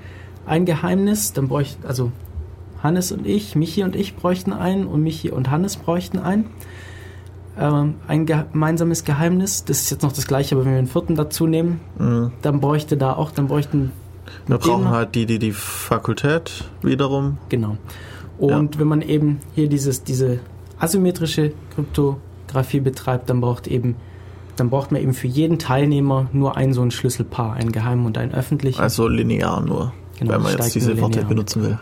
ein 0.46 0.66
Geheimnis, 0.66 1.34
dann 1.34 1.48
bräuchten, 1.48 1.86
also 1.86 2.12
Hannes 2.82 3.12
und 3.12 3.28
ich, 3.28 3.56
Michi 3.56 3.84
und 3.84 3.96
ich 3.96 4.16
bräuchten 4.16 4.54
einen 4.54 4.88
und 4.88 5.04
Michi 5.04 5.30
und 5.30 5.52
Hannes 5.52 5.78
bräuchten 5.78 6.18
einen. 6.20 6.46
Ähm, 7.60 7.96
ein 8.08 8.26
gemeinsames 8.26 9.04
Geheimnis, 9.04 9.66
das 9.66 9.82
ist 9.82 9.92
jetzt 9.92 10.04
noch 10.04 10.14
das 10.14 10.26
gleiche, 10.26 10.56
aber 10.56 10.66
wenn 10.66 10.72
wir 10.72 10.80
einen 10.80 10.88
vierten 10.88 11.16
dazu 11.16 11.48
nehmen, 11.48 11.82
Mhm. 12.00 12.32
dann 12.42 12.60
bräuchte 12.60 12.98
da 12.98 13.14
auch, 13.14 13.32
dann 13.32 13.48
bräuchten 13.48 13.92
Wir 14.48 14.58
brauchen 14.58 14.90
halt 14.90 15.14
die, 15.16 15.26
die 15.26 15.40
die 15.40 15.52
Fakultät 15.52 16.64
wiederum. 16.82 17.38
Genau. 17.50 17.78
Und 18.38 18.80
wenn 18.80 18.88
man 18.88 19.02
eben 19.02 19.40
hier 19.54 19.68
dieses, 19.68 20.04
diese 20.04 20.40
asymmetrische 20.82 21.54
Kryptographie 21.76 22.80
betreibt, 22.80 23.30
dann 23.30 23.42
braucht 23.42 23.68
eben, 23.68 23.96
dann 24.56 24.70
braucht 24.70 24.92
man 24.92 25.02
eben 25.02 25.14
für 25.14 25.28
jeden 25.28 25.60
Teilnehmer 25.60 26.28
nur 26.34 26.58
ein 26.58 26.74
so 26.74 26.82
ein 26.82 26.92
Schlüsselpaar, 26.92 27.54
einen 27.54 27.72
geheimen 27.72 28.06
und 28.06 28.18
einen 28.18 28.34
öffentlichen. 28.34 28.82
Also 28.82 29.08
linear 29.08 29.62
nur, 29.62 29.94
Genau, 30.20 30.34
wenn 30.34 30.42
man 30.42 30.58
jetzt 30.58 30.76
diese 30.76 31.00
Worte 31.00 31.24
benutzen 31.24 31.64
will. 31.64 31.80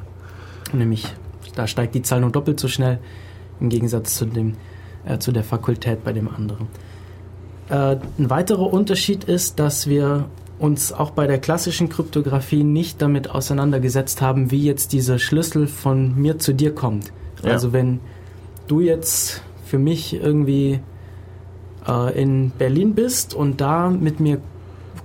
Nämlich, 0.74 1.08
da 1.56 1.68
steigt 1.68 1.96
die 1.96 2.02
Zahl 2.02 2.22
nur 2.22 2.32
doppelt 2.32 2.60
so 2.60 2.68
schnell 2.68 3.00
im 3.60 3.70
Gegensatz 3.70 4.16
zu, 4.16 4.26
dem, 4.26 4.54
äh, 5.06 5.18
zu 5.18 5.32
der 5.32 5.44
Fakultät 5.44 6.04
bei 6.04 6.14
dem 6.14 6.28
anderen. 6.28 6.68
Äh, 7.70 7.98
ein 8.18 8.30
weiterer 8.30 8.72
Unterschied 8.72 9.24
ist, 9.24 9.60
dass 9.60 9.88
wir 9.88 10.26
uns 10.60 10.92
auch 10.92 11.12
bei 11.12 11.26
der 11.26 11.40
klassischen 11.40 11.90
Kryptographie 11.90 12.64
nicht 12.64 13.02
damit 13.02 13.30
auseinandergesetzt 13.30 14.22
haben, 14.22 14.52
wie 14.52 14.64
jetzt 14.64 14.92
dieser 14.92 15.18
Schlüssel 15.18 15.68
von 15.68 16.16
mir 16.16 16.38
zu 16.38 16.54
dir 16.54 16.76
kommt. 16.76 17.14
Ja. 17.44 17.52
Also 17.52 17.72
wenn 17.72 18.02
du 18.70 18.80
jetzt 18.80 19.42
für 19.66 19.80
mich 19.80 20.14
irgendwie 20.14 20.80
äh, 21.88 22.22
in 22.22 22.52
Berlin 22.52 22.96
bist 22.96 23.34
und 23.34 23.62
da 23.62 23.90
mit 23.90 24.20
mir 24.20 24.40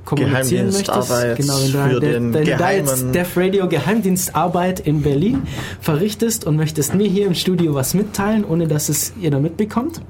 kommunizieren 0.04 0.66
möchtest, 0.66 1.08
genau, 1.36 2.00
wenn 2.00 2.32
du, 2.32 2.44
da 2.44 2.70
jetzt 2.70 3.14
Def 3.14 3.36
Radio 3.36 3.68
Geheimdienstarbeit 3.68 4.80
in 4.80 5.02
Berlin 5.02 5.42
verrichtest 5.80 6.46
und 6.46 6.56
möchtest 6.56 6.94
mir 6.94 7.08
hier 7.08 7.26
im 7.26 7.34
Studio 7.34 7.74
was 7.74 7.94
mitteilen, 7.94 8.44
ohne 8.44 8.68
dass 8.68 8.90
es 8.90 9.14
jeder 9.18 9.40
mitbekommt 9.40 10.02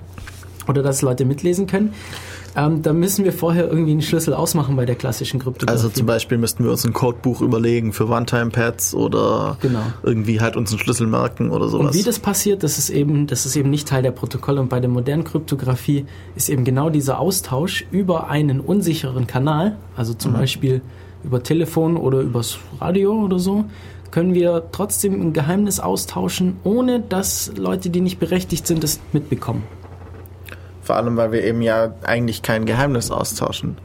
oder 0.66 0.82
dass 0.82 1.02
Leute 1.02 1.24
mitlesen 1.24 1.68
können, 1.68 1.92
ähm, 2.56 2.82
dann 2.82 2.98
müssen 2.98 3.24
wir 3.24 3.32
vorher 3.32 3.68
irgendwie 3.68 3.92
einen 3.92 4.02
Schlüssel 4.02 4.34
ausmachen 4.34 4.76
bei 4.76 4.84
der 4.84 4.94
klassischen 4.94 5.40
Kryptographie. 5.40 5.70
Also 5.72 5.88
zum 5.88 6.06
Beispiel 6.06 6.38
müssten 6.38 6.64
wir 6.64 6.70
uns 6.70 6.84
ein 6.84 6.92
Codebuch 6.92 7.40
überlegen 7.40 7.92
für 7.92 8.08
One-Time-Pads 8.08 8.94
oder 8.94 9.56
Genau. 9.60 9.80
irgendwie 10.02 10.40
halt 10.40 10.56
uns 10.56 10.70
einen 10.70 10.78
Schlüssel 10.78 11.06
merken 11.06 11.50
oder 11.50 11.68
sowas. 11.68 11.88
Und 11.88 11.94
wie 11.94 12.02
das 12.02 12.18
passiert, 12.18 12.62
das 12.62 12.78
ist 12.78 12.90
eben, 12.90 13.26
das 13.26 13.46
ist 13.46 13.56
eben 13.56 13.70
nicht 13.70 13.88
Teil 13.88 14.02
der 14.02 14.12
Protokolle. 14.12 14.60
Und 14.60 14.68
bei 14.68 14.80
der 14.80 14.90
modernen 14.90 15.24
Kryptographie 15.24 16.06
ist 16.36 16.48
eben 16.48 16.64
genau 16.64 16.90
dieser 16.90 17.18
Austausch 17.18 17.86
über 17.90 18.28
einen 18.28 18.60
unsicheren 18.60 19.26
Kanal, 19.26 19.76
also 19.96 20.14
zum 20.14 20.32
Beispiel 20.32 20.80
über 21.24 21.42
Telefon 21.42 21.96
oder 21.96 22.20
übers 22.20 22.58
Radio 22.80 23.12
oder 23.24 23.38
so, 23.38 23.64
können 24.10 24.34
wir 24.34 24.64
trotzdem 24.70 25.20
ein 25.20 25.32
Geheimnis 25.32 25.80
austauschen, 25.80 26.56
ohne 26.62 27.00
dass 27.00 27.50
Leute, 27.56 27.90
die 27.90 28.00
nicht 28.00 28.20
berechtigt 28.20 28.66
sind, 28.66 28.84
das 28.84 29.00
mitbekommen. 29.12 29.64
Vor 30.84 30.96
allem, 30.96 31.16
weil 31.16 31.32
wir 31.32 31.42
eben 31.42 31.62
ja 31.62 31.92
eigentlich 32.04 32.42
kein 32.42 32.64
Geheimnis 32.66 33.10
austauschen. 33.10 33.76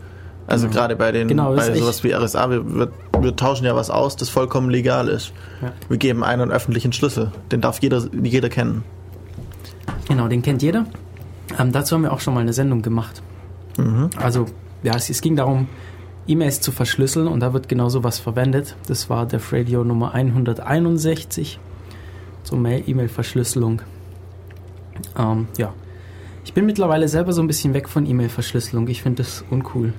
Also 0.47 0.67
Genau. 0.67 0.79
gerade 0.79 0.95
bei 0.95 1.11
den 1.11 1.27
Genau, 1.27 1.55
bei 1.55 1.73
sowas 1.75 2.03
wie 2.03 2.11
RSA, 2.13 2.49
wir, 2.49 2.75
wir, 2.75 2.89
wir 3.21 3.35
tauschen 3.35 3.65
ja 3.65 3.75
was 3.75 3.89
aus, 3.89 4.15
das 4.15 4.29
vollkommen 4.29 4.69
legal 4.69 5.07
ist. 5.07 5.31
Ja. 5.61 5.71
Wir 5.87 5.97
geben 5.97 6.23
einen 6.23 6.51
öffentlichen 6.51 6.91
Schlüssel. 6.91 7.31
Den 7.51 7.61
darf 7.61 7.79
jeder, 7.81 8.03
jeder 8.21 8.49
kennen. 8.49 8.83
Genau, 10.07 10.27
den 10.27 10.41
kennt 10.41 10.61
jeder. 10.61 10.85
Ähm, 11.57 11.71
dazu 11.71 11.95
haben 11.95 12.03
wir 12.03 12.11
auch 12.13 12.19
schon 12.19 12.33
mal 12.33 12.41
eine 12.41 12.53
Sendung 12.53 12.81
gemacht. 12.81 13.21
Mhm. 13.77 14.09
Also, 14.21 14.45
ja, 14.83 14.95
es, 14.95 15.09
es 15.09 15.21
ging 15.21 15.35
darum, 15.35 15.67
E-Mails 16.27 16.61
zu 16.61 16.71
verschlüsseln 16.71 17.27
und 17.27 17.39
da 17.39 17.53
wird 17.53 17.69
genau 17.69 17.89
sowas 17.89 18.19
verwendet. 18.19 18.75
Das 18.87 19.09
war 19.09 19.25
der 19.25 19.39
Radio 19.51 19.83
Nummer 19.83 20.13
161 20.13 21.59
zur 22.43 22.57
Mail- 22.57 22.83
E-Mail-Verschlüsselung. 22.87 23.81
Ähm, 25.17 25.47
ja. 25.57 25.73
Ich 26.43 26.53
bin 26.53 26.65
mittlerweile 26.65 27.07
selber 27.07 27.33
so 27.33 27.41
ein 27.41 27.47
bisschen 27.47 27.73
weg 27.73 27.89
von 27.89 28.05
E-Mail-Verschlüsselung. 28.05 28.87
Ich 28.87 29.01
finde 29.01 29.23
das 29.23 29.43
uncool. 29.49 29.93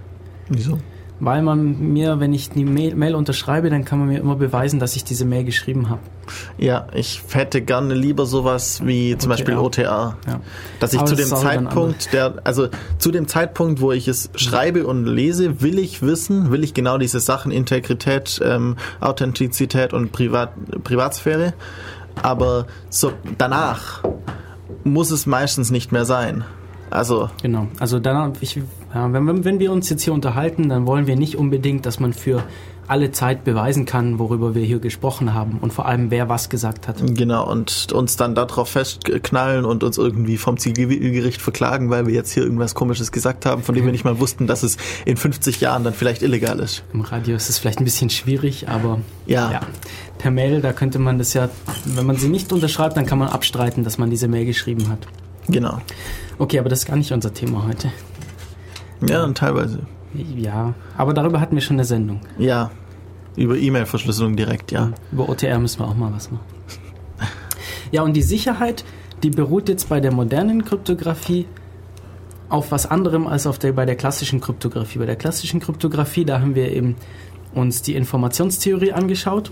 Wieso? 0.49 0.79
Weil 1.23 1.43
man 1.43 1.93
mir, 1.93 2.19
wenn 2.19 2.33
ich 2.33 2.49
die 2.49 2.65
Mail, 2.65 2.95
Mail 2.95 3.15
unterschreibe, 3.15 3.69
dann 3.69 3.85
kann 3.85 3.99
man 3.99 4.09
mir 4.09 4.21
immer 4.21 4.37
beweisen, 4.37 4.81
dass 4.81 4.97
ich 4.97 5.05
diese 5.05 5.27
Mail 5.27 5.45
geschrieben 5.45 5.91
habe. 5.91 6.01
Ja, 6.57 6.87
ich 6.95 7.23
hätte 7.31 7.61
gerne 7.61 7.93
lieber 7.93 8.25
sowas 8.25 8.81
wie 8.85 9.19
zum 9.19 9.31
OTR. 9.31 9.37
Beispiel 9.37 9.57
OTR. 9.59 10.17
Ja. 10.27 10.41
Dass 10.81 10.95
ich 10.95 10.99
Aber 10.99 11.09
zu 11.09 11.17
dem 11.17 11.29
Zeitpunkt, 11.29 12.13
der, 12.15 12.37
also 12.45 12.69
zu 12.97 13.11
dem 13.11 13.29
Zeitpunkt, 13.29 13.83
wo 13.83 13.93
ich 13.93 14.09
es 14.09 14.31
schreibe 14.35 14.87
und 14.87 15.05
lese, 15.05 15.61
will 15.61 15.79
ich 15.79 16.01
wissen, 16.01 16.51
will 16.51 16.65
ich 16.65 16.73
genau 16.73 16.97
diese 16.97 17.21
Sachen, 17.21 17.53
Integrität, 17.53 18.41
ähm, 18.43 18.77
Authentizität 19.01 19.93
und 19.93 20.13
Privat, 20.13 20.53
Privatsphäre. 20.85 21.53
Aber 22.23 22.67
so 22.89 23.13
danach 23.37 24.03
muss 24.85 25.11
es 25.11 25.27
meistens 25.27 25.71
nicht 25.71 25.93
mehr 25.93 26.05
sein. 26.05 26.45
Also 26.91 27.31
Genau. 27.43 27.69
Also 27.79 28.01
dann, 28.01 28.33
ich, 28.41 28.57
ja, 28.95 29.13
wenn, 29.13 29.45
wenn 29.45 29.61
wir 29.61 29.73
uns 29.73 29.89
jetzt 29.91 30.03
hier 30.03 30.13
unterhalten, 30.13 30.69
dann 30.69 30.87
wollen 30.87 31.07
wir 31.07 31.17
nicht 31.17 31.37
unbedingt, 31.37 31.87
dass 31.87 32.01
man 32.01 32.13
für 32.13 32.43
alle 32.91 33.13
Zeit 33.13 33.45
beweisen 33.45 33.85
kann, 33.85 34.19
worüber 34.19 34.57
wir 34.57 34.65
hier 34.65 34.81
gesprochen 34.81 35.33
haben 35.33 35.59
und 35.61 35.73
vor 35.73 35.87
allem, 35.87 36.11
wer 36.11 36.29
was 36.29 36.49
gesagt 36.49 36.89
hat. 36.89 36.97
Genau, 37.01 37.49
und 37.49 37.93
uns 37.93 38.17
dann 38.17 38.35
darauf 38.35 38.71
festknallen 38.71 39.65
und 39.65 39.85
uns 39.85 39.97
irgendwie 39.97 40.37
vom 40.37 40.57
Zivilgericht 40.57 41.41
verklagen, 41.41 41.89
weil 41.91 42.09
wir 42.09 42.15
jetzt 42.15 42.33
hier 42.33 42.43
irgendwas 42.43 42.75
Komisches 42.75 43.13
gesagt 43.13 43.47
haben, 43.47 43.63
von 43.63 43.77
dem 43.77 43.85
wir 43.85 43.93
nicht 43.93 44.05
mal 44.05 44.19
wussten, 44.19 44.49
dass 44.49 44.65
es 44.65 44.77
in 45.05 45.17
50 45.17 45.61
Jahren 45.61 45.85
dann 45.85 45.95
vielleicht 45.95 46.23
illegal 46.23 46.59
ist. 46.59 46.83
Im 46.93 47.03
Radio 47.03 47.37
ist 47.37 47.49
es 47.49 47.59
vielleicht 47.59 47.79
ein 47.79 47.85
bisschen 47.85 48.11
schwierig, 48.11 48.69
aber 48.69 48.99
Ja. 49.25 49.53
ja, 49.53 49.61
per 50.21 50.31
Mail, 50.31 50.61
da 50.61 50.73
könnte 50.73 50.99
man 50.99 51.19
das 51.19 51.33
ja, 51.33 51.49
wenn 51.87 52.05
man 52.05 52.17
sie 52.17 52.29
nicht 52.29 52.53
unterschreibt, 52.53 52.97
dann 52.97 53.07
kann 53.07 53.19
man 53.19 53.29
abstreiten, 53.29 53.85
dass 53.85 53.97
man 53.97 54.11
diese 54.11 54.29
Mail 54.29 54.45
geschrieben 54.45 54.89
hat. 54.91 55.07
Genau. 55.49 55.81
Okay, 56.39 56.59
aber 56.59 56.69
das 56.69 56.81
ist 56.81 56.87
gar 56.87 56.97
nicht 56.97 57.11
unser 57.11 57.33
Thema 57.33 57.67
heute. 57.67 57.91
Ja, 59.09 59.25
und 59.25 59.39
teilweise. 59.39 59.81
Ja, 60.37 60.75
aber 60.97 61.15
darüber 61.15 61.41
hatten 61.41 61.55
wir 61.55 61.63
schon 61.63 61.77
eine 61.77 61.87
Sendung. 61.87 62.21
Ja. 62.39 62.71
Über 63.37 63.57
E-Mail-Verschlüsselung 63.57 64.37
direkt, 64.37 64.73
ja. 64.73 64.93
Über 65.11 65.29
OTR 65.29 65.59
müssen 65.59 65.81
wir 65.81 65.89
auch 65.89 65.97
mal 65.97 66.13
was 66.13 66.31
machen. 66.31 66.45
Ja, 67.91 68.03
und 68.03 68.13
die 68.13 68.23
Sicherheit, 68.23 68.85
die 69.23 69.31
beruht 69.31 69.69
jetzt 69.69 69.89
bei 69.89 70.01
der 70.01 70.13
modernen 70.13 70.65
Kryptographie 70.65 71.47
auf 72.49 72.73
was 72.73 72.87
anderem 72.87 73.27
als 73.27 73.47
auf 73.47 73.59
der, 73.59 73.73
bei 73.73 73.87
der 73.87 73.97
klassischen 73.97 74.41
Kryptographie. 74.41 74.99
Bei 74.99 75.07
der 75.07 75.17
klassischen 75.17 75.61
Kryptographie, 75.61 76.25
da 76.25 76.41
haben 76.41 76.55
wir 76.55 76.71
eben 76.71 76.97
uns 77.55 77.83
die 77.83 77.95
Informationstheorie 77.95 78.93
angeschaut 78.93 79.51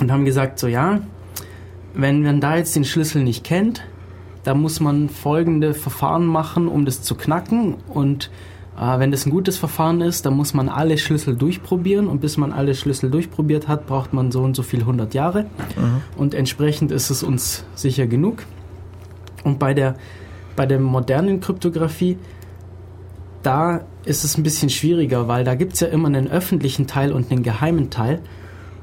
und 0.00 0.12
haben 0.12 0.24
gesagt, 0.24 0.58
so 0.58 0.66
ja, 0.66 1.00
wenn 1.94 2.22
man 2.22 2.40
da 2.40 2.56
jetzt 2.56 2.76
den 2.76 2.84
Schlüssel 2.84 3.24
nicht 3.24 3.44
kennt, 3.44 3.84
da 4.44 4.54
muss 4.54 4.80
man 4.80 5.08
folgende 5.08 5.74
Verfahren 5.74 6.26
machen, 6.26 6.68
um 6.68 6.84
das 6.84 7.02
zu 7.02 7.14
knacken. 7.14 7.74
Und 7.88 8.30
äh, 8.80 8.98
wenn 8.98 9.10
das 9.10 9.26
ein 9.26 9.30
gutes 9.30 9.58
Verfahren 9.58 10.00
ist, 10.00 10.24
dann 10.24 10.34
muss 10.34 10.54
man 10.54 10.68
alle 10.68 10.96
Schlüssel 10.96 11.36
durchprobieren. 11.36 12.06
Und 12.06 12.20
bis 12.20 12.36
man 12.36 12.52
alle 12.52 12.74
Schlüssel 12.74 13.10
durchprobiert 13.10 13.68
hat, 13.68 13.86
braucht 13.86 14.12
man 14.12 14.30
so 14.30 14.42
und 14.42 14.54
so 14.54 14.62
viel 14.62 14.80
100 14.80 15.12
Jahre. 15.14 15.46
Und 16.16 16.34
entsprechend 16.34 16.92
ist 16.92 17.10
es 17.10 17.22
uns 17.22 17.64
sicher 17.74 18.06
genug. 18.06 18.44
Und 19.44 19.58
bei 19.58 19.74
der, 19.74 19.96
bei 20.56 20.66
der 20.66 20.78
modernen 20.78 21.40
Kryptographie, 21.40 22.16
da 23.42 23.82
ist 24.04 24.24
es 24.24 24.38
ein 24.38 24.42
bisschen 24.42 24.70
schwieriger, 24.70 25.28
weil 25.28 25.44
da 25.44 25.54
gibt 25.54 25.74
es 25.74 25.80
ja 25.80 25.88
immer 25.88 26.08
einen 26.08 26.30
öffentlichen 26.30 26.86
Teil 26.86 27.12
und 27.12 27.30
einen 27.30 27.42
geheimen 27.42 27.90
Teil. 27.90 28.20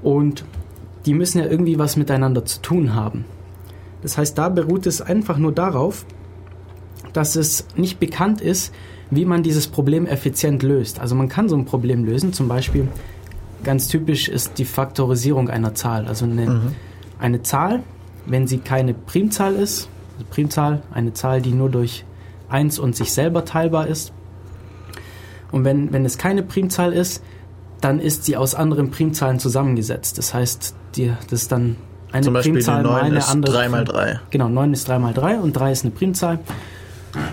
Und 0.04 0.44
die 1.06 1.14
müssen 1.14 1.40
ja 1.40 1.46
irgendwie 1.46 1.78
was 1.80 1.98
miteinander 1.98 2.46
zu 2.46 2.62
tun 2.62 2.94
haben. 2.94 3.26
Das 4.02 4.18
heißt, 4.18 4.38
da 4.38 4.50
beruht 4.50 4.86
es 4.88 5.02
einfach 5.02 5.38
nur 5.38 5.52
darauf, 5.52 6.06
dass 7.14 7.36
es 7.36 7.68
nicht 7.76 8.00
bekannt 8.00 8.42
ist, 8.42 8.74
wie 9.10 9.26
man 9.26 9.44
dieses 9.44 9.68
Problem 9.68 10.06
effizient 10.06 10.64
löst. 10.64 11.00
Also 11.00 11.16
man 11.16 11.30
kann 11.30 11.50
so 11.50 11.56
ein 11.56 11.66
Problem 11.66 12.06
lösen, 12.06 12.34
zum 12.34 12.48
Beispiel 12.48 12.88
ganz 13.64 13.88
typisch 13.88 14.28
ist 14.28 14.58
die 14.58 14.66
Faktorisierung 14.66 15.50
einer 15.50 15.74
Zahl. 15.76 16.06
Also 16.08 16.26
eine, 16.26 16.74
eine 17.20 17.42
Zahl, 17.42 17.84
wenn 18.26 18.48
sie 18.48 18.60
keine 18.60 18.94
Primzahl 18.94 19.56
ist, 19.56 19.90
also 20.16 20.26
Primzahl, 20.30 20.82
eine 20.92 21.14
Zahl, 21.14 21.42
die 21.42 21.52
nur 21.52 21.70
durch 21.70 22.06
1 22.50 22.80
und 22.80 22.96
sich 22.96 23.12
selber 23.12 23.46
teilbar 23.46 23.88
ist. 23.88 24.14
Und 25.52 25.64
wenn, 25.64 25.94
wenn 25.94 26.06
es 26.06 26.18
keine 26.18 26.44
Primzahl 26.44 26.94
ist, 26.94 27.24
dann 27.86 28.00
ist 28.00 28.26
sie 28.26 28.36
aus 28.36 28.56
anderen 28.56 28.90
Primzahlen 28.90 29.40
zusammengesetzt. 29.40 30.18
Das 30.18 30.34
heißt, 30.34 30.74
die, 30.96 31.14
das 31.30 31.44
ist 31.44 31.52
dann 31.52 31.76
eine 32.12 32.24
Zum 32.24 32.34
Beispiel 32.34 32.54
die 32.54 32.58
Primzahl 32.58 32.84
mal 32.84 32.90
9 32.94 33.02
eine 33.04 33.18
ist 33.20 33.30
andere. 33.30 33.54
3 33.54 33.70
mal 33.70 33.86
3. 33.86 34.20
Genau, 34.32 34.50
9 34.50 34.74
ist 34.74 34.88
3 34.88 35.00
mal 35.00 35.14
3 35.14 35.40
und 35.40 35.54
3 35.54 35.72
ist 35.72 35.84
eine 35.84 35.92
Primzahl. 35.92 36.40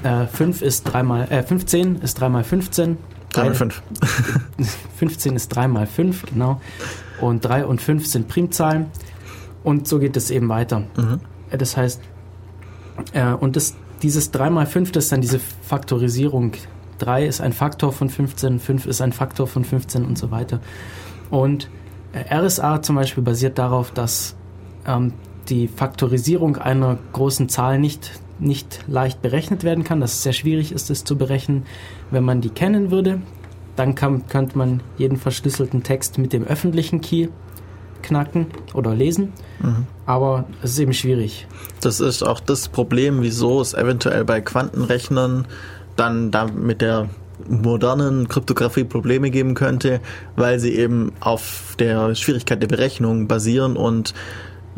Äh, 0.03 0.26
5 0.26 0.61
ist 0.62 0.84
3 0.84 1.03
mal, 1.03 1.26
äh, 1.30 1.42
15 1.42 1.96
ist 2.03 2.20
3 2.20 2.28
mal 2.28 2.44
15. 2.44 2.98
3 3.32 3.42
mal 3.44 3.48
Drei- 3.48 3.55
5. 3.55 3.82
15 4.98 5.36
ist 5.36 5.48
3 5.48 5.68
mal 5.68 5.86
5, 5.86 6.26
genau. 6.26 6.61
Und 7.20 7.40
3 7.44 7.64
und 7.66 7.80
5 7.80 8.07
sind 8.07 8.28
Primzahlen. 8.28 8.86
Und 9.64 9.88
so 9.88 9.98
geht 9.98 10.16
es 10.16 10.30
eben 10.30 10.48
weiter. 10.48 10.82
Äh, 11.50 11.57
Das 11.59 11.76
heißt, 11.76 12.00
äh, 13.14 13.32
und 13.32 13.57
das, 13.57 13.74
dieses 14.03 14.30
3 14.32 14.50
mal 14.50 14.66
5, 14.66 14.92
das 14.92 15.05
ist 15.05 15.12
dann 15.12 15.20
diese 15.22 15.40
Faktorisierung. 15.62 16.53
3 16.99 17.26
ist 17.26 17.40
ein 17.40 17.53
Faktor 17.53 17.93
von 17.93 18.09
15, 18.09 18.59
5 18.59 18.86
ist 18.86 19.01
ein 19.01 19.12
Faktor 19.12 19.47
von 19.47 19.64
15 19.64 20.05
und 20.05 20.18
so 20.18 20.30
weiter. 20.30 20.61
Und 21.30 21.68
äh, 22.12 22.34
RSA 22.34 22.82
zum 22.82 22.97
Beispiel 22.97 23.22
basiert 23.22 23.59
darauf, 23.59 23.90
dass 23.90 24.36
ähm, 24.86 25.12
die 25.49 25.68
Faktorisierung 25.68 26.57
einer 26.57 26.99
großen 27.12 27.49
Zahl 27.49 27.78
nicht, 27.78 28.12
nicht 28.38 28.80
leicht 28.86 29.22
berechnet 29.22 29.64
werden 29.64 29.84
kann, 29.84 30.01
dass 30.01 30.14
es 30.14 30.22
sehr 30.22 30.32
schwierig 30.32 30.72
ist, 30.72 30.90
es 30.90 31.05
zu 31.05 31.16
berechnen. 31.16 31.64
Wenn 32.11 32.24
man 32.24 32.40
die 32.40 32.51
kennen 32.51 32.90
würde, 32.90 33.20
dann 33.76 33.95
kann, 33.95 34.26
könnte 34.28 34.59
man 34.59 34.82
jeden 34.99 35.16
verschlüsselten 35.16 35.82
Text 35.82 36.18
mit 36.18 36.32
dem 36.32 36.45
öffentlichen 36.45 37.01
Key 37.01 37.28
knacken 38.03 38.47
oder 38.74 38.95
lesen. 38.95 39.32
Aber 40.07 40.45
es 40.62 40.72
ist 40.72 40.78
eben 40.80 40.93
schwierig. 40.93 41.47
Das 41.80 42.01
ist 42.01 42.22
auch 42.22 42.40
das 42.40 42.68
Problem, 42.68 43.22
wieso 43.22 43.61
es 43.61 43.74
eventuell 43.74 44.24
bei 44.24 44.40
Quantenrechnern 44.40 45.47
dann 45.97 46.30
da 46.30 46.47
mit 46.47 46.80
der 46.80 47.09
modernen 47.49 48.28
Kryptographie 48.28 48.84
Probleme 48.84 49.30
geben 49.30 49.55
könnte, 49.55 50.01
weil 50.36 50.59
sie 50.61 50.74
eben 50.74 51.12
auf 51.20 51.74
der 51.78 52.14
Schwierigkeit 52.14 52.62
der 52.62 52.68
Berechnung 52.68 53.26
basieren 53.26 53.76
und 53.76 54.14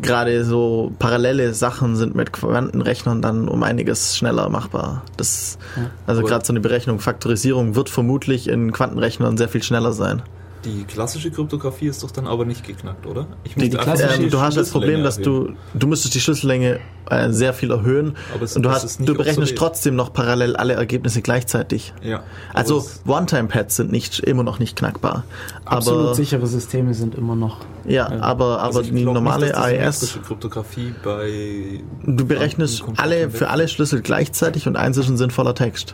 gerade 0.01 0.43
so 0.43 0.91
parallele 0.99 1.53
Sachen 1.53 1.95
sind 1.95 2.15
mit 2.15 2.33
Quantenrechnern 2.33 3.21
dann 3.21 3.47
um 3.47 3.63
einiges 3.63 4.17
schneller 4.17 4.49
machbar. 4.49 5.03
Das, 5.17 5.57
also 6.05 6.21
gerade 6.23 6.45
so 6.45 6.53
eine 6.53 6.59
Berechnung, 6.59 6.99
Faktorisierung 6.99 7.75
wird 7.75 7.89
vermutlich 7.89 8.47
in 8.47 8.71
Quantenrechnern 8.71 9.37
sehr 9.37 9.49
viel 9.49 9.63
schneller 9.63 9.93
sein. 9.93 10.21
Die 10.65 10.83
klassische 10.83 11.29
Kryptographie 11.31 11.85
ist 11.87 12.01
doch 12.03 12.09
dann 12.11 12.25
aber 12.27 12.43
nicht 12.43 12.65
geknackt, 12.65 13.05
oder? 13.05 13.27
Ich 13.43 13.53
Die 13.53 13.69
klassische- 13.69 14.17
die 14.17 14.23
Ähm, 14.25 14.29
du 14.31 14.41
hast 14.41 14.57
das 14.57 14.71
Problem, 14.71 15.03
dass 15.03 15.17
du, 15.19 15.53
du 15.75 15.87
müsstest 15.87 16.15
die 16.15 16.19
Schlüssellänge 16.19 16.79
äh, 17.09 17.29
sehr 17.31 17.53
viel 17.53 17.69
erhöhen 17.69 18.15
Aber 18.33 18.43
es- 18.43 18.55
und 18.55 18.63
du, 18.63 18.71
hast, 18.71 18.99
du 18.99 19.13
berechnest 19.13 19.37
obsolet. 19.51 19.57
trotzdem 19.57 19.95
noch 19.95 20.11
parallel 20.11 20.55
alle 20.55 20.73
Ergebnisse 20.73 21.21
gleichzeitig. 21.21 21.93
Ja. 22.01 22.23
Also 22.51 22.83
One-Time-Pads 23.05 23.75
sind 23.75 23.91
nicht, 23.91 24.19
immer 24.21 24.41
noch 24.41 24.57
nicht 24.57 24.75
knackbar. 24.75 25.23
Absolut 25.65 26.05
Aber, 26.07 26.15
sichere 26.15 26.47
Systeme 26.47 26.95
sind 26.95 27.13
immer 27.13 27.35
noch. 27.35 27.57
ja, 27.85 28.11
Ja. 28.11 28.21
aber, 28.21 28.59
aber 28.59 28.63
also 28.63 28.81
die 28.81 29.05
normale 29.05 29.45
nicht, 29.47 29.55
AES, 29.57 30.17
Kryptographie 30.25 30.95
bei 31.03 31.81
du 32.03 32.25
berechnest 32.25 32.83
alle, 32.97 33.29
für 33.29 33.49
alle 33.49 33.67
Schlüssel 33.67 34.01
gleichzeitig 34.01 34.67
und 34.67 34.75
eins 34.77 34.97
ist 34.97 35.07
ein 35.09 35.17
sinnvoller 35.17 35.53
Text. 35.53 35.93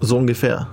So 0.00 0.18
ungefähr. 0.18 0.68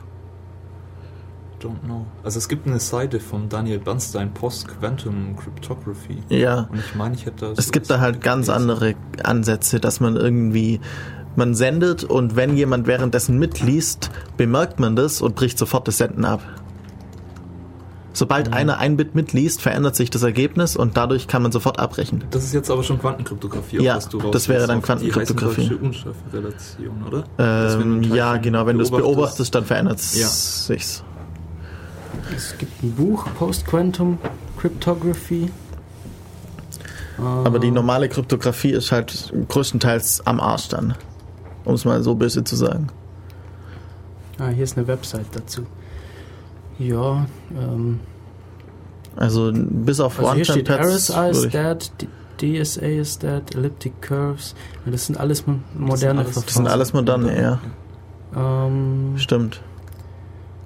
Don't 1.61 1.79
know. 1.85 2.05
Also 2.23 2.39
es 2.39 2.47
gibt 2.47 2.65
eine 2.65 2.79
Seite 2.79 3.19
von 3.19 3.47
Daniel 3.47 3.79
Bernstein 3.79 4.33
Post 4.33 4.67
Quantum 4.67 5.35
Cryptography. 5.35 6.17
Ja. 6.29 6.67
Und 6.71 6.79
ich 6.79 6.95
meine, 6.95 7.13
ich 7.15 7.25
hätte 7.25 7.49
das. 7.49 7.59
Es 7.59 7.71
gibt 7.71 7.89
da 7.89 7.99
halt 7.99 8.21
ganz 8.21 8.47
gelesen. 8.47 8.61
andere 8.69 8.95
Ansätze, 9.23 9.79
dass 9.79 9.99
man 9.99 10.15
irgendwie, 10.15 10.79
man 11.35 11.53
sendet 11.53 12.03
und 12.03 12.35
wenn 12.35 12.57
jemand 12.57 12.87
währenddessen 12.87 13.37
mitliest, 13.37 14.09
bemerkt 14.37 14.79
man 14.79 14.95
das 14.95 15.21
und 15.21 15.35
bricht 15.35 15.57
sofort 15.59 15.87
das 15.87 15.97
Senden 15.97 16.25
ab. 16.25 16.41
Sobald 18.13 18.47
Mhm. 18.49 18.53
einer 18.53 18.77
ein 18.79 18.97
Bit 18.97 19.15
mitliest, 19.15 19.61
verändert 19.61 19.95
sich 19.95 20.09
das 20.09 20.23
Ergebnis 20.23 20.75
und 20.75 20.97
dadurch 20.97 21.27
kann 21.27 21.41
man 21.43 21.53
sofort 21.53 21.79
abbrechen. 21.79 22.23
Das 22.31 22.43
ist 22.43 22.53
jetzt 22.53 22.69
aber 22.69 22.83
schon 22.83 22.99
Quantenkryptografie. 22.99 23.79
auf 23.79 23.85
Ja, 23.85 23.95
was 23.95 24.09
du 24.09 24.17
raus 24.19 24.31
das 24.33 24.49
wäre 24.49 24.67
dann 24.67 24.81
Quantenkryptographie. 24.81 25.69
Die 25.69 25.75
Unschärferelation, 25.75 27.03
oder? 27.07 27.23
Ähm, 27.37 28.03
ja, 28.03 28.35
genau, 28.37 28.65
wenn 28.65 28.77
du 28.77 28.83
es 28.83 28.91
beobachtest, 28.91 29.55
dann 29.55 29.63
verändert 29.63 29.99
Ja. 30.13 30.25
es 30.25 30.65
sich's. 30.67 31.03
Es 32.35 32.57
gibt 32.57 32.83
ein 32.83 32.93
Buch, 32.93 33.25
Post-Quantum 33.37 34.17
Cryptography. 34.59 35.49
Aber 37.17 37.59
die 37.59 37.71
normale 37.71 38.09
Kryptographie 38.09 38.71
ist 38.71 38.91
halt 38.91 39.31
größtenteils 39.47 40.25
am 40.25 40.39
Arsch 40.39 40.69
dann. 40.69 40.95
Um 41.65 41.75
es 41.75 41.85
mal 41.85 42.01
so 42.01 42.15
böse 42.15 42.43
zu 42.43 42.55
sagen. 42.55 42.87
Ah, 44.39 44.47
hier 44.47 44.63
ist 44.63 44.77
eine 44.77 44.87
Website 44.87 45.27
dazu. 45.33 45.63
Ja, 46.79 47.27
ähm, 47.55 47.99
Also 49.15 49.51
bis 49.53 49.99
auf 49.99 50.17
also 50.17 50.33
hier 50.33 50.45
steht 50.45 50.69
One-Time-Pads 50.69 51.11
RSI 51.11 51.29
is 51.29 51.51
dead, 51.51 51.91
DSA 52.39 52.85
is 52.87 53.19
dead, 53.19 53.53
Elliptic 53.53 54.01
Curves. 54.01 54.55
Das 54.85 55.05
sind 55.05 55.19
alles 55.19 55.45
mo- 55.45 55.59
moderne 55.77 56.21
alles- 56.21 56.33
Das 56.35 56.53
sind 56.53 56.67
alles 56.67 56.93
moderne, 56.93 57.39
ja. 57.39 57.59
Ähm, 58.35 59.13
Stimmt. 59.17 59.61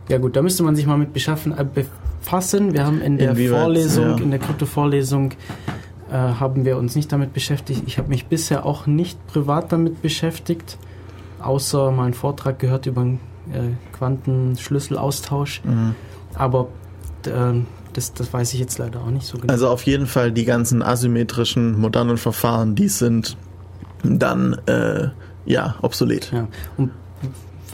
Ja 0.09 0.17
gut, 0.17 0.35
da 0.35 0.41
müsste 0.41 0.63
man 0.63 0.75
sich 0.75 0.85
mal 0.85 0.97
mit 0.97 1.13
beschaffen, 1.13 1.57
äh, 1.57 1.65
befassen. 1.65 2.73
Wir 2.73 2.85
haben 2.85 3.01
in 3.01 3.17
der 3.17 3.31
Inwieweit, 3.31 3.61
Vorlesung, 3.61 4.09
ja. 4.09 4.17
in 4.17 4.31
der 4.31 4.39
Krypto-Vorlesung, 4.39 5.31
äh, 6.11 6.13
haben 6.13 6.65
wir 6.65 6.77
uns 6.77 6.95
nicht 6.95 7.11
damit 7.11 7.33
beschäftigt. 7.33 7.83
Ich 7.87 7.97
habe 7.97 8.09
mich 8.09 8.27
bisher 8.27 8.65
auch 8.65 8.85
nicht 8.85 9.25
privat 9.27 9.71
damit 9.71 10.01
beschäftigt, 10.01 10.77
außer 11.41 11.91
mal 11.91 12.05
einen 12.05 12.13
Vortrag 12.13 12.59
gehört 12.59 12.85
über 12.85 13.01
einen 13.01 13.19
äh, 13.51 13.95
Quantenschlüsselaustausch. 13.97 15.61
Mhm. 15.63 15.95
Aber 16.35 16.67
äh, 17.25 17.61
das, 17.93 18.13
das 18.13 18.31
weiß 18.33 18.53
ich 18.53 18.59
jetzt 18.59 18.77
leider 18.77 19.01
auch 19.01 19.09
nicht 19.09 19.25
so 19.25 19.37
genau. 19.37 19.51
Also 19.51 19.69
auf 19.69 19.83
jeden 19.83 20.05
Fall 20.05 20.31
die 20.31 20.45
ganzen 20.45 20.83
asymmetrischen 20.83 21.79
modernen 21.79 22.17
Verfahren, 22.17 22.75
die 22.75 22.89
sind 22.89 23.37
dann 24.03 24.53
äh, 24.67 25.09
Ja, 25.45 25.75
obsolet. 25.81 26.31
Ja. 26.31 26.47
Und 26.77 26.91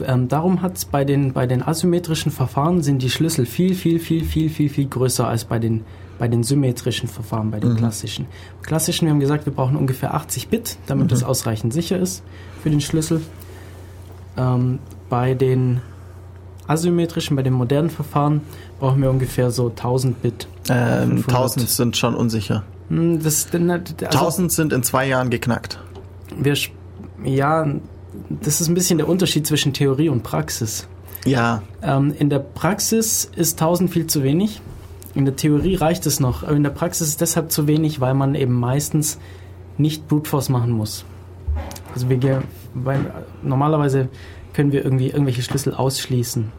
ähm, 0.06 0.28
darum 0.28 0.62
hat 0.62 0.76
es 0.76 0.84
bei 0.84 1.04
den, 1.04 1.32
bei 1.32 1.46
den 1.46 1.62
asymmetrischen 1.62 2.30
Verfahren 2.32 2.82
sind 2.82 3.02
die 3.02 3.10
Schlüssel 3.10 3.46
viel, 3.46 3.74
viel, 3.74 3.98
viel, 3.98 4.24
viel, 4.24 4.48
viel, 4.50 4.68
viel 4.68 4.86
größer 4.88 5.26
als 5.26 5.44
bei 5.44 5.58
den, 5.58 5.84
bei 6.18 6.28
den 6.28 6.42
symmetrischen 6.44 7.08
Verfahren, 7.08 7.50
bei 7.50 7.58
den 7.60 7.72
Mhm. 7.72 7.76
klassischen. 7.78 8.26
Klassischen, 8.62 9.06
wir 9.06 9.12
haben 9.12 9.20
gesagt, 9.20 9.46
wir 9.46 9.52
brauchen 9.52 9.76
ungefähr 9.76 10.14
80 10.14 10.48
Bit, 10.48 10.76
damit 10.86 11.08
Mhm. 11.08 11.14
es 11.14 11.22
ausreichend 11.24 11.72
sicher 11.72 11.98
ist 11.98 12.22
für 12.62 12.70
den 12.70 12.80
Schlüssel. 12.80 13.20
Ähm, 14.36 14.78
bei 15.10 15.34
den 15.34 15.80
asymmetrischen, 16.66 17.36
bei 17.36 17.42
den 17.42 17.52
modernen 17.52 17.90
Verfahren 17.90 18.40
brauchen 18.78 19.02
wir 19.02 19.10
ungefähr 19.10 19.50
so 19.50 19.68
1000 19.68 20.22
Bit. 20.22 20.48
Ähm, 20.70 21.18
500. 21.24 21.28
1000 21.28 21.68
sind 21.68 21.96
schon 21.96 22.14
unsicher. 22.14 22.62
Hm, 22.88 23.22
Das, 23.22 23.48
also, 23.52 24.18
1000 24.18 24.52
sind 24.52 24.72
in 24.72 24.82
zwei 24.82 25.06
Jahren 25.08 25.28
geknackt. 25.30 25.78
wir, 26.38 26.54
ja, 27.24 27.66
das 28.28 28.60
ist 28.60 28.68
ein 28.68 28.74
bisschen 28.74 28.98
der 28.98 29.08
Unterschied 29.08 29.46
zwischen 29.46 29.72
Theorie 29.72 30.08
und 30.08 30.22
Praxis. 30.22 30.86
Ja, 31.24 31.62
Ähm, 31.82 32.14
in 32.18 32.30
der 32.30 32.40
Praxis 32.40 33.30
ist 33.36 33.60
1000 33.60 33.90
viel 33.90 34.06
zu 34.06 34.22
wenig. 34.22 34.60
In 35.14 35.24
der 35.24 35.36
Theorie 35.36 35.76
reicht 35.76 36.06
es 36.06 36.20
noch. 36.20 36.42
Aber 36.42 36.56
in 36.56 36.62
der 36.62 36.70
Praxis 36.70 37.08
ist 37.08 37.14
es 37.14 37.16
deshalb 37.18 37.52
zu 37.52 37.66
wenig, 37.66 38.00
weil 38.00 38.14
man 38.14 38.34
eben 38.34 38.54
meistens 38.54 39.18
nicht 39.78 40.08
Brute 40.08 40.28
Force 40.28 40.48
machen 40.48 40.70
muss. 40.72 41.04
Also 41.94 42.08
wir, 42.08 42.42
weil, 42.74 43.12
normalerweise 43.42 44.08
können 44.52 44.72
wir 44.72 44.84
irgendwie 44.84 45.08
irgendwelche 45.08 45.42
Schlüssel 45.42 45.74
ausschließen. 45.74 46.52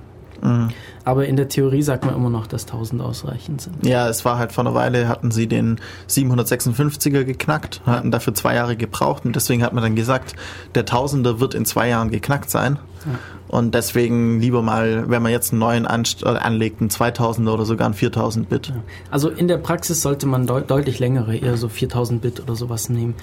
Mhm. 0.44 0.70
Aber 1.06 1.26
in 1.26 1.36
der 1.36 1.50
Theorie 1.50 1.82
sagt 1.82 2.06
man 2.06 2.16
immer 2.16 2.30
noch, 2.30 2.48
dass 2.48 2.64
1000 2.66 3.02
ausreichend 3.02 3.62
sind. 3.62 3.86
ja, 3.86 4.08
es 4.08 4.24
war 4.24 4.38
halt 4.38 4.52
vor 4.54 4.64
einer 4.66 4.74
Weile, 4.74 5.08
hatten 5.10 5.32
sie 5.32 5.48
den 5.48 5.80
756er 6.10 7.24
geknackt, 7.24 7.82
hatten 7.86 8.12
dafür 8.12 8.34
zwei 8.34 8.56
Jahre 8.56 8.76
gebraucht 8.76 9.26
und 9.26 9.36
deswegen 9.36 9.64
hat 9.64 9.74
man 9.74 9.84
dann 9.84 9.96
gesagt, 9.96 10.36
der 10.76 10.86
Tausender 10.86 11.40
wird 11.40 11.54
in 11.56 11.66
zwei 11.66 11.90
Jahren 11.90 12.10
geknackt 12.12 12.50
sein. 12.50 12.80
Ja. 13.06 13.20
Und 13.50 13.76
deswegen 13.76 14.40
lieber 14.40 14.62
mal, 14.64 15.10
wenn 15.10 15.22
man 15.22 15.32
jetzt 15.32 15.52
einen 15.52 15.60
neuen 15.60 15.86
anst- 15.86 16.24
äh, 16.24 16.30
anlegt, 16.30 16.82
einen 16.82 16.90
2000er 16.90 17.52
oder 17.54 17.66
sogar 17.66 17.86
einen 17.86 17.94
4000 17.94 18.50
Bit. 18.50 18.70
Ja. 18.70 18.76
Also 19.12 19.30
in 19.30 19.48
der 19.48 19.58
Praxis 19.58 20.02
sollte 20.02 20.26
man 20.26 20.48
deut 20.48 20.72
deutlich 20.72 20.98
längere, 21.00 21.36
eher 21.36 21.56
so 21.58 21.70
4000 21.70 22.22
Bit 22.22 22.40
oder 22.40 22.56
sowas 22.56 22.90
nehmen. 22.90 23.14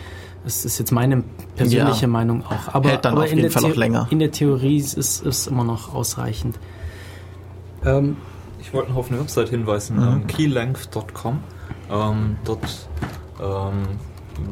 Das 0.44 0.64
ist 0.64 0.78
jetzt 0.78 0.92
meine 0.92 1.24
persönliche 1.56 2.02
Ja. 2.02 2.08
Meinung 2.08 2.44
auch. 2.46 2.72
Aber, 2.74 2.90
Hält 2.90 3.04
dann 3.04 3.14
aber 3.14 3.24
auf 3.24 3.32
jeden 3.32 3.50
Fall 3.50 3.64
auch 3.64 3.72
The- 3.72 3.78
länger. 3.78 4.06
In 4.10 4.20
der 4.20 4.30
Theorie 4.30 4.76
ist 4.76 4.96
es 5.26 5.46
immer 5.48 5.64
noch 5.64 5.94
ausreichend. 5.94 6.58
Ähm, 7.84 8.16
Ich 8.60 8.74
wollte 8.74 8.90
noch 8.90 8.98
auf 8.98 9.10
eine 9.10 9.18
Website 9.20 9.48
hinweisen, 9.48 9.96
Mhm. 9.96 10.02
ähm, 10.02 10.26
keylength.com. 10.26 11.40
Ähm, 11.90 12.36
dort 12.44 12.88
ähm, 13.40 13.82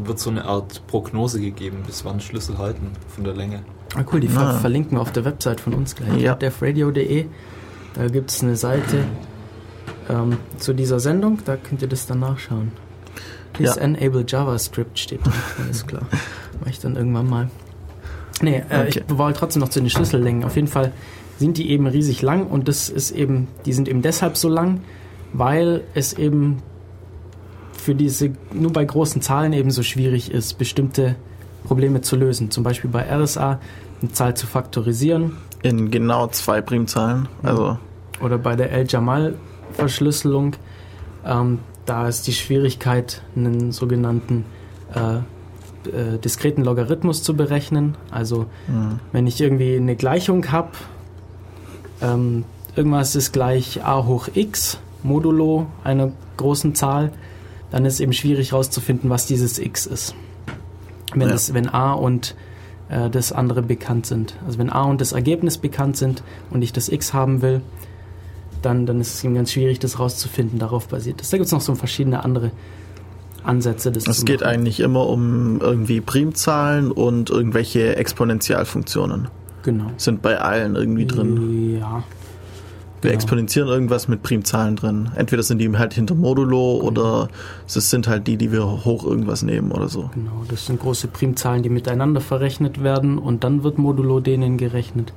wird 0.07 0.19
so 0.19 0.31
eine 0.31 0.45
Art 0.47 0.87
Prognose 0.87 1.41
gegeben, 1.41 1.83
bis 1.87 2.05
wann 2.07 2.21
Schlüssel 2.21 2.57
halten 2.57 2.93
von 3.09 3.25
der 3.25 3.35
Länge. 3.35 3.63
ah 3.95 4.03
cool, 4.13 4.21
die 4.21 4.29
ver 4.29 4.41
Ah. 4.49 4.55
verlinken 4.55 4.97
wir 4.97 5.03
auf 5.03 5.13
der 5.13 5.25
Website 5.27 5.61
von 5.61 5.75
uns 5.75 5.95
gleich. 5.95 6.21
Ja. 6.23 6.35
defradio.de. 6.35 7.27
Da 7.95 8.07
gibt 8.09 8.31
es 8.31 8.43
eine 8.43 8.57
Seite 8.57 9.05
ähm, 10.09 10.39
zu 10.59 10.73
dieser 10.73 11.01
Sendung, 11.01 11.39
da 11.45 11.57
könnt 11.57 11.83
ihr 11.83 11.89
das 11.89 12.07
dann 12.07 12.21
nachschauen. 12.21 12.73
Please 13.53 13.79
Ja. 13.79 13.85
enable 13.85 14.25
JavaScript 14.27 14.99
steht 14.99 15.27
da, 15.27 15.33
alles 15.63 15.87
klar. 15.87 16.03
Mach 16.61 16.69
ich 16.69 16.81
dann 16.81 16.97
irgendwann 16.97 17.29
mal. 17.29 17.51
Nee, 18.41 18.63
äh, 18.71 18.87
Okay. 18.89 19.03
ich 19.07 19.19
wollte 19.19 19.39
trotzdem 19.39 19.61
noch 19.61 19.69
zu 19.69 19.81
den 19.81 19.91
Schlüssellängen. 19.91 20.45
Auf 20.45 20.55
jeden 20.57 20.69
Fall 20.69 20.93
sind 21.39 21.57
die 21.57 21.71
eben 21.71 21.87
riesig 21.87 22.21
lang 22.23 22.47
und 22.47 22.69
das 22.69 22.89
ist 22.89 23.11
eben, 23.13 23.49
die 23.65 23.73
sind 23.73 23.89
eben 23.89 24.03
deshalb 24.03 24.37
so 24.37 24.49
lang, 24.49 24.81
weil 25.33 25.85
es 25.95 26.13
eben 26.13 26.59
für 27.73 27.95
diese, 27.95 28.33
nur 28.53 28.73
bei 28.73 28.85
großen 28.85 29.23
Zahlen 29.23 29.53
eben 29.53 29.71
so 29.71 29.83
schwierig 29.83 30.31
ist, 30.31 30.59
bestimmte 30.59 31.17
Probleme 31.65 32.01
zu 32.01 32.17
lösen. 32.17 32.51
Zum 32.51 32.65
Beispiel 32.65 32.91
bei 32.91 33.03
RSA 33.03 33.61
eine 34.01 34.13
Zahl 34.13 34.37
zu 34.37 34.47
faktorisieren 34.47 35.37
In 35.63 35.91
genau 35.91 36.27
zwei 36.29 36.61
Primzahlen. 36.61 37.29
Also, 37.43 37.79
oder 38.21 38.39
bei 38.39 38.57
der 38.57 38.73
El-Jamal-Verschlüsselung. 38.73 40.57
Ähm, 41.25 41.61
da 41.87 42.09
ist 42.09 42.27
die 42.27 42.33
Schwierigkeit, 42.33 43.23
einen 43.35 43.73
sogenannten 43.73 44.45
äh, 44.95 45.17
äh, 45.89 46.19
diskreten 46.19 46.65
Logarithmus 46.65 47.23
zu 47.23 47.35
berechnen. 47.35 47.97
Also 48.11 48.47
mh. 48.67 49.01
wenn 49.13 49.27
ich 49.27 49.41
irgendwie 49.41 49.77
eine 49.77 49.97
Gleichung 49.97 50.51
habe, 50.51 50.73
ähm, 52.03 52.45
irgendwas 52.77 53.15
ist 53.17 53.33
gleich 53.33 53.85
a 53.85 54.05
hoch 54.05 54.29
x 54.35 54.79
modulo 55.03 55.67
einer 55.85 56.13
großen 56.37 56.75
Zahl, 56.75 57.13
dann 57.71 57.85
ist 57.85 57.95
es 57.95 58.01
eben 58.01 58.13
schwierig 58.13 58.53
herauszufinden, 58.53 59.11
was 59.11 59.27
dieses 59.27 59.59
x 59.59 59.87
ist. 59.87 60.15
Wenn, 61.13 61.23
Ja. 61.23 61.29
das, 61.29 61.55
wenn 61.55 61.69
a 61.69 61.93
und 61.93 62.35
äh, 62.89 63.11
das 63.11 63.33
andere 63.33 63.63
bekannt 63.63 64.07
sind. 64.07 64.37
Also 64.47 64.59
wenn 64.59 64.71
a 64.71 64.83
und 64.85 65.01
das 65.01 65.13
Ergebnis 65.13 65.59
bekannt 65.59 65.97
sind 65.97 66.23
und 66.51 66.63
ich 66.63 66.73
das 66.73 66.89
x 66.89 67.13
haben 67.13 67.43
will, 67.43 67.63
dann, 68.63 68.87
dann 68.87 69.01
ist 69.01 69.15
es 69.15 69.25
eben 69.25 69.35
ganz 69.35 69.53
schwierig, 69.53 69.79
das 69.79 69.99
rauszufinden. 69.99 70.59
Darauf 70.59 70.89
basiert 70.89 71.21
das. 71.21 71.31
Da 71.31 71.37
gibt 71.37 71.47
es 71.47 71.53
noch 71.53 71.61
so 71.61 71.75
verschiedene 71.75 72.25
andere 72.25 72.51
Ansätze. 73.45 73.93
Das 73.93 74.07
es 74.07 74.25
geht 74.25 74.43
eigentlich 74.43 74.81
immer 74.81 75.07
um 75.07 75.61
irgendwie 75.61 76.01
Primzahlen 76.01 76.91
und 76.91 77.31
irgendwelche 77.31 77.97
Exponentialfunktionen. 77.97 79.29
Genau. 79.69 79.91
Sind 79.99 80.23
bei 80.23 80.41
allen 80.41 80.77
irgendwie 80.77 81.05
drin. 81.05 81.77
Ja. 81.79 82.03
Wir 83.03 83.11
genau. 83.11 83.15
exponentieren 83.15 83.69
irgendwas 83.69 84.09
mit 84.09 84.23
Primzahlen 84.23 84.77
drin. 84.77 85.11
Entweder 85.15 85.43
sind 85.43 85.59
die 85.59 85.71
halt 85.77 85.93
hinter 85.93 86.15
Modulo 86.15 86.79
oder 86.83 87.29
es 87.67 87.75
sind 87.91 88.09
halt 88.09 88.27
die, 88.27 88.39
die 88.39 88.51
wir 88.51 88.65
hoch 88.87 89.05
irgendwas 89.05 89.43
nehmen 89.43 89.71
oder 89.71 89.89
so. 89.91 90.09
Genau, 90.15 90.43
das 90.49 90.65
sind 90.65 90.81
große 90.81 91.09
Primzahlen, 91.09 91.63
die 91.63 91.69
miteinander 91.69 92.23
verrechnet 92.23 92.83
werden 92.83 93.19
und 93.19 93.45
dann 93.45 93.63
wird 93.63 93.77
modulo 93.77 94.21
denen 94.21 94.57
gerechnet. 94.57 95.13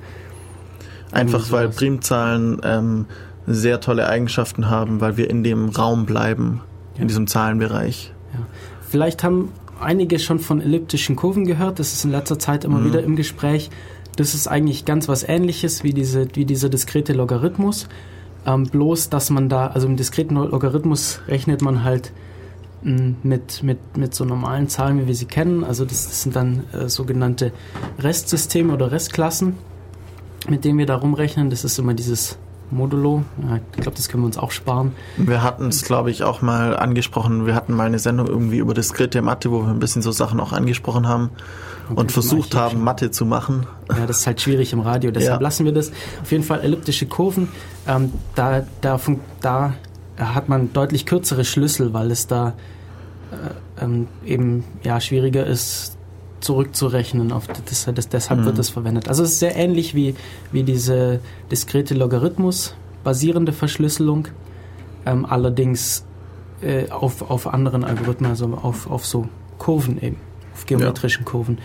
Einfach 1.12 1.38
Irgendwie 1.38 1.52
weil. 1.52 1.68
Primzahlen 1.70 2.60
ähm, 2.62 3.06
sehr 3.46 3.80
tolle 3.80 4.06
Eigenschaften 4.06 4.68
haben, 4.68 5.00
weil 5.00 5.16
wir 5.16 5.30
in 5.30 5.42
dem 5.42 5.70
Raum 5.70 6.04
bleiben, 6.04 6.60
Ja. 6.96 7.02
in 7.02 7.08
diesem 7.08 7.26
Zahlenbereich. 7.26 8.12
Vielleicht 8.88 9.24
haben 9.24 9.48
einige 9.80 10.18
schon 10.18 10.38
von 10.38 10.60
elliptischen 10.60 11.16
Kurven 11.16 11.46
gehört, 11.46 11.78
das 11.80 11.92
ist 11.94 12.04
in 12.04 12.10
letzter 12.12 12.38
Zeit 12.38 12.64
immer 12.64 12.78
Mhm. 12.80 12.84
wieder 12.84 13.02
im 13.02 13.16
Gespräch. 13.16 13.70
Das 14.16 14.34
ist 14.34 14.46
eigentlich 14.46 14.84
ganz 14.84 15.08
was 15.08 15.26
ähnliches 15.26 15.84
wie, 15.84 15.92
diese, 15.92 16.26
wie 16.34 16.44
dieser 16.44 16.68
diskrete 16.68 17.12
Logarithmus. 17.12 17.88
Ähm, 18.44 18.64
bloß, 18.64 19.08
dass 19.08 19.30
man 19.30 19.48
da, 19.48 19.68
also 19.68 19.86
im 19.86 19.96
diskreten 19.96 20.34
Logarithmus 20.34 21.20
rechnet 21.28 21.62
man 21.62 21.84
halt 21.84 22.12
mh, 22.82 23.14
mit, 23.22 23.62
mit, 23.62 23.96
mit 23.96 24.14
so 24.14 24.24
normalen 24.24 24.68
Zahlen, 24.68 25.00
wie 25.00 25.06
wir 25.06 25.14
sie 25.14 25.26
kennen. 25.26 25.64
Also 25.64 25.84
das, 25.84 26.08
das 26.08 26.22
sind 26.22 26.36
dann 26.36 26.64
äh, 26.72 26.88
sogenannte 26.88 27.52
Restsysteme 27.98 28.72
oder 28.72 28.90
Restklassen, 28.90 29.56
mit 30.48 30.64
denen 30.64 30.78
wir 30.78 30.86
da 30.86 30.96
rumrechnen. 30.96 31.50
Das 31.50 31.64
ist 31.64 31.78
immer 31.78 31.94
dieses 31.94 32.36
Modulo. 32.72 33.22
Ja, 33.48 33.56
ich 33.76 33.82
glaube, 33.82 33.96
das 33.96 34.08
können 34.08 34.22
wir 34.22 34.26
uns 34.26 34.38
auch 34.38 34.50
sparen. 34.50 34.92
Wir 35.16 35.42
hatten 35.42 35.68
es, 35.68 35.82
glaube 35.84 36.10
ich, 36.10 36.24
auch 36.24 36.42
mal 36.42 36.76
angesprochen. 36.76 37.46
Wir 37.46 37.54
hatten 37.54 37.74
mal 37.74 37.86
eine 37.86 37.98
Sendung 37.98 38.26
irgendwie 38.26 38.58
über 38.58 38.74
diskrete 38.74 39.22
Mathe, 39.22 39.50
wo 39.50 39.62
wir 39.62 39.68
ein 39.68 39.78
bisschen 39.78 40.02
so 40.02 40.10
Sachen 40.12 40.40
auch 40.40 40.52
angesprochen 40.52 41.06
haben 41.06 41.30
Okay, 41.90 42.00
und 42.00 42.12
versucht 42.12 42.54
haben, 42.54 42.82
Mathe 42.82 43.10
zu 43.10 43.26
machen. 43.26 43.66
Ja, 43.90 44.06
das 44.06 44.20
ist 44.20 44.26
halt 44.26 44.40
schwierig 44.40 44.72
im 44.72 44.80
Radio, 44.80 45.10
deshalb 45.12 45.40
Ja. 45.40 45.42
lassen 45.42 45.64
wir 45.64 45.72
das. 45.72 45.90
Auf 46.22 46.32
jeden 46.32 46.44
Fall 46.44 46.60
elliptische 46.60 47.06
Kurven, 47.06 47.48
ähm, 47.86 48.12
da, 48.34 48.62
da, 48.80 48.98
da 49.40 49.74
hat 50.18 50.48
man 50.48 50.72
deutlich 50.72 51.06
kürzere 51.06 51.44
Schlüssel, 51.44 51.92
weil 51.92 52.10
es 52.10 52.26
da 52.26 52.54
äh, 53.78 53.84
ähm, 53.84 54.06
eben 54.24 54.64
ja, 54.82 55.00
schwieriger 55.00 55.44
ist, 55.46 55.96
zurückzurechnen. 56.42 57.32
Auf 57.32 57.46
das, 57.46 57.88
das, 57.94 58.08
deshalb 58.08 58.40
Mhm. 58.40 58.44
wird 58.46 58.58
das 58.58 58.68
verwendet. 58.70 59.08
Also 59.08 59.22
es 59.22 59.32
ist 59.32 59.38
sehr 59.38 59.56
ähnlich 59.56 59.94
wie, 59.94 60.14
wie 60.52 60.62
diese 60.62 61.20
diskrete 61.50 61.94
Logarithmus 61.94 62.74
basierende 63.04 63.52
Verschlüsselung, 63.52 64.28
ähm, 65.06 65.24
allerdings 65.26 66.04
äh, 66.62 66.88
auf, 66.90 67.28
auf 67.30 67.46
anderen 67.52 67.82
Algorithmen, 67.84 68.30
also 68.30 68.46
auf, 68.62 68.88
auf 68.88 69.04
so 69.04 69.28
Kurven 69.58 70.00
eben, 70.00 70.16
auf 70.54 70.66
geometrischen 70.66 71.24
Kurven. 71.24 71.58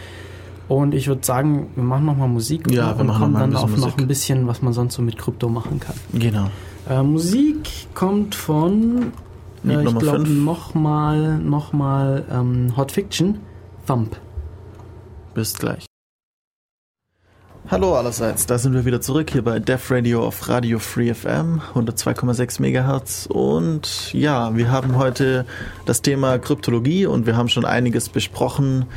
Und 0.68 0.94
ich 0.96 1.08
würde 1.08 1.24
sagen, 1.26 1.68
wir 1.76 1.84
machen 1.84 2.06
nochmal 2.06 2.28
Musik 2.28 2.70
Ja, 2.72 2.96
wir 2.96 3.02
und 3.02 3.08
machen 3.08 3.22
kommen 3.22 3.34
dann 3.36 3.56
auf 3.56 3.66
bisschen 3.66 3.80
noch 3.82 3.88
Musik. 3.88 4.02
ein 4.02 4.08
bisschen, 4.08 4.48
was 4.48 4.62
man 4.62 4.74
sonst 4.74 4.96
so 4.96 5.02
mit 5.02 5.18
Krypto 5.18 5.48
machen 5.48 5.80
kann. 5.80 5.96
Genau. 6.14 6.48
Äh, 6.90 7.04
Musik 7.04 7.70
kommt 7.94 8.34
von, 8.36 9.12
äh, 9.66 9.84
ich 9.84 9.96
glaube, 9.98 10.28
nochmal 10.28 11.38
noch 11.38 11.72
mal, 11.72 12.26
ähm, 12.32 12.74
Hot 12.76 12.92
Fiction, 12.92 13.38
Thump. 13.86 14.18
Bis 15.38 15.54
gleich. 15.54 15.86
Hallo 17.70 17.94
allerseits, 17.94 18.48
da 18.48 18.58
sind 18.58 18.74
wir 18.74 18.86
wieder 18.86 19.02
zurück 19.02 19.30
hier 19.30 19.44
bei 19.44 19.60
Def 19.60 19.92
Radio 19.92 20.26
auf 20.26 20.50
Radio 20.50 20.80
Free 20.80 21.14
FM 21.14 21.62
102,6 21.76 22.60
Megahertz 22.60 23.28
und 23.30 24.12
ja, 24.14 24.58
wir 24.58 24.72
haben 24.72 24.96
heute 24.96 25.46
das 25.86 26.02
Thema 26.02 26.40
Kryptologie 26.40 27.06
und 27.06 27.28
wir 27.28 27.38
haben 27.38 27.50
schon 27.50 27.66
einiges 27.66 28.10
besprochen. 28.10 28.88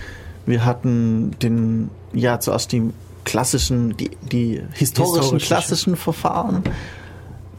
Wir 0.47 0.65
hatten 0.65 1.33
den, 1.43 1.91
ja, 2.15 2.41
zuerst 2.41 2.73
die 2.73 2.91
klassischen, 3.27 3.99
die, 3.99 4.13
die 4.23 4.63
historischen, 4.73 5.37
Historische 5.37 5.47
klassischen 5.47 5.97
Verfahren, 5.97 6.63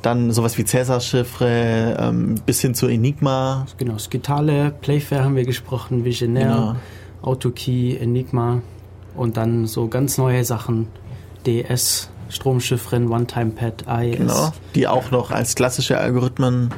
dann 0.01 0.31
sowas 0.31 0.57
wie 0.57 0.65
Cäsar-Chiffre 0.65 1.97
ähm, 1.99 2.33
bis 2.47 2.61
hin 2.61 2.73
zu 2.73 2.87
Enigma. 2.87 3.67
Genau, 3.77 3.99
Skitale, 3.99 4.73
Playfair 4.81 5.23
haben 5.23 5.35
wir 5.35 5.45
gesprochen, 5.45 6.03
Visionaire, 6.03 6.55
Genau. 6.55 6.75
Autokey, 7.21 7.97
Enigma. 7.97 8.61
Und 9.15 9.37
dann 9.37 9.67
so 9.67 9.87
ganz 9.87 10.17
neue 10.17 10.43
Sachen, 10.45 10.87
DS, 11.45 12.09
Stromchiffren, 12.29 13.09
One-Time-Pad, 13.09 13.87
AES. 13.87 14.17
Genau. 14.17 14.53
Die 14.75 14.87
auch 14.87 15.11
noch 15.11 15.31
als 15.31 15.55
klassische 15.55 15.97
Algorithmen 15.97 16.69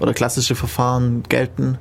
oder 0.00 0.14
klassische 0.14 0.54
Verfahren 0.54 1.22
gelten. 1.28 1.78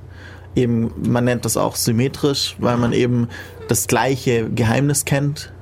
Eben, 0.56 0.92
man 1.10 1.24
nennt 1.24 1.46
das 1.46 1.56
auch 1.56 1.76
symmetrisch, 1.78 2.58
weil 2.60 2.78
man 2.78 2.92
eben 2.92 3.30
das 3.70 3.88
gleiche 3.88 4.50
Geheimnis 4.50 5.06
kennt 5.06 5.54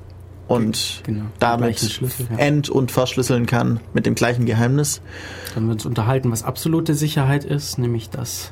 und 0.48 1.02
Genau, 1.04 1.26
damit 1.38 1.80
ja. 1.80 2.36
end- 2.38 2.68
und 2.68 2.90
verschlüsseln 2.90 3.46
kann 3.46 3.78
mit 3.94 4.04
dem 4.04 4.16
gleichen 4.16 4.46
Geheimnis. 4.46 5.00
Dann 5.54 5.68
wird 5.68 5.76
uns 5.76 5.86
unterhalten, 5.86 6.32
was 6.32 6.42
absolute 6.42 6.96
Sicherheit 6.96 7.44
ist, 7.44 7.78
nämlich 7.78 8.10
dass 8.10 8.50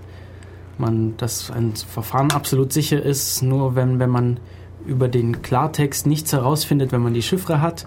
man, 0.81 1.17
dass 1.17 1.51
ein 1.51 1.75
Verfahren 1.75 2.31
absolut 2.33 2.73
sicher 2.73 3.03
ist, 3.03 3.43
nur 3.43 3.75
wenn, 3.75 3.99
wenn 3.99 4.11
man 4.11 4.41
über 4.87 5.09
den 5.09 5.43
Klartext 5.43 6.07
nichts 6.07 6.33
herausfindet, 6.33 6.93
wenn 6.93 7.03
man 7.03 7.15
die 7.15 7.23
Chiffre 7.23 7.61
hat. 7.61 7.87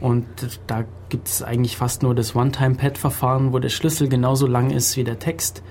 Und 0.00 0.26
da 0.66 0.84
gibt 1.08 1.28
es 1.28 1.42
eigentlich 1.42 1.76
fast 1.76 2.02
nur 2.02 2.14
das 2.14 2.34
One-Time-Pad-Verfahren, 2.34 3.52
wo 3.52 3.58
der 3.58 3.68
Schlüssel 3.68 4.08
genauso 4.08 4.46
lang 4.46 4.70
ist 4.70 4.96
wie 4.96 5.04
der 5.04 5.18
Text, 5.18 5.62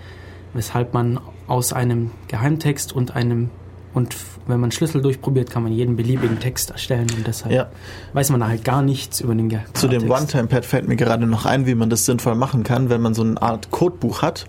weshalb 0.54 0.94
man 0.94 1.20
aus 1.48 1.74
einem 1.74 2.12
Geheimtext 2.28 2.94
und 2.94 3.16
einem 3.16 3.50
und 3.94 4.16
wenn 4.46 4.60
man 4.60 4.72
Schlüssel 4.72 5.02
durchprobiert, 5.02 5.50
kann 5.50 5.64
man 5.64 5.72
jeden 5.72 5.96
beliebigen 5.96 6.40
Text 6.40 6.70
erstellen 6.70 7.08
und 7.18 7.26
deshalb 7.26 7.52
Ja. 7.52 7.68
weiß 8.14 8.30
man 8.30 8.42
da 8.42 8.48
halt 8.48 8.64
gar 8.64 8.84
nichts 8.84 9.22
über 9.22 9.34
den 9.34 9.50
Ge 9.50 9.60
Zu 9.74 9.88
dem. 9.88 10.08
One-Time-Pad 10.08 10.66
fällt 10.66 10.88
mir 10.88 10.98
gerade 10.98 11.26
noch 11.26 11.48
ein, 11.48 11.66
wie 11.66 11.74
man 11.74 11.90
das 11.90 12.06
sinnvoll 12.06 12.36
machen 12.36 12.64
kann. 12.64 12.92
Wenn 12.92 13.02
man 13.02 13.16
so 13.16 13.24
eine 13.24 13.42
Art 13.42 13.72
Codebuch 13.72 14.22
hat, 14.22 14.46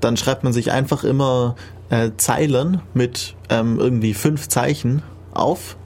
dann 0.00 0.16
schreibt 0.16 0.44
man 0.44 0.52
sich 0.52 0.70
einfach 0.72 1.04
immer 1.04 1.56
äh, 1.90 2.10
Zeilen 2.16 2.80
mit 2.94 3.34
ähm, 3.48 3.78
irgendwie 3.78 4.14
fünf 4.14 4.48
Zeichen 4.48 5.02
auf 5.32 5.76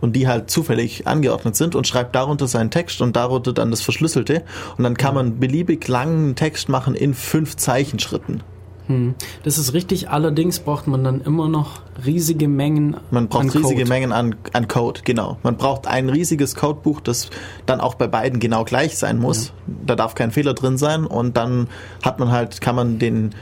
und 0.00 0.14
die 0.14 0.28
halt 0.28 0.50
zufällig 0.50 1.06
angeordnet 1.06 1.56
sind 1.56 1.74
und 1.74 1.86
schreibt 1.86 2.14
darunter 2.14 2.46
seinen 2.46 2.70
Text 2.70 3.00
und 3.00 3.16
darunter 3.16 3.52
dann 3.52 3.70
das 3.70 3.80
Verschlüsselte 3.80 4.44
und 4.76 4.84
dann 4.84 4.96
kann 4.96 5.14
man 5.14 5.38
beliebig 5.38 5.86
langen 5.88 6.34
Text 6.34 6.68
machen 6.68 6.94
in 6.94 7.14
fünf 7.14 7.56
Zeichenschritten. 7.56 8.42
Hm. 8.88 9.14
Das 9.44 9.58
ist 9.58 9.74
richtig, 9.74 10.10
allerdings 10.10 10.58
braucht 10.58 10.86
man 10.86 11.04
dann 11.04 11.20
immer 11.20 11.48
noch 11.48 11.80
riesige 12.04 12.48
Mengen 12.48 12.96
Man 13.10 13.28
braucht 13.28 13.44
an 13.44 13.50
riesige 13.50 13.82
Code. 13.82 13.88
Mengen 13.88 14.12
an, 14.12 14.34
an 14.52 14.68
Code, 14.68 15.02
genau. 15.04 15.38
Man 15.42 15.56
braucht 15.56 15.86
ein 15.86 16.08
riesiges 16.08 16.54
Codebuch, 16.54 17.00
das 17.00 17.30
dann 17.66 17.80
auch 17.80 17.94
bei 17.94 18.06
beiden 18.06 18.40
genau 18.40 18.64
gleich 18.64 18.98
sein 18.98 19.18
muss. 19.18 19.52
Da 19.66 19.94
darf 19.94 20.14
kein 20.14 20.30
Fehler 20.30 20.54
drin 20.54 20.78
sein 20.78 21.06
und 21.06 21.36
dann 21.36 21.68
hat 22.02 22.18
man 22.18 22.30
halt, 22.30 22.60
kann 22.60 22.74
man 22.74 22.98
den 22.98 23.34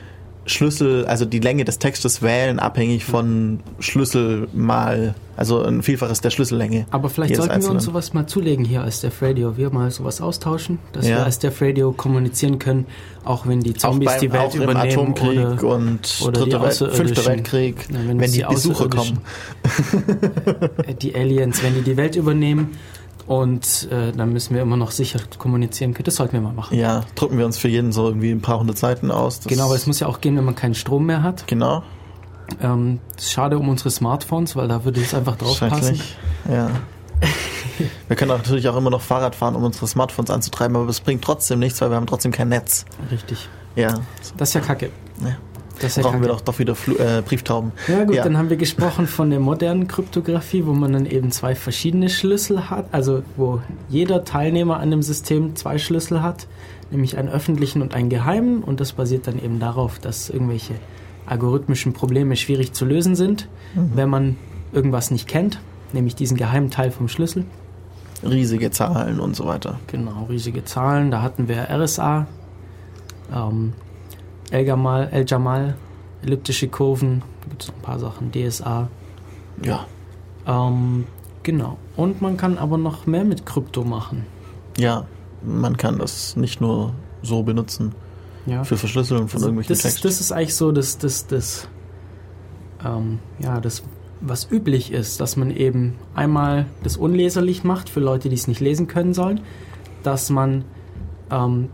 Schlüssel, 0.47 1.05
also 1.07 1.25
die 1.25 1.39
Länge 1.39 1.65
des 1.65 1.79
Textes 1.79 2.23
wählen, 2.23 2.59
abhängig 2.59 3.05
von 3.05 3.61
Schlüssel 3.79 4.49
mal, 4.53 5.15
also 5.37 5.63
ein 5.63 5.83
Vielfaches 5.83 6.21
der 6.23 6.31
Schlüssellänge. 6.31 6.87
Aber 6.91 7.09
vielleicht 7.11 7.37
sollten 7.37 7.51
wir 7.51 7.57
uns 7.57 7.65
einzelnen. 7.67 7.81
sowas 7.81 8.15
mal 8.15 8.27
zulegen 8.27 8.65
hier 8.65 8.83
als 8.83 9.01
Def 9.01 9.21
Radio. 9.23 9.57
Wir 9.57 9.71
mal 9.71 9.91
sowas 9.91 10.21
austauschen, 10.21 10.79
dass 10.93 11.07
Ja. 11.07 11.17
wir 11.19 11.25
als 11.25 11.39
Def 11.39 11.61
Radio 11.61 11.93
kommunizieren 11.93 12.59
können, 12.59 12.87
auch 13.25 13.47
wenn 13.47 13.61
die 13.61 13.75
Zombies 13.75 14.09
beim, 14.11 14.21
die 14.21 14.33
Welt 14.33 14.43
auch 14.43 14.55
im 14.55 14.63
übernehmen 14.63 14.91
Atomkrieg 14.93 15.39
oder, 15.63 15.75
und 15.75 16.19
oder 16.23 16.33
die 16.33 16.39
dritter 16.51 16.61
Welt, 16.63 16.71
Außerirdischen. 16.73 17.27
Weltkrieg, 17.27 17.77
Ja, 17.91 17.99
wenn 18.07 18.21
wenn, 18.21 18.33
die, 18.33 18.39
die 18.39 18.45
Besucher 18.45 18.89
kommen. 18.89 19.19
äh, 20.87 20.95
die 20.95 21.15
Aliens, 21.15 21.63
wenn 21.63 21.75
die 21.75 21.83
die 21.83 21.97
Welt 21.97 22.17
übernehmen. 22.17 22.71
Und 23.31 23.87
äh, 23.93 24.11
dann 24.11 24.33
müssen 24.33 24.57
wir 24.57 24.63
immer 24.63 24.77
noch 24.77 24.91
sicher 24.91 25.21
kommunizieren 25.39 25.95
können. 25.95 26.03
Das 26.07 26.17
sollten 26.17 26.33
wir 26.33 26.41
mal 26.41 26.53
machen. 26.53 26.77
Ja, 26.77 27.05
drucken 27.15 27.39
wir 27.39 27.47
uns 27.47 27.59
für 27.59 27.69
jeden 27.69 27.93
so 27.93 28.09
irgendwie 28.09 28.33
ein 28.33 28.41
paar 28.41 28.59
hundert 28.59 28.77
Seiten 28.77 29.13
aus. 29.13 29.39
Genau, 29.47 29.67
aber 29.67 29.77
es 29.77 29.87
muss 29.87 30.01
ja 30.01 30.09
auch 30.09 30.21
gehen, 30.21 30.37
wenn 30.37 30.45
man 30.45 30.57
keinen 30.57 30.75
Strom 30.75 31.07
mehr 31.07 31.23
hat. 31.23 31.47
Genau. 31.47 31.85
Ähm, 32.61 32.99
schade 33.21 33.57
um 33.57 33.69
unsere 33.69 33.93
Smartphones, 33.93 34.57
weil 34.57 34.67
da 34.67 34.85
würde 34.85 35.01
es 35.01 35.15
einfach 35.15 35.37
drauf 35.37 35.61
passen. 35.61 36.01
Ja. 36.51 36.71
Wir 38.09 38.17
können 38.17 38.33
natürlich 38.33 38.69
auch 38.69 38.77
immer 38.77 38.91
noch 38.91 39.01
Fahrrad 39.01 39.37
fahren, 39.37 39.55
um 39.55 39.63
unsere 39.63 39.87
Smartphones 39.87 40.29
anzutreiben, 40.29 40.77
aber 40.77 40.89
das 40.89 41.01
bringt 41.01 41.23
trotzdem 41.23 41.61
nichts, 41.61 41.81
weil 41.81 41.91
wir 41.91 41.97
haben 41.99 42.09
trotzdem 42.09 42.33
kein 42.33 42.49
Netz. 42.49 42.85
Richtig. 43.13 43.49
Ja, 43.77 43.95
Das 44.39 44.49
ist 44.49 44.55
ja 44.55 44.61
kacke. 44.61 44.91
Ja. 45.23 45.37
Das 45.81 45.97
ja 45.97 46.03
brauchen 46.03 46.21
wir 46.21 46.29
doch, 46.29 46.41
doch 46.41 46.59
wieder 46.59 46.75
Flu 46.75 46.95
äh, 46.97 47.23
Brieftauben. 47.25 47.73
Ja 47.89 48.05
gut, 48.05 48.15
Ja. 48.15 48.23
dann 48.25 48.37
haben 48.37 48.51
wir 48.51 48.57
gesprochen 48.57 49.07
von 49.07 49.31
der 49.31 49.41
modernen 49.41 49.89
Kryptographie, 49.89 50.67
wo 50.67 50.73
man 50.73 50.93
dann 50.93 51.07
eben 51.07 51.31
zwei 51.31 51.55
verschiedene 51.55 52.09
Schlüssel 52.09 52.71
hat, 52.71 52.87
also 52.93 53.23
wo 53.37 53.61
jeder 53.89 54.25
Teilnehmer 54.25 54.79
an 54.79 54.91
dem 54.91 55.03
System 55.03 55.57
zwei 55.57 55.79
Schlüssel 55.79 56.23
hat, 56.23 56.47
nämlich 56.91 57.17
einen 57.17 57.29
öffentlichen 57.29 57.83
und 57.83 57.95
einen 57.95 58.11
geheimen 58.11 58.63
und 58.63 58.81
das 58.81 58.93
basiert 58.93 59.27
dann 59.27 59.43
eben 59.43 59.59
darauf, 59.59 59.99
dass 59.99 60.29
irgendwelche 60.31 60.75
algorithmischen 61.27 61.93
Probleme 61.93 62.37
schwierig 62.37 62.73
zu 62.73 62.85
lösen 62.85 63.15
sind, 63.15 63.49
wenn 63.75 64.09
man 64.09 64.37
irgendwas 64.73 65.11
nicht 65.11 65.29
kennt, 65.29 65.61
nämlich 65.93 66.15
diesen 66.17 66.37
geheimen 66.37 66.71
Teil 66.71 66.91
vom 66.91 67.09
Schlüssel. 67.09 67.45
Riesige 68.23 68.71
Zahlen 68.71 69.19
und 69.21 69.35
so 69.37 69.47
weiter. 69.47 69.79
Genau, 69.87 70.27
riesige 70.29 70.65
Zahlen, 70.65 71.11
da 71.11 71.23
hatten 71.23 71.49
wir 71.49 71.69
RSA, 71.71 72.27
ähm, 73.35 73.73
El-Gamal, 74.51 75.09
El-Jamal, 75.13 75.75
elliptische 76.23 76.69
Kurven, 76.69 77.23
gibt 77.49 77.63
es 77.63 77.69
noch 77.69 77.77
ein 77.77 77.83
paar 77.83 77.99
Sachen, 77.99 78.33
DSA, 78.33 78.89
Ja. 79.63 79.87
Ähm, 80.47 81.07
genau. 81.43 81.77
Und 81.97 82.23
man 82.23 82.37
kann 82.37 82.59
aber 82.59 82.79
noch 82.79 83.07
mehr 83.07 83.25
mit 83.25 83.45
Krypto 83.47 83.85
machen. 83.85 84.27
Ja, 84.79 85.05
man 85.45 85.77
kann 85.77 85.99
das 85.99 86.37
nicht 86.37 86.61
nur 86.61 86.93
so 87.23 87.43
benutzen 87.43 87.93
Ja. 88.47 88.65
für 88.65 88.77
Verschlüsselung 88.77 89.29
von 89.29 89.39
Also 89.39 89.47
irgendwelchen 89.49 89.75
das, 89.75 89.83
Texten. 89.83 90.09
das 90.09 90.21
ist 90.21 90.33
eigentlich 90.33 90.55
so 90.57 90.73
das, 90.73 90.99
das, 90.99 91.27
das, 91.27 91.69
ähm, 92.85 93.19
ja, 93.39 93.61
das, 93.61 93.83
was 94.23 94.51
üblich 94.51 94.93
ist, 94.93 95.21
dass 95.21 95.37
man 95.37 95.51
eben 95.51 95.97
einmal 96.15 96.67
das 96.83 96.97
unleserlich 96.97 97.65
macht 97.65 97.89
für 97.89 98.01
Leute, 98.01 98.29
die 98.29 98.35
es 98.35 98.49
nicht 98.49 98.61
lesen 98.61 98.87
können 98.87 99.13
sollen, 99.15 99.41
dass 100.03 100.31
man 100.31 100.65
ähm, 101.31 101.69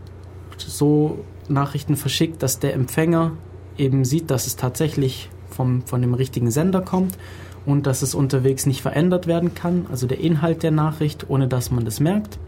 so 0.57 1.19
Nachrichten 1.49 1.95
verschickt, 1.95 2.43
dass 2.43 2.59
der 2.59 2.73
Empfänger 2.73 3.31
eben 3.77 4.05
sieht, 4.05 4.31
dass 4.31 4.47
es 4.47 4.55
tatsächlich 4.55 5.29
vom, 5.49 5.81
von 5.83 6.01
dem 6.01 6.13
richtigen 6.13 6.51
Sender 6.51 6.81
kommt 6.81 7.17
und 7.65 7.85
dass 7.85 8.01
es 8.01 8.15
unterwegs 8.15 8.65
nicht 8.65 8.81
verändert 8.81 9.27
werden 9.27 9.53
kann, 9.53 9.85
also 9.91 10.07
der 10.07 10.19
Inhalt 10.19 10.63
der 10.63 10.71
Nachricht, 10.71 11.29
ohne 11.29 11.47
dass 11.47 11.71
man 11.71 11.85
das 11.85 11.99
merkt. 11.99 12.39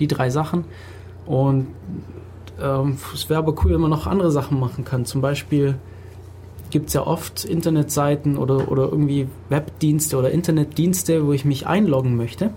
Die 0.00 0.08
drei 0.08 0.30
Sachen. 0.30 0.64
Und 1.26 1.68
ähm, 2.60 2.98
es 3.12 3.28
wäre 3.28 3.38
aber 3.38 3.54
cool, 3.64 3.72
wenn 3.72 3.80
man 3.80 3.90
noch 3.90 4.06
andere 4.06 4.30
Sachen 4.30 4.58
machen 4.58 4.84
kann. 4.84 5.04
Zum 5.04 5.20
Beispiel 5.20 5.76
gibt 6.70 6.88
es 6.88 6.94
ja 6.94 7.06
oft 7.06 7.44
Internetseiten 7.44 8.36
oder, 8.36 8.70
oder 8.70 8.84
irgendwie 8.84 9.28
Webdienste 9.48 10.16
oder 10.16 10.30
Internetdienste, 10.30 11.26
wo 11.26 11.32
ich 11.32 11.44
mich 11.44 11.66
einloggen 11.66 12.16
möchte. 12.16 12.50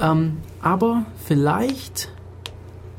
Ähm, 0.00 0.38
aber 0.62 1.04
vielleicht 1.24 2.10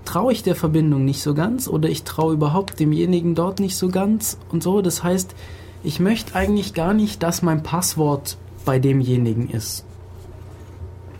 traue 0.07 0.31
ich 0.31 0.41
der 0.41 0.55
Verbindung 0.55 1.03
nicht 1.03 1.21
so 1.21 1.33
ganz 1.33 1.67
oder 1.67 1.89
ich 1.89 2.03
traue 2.03 2.33
überhaupt 2.33 2.79
demjenigen 2.79 3.35
dort 3.35 3.59
nicht 3.59 3.75
so 3.75 3.89
ganz 3.89 4.37
und 4.49 4.63
so. 4.63 4.81
Das 4.81 5.03
heißt, 5.03 5.35
ich 5.83 5.99
möchte 5.99 6.33
eigentlich 6.33 6.73
gar 6.73 6.93
nicht, 6.93 7.21
dass 7.23 7.41
mein 7.41 7.61
Passwort 7.61 8.37
bei 8.63 8.79
demjenigen 8.79 9.49
ist. 9.49 9.83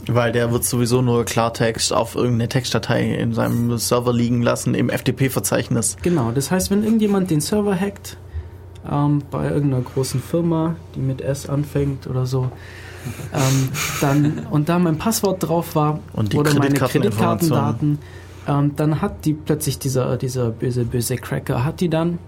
Weil 0.07 0.31
der 0.31 0.53
wird 0.53 0.63
sowieso 0.63 1.01
nur 1.01 1.25
Klartext 1.25 1.91
auf 1.91 2.15
irgendeine 2.15 2.47
Textdatei 2.47 3.13
in 3.13 3.33
seinem 3.33 3.77
Server 3.77 4.13
liegen 4.13 4.41
lassen 4.41 4.73
im 4.73 4.89
FTP-Verzeichnis. 4.89 5.97
Genau, 6.01 6.31
das 6.31 6.49
heißt, 6.49 6.71
wenn 6.71 6.83
irgendjemand 6.83 7.29
den 7.29 7.41
Server 7.41 7.77
hackt, 7.77 8.15
ähm, 8.89 9.21
bei 9.29 9.49
irgendeiner 9.49 9.83
großen 9.83 10.21
Firma, 10.21 10.77
die 10.95 11.01
mit 11.01 11.19
S 11.19 11.49
anfängt 11.49 12.07
oder 12.07 12.25
so, 12.25 12.49
ähm, 13.33 13.69
dann 13.99 14.47
und 14.49 14.69
da 14.69 14.79
mein 14.79 14.97
Passwort 14.97 15.43
drauf 15.43 15.75
war 15.75 15.99
Und 16.13 16.31
die 16.31 16.37
oder 16.37 16.53
meine. 16.53 16.73
Kreditkartendaten, 16.75 17.99
ähm, 18.47 18.75
dann 18.75 19.01
hat 19.01 19.25
die 19.25 19.33
plötzlich 19.33 19.77
dieser, 19.79 20.17
dieser 20.17 20.49
böse, 20.51 20.85
böse 20.85 21.17
Cracker, 21.17 21.65
hat 21.65 21.81
die 21.81 21.89
dann. 21.89 22.19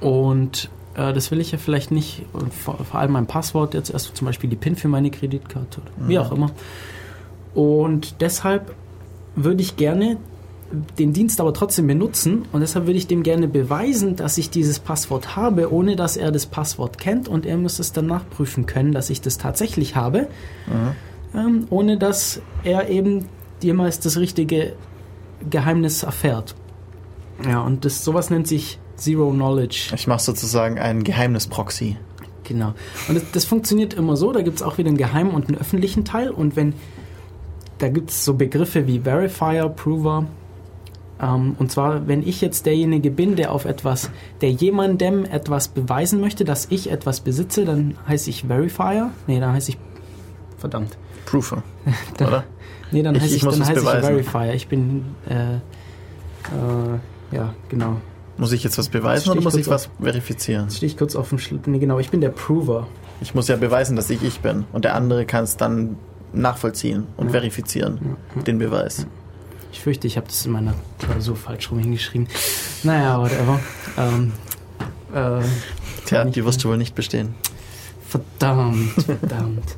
Und 0.00 0.70
äh, 0.94 1.12
das 1.12 1.30
will 1.30 1.40
ich 1.40 1.52
ja 1.52 1.58
vielleicht 1.58 1.90
nicht, 1.90 2.24
und 2.32 2.52
vor, 2.52 2.76
vor 2.84 3.00
allem 3.00 3.12
mein 3.12 3.26
Passwort 3.26 3.74
jetzt 3.74 3.90
erst 3.90 4.16
zum 4.16 4.26
Beispiel 4.26 4.50
die 4.50 4.56
PIN 4.56 4.76
für 4.76 4.88
meine 4.88 5.10
Kreditkarte 5.10 5.80
oder 5.80 6.08
wie 6.08 6.18
auch 6.18 6.32
immer. 6.32 6.50
Und 7.54 8.20
deshalb 8.20 8.74
würde 9.34 9.62
ich 9.62 9.76
gerne 9.76 10.18
den 10.98 11.12
Dienst 11.12 11.40
aber 11.40 11.54
trotzdem 11.54 11.86
benutzen 11.86 12.44
und 12.52 12.60
deshalb 12.60 12.86
würde 12.86 12.98
ich 12.98 13.06
dem 13.06 13.22
gerne 13.22 13.46
beweisen, 13.46 14.16
dass 14.16 14.36
ich 14.36 14.50
dieses 14.50 14.80
Passwort 14.80 15.36
habe, 15.36 15.72
ohne 15.72 15.94
dass 15.94 16.16
er 16.16 16.32
das 16.32 16.46
Passwort 16.46 16.98
kennt 16.98 17.28
und 17.28 17.46
er 17.46 17.56
muss 17.56 17.78
es 17.78 17.92
dann 17.92 18.06
nachprüfen 18.06 18.66
können, 18.66 18.92
dass 18.92 19.08
ich 19.08 19.20
das 19.20 19.38
tatsächlich 19.38 19.94
habe, 19.94 20.26
ähm, 21.34 21.66
ohne 21.70 21.98
dass 21.98 22.40
er 22.64 22.88
eben 22.88 23.26
jemals 23.62 24.00
das 24.00 24.18
richtige 24.18 24.72
Geheimnis 25.50 26.02
erfährt. 26.02 26.54
Ja, 27.44 27.60
und 27.60 27.84
das, 27.84 28.04
sowas 28.04 28.30
nennt 28.30 28.46
sich 28.48 28.78
Zero 28.96 29.30
Knowledge. 29.30 29.92
Ich 29.94 30.06
mache 30.06 30.22
sozusagen 30.22 30.78
einen 30.78 31.04
Geheimnisproxy. 31.04 31.96
Genau. 32.44 32.74
Und 33.08 33.16
das, 33.16 33.24
das 33.32 33.44
funktioniert 33.44 33.94
immer 33.94 34.16
so, 34.16 34.32
da 34.32 34.42
gibt 34.42 34.56
es 34.56 34.62
auch 34.62 34.78
wieder 34.78 34.88
einen 34.88 34.96
geheimen 34.96 35.32
und 35.32 35.48
einen 35.48 35.58
öffentlichen 35.58 36.04
Teil 36.04 36.30
und 36.30 36.56
wenn, 36.56 36.74
da 37.78 37.88
gibt 37.88 38.10
es 38.10 38.24
so 38.24 38.34
Begriffe 38.34 38.86
wie 38.86 39.00
Verifier, 39.00 39.68
Prover 39.68 40.26
Ähm, 41.20 41.56
und 41.58 41.72
zwar, 41.72 42.06
wenn 42.06 42.22
ich 42.26 42.40
jetzt 42.40 42.66
derjenige 42.66 43.10
bin, 43.10 43.36
der 43.36 43.52
auf 43.52 43.64
etwas, 43.64 44.10
der 44.42 44.52
jemandem 44.52 45.24
etwas 45.24 45.68
beweisen 45.68 46.20
möchte, 46.20 46.44
dass 46.44 46.66
ich 46.70 46.90
etwas 46.90 47.20
besitze, 47.20 47.64
dann 47.64 47.96
heiße 48.06 48.30
ich 48.30 48.44
Verifier. 48.44 49.10
Nee, 49.26 49.40
dann 49.40 49.52
heiße 49.52 49.72
ich. 49.72 49.78
Verdammt. 50.58 50.96
Proofer, 51.26 51.62
Dann, 52.16 52.28
oder? 52.28 52.44
Nee, 52.90 53.02
dann 53.02 53.14
heiße 53.16 53.26
ich 53.26 53.36
ich, 53.36 53.42
dann 53.42 53.64
heiße 53.66 53.80
ich. 53.80 53.84
Verifier. 54.26 54.54
Ich 54.54 54.68
bin. 54.68 55.04
Äh, 55.28 55.54
äh, 55.56 55.58
ja, 57.32 57.54
genau. 57.68 57.96
Muss 58.38 58.52
ich 58.52 58.62
jetzt 58.62 58.76
was 58.78 58.88
beweisen 58.88 59.30
oder 59.30 59.40
muss 59.40 59.54
ich 59.54 59.66
was 59.68 59.88
verifizieren? 60.00 60.64
Jetzt 60.64 60.76
stehe 60.76 60.90
ich 60.92 60.96
kurz 60.98 61.16
auf 61.16 61.30
dem 61.30 61.38
Schluss. 61.38 61.60
Nee, 61.66 61.78
genau, 61.78 61.98
ich 61.98 62.10
bin 62.10 62.20
der 62.20 62.28
Prover. 62.28 62.86
Ich 63.20 63.34
muss 63.34 63.48
ja 63.48 63.56
beweisen, 63.56 63.96
dass 63.96 64.10
ich 64.10 64.22
ich 64.22 64.40
bin. 64.40 64.64
Und 64.72 64.84
der 64.84 64.94
andere 64.94 65.24
kann 65.24 65.44
es 65.44 65.56
dann 65.56 65.96
nachvollziehen 66.32 67.06
und 67.16 67.26
Ja. 67.26 67.32
verifizieren, 67.32 68.16
den 68.46 68.58
Beweis. 68.58 69.06
Ich 69.72 69.80
fürchte, 69.80 70.06
ich 70.06 70.16
habe 70.18 70.26
das 70.26 70.44
in 70.44 70.52
meiner 70.52 70.74
Klausur 70.98 71.34
falsch 71.36 71.70
rum 71.70 71.78
hingeschrieben. 71.78 72.28
Naja, 72.82 73.18
whatever. 73.20 73.58
Ähm, 73.98 74.32
äh, 75.14 75.42
Tja, 76.04 76.24
die 76.26 76.44
wirst 76.44 76.62
du 76.62 76.68
wohl 76.68 76.76
nicht 76.76 76.94
bestehen. 76.94 77.34
verdammt, 78.06 78.90
verdammt. 79.02 79.76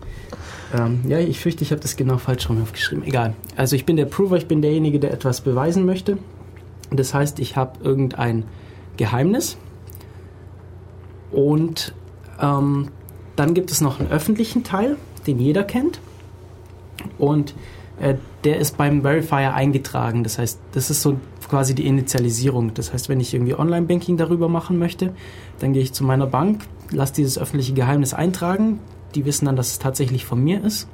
Ähm, 0.77 1.01
ja, 1.09 1.19
ich 1.19 1.41
fürchte, 1.41 1.65
ich 1.65 1.71
habe 1.71 1.81
das 1.81 1.97
genau 1.97 2.19
falsch 2.19 2.49
rum 2.49 2.63
aufgeschrieben. 2.63 3.05
Egal. 3.05 3.35
Also 3.57 3.77
ich 3.77 3.87
bin 3.87 3.97
der 3.97 4.05
Prover, 4.05 4.37
ich 4.37 4.47
bin 4.47 4.63
derjenige, 4.63 5.01
der 5.01 5.13
etwas 5.13 5.41
beweisen 5.41 5.87
möchte. 5.87 6.19
Das 6.91 7.15
heißt, 7.15 7.39
ich 7.39 7.57
habe 7.57 7.83
irgendein 7.83 8.45
Geheimnis. 8.97 9.57
Und 11.31 11.95
ähm, 12.41 12.89
dann 13.37 13.55
gibt 13.55 13.71
es 13.71 13.81
noch 13.81 14.01
einen 14.01 14.11
öffentlichen 14.11 14.65
Teil, 14.65 14.97
den 15.27 15.39
jeder 15.39 15.65
kennt. 15.65 16.01
Und 17.19 17.55
äh, 18.01 18.15
der 18.45 18.59
ist 18.59 18.77
beim 18.77 19.03
Verifier 19.03 19.55
eingetragen. 19.55 20.23
Das 20.23 20.39
heißt, 20.39 20.59
das 20.73 20.91
ist 20.91 21.03
so 21.03 21.19
quasi 21.49 21.75
die 21.75 21.87
Initialisierung. 21.87 22.75
Das 22.75 22.93
heißt, 22.93 23.09
wenn 23.09 23.21
ich 23.21 23.35
irgendwie 23.35 23.55
Online-Banking 23.55 24.17
darüber 24.17 24.49
machen 24.49 24.79
möchte, 24.79 25.15
dann 25.61 25.73
gehe 25.73 25.83
ich 25.83 25.93
zu 25.93 26.05
meiner 26.05 26.27
Bank, 26.27 26.63
lasse 26.91 27.15
dieses 27.15 27.39
öffentliche 27.39 27.73
Geheimnis 27.73 28.15
eintragen. 28.15 28.81
Die 29.15 29.25
wissen 29.25 29.47
dann, 29.47 29.57
dass 29.57 29.73
es 29.73 29.79
tatsächlich 29.79 30.25
von 30.25 30.43
mir 30.43 30.63
ist. 30.63 30.89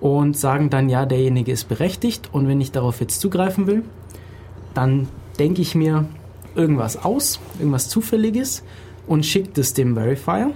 Und 0.00 0.36
sagen 0.36 0.70
dann, 0.70 0.88
ja, 0.88 1.04
derjenige 1.04 1.52
ist 1.52 1.68
berechtigt. 1.68 2.30
Und 2.32 2.48
wenn 2.48 2.60
ich 2.60 2.72
darauf 2.72 3.00
jetzt 3.00 3.20
zugreifen 3.20 3.66
will, 3.66 3.84
dann 4.74 5.08
denke 5.38 5.62
ich 5.62 5.74
mir 5.74 6.06
irgendwas 6.54 7.02
aus, 7.02 7.40
irgendwas 7.58 7.88
Zufälliges 7.88 8.62
und 9.06 9.26
schicke 9.26 9.50
das 9.54 9.74
dem 9.74 9.94
Verifier. 9.94 10.52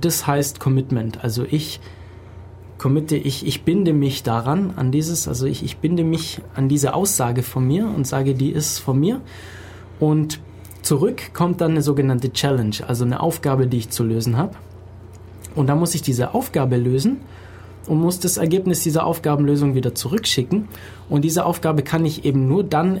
Das 0.00 0.26
heißt 0.26 0.60
Commitment. 0.60 1.22
Also 1.22 1.44
ich 1.48 1.80
committe, 2.78 3.16
ich, 3.16 3.46
ich 3.46 3.62
binde 3.62 3.92
mich 3.92 4.22
daran, 4.22 4.72
an 4.76 4.92
dieses, 4.92 5.28
also 5.28 5.46
ich, 5.46 5.62
ich 5.62 5.78
binde 5.78 6.04
mich 6.04 6.40
an 6.54 6.68
diese 6.68 6.94
Aussage 6.94 7.42
von 7.42 7.66
mir 7.66 7.86
und 7.86 8.06
sage, 8.06 8.34
die 8.34 8.50
ist 8.50 8.78
von 8.78 8.98
mir. 8.98 9.20
Und 10.00 10.40
zurück 10.82 11.32
kommt 11.34 11.60
dann 11.60 11.72
eine 11.72 11.82
sogenannte 11.82 12.32
Challenge, 12.32 12.76
also 12.86 13.04
eine 13.04 13.20
Aufgabe, 13.20 13.66
die 13.66 13.78
ich 13.78 13.90
zu 13.90 14.04
lösen 14.04 14.36
habe. 14.36 14.54
Und 15.54 15.68
dann 15.68 15.78
muss 15.78 15.94
ich 15.94 16.02
diese 16.02 16.34
Aufgabe 16.34 16.76
lösen 16.76 17.18
und 17.86 18.00
muss 18.00 18.18
das 18.18 18.36
Ergebnis 18.36 18.82
dieser 18.82 19.06
Aufgabenlösung 19.06 19.74
wieder 19.74 19.94
zurückschicken. 19.94 20.68
Und 21.08 21.22
diese 21.22 21.44
Aufgabe 21.44 21.82
kann 21.82 22.04
ich 22.04 22.24
eben 22.24 22.48
nur 22.48 22.64
dann 22.64 23.00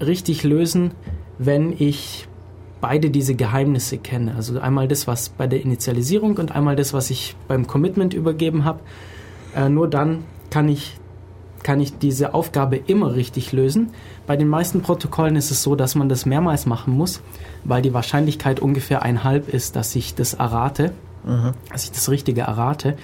richtig 0.00 0.42
lösen, 0.44 0.92
wenn 1.38 1.74
ich 1.76 2.28
beide 2.80 3.10
diese 3.10 3.34
Geheimnisse 3.34 3.98
kenne. 3.98 4.34
Also 4.34 4.58
einmal 4.60 4.88
das, 4.88 5.06
was 5.06 5.28
bei 5.30 5.46
der 5.46 5.62
Initialisierung 5.62 6.36
und 6.36 6.52
einmal 6.52 6.76
das, 6.76 6.92
was 6.92 7.10
ich 7.10 7.36
beim 7.48 7.66
Commitment 7.66 8.12
übergeben 8.12 8.64
habe. 8.64 8.80
Äh, 9.54 9.68
nur 9.68 9.88
dann 9.88 10.24
kann 10.50 10.68
ich, 10.68 10.98
kann 11.62 11.80
ich 11.80 11.96
diese 11.98 12.34
Aufgabe 12.34 12.76
immer 12.76 13.14
richtig 13.14 13.52
lösen. 13.52 13.90
Bei 14.26 14.36
den 14.36 14.48
meisten 14.48 14.82
Protokollen 14.82 15.36
ist 15.36 15.50
es 15.50 15.62
so, 15.62 15.76
dass 15.76 15.94
man 15.94 16.08
das 16.08 16.26
mehrmals 16.26 16.66
machen 16.66 16.92
muss, 16.92 17.22
weil 17.64 17.82
die 17.82 17.94
Wahrscheinlichkeit 17.94 18.60
ungefähr 18.60 19.02
ein 19.02 19.22
halb 19.22 19.48
ist, 19.48 19.76
dass 19.76 19.94
ich 19.94 20.14
das 20.14 20.34
errate, 20.34 20.92
dass 21.70 21.84
ich 21.84 21.92
das 21.92 22.08
Richtige 22.08 22.42
errate. 22.42 22.96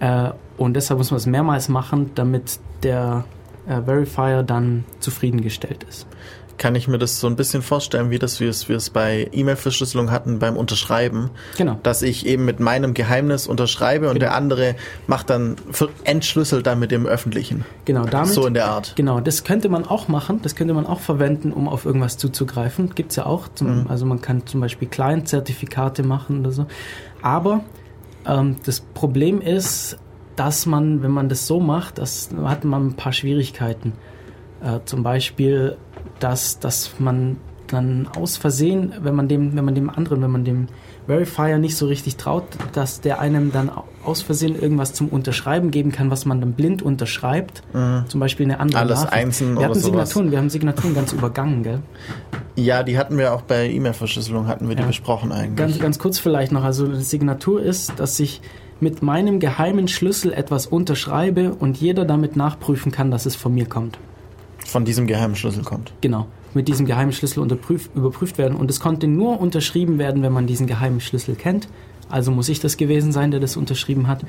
Äh, 0.00 0.30
und 0.56 0.74
deshalb 0.74 0.98
muss 0.98 1.10
man 1.10 1.18
es 1.18 1.26
mehrmals 1.26 1.68
machen, 1.68 2.10
damit 2.14 2.58
der 2.82 3.24
äh, 3.68 3.80
Verifier 3.82 4.42
dann 4.42 4.84
zufriedengestellt 5.00 5.84
ist. 5.88 6.06
Kann 6.56 6.76
ich 6.76 6.86
mir 6.86 6.98
das 6.98 7.18
so 7.18 7.26
ein 7.26 7.34
bisschen 7.34 7.62
vorstellen, 7.62 8.10
wie 8.10 8.18
das 8.20 8.38
wir 8.38 8.48
es, 8.48 8.68
wir 8.68 8.76
es 8.76 8.88
bei 8.90 9.28
E-Mail-Verschlüsselung 9.32 10.12
hatten 10.12 10.38
beim 10.38 10.56
Unterschreiben, 10.56 11.30
Genau. 11.56 11.80
dass 11.82 12.02
ich 12.02 12.26
eben 12.26 12.44
mit 12.44 12.60
meinem 12.60 12.94
Geheimnis 12.94 13.48
unterschreibe 13.48 14.06
und 14.08 14.14
Genau. 14.20 14.26
der 14.26 14.36
andere 14.36 14.76
macht 15.08 15.30
dann 15.30 15.56
entschlüsselt 16.04 16.64
dann 16.68 16.78
mit 16.78 16.92
dem 16.92 17.06
öffentlichen. 17.06 17.64
Genau, 17.86 18.04
damit. 18.04 18.28
So 18.28 18.46
in 18.46 18.54
der 18.54 18.66
Art. 18.66 18.92
Genau, 18.94 19.18
das 19.18 19.42
könnte 19.42 19.68
man 19.68 19.84
auch 19.84 20.06
machen, 20.06 20.42
das 20.42 20.54
könnte 20.54 20.74
man 20.74 20.86
auch 20.86 21.00
verwenden, 21.00 21.52
um 21.52 21.68
auf 21.68 21.86
irgendwas 21.86 22.18
zuzugreifen. 22.18 22.94
Gibt's 22.94 23.16
ja 23.16 23.26
auch. 23.26 23.48
Zum, 23.56 23.86
Also 23.88 24.06
man 24.06 24.20
kann 24.22 24.46
zum 24.46 24.60
Beispiel 24.60 24.86
Client-Zertifikate 24.86 26.04
machen 26.04 26.40
oder 26.40 26.52
so. 26.52 26.66
Aber 27.24 27.64
ähm, 28.26 28.56
das 28.66 28.80
Problem 28.80 29.40
ist, 29.40 29.98
dass 30.36 30.66
man, 30.66 31.02
wenn 31.02 31.10
man 31.10 31.30
das 31.30 31.46
so 31.46 31.58
macht, 31.58 31.96
das 31.96 32.28
hat 32.44 32.64
man 32.64 32.88
ein 32.88 32.94
paar 32.96 33.14
Schwierigkeiten. 33.14 33.94
Äh, 34.62 34.80
zum 34.84 35.02
Beispiel, 35.02 35.78
dass, 36.20 36.58
dass 36.58 37.00
man 37.00 37.38
dann 37.66 38.08
aus 38.08 38.36
Versehen, 38.36 38.92
wenn 39.00 39.14
man 39.14 39.26
dem, 39.26 39.56
wenn 39.56 39.64
man 39.64 39.74
dem 39.74 39.88
anderen, 39.88 40.20
wenn 40.20 40.32
man 40.32 40.44
dem 40.44 40.68
Verifier 41.06 41.58
nicht 41.58 41.76
so 41.76 41.86
richtig 41.86 42.16
traut, 42.16 42.44
dass 42.72 43.00
der 43.00 43.20
einem 43.20 43.52
dann 43.52 43.70
aus 44.04 44.22
Versehen 44.22 44.60
irgendwas 44.60 44.92
zum 44.94 45.08
Unterschreiben 45.08 45.70
geben 45.70 45.92
kann, 45.92 46.10
was 46.10 46.24
man 46.26 46.40
dann 46.40 46.52
blind 46.52 46.82
unterschreibt. 46.82 47.62
Zum 48.08 48.20
Beispiel 48.20 48.46
eine 48.46 48.60
andere 48.60 48.80
Alles 48.80 48.98
Nachricht. 49.00 49.12
einzeln 49.12 49.56
wir 49.58 49.64
hatten. 49.66 49.74
Signaturen, 49.80 50.30
wir 50.30 50.38
haben 50.38 50.50
Signaturen 50.50 50.94
ganz 50.94 51.12
übergangen, 51.12 51.62
gell? 51.62 51.80
Ja, 52.56 52.82
die 52.82 52.96
hatten 52.98 53.18
wir 53.18 53.34
auch 53.34 53.42
bei 53.42 53.68
E-Mail-Verschlüsselung, 53.70 54.46
hatten 54.46 54.68
wir 54.68 54.76
die 54.76 54.82
Ja. 54.82 54.86
besprochen 54.88 55.32
eigentlich. 55.32 55.56
Ganz, 55.56 55.78
ganz 55.78 55.98
kurz 55.98 56.18
vielleicht 56.18 56.52
noch. 56.52 56.64
Also 56.64 56.84
eine 56.86 57.00
Signatur 57.00 57.62
ist, 57.62 57.94
dass 57.98 58.18
ich 58.20 58.40
mit 58.80 59.02
meinem 59.02 59.40
geheimen 59.40 59.88
Schlüssel 59.88 60.32
etwas 60.32 60.66
unterschreibe 60.66 61.54
und 61.54 61.76
jeder 61.76 62.04
damit 62.04 62.36
nachprüfen 62.36 62.92
kann, 62.92 63.10
dass 63.10 63.26
es 63.26 63.36
von 63.36 63.54
mir 63.54 63.66
kommt. 63.66 63.98
Von 64.66 64.84
diesem 64.84 65.06
geheimen 65.06 65.36
Schlüssel 65.36 65.62
kommt. 65.62 65.92
Genau. 66.00 66.26
Mit 66.54 66.68
diesem 66.68 66.86
geheimen 66.86 67.12
Schlüssel 67.12 67.40
überprüft 67.42 68.38
werden. 68.38 68.56
Und 68.56 68.70
es 68.70 68.80
konnte 68.80 69.06
nur 69.06 69.40
unterschrieben 69.40 69.98
werden, 69.98 70.22
wenn 70.22 70.32
man 70.32 70.46
diesen 70.46 70.66
geheimen 70.66 71.00
Schlüssel 71.00 71.34
kennt. 71.34 71.68
Also 72.08 72.30
muss 72.30 72.48
ich 72.48 72.60
das 72.60 72.76
gewesen 72.76 73.12
sein, 73.12 73.30
der 73.30 73.40
das 73.40 73.56
unterschrieben 73.56 74.06
hat. 74.06 74.22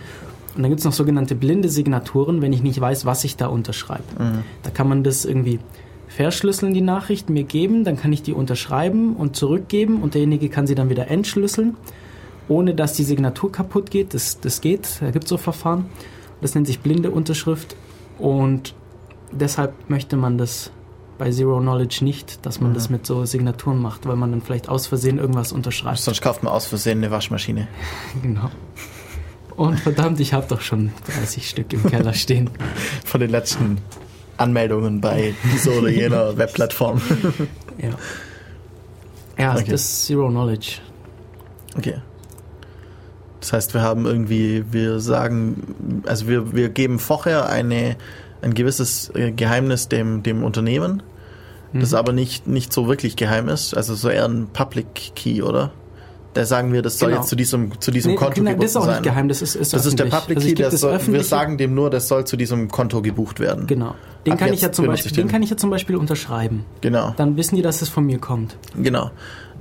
Und 0.56 0.64
dann 0.64 0.70
gibt 0.70 0.80
es 0.80 0.86
noch 0.86 0.94
sogenannte 0.94 1.36
blinde 1.36 1.70
Signaturen, 1.70 2.42
wenn 2.42 2.54
ich 2.54 2.64
nicht 2.64 2.80
weiß, 2.80 3.06
was 3.06 3.24
ich 3.26 3.36
da 3.36 3.48
unterschreibe. 3.48 4.04
Da 4.64 4.70
kann 4.70 4.88
man 4.88 5.04
das 5.04 5.26
irgendwie 5.26 5.60
verschlüsseln, 6.08 6.74
die 6.74 6.82
Nachricht, 6.82 7.30
mir 7.30 7.44
geben, 7.44 7.84
dann 7.84 7.98
kann 7.98 8.14
ich 8.14 8.24
die 8.24 8.32
unterschreiben 8.32 9.16
und 9.16 9.36
zurückgeben 9.36 10.02
und 10.02 10.14
derjenige 10.14 10.48
kann 10.48 10.66
sie 10.66 10.76
dann 10.76 10.90
wieder 10.90 11.10
entschlüsseln, 11.10 11.76
ohne 12.48 12.74
dass 12.74 12.94
die 12.94 13.04
Signatur 13.04 13.52
kaputt 13.52 13.92
geht. 13.92 14.14
Das, 14.14 14.40
das 14.40 14.62
geht, 14.62 15.02
da 15.02 15.12
gibt 15.12 15.26
es 15.26 15.30
so 15.30 15.38
Verfahren. 15.38 15.88
Das 16.42 16.56
nennt 16.56 16.68
sich 16.68 16.80
blinde 16.80 17.12
Unterschrift 17.12 17.76
und 18.18 18.74
deshalb 19.32 19.74
möchte 19.90 20.16
man 20.16 20.38
das 20.38 20.72
bei 21.18 21.32
Zero 21.32 21.60
Knowledge 21.60 22.04
nicht, 22.04 22.46
dass 22.46 22.60
man 22.60 22.74
das 22.74 22.90
mit 22.90 23.06
so 23.06 23.26
Signaturen 23.26 23.82
macht, 23.82 24.06
weil 24.08 24.16
man 24.16 24.32
dann 24.32 24.42
vielleicht 24.42 24.68
aus 24.70 24.88
Versehen 24.88 25.18
irgendwas 25.18 25.52
unterschreibt. 25.52 26.00
Sonst 26.00 26.22
kauft 26.22 26.44
man 26.44 26.52
aus 26.54 26.66
Versehen 26.66 27.00
eine 27.00 27.12
Waschmaschine. 27.12 27.68
Genau. 28.22 28.50
Und 29.56 29.80
verdammt, 29.80 30.20
ich 30.20 30.34
habe 30.34 30.46
doch 30.50 30.60
schon 30.60 30.92
30 31.16 31.48
Stück 31.50 31.72
im 31.72 31.86
Keller 31.86 32.14
stehen. 32.14 32.50
Von 33.06 33.22
den 33.22 33.30
letzten 33.30 33.78
Anmeldungen 34.36 35.00
bei 35.00 35.34
dieser 35.54 35.72
oder 35.78 35.88
jener 35.90 36.36
Webplattform. 36.38 37.00
Ja. 37.78 37.90
Ja, 39.38 39.54
Okay. 39.54 39.72
das 39.72 39.82
ist 39.82 40.06
Zero 40.08 40.28
Knowledge. 40.28 40.80
Okay. 41.78 41.96
Das 43.40 43.54
heißt, 43.54 43.74
wir 43.74 43.82
haben 43.82 44.06
irgendwie, 44.06 44.66
wir 44.72 45.00
sagen, 45.00 46.02
also 46.06 46.28
wir, 46.28 46.54
wir 46.54 46.68
geben 46.70 47.00
vorher 47.00 47.48
eine, 47.48 47.96
ein 48.42 48.54
gewisses 48.54 49.12
äh, 49.16 49.32
Geheimnis 49.32 49.88
dem, 49.88 50.24
dem 50.24 50.44
Unternehmen, 50.44 51.04
das 51.74 51.92
Mhm. 51.92 51.98
aber 51.98 52.14
nicht, 52.14 52.48
nicht 52.48 52.72
so 52.72 52.88
wirklich 52.88 53.16
geheim 53.16 53.50
ist, 53.50 53.76
also 53.76 53.96
so 53.96 54.10
eher 54.10 54.26
ein 54.26 54.48
Public 54.54 55.14
Key, 55.16 55.42
oder? 55.42 55.72
Da 56.34 56.46
sagen 56.46 56.74
wir, 56.74 56.82
das 56.82 57.00
soll 57.00 57.10
Genau. 57.10 57.22
jetzt 57.22 57.30
zu 57.30 57.38
diesem, 57.38 57.80
zu 57.80 57.92
diesem 57.92 58.12
Nee, 58.12 58.18
Konto 58.18 58.34
genau, 58.36 58.50
gebucht 58.52 58.64
das 58.66 58.72
ist 58.72 58.76
auch 58.78 58.84
sein. 58.86 58.94
nicht 58.96 59.04
geheim, 59.04 59.28
das 59.30 59.42
ist, 59.42 59.56
ist 59.56 59.74
Das 59.74 59.86
ist 59.86 59.98
der 59.98 60.08
öffentlich. 60.08 60.22
Public 60.22 60.38
Also 60.38 60.48
Key, 60.50 60.56
der 60.56 60.70
das 60.70 60.80
soll, 60.82 61.14
wir 61.14 61.24
sagen 61.24 61.58
dem 61.58 61.74
nur, 61.74 61.90
das 61.90 62.10
soll 62.10 62.26
zu 62.26 62.36
diesem 62.36 62.68
Konto 62.70 63.02
gebucht 63.02 63.40
werden. 63.40 63.68
Genau. 63.68 63.96
Den 64.26 64.34
Ab 64.34 64.40
kann 64.40 64.54
ich 64.54 64.62
ja 64.62 64.72
zum 64.72 64.86
Beispiel, 64.88 65.12
den 65.14 65.28
den. 65.28 65.32
kann 65.32 65.44
ich 65.44 65.50
ja 65.50 65.56
zum 65.58 65.70
Beispiel 65.70 65.96
unterschreiben. 65.96 66.66
Genau. 66.82 67.14
Dann 67.16 67.38
wissen 67.38 67.56
die, 67.56 67.62
dass 67.62 67.82
es 67.82 67.88
von 67.88 68.06
mir 68.06 68.20
kommt. 68.20 68.58
Genau. 68.76 69.12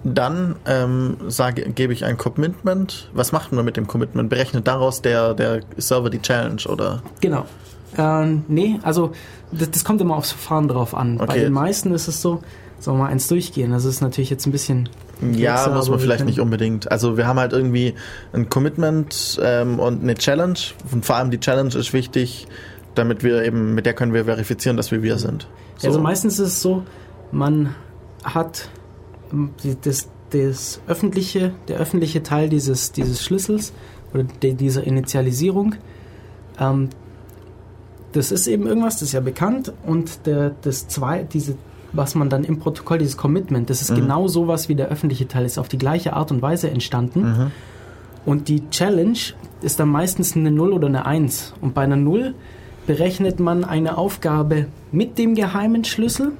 Dann 0.02 0.56
ähm, 0.66 1.16
sage, 1.28 1.62
gebe 1.70 1.92
ich 1.92 2.04
ein 2.04 2.18
Commitment. 2.18 3.08
Was 3.14 3.30
macht 3.32 3.52
man 3.52 3.64
mit 3.64 3.76
dem 3.76 3.86
Commitment? 3.86 4.28
Berechnet 4.28 4.66
daraus 4.66 5.00
der, 5.00 5.32
der 5.34 5.60
Server 5.78 6.10
die 6.10 6.20
Challenge 6.20 6.60
oder? 6.68 7.02
Genau. 7.20 7.46
Ähm, 7.96 8.44
nee, 8.48 8.78
also 8.82 9.12
das, 9.52 9.70
das 9.70 9.84
kommt 9.84 10.00
immer 10.00 10.16
aufs 10.16 10.32
Verfahren 10.32 10.68
drauf 10.68 10.94
an. 10.94 11.18
Bei 11.18 11.24
Okay. 11.24 11.40
den 11.40 11.52
meisten 11.52 11.92
ist 11.92 12.08
es 12.08 12.20
so, 12.20 12.42
sollen 12.80 12.98
wir 12.98 13.04
mal 13.04 13.10
eins 13.10 13.28
durchgehen. 13.28 13.70
Das 13.70 13.84
ist 13.84 14.00
natürlich 14.00 14.30
jetzt 14.30 14.46
ein 14.46 14.52
bisschen. 14.52 14.88
Ja, 15.32 15.68
muss 15.74 15.88
man 15.88 15.98
vielleicht 16.00 16.18
können- 16.18 16.28
nicht 16.28 16.40
unbedingt. 16.40 16.90
Also 16.90 17.16
wir 17.16 17.26
haben 17.26 17.38
halt 17.38 17.52
irgendwie 17.52 17.94
ein 18.32 18.48
Commitment 18.50 19.38
ähm, 19.42 19.78
und 19.78 20.02
eine 20.02 20.14
Challenge. 20.14 20.58
Und 20.90 21.04
vor 21.06 21.16
allem 21.16 21.30
die 21.30 21.38
Challenge 21.40 21.74
ist 21.74 21.92
wichtig, 21.92 22.46
damit 22.94 23.22
wir 23.22 23.42
eben, 23.44 23.74
mit 23.74 23.86
der 23.86 23.94
können 23.94 24.12
wir 24.12 24.24
verifizieren, 24.24 24.76
dass 24.76 24.90
wir 24.90 25.02
wir 25.02 25.18
sind. 25.18 25.48
So. 25.78 25.88
Also 25.88 26.00
meistens 26.00 26.38
ist 26.38 26.48
es 26.48 26.62
so, 26.62 26.82
man 27.32 27.74
hat 28.24 28.68
ähm, 29.32 29.50
das, 29.82 30.08
das 30.30 30.80
öffentliche, 30.88 31.52
der 31.68 31.78
öffentliche 31.78 32.22
Teil 32.22 32.48
dieses, 32.48 32.92
dieses 32.92 33.22
Schlüssels 33.24 33.72
oder 34.12 34.24
de, 34.24 34.54
dieser 34.54 34.84
Initialisierung. 34.84 35.76
Ähm, 36.58 36.90
das 38.14 38.32
ist 38.32 38.46
eben 38.46 38.66
irgendwas, 38.66 38.94
das 38.94 39.02
ist 39.02 39.12
ja 39.12 39.20
bekannt 39.20 39.72
und 39.86 40.26
der, 40.26 40.52
das 40.62 40.88
zwei, 40.88 41.22
diese, 41.24 41.56
was 41.92 42.14
man 42.14 42.28
dann 42.30 42.42
im 42.44 42.58
Protokoll, 42.58 42.98
dieses 42.98 43.16
Commitment, 43.16 43.68
das 43.70 43.82
ist 43.82 43.90
Mhm. 43.90 43.96
genau 43.96 44.26
sowas 44.28 44.68
wie 44.68 44.74
der 44.74 44.88
öffentliche 44.88 45.28
Teil, 45.28 45.44
ist 45.44 45.58
auf 45.58 45.68
die 45.68 45.78
gleiche 45.78 46.14
Art 46.14 46.30
und 46.32 46.40
Weise 46.42 46.70
entstanden. 46.70 47.20
Mhm. 47.22 47.50
Und 48.24 48.48
die 48.48 48.68
Challenge 48.70 49.18
ist 49.60 49.78
dann 49.78 49.88
meistens 49.90 50.34
eine 50.34 50.50
0 50.50 50.72
oder 50.72 50.86
eine 50.88 51.04
1. 51.06 51.52
Und 51.60 51.74
bei 51.74 51.82
einer 51.82 51.96
0 51.96 52.34
berechnet 52.86 53.38
man 53.38 53.64
eine 53.64 53.98
Aufgabe 53.98 54.66
mit 54.92 55.18
dem 55.18 55.34
geheimen 55.34 55.84
Schlüssel 55.84 56.32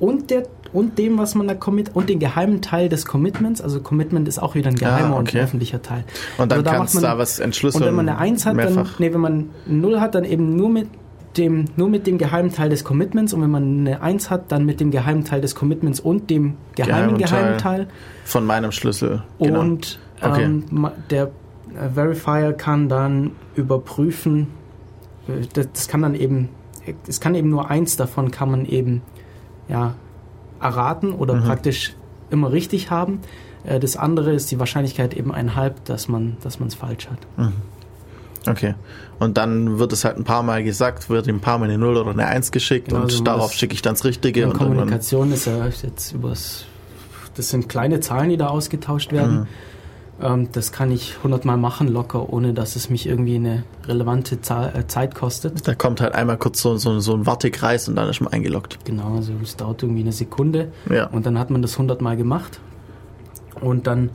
und, 0.00 0.30
der, 0.30 0.44
und 0.72 0.98
dem, 0.98 1.18
was 1.18 1.34
man 1.34 1.46
da 1.48 1.54
commit 1.54 1.90
und 1.94 2.08
den 2.08 2.18
geheimen 2.18 2.62
Teil 2.62 2.88
des 2.88 3.06
Commitments. 3.06 3.60
Also 3.60 3.80
Commitment 3.80 4.26
ist 4.28 4.40
auch 4.40 4.54
wieder 4.54 4.70
ein 4.70 4.76
geheimer 4.76 5.14
Ah, 5.16 5.18
und 5.18 5.28
okay. 5.28 5.38
ein 5.38 5.44
öffentlicher 5.44 5.82
Teil. 5.82 6.04
Und 6.38 6.50
dann 6.50 6.58
Also 6.58 6.62
da 6.70 6.76
kannst 6.76 6.94
du 6.94 6.98
macht 6.98 7.02
man- 7.04 7.12
da 7.12 7.18
was 7.18 7.38
entschlüsseln. 7.38 7.82
Und 7.84 7.88
wenn 7.88 7.94
man 7.96 8.08
eine 8.08 8.18
1 8.18 8.46
hat, 8.46 8.56
dann, 8.58 8.74
mehrfach. 8.74 8.98
nee, 8.98 9.12
wenn 9.12 9.20
man 9.20 9.50
eine 9.68 9.76
0 9.78 10.00
hat, 10.00 10.14
dann 10.14 10.24
eben 10.24 10.56
nur 10.56 10.68
mit 10.70 10.88
dem, 11.36 11.66
nur 11.76 11.88
mit 11.88 12.06
dem 12.06 12.18
geheimen 12.18 12.52
Teil 12.52 12.70
des 12.70 12.82
Commitments 12.84 13.32
und 13.32 13.40
wenn 13.42 13.50
man 13.50 13.80
eine 13.86 14.02
1 14.02 14.30
hat, 14.30 14.50
dann 14.50 14.64
mit 14.66 14.80
dem 14.80 14.90
geheimen 14.90 15.24
Teil 15.24 15.40
des 15.40 15.54
Commitments 15.54 16.00
und 16.00 16.28
dem 16.30 16.56
geheimen 16.74 17.18
Geheimen 17.18 17.58
Teil. 17.58 17.86
Von 18.24 18.44
meinem 18.46 18.72
Schlüssel. 18.72 19.22
Genau. 19.38 19.60
Und 19.60 19.98
Okay. 20.22 20.42
ähm, 20.44 20.64
ma- 20.70 20.92
der 21.08 21.30
äh, 21.74 21.88
Verifier 21.94 22.52
kann 22.52 22.88
dann 22.88 23.30
überprüfen, 23.54 24.48
äh, 25.28 25.46
das, 25.52 25.86
kann 25.88 26.02
dann 26.02 26.14
eben, 26.14 26.48
es 27.06 27.20
kann 27.20 27.34
eben 27.34 27.48
nur 27.48 27.70
eins 27.70 27.96
davon 27.96 28.30
kann 28.32 28.50
man 28.50 28.66
eben 28.66 29.00
ja, 29.68 29.94
erraten 30.60 31.12
oder 31.12 31.34
Mhm. 31.36 31.44
praktisch 31.44 31.94
immer 32.30 32.50
richtig 32.52 32.90
haben. 32.90 33.20
Äh, 33.64 33.78
Das 33.80 33.96
andere 33.96 34.32
ist 34.32 34.50
die 34.50 34.58
Wahrscheinlichkeit 34.58 35.14
eben 35.14 35.32
ein 35.32 35.54
halb, 35.54 35.84
dass 35.84 36.08
man 36.08 36.36
dass 36.42 36.58
man 36.58 36.68
es 36.68 36.74
falsch 36.74 37.08
hat. 37.08 37.18
Okay. 38.48 38.74
Und 39.18 39.36
dann 39.36 39.78
wird 39.78 39.92
es 39.92 40.04
halt 40.04 40.16
ein 40.16 40.24
paar 40.24 40.42
Mal 40.42 40.64
gesagt, 40.64 41.10
wird 41.10 41.26
ihm 41.26 41.36
ein 41.36 41.40
paar 41.40 41.58
Mal 41.58 41.66
eine 41.66 41.76
0 41.78 41.96
oder 41.98 42.10
eine 42.10 42.26
1 42.26 42.52
geschickt 42.52 42.88
Genau, 42.88 43.02
und 43.02 43.10
also 43.10 43.22
darauf 43.22 43.52
schicke 43.52 43.74
ich 43.74 43.82
dann 43.82 43.94
das 43.94 44.04
Richtige. 44.04 44.46
Und 44.48 44.54
Kommunikation 44.56 45.30
ist 45.32 45.46
ja 45.46 45.66
jetzt 45.66 46.12
übers, 46.12 46.64
das 47.34 47.50
sind 47.50 47.68
kleine 47.68 48.00
Zahlen, 48.00 48.30
die 48.30 48.36
da 48.38 48.46
ausgetauscht 48.48 49.12
werden. 49.12 49.40
Mhm. 49.40 49.46
Ähm, 50.22 50.48
das 50.52 50.72
kann 50.72 50.90
ich 50.90 51.16
hundertmal 51.22 51.56
machen 51.56 51.88
locker, 51.88 52.30
ohne 52.32 52.52
dass 52.54 52.76
es 52.76 52.90
mich 52.90 53.06
irgendwie 53.06 53.36
eine 53.36 53.64
relevante 53.86 54.40
Zahl, 54.40 54.72
äh, 54.76 54.86
Zeit 54.86 55.14
kostet. 55.14 55.66
da 55.66 55.74
kommt 55.74 56.00
halt 56.00 56.14
einmal 56.14 56.36
kurz 56.36 56.60
so, 56.60 56.76
so, 56.76 56.98
so 57.00 57.14
ein 57.14 57.26
Wartekreis 57.26 57.88
und 57.88 57.96
dann 57.96 58.08
ist 58.08 58.20
man 58.20 58.32
eingeloggt. 58.32 58.78
Genau, 58.84 59.16
also 59.16 59.32
es 59.42 59.56
dauert 59.56 59.82
irgendwie 59.82 60.02
eine 60.02 60.12
Sekunde 60.12 60.72
Ja. 60.90 61.06
und 61.08 61.24
dann 61.26 61.38
hat 61.38 61.50
man 61.50 61.62
das 61.62 61.78
hundertmal 61.78 62.16
gemacht. 62.16 62.60
Und 63.60 63.86
dann, 63.86 64.10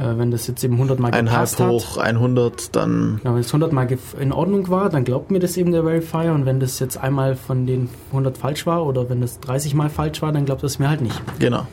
wenn 0.00 0.30
das 0.30 0.46
jetzt 0.46 0.62
eben 0.62 0.78
hundertmal 0.78 1.12
Einhalb 1.12 1.50
gepasst 1.50 1.60
hat, 1.60 1.68
hoch 1.68 1.96
100, 1.98 2.76
dann 2.76 3.20
Ja, 3.24 3.32
wenn 3.32 3.40
es 3.40 3.48
100 3.48 3.72
Mal 3.72 3.88
in 4.20 4.32
Ordnung 4.32 4.68
war, 4.68 4.90
dann 4.90 5.04
glaubt 5.04 5.30
mir 5.30 5.40
das 5.40 5.56
eben 5.56 5.72
der 5.72 5.82
Verifier. 5.82 6.32
Und 6.32 6.46
wenn 6.46 6.60
das 6.60 6.78
jetzt 6.78 6.96
einmal 6.98 7.34
von 7.36 7.66
den 7.66 7.88
100 8.10 8.38
falsch 8.38 8.66
war 8.66 8.86
oder 8.86 9.10
wenn 9.10 9.20
das 9.20 9.40
30 9.40 9.74
Mal 9.74 9.90
falsch 9.90 10.22
war, 10.22 10.32
dann 10.32 10.44
glaubt 10.44 10.62
das 10.62 10.78
mir 10.78 10.88
halt 10.88 11.00
nicht. 11.00 11.20
genau. 11.38 11.66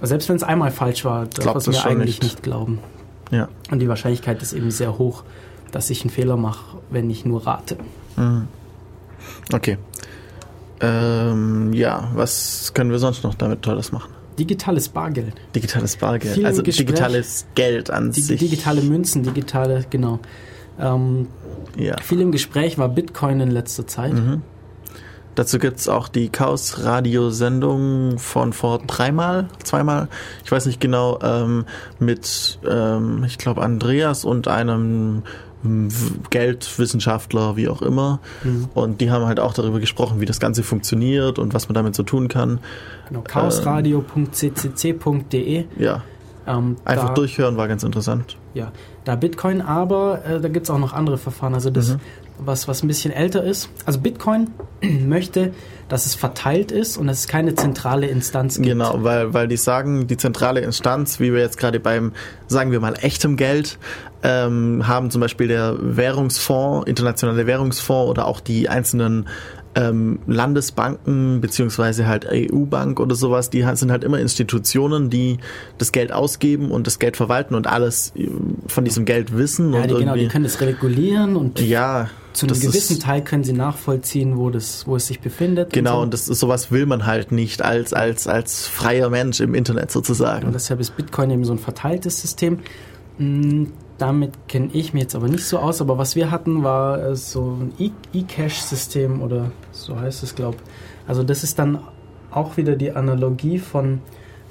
Also 0.00 0.10
selbst 0.10 0.28
wenn 0.28 0.36
es 0.36 0.42
einmal 0.42 0.70
falsch 0.70 1.04
war, 1.04 1.26
darf 1.26 1.56
es 1.56 1.66
mir 1.68 1.84
eigentlich 1.84 2.20
nicht. 2.20 2.22
nicht. 2.22 2.42
glauben. 2.42 2.80
Ja. 3.30 3.48
Und 3.70 3.78
die 3.78 3.88
Wahrscheinlichkeit 3.88 4.42
ist 4.42 4.52
eben 4.52 4.70
sehr 4.70 4.98
hoch, 4.98 5.24
dass 5.72 5.90
ich 5.90 6.02
einen 6.02 6.10
Fehler 6.10 6.36
mache, 6.36 6.78
wenn 6.90 7.08
ich 7.10 7.24
nur 7.24 7.46
rate. 7.46 7.76
Mhm. 8.16 8.48
Okay. 9.52 9.78
Ähm, 10.80 11.72
ja, 11.72 12.10
was 12.14 12.72
können 12.74 12.90
wir 12.90 12.98
sonst 12.98 13.24
noch 13.24 13.34
damit 13.34 13.62
Tolles 13.62 13.92
machen? 13.92 14.10
Digitales 14.38 14.88
Bargeld. 14.88 15.34
Digitales 15.54 15.96
Bargeld, 15.96 16.34
Viel 16.34 16.46
also 16.46 16.62
Gespräch. 16.62 16.86
digitales 16.86 17.46
Geld 17.54 17.90
an 17.90 18.12
Di 18.12 18.20
sich. 18.20 18.38
digitale 18.40 18.82
Münzen, 18.82 19.22
digitale, 19.22 19.84
genau. 19.90 20.18
Ähm, 20.78 21.28
Ja. 21.76 21.96
viel 22.02 22.20
im 22.20 22.32
Gespräch 22.32 22.76
war 22.78 22.88
Bitcoin 22.88 23.40
in 23.40 23.50
letzter 23.50 23.86
Zeit. 23.86 24.12
Mhm. 24.14 24.42
Dazu 25.34 25.58
gibt's 25.58 25.86
auch 25.88 26.08
die 26.08 26.30
Chaos-Radio-Sendung 26.30 28.18
von 28.18 28.52
vor 28.52 28.78
dreimal, 28.86 29.48
zweimal, 29.62 30.08
ich 30.44 30.50
weiß 30.52 30.66
nicht 30.66 30.80
genau, 30.80 31.18
ähm, 31.22 31.64
mit, 31.98 32.58
ähm, 32.68 33.22
ich 33.26 33.36
glaube, 33.38 33.62
Andreas 33.62 34.24
und 34.24 34.48
einem 34.48 35.22
Geldwissenschaftler, 36.30 37.56
wie 37.56 37.68
auch 37.68 37.82
immer. 37.82 38.20
Mhm. 38.44 38.68
Und 38.74 39.00
die 39.00 39.10
haben 39.10 39.24
halt 39.26 39.40
auch 39.40 39.54
darüber 39.54 39.80
gesprochen, 39.80 40.20
wie 40.20 40.26
das 40.26 40.38
Ganze 40.40 40.62
funktioniert 40.62 41.38
und 41.38 41.54
was 41.54 41.68
man 41.68 41.74
damit 41.74 41.94
so 41.94 42.02
tun 42.02 42.28
kann. 42.28 42.58
Genau, 43.08 43.22
chaosradio.ccc.de. 43.22 45.64
Ja, 45.78 46.02
Ähm, 46.48 46.76
einfach 46.84 47.08
da- 47.08 47.14
durchhören 47.14 47.56
war 47.56 47.66
ganz 47.68 47.82
interessant. 47.82 48.36
Ja, 48.54 48.70
da 49.04 49.16
Bitcoin, 49.16 49.60
aber 49.60 50.24
äh, 50.24 50.40
da 50.40 50.48
gibt 50.48 50.66
es 50.66 50.70
auch 50.70 50.78
noch 50.78 50.92
andere 50.92 51.18
Verfahren. 51.18 51.54
Also 51.54 51.70
das, 51.70 51.90
Mhm. 51.94 52.00
Was, 52.38 52.68
was 52.68 52.82
ein 52.82 52.88
bisschen 52.88 53.12
älter 53.12 53.42
ist. 53.44 53.68
Also 53.84 54.00
Bitcoin 54.00 54.50
möchte, 55.06 55.52
dass 55.88 56.06
es 56.06 56.14
verteilt 56.14 56.72
ist 56.72 56.96
und 56.96 57.06
dass 57.06 57.20
es 57.20 57.28
keine 57.28 57.54
zentrale 57.54 58.06
Instanz 58.08 58.56
gibt. 58.56 58.68
Genau, 58.68 59.04
weil, 59.04 59.32
weil 59.34 59.48
die 59.48 59.56
sagen, 59.56 60.06
die 60.06 60.16
zentrale 60.16 60.60
Instanz, 60.60 61.20
wie 61.20 61.32
wir 61.32 61.40
jetzt 61.40 61.58
gerade 61.58 61.80
beim, 61.80 62.12
sagen 62.48 62.72
wir 62.72 62.80
mal, 62.80 62.94
echtem 63.00 63.36
Geld, 63.36 63.78
ähm, 64.22 64.86
haben 64.88 65.10
zum 65.10 65.20
Beispiel 65.20 65.48
der 65.48 65.76
Währungsfonds, 65.78 66.88
internationale 66.88 67.46
Währungsfonds 67.46 68.10
oder 68.10 68.26
auch 68.26 68.40
die 68.40 68.68
einzelnen 68.68 69.26
ähm, 69.76 70.18
Landesbanken 70.26 71.40
beziehungsweise 71.40 72.06
halt 72.06 72.26
EU-Bank 72.30 72.98
oder 72.98 73.14
sowas, 73.14 73.50
die 73.50 73.64
sind 73.74 73.92
halt 73.92 74.04
immer 74.04 74.18
Institutionen, 74.18 75.10
die 75.10 75.36
das 75.76 75.92
Geld 75.92 76.12
ausgeben 76.12 76.70
und 76.70 76.86
das 76.86 76.98
Geld 76.98 77.16
verwalten 77.16 77.54
und 77.54 77.66
alles 77.66 78.12
äh, 78.16 78.28
von 78.66 78.84
diesem 78.84 79.04
Geld 79.04 79.36
wissen 79.36 79.72
Ja, 79.74 79.82
und 79.82 79.90
die, 79.90 79.94
genau, 79.94 80.14
die 80.14 80.28
können 80.28 80.44
das 80.44 80.60
regulieren 80.60 81.36
und 81.36 81.60
ja, 81.60 82.08
zu 82.36 82.46
einem 82.46 82.54
das 82.54 82.60
gewissen 82.60 82.98
ist, 82.98 83.02
Teil 83.02 83.22
können 83.24 83.44
sie 83.44 83.52
nachvollziehen, 83.52 84.36
wo, 84.36 84.50
das, 84.50 84.86
wo 84.86 84.96
es 84.96 85.06
sich 85.06 85.20
befindet. 85.20 85.72
Genau, 85.72 85.96
und, 85.98 86.04
und 86.04 86.14
das 86.14 86.28
ist 86.28 86.38
sowas 86.40 86.70
will 86.70 86.86
man 86.86 87.06
halt 87.06 87.32
nicht 87.32 87.62
als 87.62 87.92
als 87.92 88.26
als 88.28 88.66
freier 88.68 89.10
Mensch 89.10 89.40
im 89.40 89.54
Internet 89.54 89.90
so. 89.90 89.98
sozusagen. 90.00 90.46
und 90.46 90.52
deshalb 90.54 90.80
ist 90.80 90.96
Bitcoin 90.96 91.30
eben 91.30 91.44
so 91.44 91.52
ein 91.52 91.58
verteiltes 91.58 92.20
System. 92.20 92.58
Mm, 93.18 93.64
Damit 93.98 94.32
kenne 94.48 94.68
ich 94.74 94.92
mich 94.92 95.04
jetzt 95.04 95.14
aber 95.14 95.28
nicht 95.28 95.44
so 95.44 95.58
aus, 95.58 95.80
aber 95.80 95.96
was 95.96 96.16
wir 96.16 96.30
hatten, 96.30 96.62
war 96.62 97.02
äh, 97.02 97.16
so 97.16 97.58
ein 97.60 97.72
E- 97.78 97.90
E-Cash-System 98.12 99.22
oder 99.22 99.50
so 99.72 99.98
heißt 99.98 100.22
es, 100.22 100.34
glaube 100.34 100.58
Also 101.08 101.22
das 101.22 101.42
ist 101.42 101.58
dann 101.58 101.78
auch 102.30 102.58
wieder 102.58 102.76
die 102.76 102.92
Analogie 102.92 103.58
von, 103.58 104.00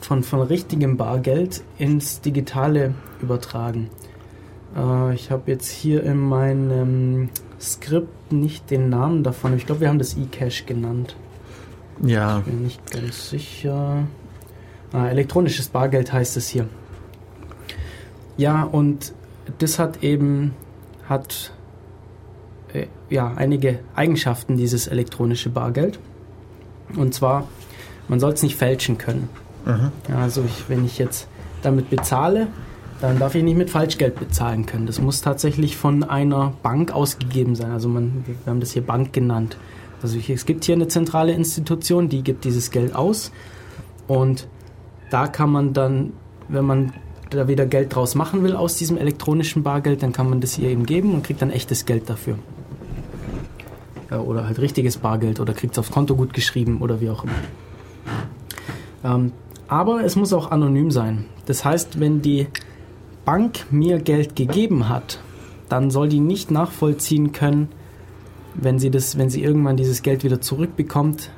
von, 0.01 0.23
von 0.23 0.41
richtigem 0.41 0.97
Bargeld 0.97 1.61
ins 1.77 2.21
Digitale 2.21 2.95
übertragen. 3.21 3.91
Äh, 4.75 5.13
ich 5.13 5.29
habe 5.29 5.51
jetzt 5.51 5.69
hier 5.69 6.03
in 6.03 6.17
meinem 6.17 7.29
Skript 7.59 8.31
nicht 8.31 8.69
den 8.71 8.89
Namen 8.89 9.23
davon. 9.23 9.55
Ich 9.55 9.65
glaube, 9.65 9.81
wir 9.81 9.89
haben 9.89 9.99
das 9.99 10.17
E-Cash 10.17 10.65
genannt. 10.65 11.15
ja, 12.03 12.39
Bin 12.39 12.63
nicht 12.63 12.91
ganz 12.91 13.29
sicher. 13.29 14.07
Ah, 14.91 15.07
elektronisches 15.07 15.69
Bargeld 15.69 16.13
heißt 16.13 16.37
es 16.37 16.47
hier. 16.47 16.67
Ja, 18.37 18.63
und 18.63 19.13
das 19.59 19.79
hat 19.79 20.03
eben 20.03 20.53
hat 21.07 21.51
äh, 22.73 22.87
ja 23.09 23.33
einige 23.35 23.79
Eigenschaften 23.95 24.57
dieses 24.57 24.87
elektronische 24.87 25.49
Bargeld. 25.49 25.99
Und 26.95 27.13
zwar, 27.13 27.47
man 28.07 28.19
soll 28.19 28.33
es 28.33 28.43
nicht 28.43 28.55
fälschen 28.55 28.97
können. 28.97 29.29
Mhm. 29.65 29.91
Ja, 30.09 30.19
also 30.19 30.43
ich, 30.43 30.69
wenn 30.69 30.85
ich 30.85 30.97
jetzt 30.97 31.27
damit 31.61 31.89
bezahle, 31.89 32.47
dann 33.01 33.19
darf 33.19 33.35
ich 33.35 33.43
nicht 33.43 33.57
mit 33.57 33.69
Falschgeld 33.69 34.19
bezahlen 34.19 34.65
können. 34.65 34.85
Das 34.85 35.01
muss 35.01 35.21
tatsächlich 35.21 35.77
von 35.77 36.03
einer 36.03 36.53
Bank 36.63 36.91
ausgegeben 36.91 37.55
sein. 37.55 37.71
Also 37.71 37.89
man, 37.89 38.23
wir 38.25 38.35
haben 38.51 38.59
das 38.59 38.71
hier 38.71 38.81
Bank 38.81 39.13
genannt. 39.13 39.57
Also 40.01 40.17
ich, 40.17 40.29
es 40.29 40.45
gibt 40.45 40.65
hier 40.65 40.75
eine 40.75 40.87
zentrale 40.87 41.33
Institution, 41.33 42.09
die 42.09 42.23
gibt 42.23 42.45
dieses 42.45 42.71
Geld 42.71 42.95
aus. 42.95 43.31
Und 44.07 44.47
da 45.09 45.27
kann 45.27 45.49
man 45.49 45.73
dann, 45.73 46.13
wenn 46.47 46.65
man 46.65 46.93
da 47.29 47.47
wieder 47.47 47.65
Geld 47.65 47.95
draus 47.95 48.15
machen 48.15 48.43
will 48.43 48.55
aus 48.55 48.77
diesem 48.77 48.97
elektronischen 48.97 49.63
Bargeld, 49.63 50.03
dann 50.03 50.13
kann 50.13 50.29
man 50.29 50.41
das 50.41 50.53
hier 50.53 50.69
eben 50.69 50.85
geben 50.85 51.13
und 51.13 51.23
kriegt 51.23 51.41
dann 51.41 51.49
echtes 51.49 51.85
Geld 51.85 52.09
dafür. 52.09 52.37
Ja, 54.11 54.19
oder 54.19 54.45
halt 54.45 54.59
richtiges 54.59 54.97
Bargeld 54.97 55.39
oder 55.39 55.53
kriegt 55.53 55.73
es 55.73 55.79
aufs 55.79 55.91
Konto 55.91 56.15
gut 56.15 56.33
geschrieben 56.33 56.81
oder 56.81 57.01
wie 57.01 57.09
auch 57.09 57.23
immer. 57.23 57.33
Ähm, 59.03 59.31
aber 59.67 60.03
es 60.03 60.15
muss 60.15 60.31
auch 60.33 60.51
anonym 60.51 60.91
sein. 60.91 61.25
Das 61.47 61.65
heißt, 61.65 61.99
wenn 61.99 62.21
die 62.21 62.47
Bank 63.25 63.65
mir 63.71 63.99
Geld 63.99 64.35
gegeben 64.35 64.87
hat, 64.87 65.19
dann 65.69 65.89
soll 65.89 66.09
die 66.09 66.19
nicht 66.19 66.51
nachvollziehen 66.51 67.31
können, 67.31 67.69
wenn 68.53 68.79
sie, 68.79 68.91
das, 68.91 69.17
wenn 69.17 69.29
sie 69.29 69.43
irgendwann 69.43 69.77
dieses 69.77 70.01
Geld 70.01 70.23
wieder 70.23 70.39
zurückbekommt, 70.39 71.31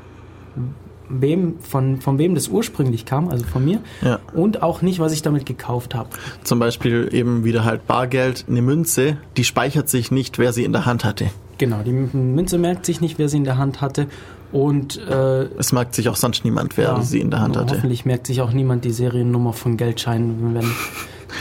wem, 1.10 1.60
von, 1.60 2.02
von 2.02 2.18
wem 2.18 2.36
das 2.36 2.50
ursprünglich 2.50 3.06
kam, 3.06 3.30
also 3.30 3.46
von 3.46 3.64
mir, 3.64 3.80
ja. 4.02 4.20
und 4.34 4.62
auch 4.62 4.82
nicht, 4.82 5.00
was 5.00 5.14
ich 5.14 5.22
damit 5.22 5.46
gekauft 5.46 5.96
habe. 5.96 6.10
Zum 6.44 6.60
Beispiel 6.60 7.10
eben 7.12 7.44
wieder 7.44 7.66
halt 7.66 7.88
Bargeld, 7.88 8.46
eine 8.48 8.62
Münze, 8.62 9.18
die 9.38 9.44
speichert 9.44 9.90
sich 9.90 10.12
nicht, 10.12 10.38
wer 10.38 10.54
sie 10.54 10.64
in 10.64 10.74
der 10.74 10.86
Hand 10.86 11.06
hatte. 11.06 11.30
Genau, 11.58 11.78
die 11.84 11.92
Münze 11.92 12.58
merkt 12.58 12.86
sich 12.86 13.02
nicht, 13.02 13.18
wer 13.18 13.30
sie 13.30 13.38
in 13.38 13.44
der 13.44 13.58
Hand 13.58 13.82
hatte 13.82 14.06
Und 14.52 14.98
äh, 14.98 15.46
Es 15.58 15.72
merkt 15.72 15.96
sich 15.96 16.08
auch 16.08 16.16
sonst 16.16 16.46
niemand, 16.46 16.78
wer 16.78 16.90
ja, 16.90 17.02
sie 17.02 17.20
in 17.20 17.32
der 17.32 17.40
Hand 17.40 17.58
hatte. 17.58 17.76
Hoffentlich 17.76 18.06
merkt 18.06 18.28
sich 18.28 18.42
auch 18.42 18.52
niemand 18.52 18.86
die 18.86 18.92
Seriennummer 18.92 19.54
von 19.54 19.76
Geldscheinen. 19.76 20.54
Wenn, 20.54 20.66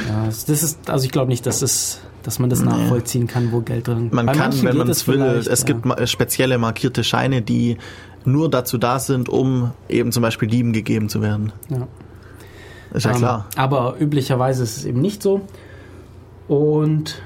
ja, 0.09 0.27
das 0.27 0.49
ist, 0.49 0.91
also 0.91 1.05
ich 1.05 1.13
glaube 1.13 1.29
nicht, 1.29 1.47
dass, 1.47 1.63
es, 1.63 2.01
dass 2.23 2.39
man 2.39 2.51
das 2.51 2.63
nachvollziehen 2.63 3.27
kann, 3.27 3.53
wo 3.53 3.61
Geld 3.61 3.89
drin 3.89 4.09
Man 4.13 4.27
Bei 4.27 4.33
kann, 4.33 4.63
wenn 4.63 4.77
man 4.77 4.89
es 4.89 5.07
will, 5.07 5.23
es 5.23 5.61
ja. 5.61 5.67
gibt 5.67 6.09
spezielle 6.09 6.59
markierte 6.59 7.05
Scheine, 7.05 7.43
die 7.43 7.79
nur 8.25 8.51
dazu 8.51 8.79
da 8.79 8.99
sind, 8.99 9.29
um 9.29 9.73
eben 9.89 10.13
zum 10.13 10.23
Beispiel 10.23 10.49
Dieben 10.49 10.73
gegeben 10.73 11.09
zu 11.09 11.23
werden. 11.23 11.53
Ja. 11.69 11.87
Ist 12.93 13.05
ja 13.05 13.13
Ähm, 13.13 13.19
klar. 13.19 13.47
Aber 13.57 13.97
üblicherweise 14.01 14.63
ist 14.65 14.79
es 14.79 14.85
eben 14.85 15.01
nicht 15.01 15.23
so. 15.23 15.43
Und 16.49 17.23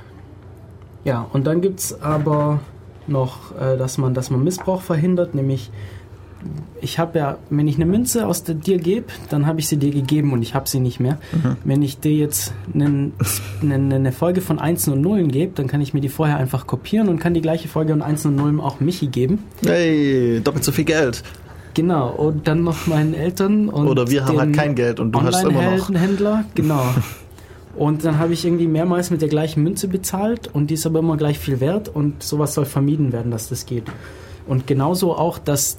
ja, 1.05 1.27
und 1.32 1.47
dann 1.47 1.61
gibt 1.61 1.81
es 1.81 2.03
aber 2.03 2.61
noch, 3.07 3.57
äh, 3.59 3.77
dass, 3.77 3.99
man, 3.99 4.15
dass 4.15 4.31
man 4.31 4.45
Missbrauch 4.45 4.82
verhindert, 4.82 5.35
nämlich 5.35 5.70
ich 6.81 6.99
habe 6.99 7.19
ja, 7.19 7.39
wenn 7.51 7.69
ich 7.69 7.77
eine 7.77 7.87
Münze 7.87 8.27
aus 8.27 8.43
der, 8.45 8.55
dir 8.55 8.79
gebe, 8.79 9.07
dann 9.29 9.47
habe 9.47 9.61
ich 9.61 9.69
sie 9.69 9.77
dir 9.77 9.91
gegeben 9.91 10.33
und 10.33 10.43
ich 10.43 10.55
habe 10.55 10.69
sie 10.69 10.81
nicht 10.81 11.01
mehr. 11.01 11.19
Mhm. 11.33 11.57
Wenn 11.65 11.83
ich 11.83 12.01
dir 12.01 12.12
jetzt 12.12 12.55
einen, 12.73 13.12
einen, 13.62 13.93
eine 13.93 14.12
Folge 14.12 14.41
von 14.41 14.59
Einsen 14.59 14.93
und 14.93 15.01
Nullen 15.03 15.31
gebe, 15.31 15.53
dann 15.55 15.67
kann 15.67 15.81
ich 15.81 15.95
mir 15.95 16.01
die 16.01 16.09
vorher 16.09 16.37
einfach 16.37 16.67
kopieren 16.67 17.09
und 17.09 17.19
kann 17.19 17.35
die 17.35 17.43
gleiche 17.43 17.69
Folge 17.69 17.93
von 17.93 18.03
Einsen 18.03 18.29
und 18.29 18.37
Nullen 18.37 18.61
auch 18.61 18.81
Michi 18.81 19.09
geben. 19.09 19.45
Hey, 19.65 20.41
doppelt 20.43 20.65
so 20.65 20.73
viel 20.73 20.85
Geld. 20.85 21.23
Genau, 21.75 22.11
und 22.11 22.49
dann 22.49 22.65
noch 22.65 22.87
meinen 22.87 23.15
Eltern 23.15 23.69
und 23.69 23.87
Oder 23.87 24.11
wir 24.11 24.25
haben 24.25 24.39
halt 24.39 24.55
kein 24.55 24.75
Geld 24.75 24.99
und 24.99 25.12
du 25.12 25.23
hast 25.23 25.45
immer 25.45 25.62
noch. 25.62 25.89
Online-Händler, 25.89 26.45
genau. 26.55 26.85
Und 27.77 28.05
dann 28.05 28.19
habe 28.19 28.33
ich 28.33 28.45
irgendwie 28.45 28.67
mehrmals 28.67 29.11
mit 29.11 29.23
der 29.23 29.29
gleichen 29.29 29.62
Münze 29.62 29.87
bezahlt 29.87 30.51
und 30.53 30.71
die 30.71 30.75
ist 30.75 30.87
aber 30.87 30.99
immer 30.99 31.17
gleich 31.17 31.39
viel 31.39 31.61
wert 31.61 31.89
und 31.89 32.21
sowas 32.23 32.53
soll 32.53 32.65
vermieden 32.65 33.12
werden, 33.12 33.31
dass 33.31 33.49
das 33.49 33.65
geht. 33.65 33.85
Und 34.49 34.67
genauso 34.67 35.15
auch, 35.15 35.39
dass 35.39 35.79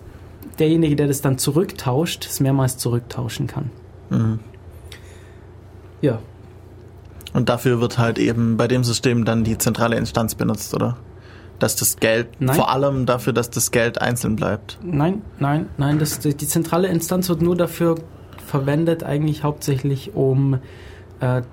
derjenige, 0.60 0.96
der 0.96 1.08
das 1.08 1.22
dann 1.22 1.38
zurücktauscht, 1.38 2.26
es 2.26 2.40
mehrmals 2.40 2.78
zurücktauschen 2.78 3.48
kann. 3.48 3.70
Mhm. 4.10 4.40
Ja, 6.02 6.20
Und 7.34 7.48
dafür 7.50 7.80
wird 7.80 7.98
halt 7.98 8.18
eben 8.18 8.58
bei 8.58 8.68
dem 8.68 8.84
System 8.84 9.24
dann 9.24 9.44
die 9.44 9.58
zentrale 9.58 9.96
Instanz 9.96 10.36
benutzt, 10.36 10.74
oder? 10.74 10.98
Dass 11.60 11.76
das 11.76 11.98
Geld, 11.98 12.28
Nein. 12.40 12.56
vor 12.56 12.72
allem 12.72 13.06
dafür, 13.06 13.34
dass 13.34 13.52
das 13.52 13.70
Geld 13.70 14.02
einzeln 14.02 14.36
bleibt. 14.36 14.80
nein, 14.84 15.22
nein, 15.40 15.68
nein, 15.78 16.00
das, 16.00 16.18
die 16.20 16.36
zentrale 16.36 16.88
Instanz 16.88 17.30
wird 17.30 17.44
nur 17.44 17.56
dafür 17.56 17.96
verwendet, 18.48 19.04
eigentlich 19.04 19.44
hauptsächlich 19.44 20.16
um, 20.16 20.58
äh, 21.20 21.44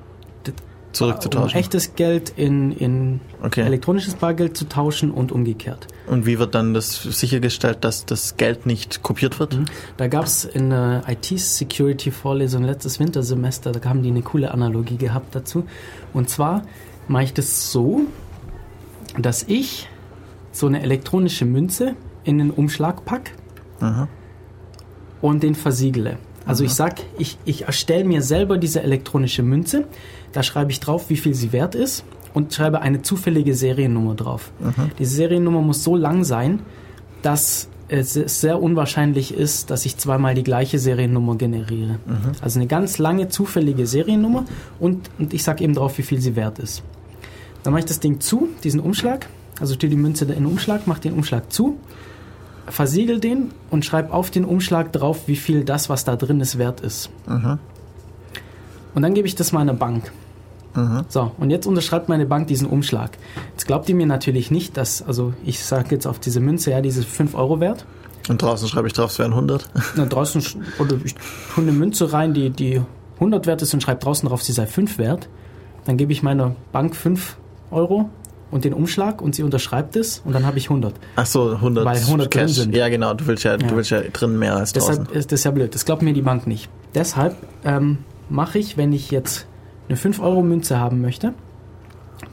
um 0.89 0.95
Zurückzutauschen. 0.95 1.59
echtes 1.59 1.95
Geld 1.95 2.33
in, 2.37 2.73
in 2.73 3.21
Okay. 3.43 3.61
elektronisches 3.61 4.15
Bargeld 4.15 4.57
zu 4.57 4.69
tauschen 4.69 5.11
und 5.11 5.31
umgekehrt. 5.33 5.87
Und 6.09 6.27
wie 6.27 6.39
wird 6.39 6.55
dann 6.55 6.75
das 6.75 7.03
sichergestellt, 7.03 7.79
dass 7.85 8.05
das 8.07 8.37
Geld 8.37 8.67
nicht 8.67 9.03
kopiert 9.03 9.39
wird? 9.39 9.57
Mhm. 9.57 9.65
Da 9.97 10.09
gab 10.09 10.25
es 10.25 10.45
in 10.45 10.71
der 10.71 11.03
IT-Security-Vorlesung 11.07 12.65
letztes 12.65 12.99
Wintersemester, 12.99 13.73
da 13.73 13.89
haben 13.89 14.03
die 14.03 14.09
eine 14.11 14.23
coole 14.23 14.51
Analogie 14.51 14.97
gehabt 14.97 15.35
dazu. 15.35 15.65
Und 16.13 16.29
zwar 16.31 16.63
mache 17.07 17.25
ich 17.25 17.35
das 17.35 17.71
so, 17.71 18.03
dass 19.19 19.43
ich 19.45 19.89
so 20.53 20.67
eine 20.67 20.83
elektronische 20.83 21.45
Münze 21.45 21.95
in 22.25 22.41
einen 22.41 22.51
Umschlag 22.51 23.05
pack 23.05 23.33
Aha. 23.81 24.09
und 25.21 25.43
den 25.43 25.55
versiegle. 25.55 26.19
Also 26.47 26.65
ich 26.65 26.73
sag, 26.73 26.95
ich, 27.19 27.37
ich 27.45 27.65
erstelle 27.67 28.05
mir 28.05 28.23
selber 28.23 28.57
diese 28.57 28.83
elektronische 28.83 29.43
Münze, 29.43 29.85
da 30.33 30.43
schreibe 30.43 30.71
ich 30.71 30.81
drauf, 30.81 31.11
wie 31.11 31.17
viel 31.17 31.35
sie 31.35 31.53
wert 31.53 31.75
ist 31.75 32.05
und 32.35 32.53
schreibe 32.53 32.81
eine 32.81 33.03
zufällige 33.03 33.55
Seriennummer 33.55 34.15
drauf. 34.15 34.51
Diese 34.99 35.15
Seriennummer 35.15 35.63
muss 35.63 35.83
so 35.85 35.97
lang 35.97 36.25
sein, 36.25 36.61
dass 37.23 37.69
es 37.89 38.13
sehr 38.13 38.61
unwahrscheinlich 38.63 39.33
ist, 39.33 39.71
dass 39.71 39.87
ich 39.87 39.97
zweimal 39.97 40.35
die 40.35 40.43
gleiche 40.43 40.79
Seriennummer 40.79 41.37
generiere. 41.37 41.99
Also 42.43 42.59
eine 42.59 42.67
ganz 42.67 42.99
lange 42.99 43.29
zufällige 43.29 43.87
Seriennummer 43.87 44.45
und, 44.79 45.09
und 45.19 45.33
ich 45.33 45.43
sage 45.43 45.65
eben 45.65 45.75
drauf, 45.75 45.97
wie 45.97 46.03
viel 46.03 46.21
sie 46.21 46.37
wert 46.37 46.59
ist. 46.59 46.83
Dann 47.63 47.73
mache 47.73 47.81
ich 47.81 47.87
das 47.87 48.01
Ding 48.01 48.21
zu, 48.21 48.49
diesen 48.63 48.81
Umschlag, 48.81 49.27
also 49.59 49.75
stelle 49.75 49.91
die 49.91 49.97
Münze 49.97 50.25
in 50.27 50.33
den 50.33 50.47
Umschlag, 50.47 50.87
mache 50.87 51.01
den 51.01 51.15
Umschlag 51.15 51.51
zu, 51.51 51.79
versiegel 52.69 53.21
den 53.21 53.53
und 53.71 53.87
schreib 53.87 54.13
auf 54.13 54.31
den 54.31 54.45
Umschlag 54.45 54.93
drauf, 54.93 55.27
wie 55.27 55.37
viel 55.37 55.65
das, 55.65 55.89
was 55.89 56.05
da 56.05 56.17
drin 56.17 56.41
ist, 56.41 56.59
wert 56.59 56.81
ist. 56.81 57.09
Und 58.99 59.03
dann 59.03 59.15
gebe 59.15 59.29
ich 59.29 59.37
das 59.37 59.53
meiner 59.53 59.75
Bank. 59.75 60.11
So, 61.09 61.31
und 61.39 61.51
jetzt 61.51 61.67
unterschreibt 61.67 62.09
meine 62.09 62.27
Bank 62.27 62.49
diesen 62.49 62.67
Umschlag. 62.67 63.13
Jetzt 63.53 63.69
glaubt 63.69 63.89
ihr 63.89 63.95
mir 63.95 64.07
natürlich 64.09 64.51
nicht, 64.51 64.77
dass, 64.77 65.03
also 65.03 65.35
ich 65.45 65.63
sage 65.65 65.91
jetzt 65.93 66.05
auf 66.09 66.19
diese 66.19 66.41
Münze, 66.41 66.73
ja, 66.73 66.81
diese 66.81 67.05
5 67.05 67.37
Euro 67.37 67.61
wert. 67.61 67.87
Und 68.29 68.43
draußen 68.43 68.67
schreibe 68.67 68.89
ich 68.89 68.95
drauf, 68.95 69.13
es 69.13 69.21
wären 69.21 69.31
100. 69.35 69.71
Na, 69.95 70.05
draußen, 70.05 70.43
oder 70.81 70.97
ich 71.05 71.15
tue 71.15 71.63
eine 71.63 71.71
Münze 71.71 72.13
rein, 72.13 72.35
die, 72.35 72.51
die 72.51 72.83
100 73.15 73.47
wert 73.47 73.63
ist 73.63 73.73
und 73.73 73.85
schreibe 73.85 74.01
draußen 74.01 74.29
drauf, 74.29 74.43
sie 74.43 74.53
sei 74.53 74.67
5 74.67 74.99
wert. 74.99 75.29
Dann 75.85 75.97
gebe 75.97 76.11
ich 76.11 76.25
meiner 76.25 76.57
Bank 76.73 76.97
5 76.97 77.37
Euro 77.71 78.11
und 78.51 78.65
den 78.65 78.75
Umschlag 78.75 79.23
und 79.23 79.37
sie 79.37 79.45
unterschreibt 79.45 79.95
es 79.95 80.23
und 80.25 80.33
dann 80.33 80.45
habe 80.45 80.59
ich 80.59 80.71
100. 80.71 80.93
Ach 81.15 81.27
so, 81.27 81.51
100, 81.51 81.85
Weil 81.85 81.99
100 81.99 82.35
drin 82.35 82.47
Cash. 82.47 82.53
sind. 82.57 82.75
Ja, 82.75 82.89
genau. 82.89 83.15
Du 83.15 83.29
willst 83.29 83.45
ja, 83.45 83.53
Ja. 83.53 83.59
du 83.59 83.77
willst 83.77 83.91
ja 83.91 84.01
drin 84.01 84.41
mehr 84.41 84.57
als 84.57 84.73
draußen. 84.73 85.05
Deshalb 85.05 85.17
ist 85.17 85.31
das 85.31 85.45
ja 85.45 85.53
blöd. 85.53 85.73
Das 85.73 85.85
glaubt 85.85 86.03
mir 86.03 86.13
die 86.13 86.23
Bank 86.23 86.49
nicht. 86.49 86.69
Deshalb 86.97 87.37
ähm, 87.65 87.99
mache 88.31 88.59
ich, 88.59 88.77
wenn 88.77 88.93
ich 88.93 89.11
jetzt 89.11 89.47
eine 89.89 89.97
5-Euro-Münze 89.97 90.79
haben 90.79 91.01
möchte, 91.01 91.33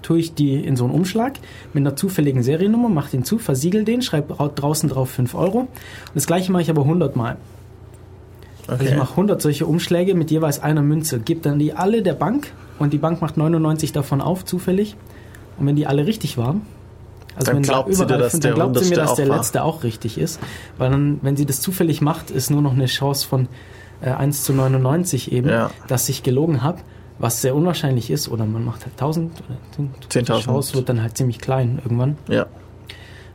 tue 0.01 0.19
ich 0.19 0.33
die 0.33 0.55
in 0.55 0.75
so 0.75 0.85
einen 0.85 0.93
Umschlag 0.93 1.33
mit 1.73 1.81
einer 1.81 1.95
zufälligen 1.95 2.43
Seriennummer, 2.43 2.89
mache 2.89 3.11
den 3.11 3.23
zu, 3.23 3.37
versiegel 3.37 3.83
den, 3.85 4.01
schreibe 4.01 4.33
drau- 4.33 4.49
draußen 4.53 4.89
drauf 4.89 5.09
5 5.11 5.35
Euro. 5.35 5.59
Und 5.59 5.69
das 6.15 6.27
gleiche 6.27 6.51
mache 6.51 6.63
ich 6.63 6.69
aber 6.69 6.83
100 6.83 7.15
Mal. 7.15 7.37
Also 8.67 8.83
ich 8.83 8.89
Okay. 8.89 8.97
mache 8.97 9.11
100 9.15 9.41
solche 9.41 9.65
Umschläge 9.67 10.15
mit 10.15 10.31
jeweils 10.31 10.61
einer 10.61 10.81
Münze, 10.81 11.19
gebe 11.19 11.41
dann 11.41 11.59
die 11.59 11.73
alle 11.73 12.01
der 12.01 12.13
Bank 12.13 12.51
und 12.79 12.93
die 12.93 12.97
Bank 12.97 13.21
macht 13.21 13.37
99 13.37 13.91
davon 13.93 14.21
auf, 14.21 14.43
zufällig. 14.43 14.95
Und 15.57 15.67
wenn 15.67 15.75
die 15.75 15.85
alle 15.87 16.05
richtig 16.07 16.37
waren, 16.37 16.63
also 17.35 17.47
Dann 17.51 17.57
wenn 17.57 17.63
da 17.63 17.73
glaubt 17.73 17.93
sie 17.93 17.97
dir, 17.99 18.05
überall 18.05 18.19
dass 18.21 18.31
der 18.33 18.39
dann 18.51 18.55
glaubt 18.55 18.79
sie 18.79 18.89
mir, 18.89 18.95
dass 18.95 19.15
der 19.15 19.25
letzte 19.27 19.63
auch 19.63 19.83
richtig 19.83 20.17
ist. 20.17 20.39
Weil 20.77 20.89
dann, 20.89 21.19
wenn 21.21 21.35
sie 21.37 21.45
das 21.45 21.61
zufällig 21.61 22.01
macht, 22.01 22.31
ist 22.31 22.49
nur 22.49 22.61
noch 22.61 22.73
eine 22.73 22.85
Chance 22.87 23.27
von 23.27 23.47
äh, 24.05 24.09
1 24.11 24.43
zu 24.43 24.53
99 24.53 25.31
eben, 25.31 25.49
Ja. 25.49 25.71
dass 25.87 26.07
ich 26.09 26.23
gelogen 26.23 26.61
habe, 26.61 26.79
was 27.19 27.41
sehr 27.41 27.55
unwahrscheinlich 27.55 28.09
ist. 28.11 28.27
Oder 28.29 28.45
man 28.45 28.63
macht 28.63 28.85
halt 28.85 28.93
1000 28.93 29.31
oder 29.47 29.57
10.000. 30.09 30.37
Die 30.39 30.43
Chance 30.45 30.73
wird 30.75 30.87
dann 30.89 31.01
halt 31.01 31.17
ziemlich 31.17 31.39
klein 31.39 31.79
irgendwann, 31.83 32.17
Ja. 32.29 32.45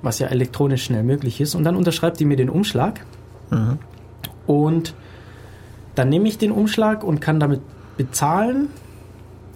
was 0.02 0.18
ja 0.18 0.28
elektronisch 0.28 0.84
schnell 0.84 1.02
möglich 1.02 1.40
ist. 1.40 1.54
Und 1.54 1.64
dann 1.64 1.76
unterschreibt 1.76 2.20
die 2.20 2.24
mir 2.24 2.36
den 2.36 2.48
Umschlag. 2.50 3.00
Mhm. 3.50 3.78
Und 4.46 4.94
dann 5.94 6.08
nehme 6.08 6.28
ich 6.28 6.38
den 6.38 6.52
Umschlag 6.52 7.02
und 7.04 7.20
kann 7.20 7.40
damit 7.40 7.60
bezahlen. 7.96 8.68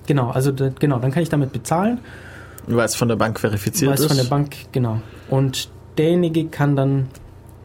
Genau, 0.07 0.31
also 0.31 0.53
genau, 0.53 0.99
dann 0.99 1.11
kann 1.13 1.23
ich 1.23 1.29
damit 1.31 1.53
bezahlen, 1.53 1.99
Weil 2.67 2.85
es 2.85 2.95
von 2.95 3.09
der 3.09 3.17
Bank 3.17 3.41
verifiziert 3.41 3.89
weil 3.89 3.95
es 3.95 4.01
ist. 4.03 4.09
von 4.09 4.17
der 4.17 4.25
Bank, 4.25 4.55
genau. 4.73 5.01
Und 5.31 5.71
derjenige 5.97 6.47
kann 6.49 6.77
dann 6.77 7.09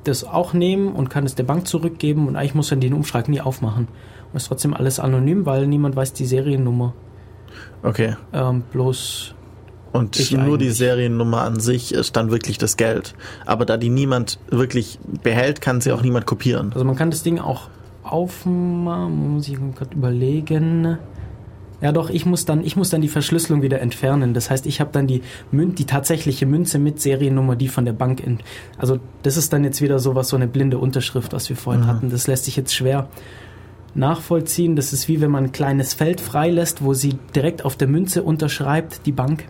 das 0.10 0.24
auch 0.24 0.54
nehmen 0.54 0.94
und 0.94 1.10
kann 1.10 1.26
es 1.26 1.36
der 1.36 1.44
Bank 1.44 1.68
zurückgeben 1.68 2.28
und 2.28 2.36
eigentlich 2.36 2.56
muss 2.56 2.72
er 2.72 2.78
den 2.78 2.94
Umschlag 2.94 3.30
nie 3.30 3.42
aufmachen. 3.42 3.88
Und 4.32 4.38
ist 4.38 4.48
trotzdem 4.48 4.74
alles 4.74 5.00
anonym, 5.00 5.46
weil 5.46 5.68
niemand 5.68 5.96
weiß 5.96 6.14
die 6.14 6.26
Seriennummer. 6.26 6.94
Okay. 7.82 8.16
Ähm, 8.34 8.64
bloß 8.72 9.34
Und 9.92 10.20
Ich 10.20 10.32
nur 10.32 10.58
die 10.58 10.66
eigentlich. 10.66 10.78
Seriennummer 10.78 11.42
an 11.42 11.60
sich 11.60 11.94
ist 11.94 12.16
dann 12.16 12.32
wirklich 12.32 12.58
das 12.58 12.78
Geld. 12.78 13.16
Aber 13.46 13.66
da 13.66 13.78
die 13.78 13.90
niemand 13.90 14.40
wirklich 14.50 15.00
behält, 15.24 15.62
kann 15.62 15.82
sie 15.82 15.92
auch 15.92 16.02
niemand 16.02 16.26
kopieren. 16.26 16.72
Also 16.74 16.86
man 16.86 16.96
kann 16.96 17.10
das 17.10 17.24
Ding 17.24 17.40
auch 17.40 17.70
aufmachen, 18.04 19.34
muss 19.34 19.48
ich 19.48 19.58
gerade 19.76 19.96
überlegen. 19.96 20.98
Ja 21.82 21.92
doch, 21.92 22.10
ich 22.10 22.26
muss 22.26 22.46
dann, 22.46 22.64
ich 22.64 22.76
muss 22.76 22.90
dann 22.90 23.02
die 23.02 23.08
Verschlüsselung 23.08 23.62
wieder 23.62 23.80
entfernen. 23.80 24.34
Das 24.34 24.50
heißt, 24.50 24.66
ich 24.66 24.82
habe 24.82 24.92
dann 24.92 25.08
die 25.08 25.22
Mün 25.52 25.76
die 25.76 25.86
tatsächliche 25.86 26.46
Münze 26.46 26.78
mit 26.78 27.00
Seriennummer, 27.00 27.56
die 27.56 27.70
von 27.70 27.86
der 27.86 27.94
Bank 27.94 28.20
in. 28.20 28.40
Also 28.78 29.00
das 29.24 29.38
ist 29.38 29.54
dann 29.54 29.64
jetzt 29.64 29.82
wieder 29.82 30.00
sowas, 30.00 30.30
so 30.30 30.36
eine 30.36 30.48
blinde 30.48 30.78
Unterschrift, 30.78 31.32
was 31.34 31.48
wir 31.50 31.56
vorhin 31.56 31.88
hatten. 31.88 32.10
Das 32.10 32.28
lässt 32.28 32.46
sich 32.46 32.56
jetzt 32.56 32.76
schwer 32.76 33.08
nachvollziehen. 33.96 34.76
Das 34.76 34.94
ist 34.94 35.08
wie 35.08 35.22
wenn 35.22 35.32
man 35.32 35.46
ein 35.46 35.52
kleines 35.52 35.94
Feld 35.94 36.22
freilässt, 36.22 36.84
wo 36.84 36.94
sie 36.94 37.18
direkt 37.36 37.64
auf 37.64 37.76
der 37.76 37.88
Münze 37.88 38.24
unterschreibt, 38.24 39.06
die 39.06 39.12
Bank, 39.12 39.46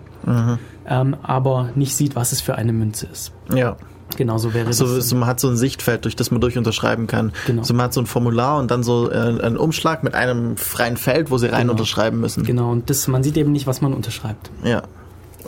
ähm, 0.88 1.16
aber 1.24 1.70
nicht 1.76 1.96
sieht, 1.96 2.16
was 2.16 2.32
es 2.32 2.42
für 2.42 2.56
eine 2.56 2.74
Münze 2.74 3.08
ist. 3.12 3.32
Ja. 3.54 3.76
Genauso 4.18 4.54
wäre 4.54 4.74
So, 4.74 4.96
das. 4.96 5.08
so, 5.10 5.16
man 5.16 5.28
hat 5.28 5.40
so 5.40 5.48
ein 5.50 5.58
Sichtfeld, 5.58 6.06
durch 6.06 6.16
das 6.16 6.32
man 6.32 6.42
durch 6.42 6.58
unterschreiben 6.58 7.08
kann. 7.08 7.32
Genau. 7.48 7.64
So, 7.64 7.74
man 7.74 7.86
hat 7.86 7.94
so 7.94 8.02
ein 8.02 8.06
Formular 8.06 8.60
und 8.60 8.70
dann 8.72 8.84
so 8.84 9.10
äh, 9.10 9.16
einen 9.16 9.58
Umschlag 9.58 10.04
mit 10.04 10.14
einem 10.16 10.58
freien 10.58 10.98
Feld, 10.98 11.32
wo 11.32 11.38
sie 11.38 11.48
rein 11.48 11.62
Genau. 11.62 11.72
unterschreiben 11.74 12.20
müssen. 12.20 12.44
Genau, 12.44 12.72
und 12.72 12.90
das, 12.90 13.08
man 13.08 13.24
sieht 13.24 13.38
eben 13.38 13.52
nicht, 13.52 13.68
was 13.68 13.82
man 13.82 13.94
unterschreibt. 13.94 14.50
Ja. 14.64 14.84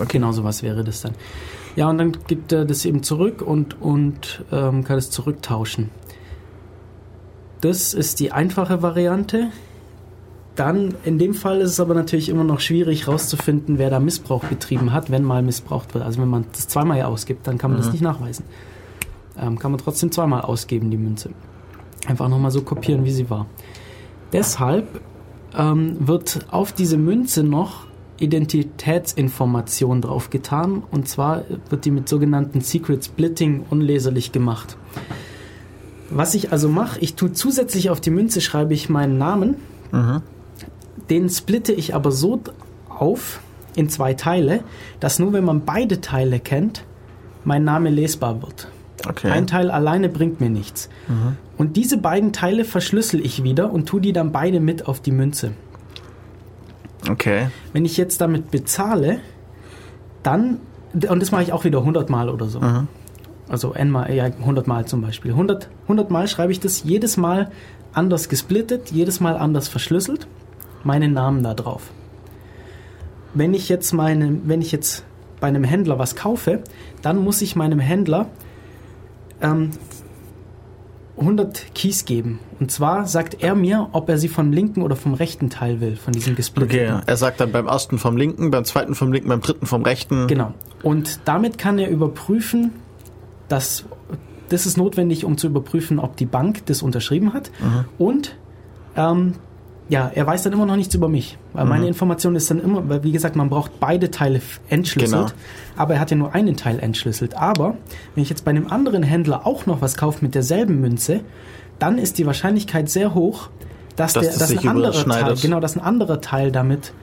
Genau 0.08 0.32
sowas 0.32 0.64
wäre 0.64 0.84
das 0.84 1.02
dann. 1.02 1.14
Ja, 1.76 1.90
und 1.90 1.98
dann 1.98 2.18
gibt 2.28 2.52
er 2.52 2.66
das 2.66 2.86
eben 2.86 3.04
zurück 3.04 3.42
und, 3.42 3.82
und 3.82 4.44
ähm, 4.52 4.84
kann 4.84 4.98
es 4.98 5.10
zurücktauschen. 5.10 5.90
Das 7.62 7.94
ist 7.94 8.20
die 8.20 8.32
einfache 8.32 8.82
Variante. 8.82 9.50
Dann, 10.62 10.94
in 11.06 11.18
dem 11.18 11.34
Fall 11.34 11.60
ist 11.60 11.72
es 11.72 11.80
aber 11.80 11.96
natürlich 11.96 12.30
immer 12.30 12.44
noch 12.44 12.60
schwierig 12.60 13.08
herauszufinden, 13.08 13.80
wer 13.80 13.90
da 13.90 14.00
Missbrauch 14.00 14.44
betrieben 14.44 14.94
hat, 14.94 15.10
wenn 15.10 15.24
mal 15.24 15.42
missbraucht 15.42 15.96
wird. 15.96 16.06
Also 16.06 16.22
wenn 16.22 16.28
man 16.28 16.46
das 16.52 16.68
zweimal 16.68 17.00
ja 17.00 17.08
ausgibt, 17.08 17.48
dann 17.48 17.58
kann 17.58 17.72
man 17.72 17.80
das 17.80 17.92
nicht 17.92 18.04
nachweisen. 18.04 18.46
Ähm, 19.40 19.58
kann 19.58 19.72
man 19.72 19.80
trotzdem 19.80 20.12
zweimal 20.12 20.42
ausgeben, 20.42 20.92
die 20.92 20.98
Münze. 20.98 21.32
Einfach 22.06 22.30
nochmal 22.30 22.52
so 22.52 22.62
kopieren, 22.62 23.06
wie 23.06 23.12
sie 23.12 23.32
war. 23.32 23.48
Deshalb 24.34 25.02
ähm, 25.58 25.96
wird 26.00 26.46
auf 26.52 26.74
diese 26.74 26.98
Münze 26.98 27.42
noch 27.42 27.88
Identitätsinformation 28.20 30.02
draufgetan 30.02 30.84
und 30.92 31.08
zwar 31.08 31.44
wird 31.72 31.86
die 31.86 31.92
mit 31.92 32.08
sogenannten 32.08 32.62
Secret 32.62 33.04
Splitting 33.04 33.66
unleserlich 33.68 34.32
gemacht. 34.32 34.78
Was 36.12 36.36
ich 36.36 36.52
also 36.52 36.70
mache, 36.70 37.00
ich 37.00 37.16
tue 37.16 37.32
zusätzlich 37.32 37.90
auf 37.90 38.00
die 38.00 38.12
Münze 38.12 38.42
schreibe 38.42 38.76
ich 38.76 38.90
meinen 38.90 39.18
Namen, 39.18 39.56
Mhm. 39.92 40.22
Den 41.12 41.30
splitte 41.30 41.74
ich 41.74 41.94
aber 41.94 42.12
so 42.12 42.42
auf 42.90 43.42
in 43.76 43.90
zwei 43.90 44.14
Teile, 44.16 44.64
dass 45.00 45.20
nur 45.20 45.34
wenn 45.34 45.44
man 45.44 45.66
beide 45.66 46.02
Teile 46.02 46.40
kennt, 46.40 46.86
mein 47.44 47.64
Name 47.64 47.90
lesbar 47.90 48.42
wird. 48.42 48.70
Okay. 49.08 49.30
Ein 49.30 49.46
Teil 49.46 49.72
alleine 49.72 50.10
bringt 50.10 50.42
mir 50.42 50.50
nichts. 50.50 50.90
Und 51.58 51.76
diese 51.76 51.98
beiden 51.98 52.34
Teile 52.34 52.66
verschlüssel 52.66 53.24
ich 53.26 53.44
wieder 53.44 53.72
und 53.72 53.88
tue 53.88 54.02
die 54.02 54.14
dann 54.14 54.32
beide 54.32 54.60
mit 54.60 54.88
auf 54.88 55.00
die 55.00 55.12
Münze. 55.12 55.52
Okay. 57.10 57.50
Wenn 57.74 57.84
ich 57.84 57.98
jetzt 57.98 58.22
damit 58.22 58.52
bezahle, 58.52 59.20
dann, 60.24 60.60
und 60.94 61.22
das 61.22 61.32
mache 61.32 61.44
ich 61.44 61.52
auch 61.52 61.64
wieder 61.64 61.80
100 61.80 62.10
Mal 62.10 62.30
oder 62.30 62.48
so. 62.48 62.60
Mhm. 62.60 62.88
Also 63.50 63.74
n 63.74 63.90
mal, 63.90 64.14
ja, 64.14 64.26
100 64.26 64.68
Mal 64.68 64.86
zum 64.86 65.02
Beispiel. 65.02 65.32
100, 65.32 65.68
100 65.84 66.10
Mal 66.10 66.28
schreibe 66.28 66.52
ich 66.52 66.60
das 66.60 66.84
jedes 66.84 67.18
Mal 67.18 67.52
anders 67.92 68.30
gesplittet, 68.30 68.92
jedes 68.92 69.20
Mal 69.20 69.36
anders 69.36 69.68
verschlüsselt, 69.68 70.28
meinen 70.84 71.14
Namen 71.14 71.44
da 71.44 71.54
drauf. 71.54 71.92
Wenn 73.34 73.54
ich 73.54 73.70
jetzt 73.70 73.94
meine, 73.94 74.40
wenn 74.44 74.62
ich 74.62 74.72
jetzt 74.72 75.06
bei 75.40 75.48
einem 75.48 75.64
Händler 75.64 76.00
was 76.00 76.16
kaufe, 76.16 76.64
dann 77.02 77.18
muss 77.18 77.42
ich 77.42 77.56
meinem 77.56 77.80
Händler 77.80 78.28
ähm, 79.42 79.72
100 81.18 81.74
Keys 81.76 82.06
geben. 82.06 82.40
Und 82.60 82.72
zwar 82.72 83.06
sagt 83.08 83.44
er 83.44 83.56
mir, 83.56 83.90
ob 83.92 84.10
er 84.10 84.18
sie 84.18 84.28
vom 84.28 84.52
linken 84.52 84.82
oder 84.82 84.96
vom 84.96 85.14
rechten 85.14 85.50
Teil 85.50 85.82
will, 85.82 85.96
von 85.96 86.14
diesem 86.14 86.36
gesplitteten. 86.36 86.96
Okay, 86.96 87.04
er 87.06 87.18
sagt 87.18 87.40
dann 87.40 87.52
beim 87.52 87.68
ersten 87.68 87.98
vom 87.98 88.18
linken, 88.18 88.52
beim 88.52 88.66
zweiten 88.66 88.96
vom 88.96 89.12
linken, 89.12 89.30
beim 89.30 89.42
dritten 89.42 89.66
vom 89.66 89.84
rechten. 89.84 90.28
Genau. 90.28 90.54
Und 90.84 91.20
damit 91.26 91.58
kann 91.58 91.80
er 91.80 91.90
überprüfen, 91.90 92.72
dass 93.48 93.86
das 94.50 94.66
ist 94.66 94.78
notwendig, 94.78 95.24
um 95.24 95.38
zu 95.38 95.48
überprüfen, 95.48 96.00
ob 96.00 96.18
die 96.18 96.26
Bank 96.26 96.66
das 96.66 96.82
unterschrieben 96.82 97.34
hat. 97.34 97.52
Und 97.98 98.36
ähm, 98.98 99.34
ja, 99.92 100.10
er 100.16 100.26
weiß 100.26 100.44
dann 100.44 100.54
immer 100.54 100.66
noch 100.66 100.78
nichts 100.78 100.96
über 100.96 101.10
mich. 101.10 101.38
Weil 101.52 101.66
meine 101.66 101.86
Information 101.86 102.34
ist 102.38 102.50
dann 102.50 102.62
immer, 102.62 102.88
weil 102.88 103.04
wie 103.04 103.12
gesagt, 103.12 103.36
man 103.36 103.50
braucht 103.50 103.82
beide 103.82 104.10
Teile 104.10 104.42
entschlüsselt. 104.70 105.12
Genau. 105.12 105.32
Aber 105.76 105.96
er 105.96 106.00
hat 106.00 106.10
ja 106.12 106.16
nur 106.16 106.34
einen 106.34 106.56
Teil 106.56 106.80
entschlüsselt. 106.80 107.36
Aber 107.36 107.76
wenn 108.16 108.24
ich 108.24 108.30
jetzt 108.30 108.46
bei 108.46 108.52
einem 108.52 108.68
anderen 108.68 109.04
Händler 109.04 109.46
auch 109.46 109.66
noch 109.66 109.82
was 109.82 109.98
kaufe 109.98 110.20
mit 110.24 110.34
derselben 110.34 110.80
Münze, 110.80 111.20
dann 111.78 111.98
ist 111.98 112.18
die 112.20 112.26
Wahrscheinlichkeit 112.26 112.90
sehr 112.90 113.14
hoch, 113.14 113.50
dass, 113.98 114.14
Dass 114.14 114.24
der, 114.24 114.32
das 114.32 114.40
dass 114.40 114.64
ein 114.64 114.70
anderer 114.70 114.94
Teil, 114.94 115.36
genau, 115.42 115.60
dass 115.60 115.76
ein 115.76 115.82
anderer 115.82 116.22
Teil 116.22 116.54
damit 116.54 116.94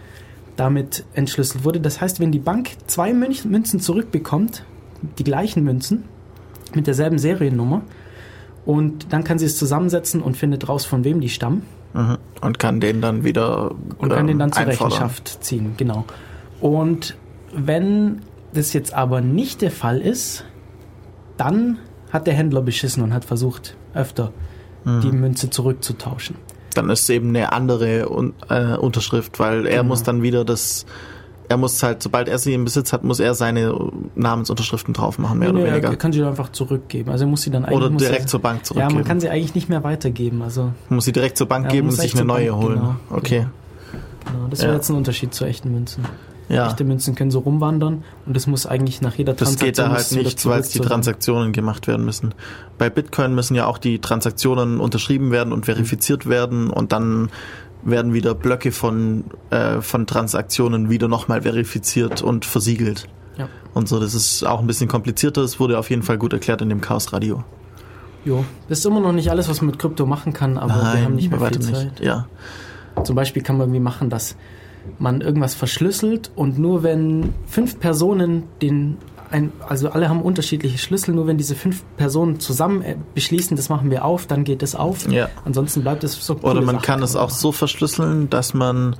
damit 0.56 1.04
entschlüsselt 1.12 1.64
wurde. 1.64 1.80
Das 1.80 2.00
heißt, 2.00 2.20
wenn 2.20 2.32
die 2.32 2.38
Bank 2.38 2.70
zwei 2.86 3.12
Mün- 3.12 3.46
Münzen 3.46 3.80
zurückbekommt, 3.80 4.64
die 5.18 5.24
gleichen 5.24 5.62
Münzen, 5.62 6.04
mit 6.74 6.86
derselben 6.86 7.18
Seriennummer, 7.18 7.82
und 8.64 9.12
dann 9.12 9.24
kann 9.24 9.38
sie 9.38 9.44
es 9.44 9.58
zusammensetzen 9.58 10.22
und 10.22 10.38
findet 10.38 10.68
raus, 10.68 10.86
von 10.86 11.04
wem 11.04 11.20
die 11.20 11.28
stammen 11.28 11.62
Mhm. 11.98 12.18
Und 12.40 12.58
kann 12.58 12.80
den 12.80 13.00
dann 13.00 13.24
wieder 13.24 13.72
und 13.98 14.10
kann 14.10 14.26
den 14.28 14.38
dann 14.38 14.52
zur 14.52 14.62
einfordern. 14.62 14.92
Rechenschaft 14.98 15.44
ziehen. 15.44 15.74
Genau. 15.76 16.04
Und 16.60 17.16
wenn 17.52 18.20
das 18.54 18.72
jetzt 18.72 18.94
aber 18.94 19.20
nicht 19.20 19.60
der 19.62 19.70
Fall 19.70 20.00
ist, 20.00 20.44
dann 21.36 21.78
hat 22.12 22.26
der 22.26 22.34
Händler 22.34 22.62
beschissen 22.62 23.02
und 23.02 23.12
hat 23.12 23.24
versucht, 23.24 23.76
öfter 23.94 24.32
Mhm. 24.84 25.00
die 25.00 25.12
Münze 25.12 25.50
zurückzutauschen. 25.50 26.36
Dann 26.74 26.88
ist 26.90 27.02
es 27.02 27.08
eben 27.10 27.30
eine 27.30 27.52
andere 27.52 28.08
Un 28.10 28.32
äh, 28.48 28.76
Unterschrift, 28.76 29.38
weil 29.40 29.66
er 29.66 29.78
Genau. 29.78 29.84
muss 29.88 30.02
dann 30.04 30.22
wieder 30.22 30.44
das, 30.44 30.86
er 31.48 31.56
muss 31.56 31.82
halt, 31.82 32.02
sobald 32.02 32.28
er 32.28 32.38
sie 32.38 32.52
im 32.54 32.64
Besitz 32.64 32.92
hat, 32.92 33.04
muss 33.04 33.20
er 33.20 33.34
seine 33.34 33.74
Namensunterschriften 34.14 34.92
drauf 34.94 35.18
machen, 35.18 35.38
mehr 35.38 35.48
Nee, 35.52 35.54
oder 35.60 35.64
nee, 35.64 35.72
weniger. 35.72 35.88
er 35.90 35.96
kann 35.96 36.12
sie 36.12 36.18
dann 36.20 36.28
einfach 36.28 36.52
zurückgeben. 36.52 37.10
Also 37.10 37.24
er 37.24 37.28
muss 37.28 37.42
sie 37.42 37.50
dann 37.50 37.64
eigentlich 37.64 37.76
Oder 37.78 37.90
direkt 37.90 38.20
er, 38.22 38.26
zur 38.26 38.40
Bank 38.40 38.58
Ja, 38.60 38.64
zurückgeben. 38.64 38.94
man 38.94 39.04
kann 39.04 39.20
sie 39.20 39.28
eigentlich 39.30 39.54
nicht 39.54 39.68
mehr 39.68 39.82
weitergeben. 39.84 40.42
Also 40.42 40.72
muss 40.88 41.04
sie 41.06 41.12
direkt 41.12 41.38
zur 41.38 41.46
Bank 41.48 41.66
Ja, 41.66 41.70
geben 41.72 41.88
und 41.88 41.94
sich 41.94 42.14
eine 42.14 42.24
neue 42.24 42.50
Bank, 42.50 42.62
holen. 42.62 42.74
genau. 42.78 42.96
Okay. 43.10 43.46
genau, 44.26 44.46
das 44.50 44.60
Ja. 44.60 44.66
wäre 44.66 44.76
jetzt 44.76 44.90
ein 44.90 44.96
Unterschied 44.96 45.32
zu 45.32 45.44
echten 45.44 45.72
Münzen. 45.72 46.04
Ja. 46.50 46.66
Echte 46.68 46.82
Münzen 46.84 47.14
können 47.14 47.30
so 47.30 47.40
rumwandern 47.40 48.04
und 48.24 48.34
das 48.34 48.46
muss 48.46 48.64
eigentlich 48.64 49.02
nach 49.02 49.14
jeder 49.16 49.34
Das 49.34 49.56
Transaktion 49.56 49.66
geht 49.68 49.78
da 49.78 49.90
halt 49.90 50.12
nicht, 50.12 50.46
weil 50.46 50.62
die 50.62 50.78
Transaktionen 50.80 51.52
gemacht 51.52 51.86
werden 51.86 52.06
müssen. 52.06 52.32
Bei 52.78 52.88
Bitcoin 52.88 53.34
müssen 53.34 53.54
ja 53.54 53.66
auch 53.66 53.76
die 53.76 53.98
Transaktionen 53.98 54.80
unterschrieben 54.80 55.30
werden 55.30 55.52
und 55.52 55.66
verifiziert 55.66 56.26
werden 56.26 56.70
und 56.70 56.92
dann 56.92 57.28
werden 57.82 58.12
wieder 58.12 58.34
Blöcke 58.34 58.72
von, 58.72 59.24
äh, 59.50 59.80
von 59.80 60.06
Transaktionen 60.06 60.90
wieder 60.90 61.08
nochmal 61.08 61.42
verifiziert 61.42 62.22
und 62.22 62.44
versiegelt. 62.44 63.08
Ja. 63.36 63.48
Und 63.74 63.88
so, 63.88 64.00
das 64.00 64.14
ist 64.14 64.44
auch 64.44 64.60
ein 64.60 64.66
bisschen 64.66 64.88
komplizierter. 64.88 65.42
Es 65.42 65.60
wurde 65.60 65.78
auf 65.78 65.90
jeden 65.90 66.02
Fall 66.02 66.18
gut 66.18 66.32
erklärt 66.32 66.60
in 66.60 66.68
dem 66.68 66.80
Chaos 66.80 67.12
Radio. 67.12 67.44
Jo, 68.24 68.44
das 68.68 68.80
ist 68.80 68.84
immer 68.84 69.00
noch 69.00 69.12
nicht 69.12 69.30
alles, 69.30 69.48
was 69.48 69.60
man 69.62 69.70
mit 69.70 69.78
Krypto 69.78 70.04
machen 70.04 70.32
kann, 70.32 70.58
aber 70.58 70.74
wir 70.74 71.04
haben 71.04 71.14
nicht 71.14 71.30
mehr 71.30 71.40
viel 71.40 71.60
Zeit. 71.60 72.00
Ja. 72.00 72.26
Zum 73.04 73.14
Beispiel 73.14 73.42
kann 73.42 73.56
man 73.56 73.68
irgendwie 73.68 73.80
machen, 73.80 74.10
dass 74.10 74.36
man 74.98 75.20
irgendwas 75.20 75.54
verschlüsselt 75.54 76.30
und 76.34 76.58
nur 76.58 76.82
wenn 76.82 77.32
fünf 77.46 77.78
Personen 77.78 78.44
den 78.60 78.98
ein, 79.30 79.52
also 79.66 79.90
alle 79.90 80.08
haben 80.08 80.22
unterschiedliche 80.22 80.78
Schlüssel, 80.78 81.14
nur 81.14 81.26
wenn 81.26 81.38
diese 81.38 81.54
fünf 81.54 81.82
Personen 81.96 82.40
zusammen 82.40 82.82
äh, 82.82 82.96
beschließen, 83.14 83.56
das 83.56 83.68
machen 83.68 83.90
wir 83.90 84.04
auf, 84.04 84.26
dann 84.26 84.44
geht 84.44 84.62
es 84.62 84.74
auf. 84.74 85.10
Ja. 85.10 85.28
Ansonsten 85.44 85.82
bleibt 85.82 86.04
es 86.04 86.14
so. 86.14 86.36
Oder 86.36 86.62
man 86.62 86.76
Sachen 86.76 86.82
kann 86.82 87.02
es 87.02 87.16
auch 87.16 87.30
so 87.30 87.52
verschlüsseln, 87.52 88.30
dass 88.30 88.54
man 88.54 88.96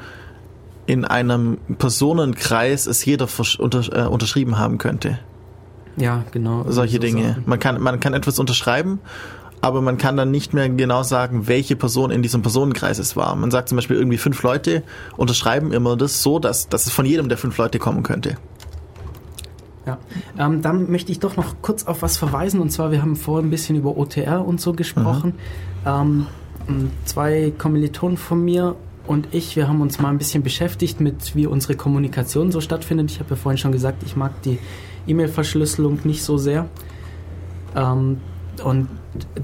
in 0.87 1.05
einem 1.05 1.59
Personenkreis 1.79 2.87
es 2.87 3.05
jeder 3.05 3.29
unter, 3.59 4.07
äh, 4.07 4.09
unterschrieben 4.09 4.59
haben 4.59 4.79
könnte. 4.79 5.11
machen. 5.11 5.29
Ja, 5.99 6.25
genau. 6.31 6.65
solche 6.69 6.97
so 6.97 7.01
Dinge. 7.01 7.29
Sachen. 7.31 7.43
Man 7.47 7.59
kann, 7.59 7.81
man 7.81 8.01
kann 8.01 8.15
etwas 8.15 8.39
unterschreiben, 8.39 9.01
aber 9.61 9.83
man 9.83 9.99
kann 9.99 10.17
dann 10.17 10.31
nicht 10.31 10.55
mehr 10.55 10.69
genau 10.69 11.03
sagen, 11.03 11.49
welche 11.49 11.77
Person 11.77 12.11
in 12.11 12.23
diesem 12.23 12.43
Personenkreis 12.43 12.99
es 12.99 13.17
war. 13.17 13.35
Man 13.35 13.51
sagt 13.51 13.69
zum 13.69 13.77
Beispiel 13.77 13.97
irgendwie 13.97 14.19
fünf 14.19 14.43
Leute 14.43 14.83
unterschreiben 15.17 15.73
immer 15.73 15.97
das 15.97 16.23
so, 16.23 16.39
dass, 16.39 16.69
dass 16.69 16.87
es 16.87 16.93
von 16.93 17.05
jedem 17.05 17.29
der 17.29 17.39
fünf 17.39 17.59
Leute 17.59 17.79
kommen 17.79 18.03
könnte. 18.03 18.37
Ja, 19.89 19.97
ähm, 20.39 20.61
dann 20.61 20.91
möchte 20.91 21.13
ich 21.13 21.19
doch 21.19 21.39
noch 21.39 21.63
kurz 21.63 21.87
auf 21.87 22.03
was 22.03 22.19
verweisen. 22.19 22.61
Und 22.61 22.69
zwar, 22.71 22.91
wir 22.91 23.01
haben 23.01 23.17
vorhin 23.17 23.47
ein 23.47 23.51
bisschen 23.51 23.75
über 23.75 23.97
OTR 23.97 24.47
und 24.47 24.61
so 24.61 24.75
gesprochen. 24.75 25.33
Ähm, 25.87 26.27
m, 26.69 26.91
zwei 27.07 27.55
Kommilitonen 27.57 28.19
von 28.19 28.45
mir 28.45 28.77
und 29.07 29.29
ich, 29.33 29.57
wir 29.57 29.67
haben 29.67 29.81
uns 29.81 29.99
mal 29.99 30.11
ein 30.11 30.19
bisschen 30.19 30.43
beschäftigt 30.43 31.01
mit, 31.01 31.35
wie 31.35 31.47
unsere 31.47 31.75
Kommunikation 31.75 32.53
so 32.53 32.61
stattfindet. 32.61 33.11
Ich 33.11 33.19
habe 33.19 33.31
ja 33.31 33.37
vorhin 33.37 33.57
schon 33.57 33.73
gesagt, 33.73 34.03
ich 34.05 34.15
mag 34.15 34.43
die 34.43 34.59
E-Mail-Verschlüsselung 35.07 36.01
nicht 36.05 36.23
so 36.23 36.37
sehr. 36.37 36.67
Ähm, 37.75 38.19
und 38.63 38.89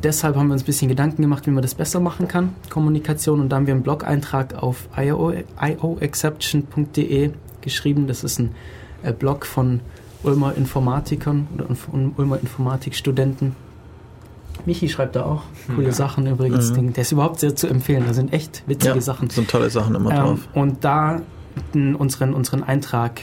deshalb 0.02 0.36
haben 0.36 0.48
wir 0.48 0.52
uns 0.52 0.64
ein 0.64 0.66
bisschen 0.66 0.90
Gedanken 0.90 1.22
gemacht, 1.22 1.46
wie 1.46 1.52
man 1.52 1.62
das 1.62 1.74
besser 1.74 2.00
machen 2.00 2.28
kann, 2.28 2.54
Kommunikation. 2.68 3.40
Und 3.40 3.48
da 3.48 3.56
haben 3.56 3.66
wir 3.66 3.72
einen 3.72 3.82
Blog-Eintrag 3.82 4.62
auf 4.62 4.90
IO, 4.94 5.32
ioexception.de 5.58 7.30
geschrieben. 7.62 8.06
Das 8.06 8.24
ist 8.24 8.40
ein 8.40 8.54
äh, 9.04 9.12
Blog 9.12 9.46
von 9.46 9.80
Ulmer 10.24 10.54
Informatikern 10.56 11.46
oder 11.54 11.66
Ulmer 12.16 12.40
Informatikstudenten. 12.40 13.54
Michi 14.66 14.88
schreibt 14.88 15.16
da 15.16 15.24
auch 15.24 15.42
coole 15.74 15.88
Ja. 15.88 15.92
Sachen 15.92 16.26
übrigens. 16.26 16.70
Mhm. 16.72 16.92
Der 16.94 17.02
ist 17.02 17.12
überhaupt 17.12 17.40
sehr 17.40 17.54
zu 17.54 17.66
empfehlen. 17.68 18.04
Da 18.06 18.14
sind 18.14 18.32
echt 18.32 18.62
witzige 18.66 18.94
Ja, 18.94 19.00
Sachen. 19.00 19.28
sind 19.30 19.48
tolle 19.50 19.68
Sachen 19.70 19.94
immer 19.94 20.10
Ähm, 20.10 20.16
drauf. 20.16 20.48
und 20.54 20.84
da 20.84 21.20
unseren, 21.74 22.34
unseren 22.34 22.62
Eintrag 22.62 23.20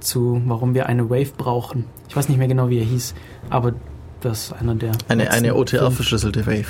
zu, 0.00 0.40
warum 0.46 0.74
wir 0.74 0.86
eine 0.86 1.10
Wave 1.10 1.32
brauchen. 1.36 1.84
Ich 2.08 2.16
weiß 2.16 2.28
nicht 2.28 2.38
mehr 2.38 2.48
genau, 2.48 2.68
wie 2.68 2.78
er 2.78 2.84
hieß, 2.84 3.14
aber 3.50 3.74
das 4.20 4.44
ist 4.44 4.52
einer 4.52 4.74
der. 4.74 4.92
Eine, 5.08 5.30
eine. 5.30 5.54
OTR-verschlüsselte 5.56 6.46
Wave. 6.46 6.66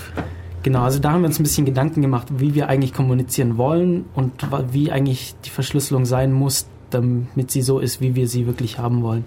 Genau, 0.63 0.81
also 0.83 0.99
da 0.99 1.13
haben 1.13 1.21
wir 1.21 1.29
uns 1.29 1.39
ein 1.39 1.45
bisschen 1.45 1.65
Gedanken 1.65 2.03
gemacht, 2.03 2.27
wie 2.39 2.55
wir 2.55 2.69
eigentlich 2.69 2.93
kommunizieren 2.93 3.57
wollen 3.57 4.05
und 4.15 4.33
wie 4.73 4.91
eigentlich 4.91 5.35
die 5.45 5.51
Verschlüsselung 5.51 6.07
sein 6.07 6.33
muss, 6.33 6.67
damit 6.91 7.51
sie 7.53 7.63
so 7.63 7.79
ist, 7.79 8.01
wie 8.01 8.15
wir 8.17 8.27
sie 8.27 8.47
wirklich 8.47 8.79
haben 8.79 9.03
wollen. 9.03 9.25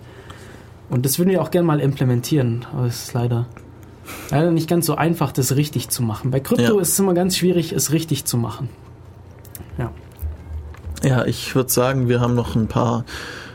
Und 0.90 1.06
das 1.06 1.20
würden 1.20 1.30
wir 1.30 1.41
auch 1.41 1.52
gerne 1.52 1.68
mal 1.68 1.80
implementieren, 1.80 2.66
aber 2.74 2.86
es 2.88 3.03
ist 3.03 3.14
leider, 3.14 3.45
leider 4.32 4.52
nicht 4.52 4.68
ganz 4.70 4.86
so 4.88 4.95
einfach, 4.95 5.32
das 5.32 5.56
richtig 5.56 5.90
zu 5.90 6.02
machen. 6.03 6.32
Bei 6.32 6.40
Krypto 6.40 6.76
Ja. 6.76 6.82
ist 6.82 6.94
es 6.94 6.99
immer 6.99 7.14
ganz 7.14 7.38
schwierig, 7.38 7.72
es 7.74 7.91
richtig 7.91 8.26
zu 8.26 8.38
machen. 8.38 8.70
Ja, 11.02 11.24
ich 11.26 11.56
würde 11.56 11.70
sagen, 11.70 12.10
wir 12.10 12.20
haben 12.20 12.36
noch 12.36 12.57
ein 12.57 12.68
paar 12.68 13.06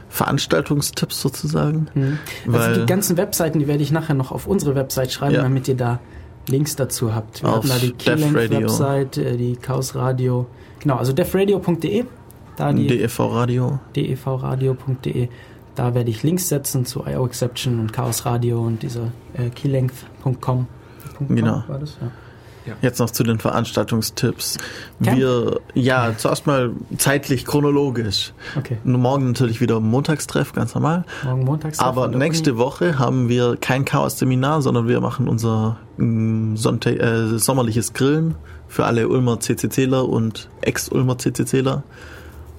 Veranstaltungstipps 0.09 1.21
sozusagen. 1.21 1.89
Mhm. 1.95 2.19
Also 2.47 2.59
Weil 2.59 2.75
die 2.81 2.87
ganzen 2.87 3.19
Webseiten, 3.19 3.59
die 3.59 3.67
werde 3.67 3.83
ich 3.83 3.93
nachher 3.93 4.15
noch 4.15 4.33
auf 4.33 4.47
unsere 4.47 4.75
Website 4.75 5.13
schreiben, 5.13 5.35
Ja. 5.35 5.43
damit 5.43 5.69
ihr 5.69 5.77
da 5.77 6.01
Links 6.49 6.75
dazu 6.77 7.15
habt. 7.15 7.43
Wir 7.43 7.51
Auf 7.51 7.57
hatten 7.57 7.69
da 7.69 7.79
die. 7.79 7.93
Keylenk-Website, 7.93 9.19
äh, 9.19 9.37
die 9.37 9.57
Chaos 9.57 9.95
Radio. 9.95 10.47
Genau, 10.81 10.97
also 10.97 11.13
defradio.de, 11.13 12.05
da 12.57 12.73
die 12.73 12.87
DEV 12.87 13.19
Radio. 13.21 13.79
devradio.de. 13.95 15.29
Da 15.75 15.95
werde 15.95 16.11
ich 16.11 16.23
Links 16.23 16.49
setzen 16.49 16.87
zu 16.87 17.05
IO 17.07 17.27
Exception 17.27 17.81
und 17.81 17.93
Chaos 17.93 18.27
Radio 18.27 18.65
und 18.65 18.83
dieser 18.83 19.13
äh, 19.35 19.51
keylength.com. 19.51 20.67
Genau. 21.29 21.65
War 21.67 21.79
das? 21.79 21.97
Ja. 22.01 22.11
Jetzt 22.81 22.99
noch 22.99 23.11
zu 23.11 23.25
den 23.25 23.39
Veranstaltungstipps. 23.39 24.57
Camp. 25.03 25.19
Wir, 25.19 25.61
ja, 25.75 26.15
zuerst 26.17 26.47
mal 26.47 26.73
zeitlich 26.97 27.45
chronologisch. 27.45 28.33
Okay, 28.57 28.79
Morgen 28.85 29.27
natürlich 29.27 29.61
wieder 29.61 29.81
Montagstreff, 29.81 30.53
ganz 30.53 30.75
normal. 30.75 31.05
morgen 31.25 31.45
montags. 31.45 31.79
Aber 31.79 32.09
nächste 32.09 32.53
Uni. 32.53 32.61
Woche 32.61 32.99
haben 32.99 33.29
wir 33.29 33.57
kein 33.61 33.85
Chaos-Seminar, 33.85 34.63
sondern 34.63 34.89
wir 34.89 35.01
machen 35.01 35.29
unser 35.29 35.77
mm, 35.99 36.57
Sonntag, 36.57 36.99
äh, 37.01 37.39
sommerliches 37.39 37.93
Grillen 37.93 38.35
für 38.67 38.87
alle 38.87 39.09
Ulmer 39.09 39.41
CCCler 39.41 40.09
und 40.09 40.49
Ex-Ulmer 40.63 41.19
CCCler. 41.19 41.83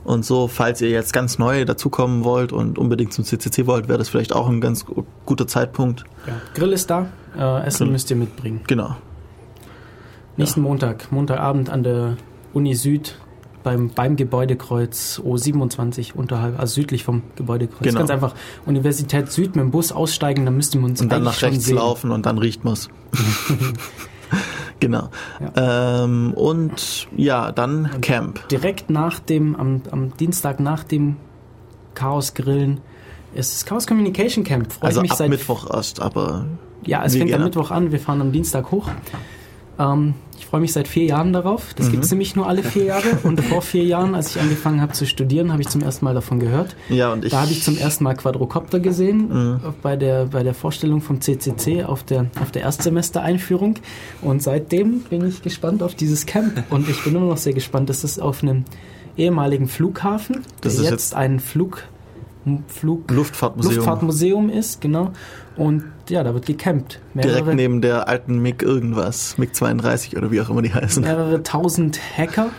Und 0.06 0.24
so, 0.24 0.48
falls 0.48 0.80
ihr 0.82 0.90
jetzt 0.92 1.12
ganz 1.14 1.38
neu 1.40 1.66
dazukommen 1.66 2.24
wollt 2.24 2.54
und 2.54 2.78
unbedingt 2.78 3.12
zum 3.12 3.26
CCC 3.26 3.66
wollt, 3.68 3.88
wäre 3.90 3.98
das 3.98 4.08
vielleicht 4.08 4.34
auch 4.34 4.48
ein 4.48 4.62
ganz 4.62 4.86
gu- 4.86 5.04
guter 5.26 5.48
Zeitpunkt. 5.48 6.04
Ja. 6.28 6.34
Grill 6.54 6.72
ist 6.74 6.90
da, 6.90 7.08
äh, 7.38 7.66
Essen 7.66 7.86
Grill. 7.86 7.92
müsst 7.92 8.10
ihr 8.12 8.16
mitbringen. 8.16 8.62
Genau. 8.68 8.96
Nächsten 10.38 10.62
Montag, 10.62 11.12
Montagabend 11.12 11.70
an 11.70 11.82
der 11.84 12.18
Uni 12.54 12.76
Süd 12.76 13.18
beim, 13.64 13.90
beim 13.90 14.16
Gebäudekreuz 14.16 15.20
O27 15.26 16.14
unterhalb, 16.14 16.60
also 16.60 16.76
südlich 16.76 17.04
vom 17.04 17.24
Gebäudekreuz. 17.36 17.82
Genau. 17.82 18.00
Ganz 18.00 18.12
einfach 18.12 18.36
Universität 18.68 19.32
Süd 19.32 19.56
mit 19.56 19.64
dem 19.64 19.72
Bus 19.72 19.92
aussteigen, 19.92 20.46
dann 20.46 20.56
müssten 20.56 20.80
wir 20.82 20.86
uns 20.86 21.02
Und 21.02 21.12
dann 21.12 21.24
nach 21.24 21.42
rechts 21.42 21.66
sehen. 21.66 21.78
laufen 21.78 22.12
und 22.12 22.26
dann 22.28 22.38
riecht 22.38 22.64
man's. 22.64 22.90
genau. 24.80 25.10
Ähm, 25.56 26.34
und 26.34 27.08
ja, 27.16 27.52
dann 27.52 28.02
Camp. 28.02 28.48
Direkt 28.50 28.90
nach 28.90 29.20
dem, 29.20 29.56
am, 29.56 29.82
am 29.92 30.16
Dienstag 30.18 30.60
nach 30.60 30.84
dem 30.84 31.18
Chaos 31.94 32.34
Grillen 32.34 32.82
ist 33.34 33.54
das 33.54 33.66
Chaos 33.66 33.88
Communication 33.88 34.44
Camp. 34.44 34.72
Freue 34.72 34.88
Also 34.88 35.00
ich 35.00 35.04
mich 35.04 35.12
ab 35.12 35.18
seit 35.18 35.30
Mittwoch 35.30 35.70
erst, 35.74 36.02
aber 36.02 36.46
Ja, 36.86 37.04
es 37.04 37.14
fängt 37.14 37.24
am 37.24 37.30
gerne. 37.30 37.46
Mittwoch 37.46 37.72
an, 37.72 37.92
wir 37.92 38.00
fahren 38.00 38.22
am 38.22 38.32
Dienstag 38.32 38.72
hoch. 38.72 38.90
Ähm, 39.78 40.14
ich 40.38 40.46
freue 40.46 40.62
mich 40.62 40.74
seit 40.74 40.88
vier 40.88 41.06
Jahren 41.06 41.34
darauf. 41.34 41.74
Das 41.76 41.88
Mhm. 41.88 41.92
gibt 41.94 42.04
es 42.06 42.12
nämlich 42.12 42.36
nur 42.36 42.48
alle 42.48 42.64
vier 42.64 42.84
Jahre. 42.86 43.08
Und 43.24 43.42
vor 43.42 43.62
vier 43.62 43.84
Jahren, 43.84 44.16
als 44.16 44.36
ich 44.36 44.42
angefangen 44.42 44.82
habe 44.82 44.94
zu 44.94 45.06
studieren, 45.06 45.52
habe 45.52 45.62
ich 45.62 45.68
zum 45.70 45.82
ersten 45.82 46.06
Mal 46.06 46.14
davon 46.14 46.40
gehört. 46.40 46.76
ja, 46.90 47.12
und 47.14 47.26
ich. 47.26 47.32
Da 47.32 47.42
habe 47.42 47.52
ich 47.52 47.64
zum 47.64 47.78
ersten 47.78 48.04
Mal 48.04 48.16
Quadrocopter 48.16 48.80
gesehen 48.80 49.30
Mhm. 49.30 49.60
bei, 49.82 49.96
der, 49.96 50.26
bei 50.28 50.44
der 50.44 50.54
Vorstellung 50.54 51.02
vom 51.02 51.20
CCC 51.22 51.84
auf 51.84 52.04
der, 52.04 52.28
auf 52.42 52.52
der 52.52 52.62
Erstsemester-Einführung. 52.64 53.76
Und 54.22 54.42
seitdem 54.44 55.00
bin 55.02 55.26
ich 55.28 55.42
gespannt 55.42 55.84
auf 55.84 55.96
dieses 55.96 56.26
Camp. 56.26 56.64
Und 56.70 56.88
ich 56.90 57.04
bin 57.04 57.16
immer 57.16 57.28
noch 57.28 57.38
sehr 57.38 57.54
gespannt. 57.54 57.90
Das 57.90 58.04
ist 58.04 58.22
auf 58.22 58.44
einem 58.44 58.66
ehemaligen 59.18 59.68
Flughafen, 59.68 60.36
der 60.36 60.44
Das 60.62 60.74
ist 60.76 60.82
jetzt, 60.84 60.92
jetzt- 60.92 61.16
ein 61.16 61.40
Flug, 61.40 61.84
Flug, 62.68 63.10
Luftfahrtmuseum. 63.10 63.76
Luftfahrtmuseum 63.76 64.50
ist, 64.50 64.80
genau. 64.82 65.12
Und 65.58 65.84
ja, 66.10 66.24
da 66.24 66.34
wird 66.34 66.46
gecampt. 66.46 67.00
Direkt 67.14 67.54
neben 67.54 67.82
der 67.82 68.08
alten 68.08 68.40
MiG 68.40 68.62
irgendwas, 68.62 69.38
MiG 69.38 69.56
32 69.56 70.18
oder 70.18 70.32
wie 70.32 70.42
auch 70.42 70.50
immer 70.50 70.62
die 70.62 70.74
heißen. 70.74 71.04
mehrere 71.04 71.44
tausend 71.44 72.00
Hacker, 72.18 72.50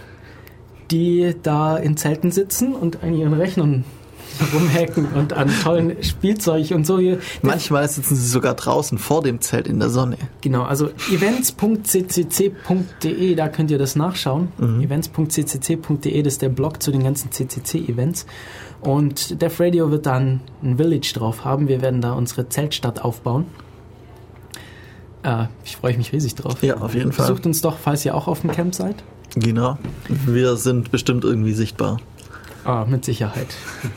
die 0.90 1.34
da 1.42 1.76
in 1.76 1.96
Zelten 1.96 2.30
sitzen 2.30 2.74
und 2.74 3.02
an 3.02 3.14
ihren 3.14 3.32
Rechnern 3.32 3.84
rumhacken 4.52 5.06
und 5.14 5.32
an 5.32 5.50
tollen 5.62 5.96
Spielzeug 6.02 6.72
und 6.72 6.86
so. 6.86 7.00
Manchmal 7.42 7.88
sitzen 7.88 8.16
sie 8.16 8.28
sogar 8.28 8.54
draußen 8.54 8.98
vor 8.98 9.22
dem 9.22 9.40
Zelt 9.40 9.66
in 9.66 9.80
der 9.80 9.88
Sonne. 9.88 10.18
Genau, 10.42 10.64
also 10.64 10.90
events.ccc.de, 11.10 13.34
da 13.34 13.48
könnt 13.48 13.70
ihr 13.70 13.78
das 13.78 13.96
nachschauen. 13.96 14.48
Events.ccc.de, 14.82 16.22
das 16.22 16.34
ist 16.34 16.42
der 16.42 16.50
Blog 16.50 16.82
zu 16.82 16.90
den 16.90 17.02
ganzen 17.02 17.32
CCC-Events. 17.32 18.26
Und 18.86 19.42
Def 19.42 19.58
Radio 19.58 19.90
wird 19.90 20.06
dann 20.06 20.42
ein 20.62 20.76
Village 20.76 21.12
drauf 21.12 21.44
haben. 21.44 21.66
Wir 21.66 21.82
werden 21.82 22.00
da 22.00 22.12
unsere 22.12 22.48
Zeltstadt 22.48 23.04
aufbauen. 23.04 23.46
Äh, 25.24 25.46
ich 25.64 25.76
freue 25.76 25.96
mich 25.96 26.12
riesig 26.12 26.36
drauf. 26.36 26.62
Ja, 26.62 26.76
auf 26.76 26.94
jeden 26.94 27.10
Fall. 27.10 27.26
Besucht 27.26 27.46
uns 27.46 27.60
doch, 27.60 27.78
falls 27.78 28.04
ihr 28.04 28.14
auch 28.14 28.28
auf 28.28 28.42
dem 28.42 28.52
Camp 28.52 28.76
seid. 28.76 29.02
Genau. 29.34 29.76
Wir 30.08 30.56
sind 30.56 30.92
bestimmt 30.92 31.24
irgendwie 31.24 31.52
sichtbar. 31.52 31.96
Ah, 32.64 32.84
mit 32.88 33.04
Sicherheit. 33.04 33.48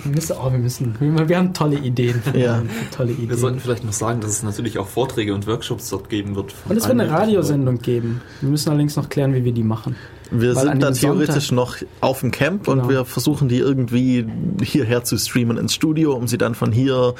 Wir 0.03 0.11
müssen, 0.11 0.35
oh, 0.43 0.51
wir 0.51 0.57
müssen, 0.57 0.95
wir, 0.99 1.37
haben 1.37 1.53
tolle 1.53 1.77
Ideen. 1.77 2.23
Ja. 2.33 2.63
tolle 2.91 3.11
Ideen. 3.11 3.29
Wir 3.29 3.37
sollten 3.37 3.59
vielleicht 3.59 3.83
noch 3.83 3.93
sagen, 3.93 4.21
dass 4.21 4.31
es 4.31 4.41
natürlich 4.41 4.79
auch 4.79 4.87
Vorträge 4.87 5.35
und 5.35 5.45
Workshops 5.45 5.89
dort 5.89 6.09
geben 6.09 6.35
wird. 6.35 6.55
und 6.67 6.77
es 6.77 6.87
wird 6.87 6.99
eine 6.99 7.11
Radiosendung 7.11 7.77
geben. 7.77 8.21
Wir 8.41 8.49
müssen 8.49 8.69
allerdings 8.69 8.95
noch 8.95 9.09
klären, 9.09 9.35
wie 9.35 9.43
wir 9.43 9.53
die 9.53 9.63
machen. 9.63 9.95
Wir 10.31 10.53
sind 10.55 10.81
da 10.83 10.91
theoretisch 10.91 11.51
noch 11.51 11.77
auf 12.01 12.19
dem 12.21 12.31
Camp 12.31 12.65
Genau. 12.65 12.83
und 12.83 12.89
wir 12.89 13.05
versuchen 13.05 13.49
die 13.49 13.57
irgendwie 13.57 14.27
hierher 14.61 15.03
zu 15.03 15.17
streamen 15.17 15.57
ins 15.57 15.73
Studio, 15.73 16.13
um 16.13 16.27
sie 16.27 16.37
dann 16.37 16.53
von 16.55 16.71
hier 16.71 17.15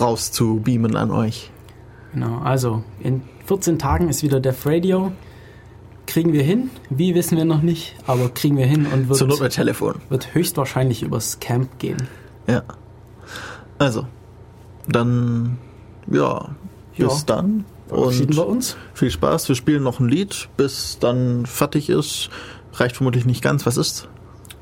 raus 0.00 0.32
zu 0.32 0.56
beamen 0.60 0.96
an 0.96 1.10
euch. 1.10 1.50
Genau, 2.14 2.38
also 2.38 2.82
in 3.00 3.22
14 3.46 3.78
Tagen 3.78 4.08
ist 4.08 4.22
wieder 4.22 4.40
Def 4.40 4.64
Radio. 4.66 5.12
Kriegen 6.06 6.32
wir 6.32 6.42
hin? 6.42 6.70
Wie 6.88 7.14
wissen 7.14 7.36
wir 7.36 7.44
noch 7.44 7.60
nicht, 7.60 7.94
aber 8.06 8.30
kriegen 8.30 8.56
wir 8.56 8.64
hin 8.64 8.86
und 8.86 9.14
Zur 9.14 9.26
Not 9.26 9.40
wird, 9.40 9.48
mit 9.48 9.52
Telefon. 9.52 9.96
wird 10.08 10.34
höchstwahrscheinlich 10.34 11.02
übers 11.02 11.38
Camp 11.40 11.78
gehen. 11.78 12.08
Ja. 12.46 12.62
Also, 13.78 14.06
dann, 14.88 15.58
ja, 16.10 16.48
bis 16.96 17.06
Ja. 17.20 17.22
dann. 17.26 17.66
Verabschieden 17.88 18.36
wir 18.36 18.46
uns. 18.46 18.76
viel 18.94 19.10
Spaß. 19.10 19.48
Wir 19.48 19.56
spielen 19.56 19.82
noch 19.82 20.00
ein 20.00 20.08
Lied, 20.08 20.48
bis 20.56 20.98
dann 21.00 21.46
fertig 21.46 21.88
ist. 21.90 22.30
Reicht 22.74 22.96
vermutlich 22.96 23.24
nicht 23.24 23.42
ganz. 23.42 23.66
Was 23.66 23.76
ist? 23.76 24.08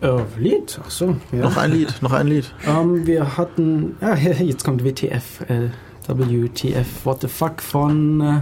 Äh, 0.01 0.19
Lied? 0.39 0.81
Ach 0.85 0.91
so, 0.91 1.17
ja. 1.33 1.39
Noch 1.39 1.57
ein 1.57 1.73
Lied, 1.73 2.03
noch 2.03 2.13
ein 2.13 2.27
Lied. 2.27 2.53
Ähm, 2.67 3.07
wir 3.07 3.37
hatten, 3.37 3.97
ja, 4.01 4.15
jetzt 4.17 4.65
kommt 4.65 4.85
WTF, 4.85 5.41
äh, 5.49 5.71
WTF, 6.09 7.05
What 7.05 7.23
the 7.23 7.29
Fuck 7.29 7.63
von 7.63 8.21
äh, 8.21 8.41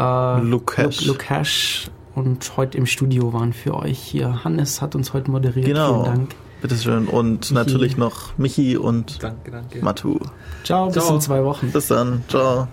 äh, 0.00 0.40
Lukash. 0.40 1.04
Luke 1.06 1.28
Hash. 1.28 1.90
Und 2.14 2.56
heute 2.56 2.76
im 2.76 2.86
Studio 2.86 3.32
waren 3.32 3.52
für 3.52 3.74
euch 3.74 3.98
hier. 3.98 4.44
Hannes 4.44 4.82
hat 4.82 4.94
uns 4.94 5.12
heute 5.14 5.30
moderiert. 5.30 5.66
Genau. 5.66 6.02
Vielen 6.02 6.16
Dank. 6.16 6.34
Bitteschön. 6.60 7.06
Und 7.06 7.52
natürlich 7.52 7.96
noch 7.96 8.36
Michi 8.36 8.76
und 8.76 9.22
Danke, 9.22 9.50
danke. 9.50 9.82
Matu. 9.82 10.18
Ciao, 10.64 10.86
bis 10.86 11.02
Ciao. 11.02 11.14
in 11.14 11.20
zwei 11.20 11.44
Wochen. 11.44 11.70
Bis 11.70 11.86
dann. 11.86 12.22
Ciao. 12.28 12.68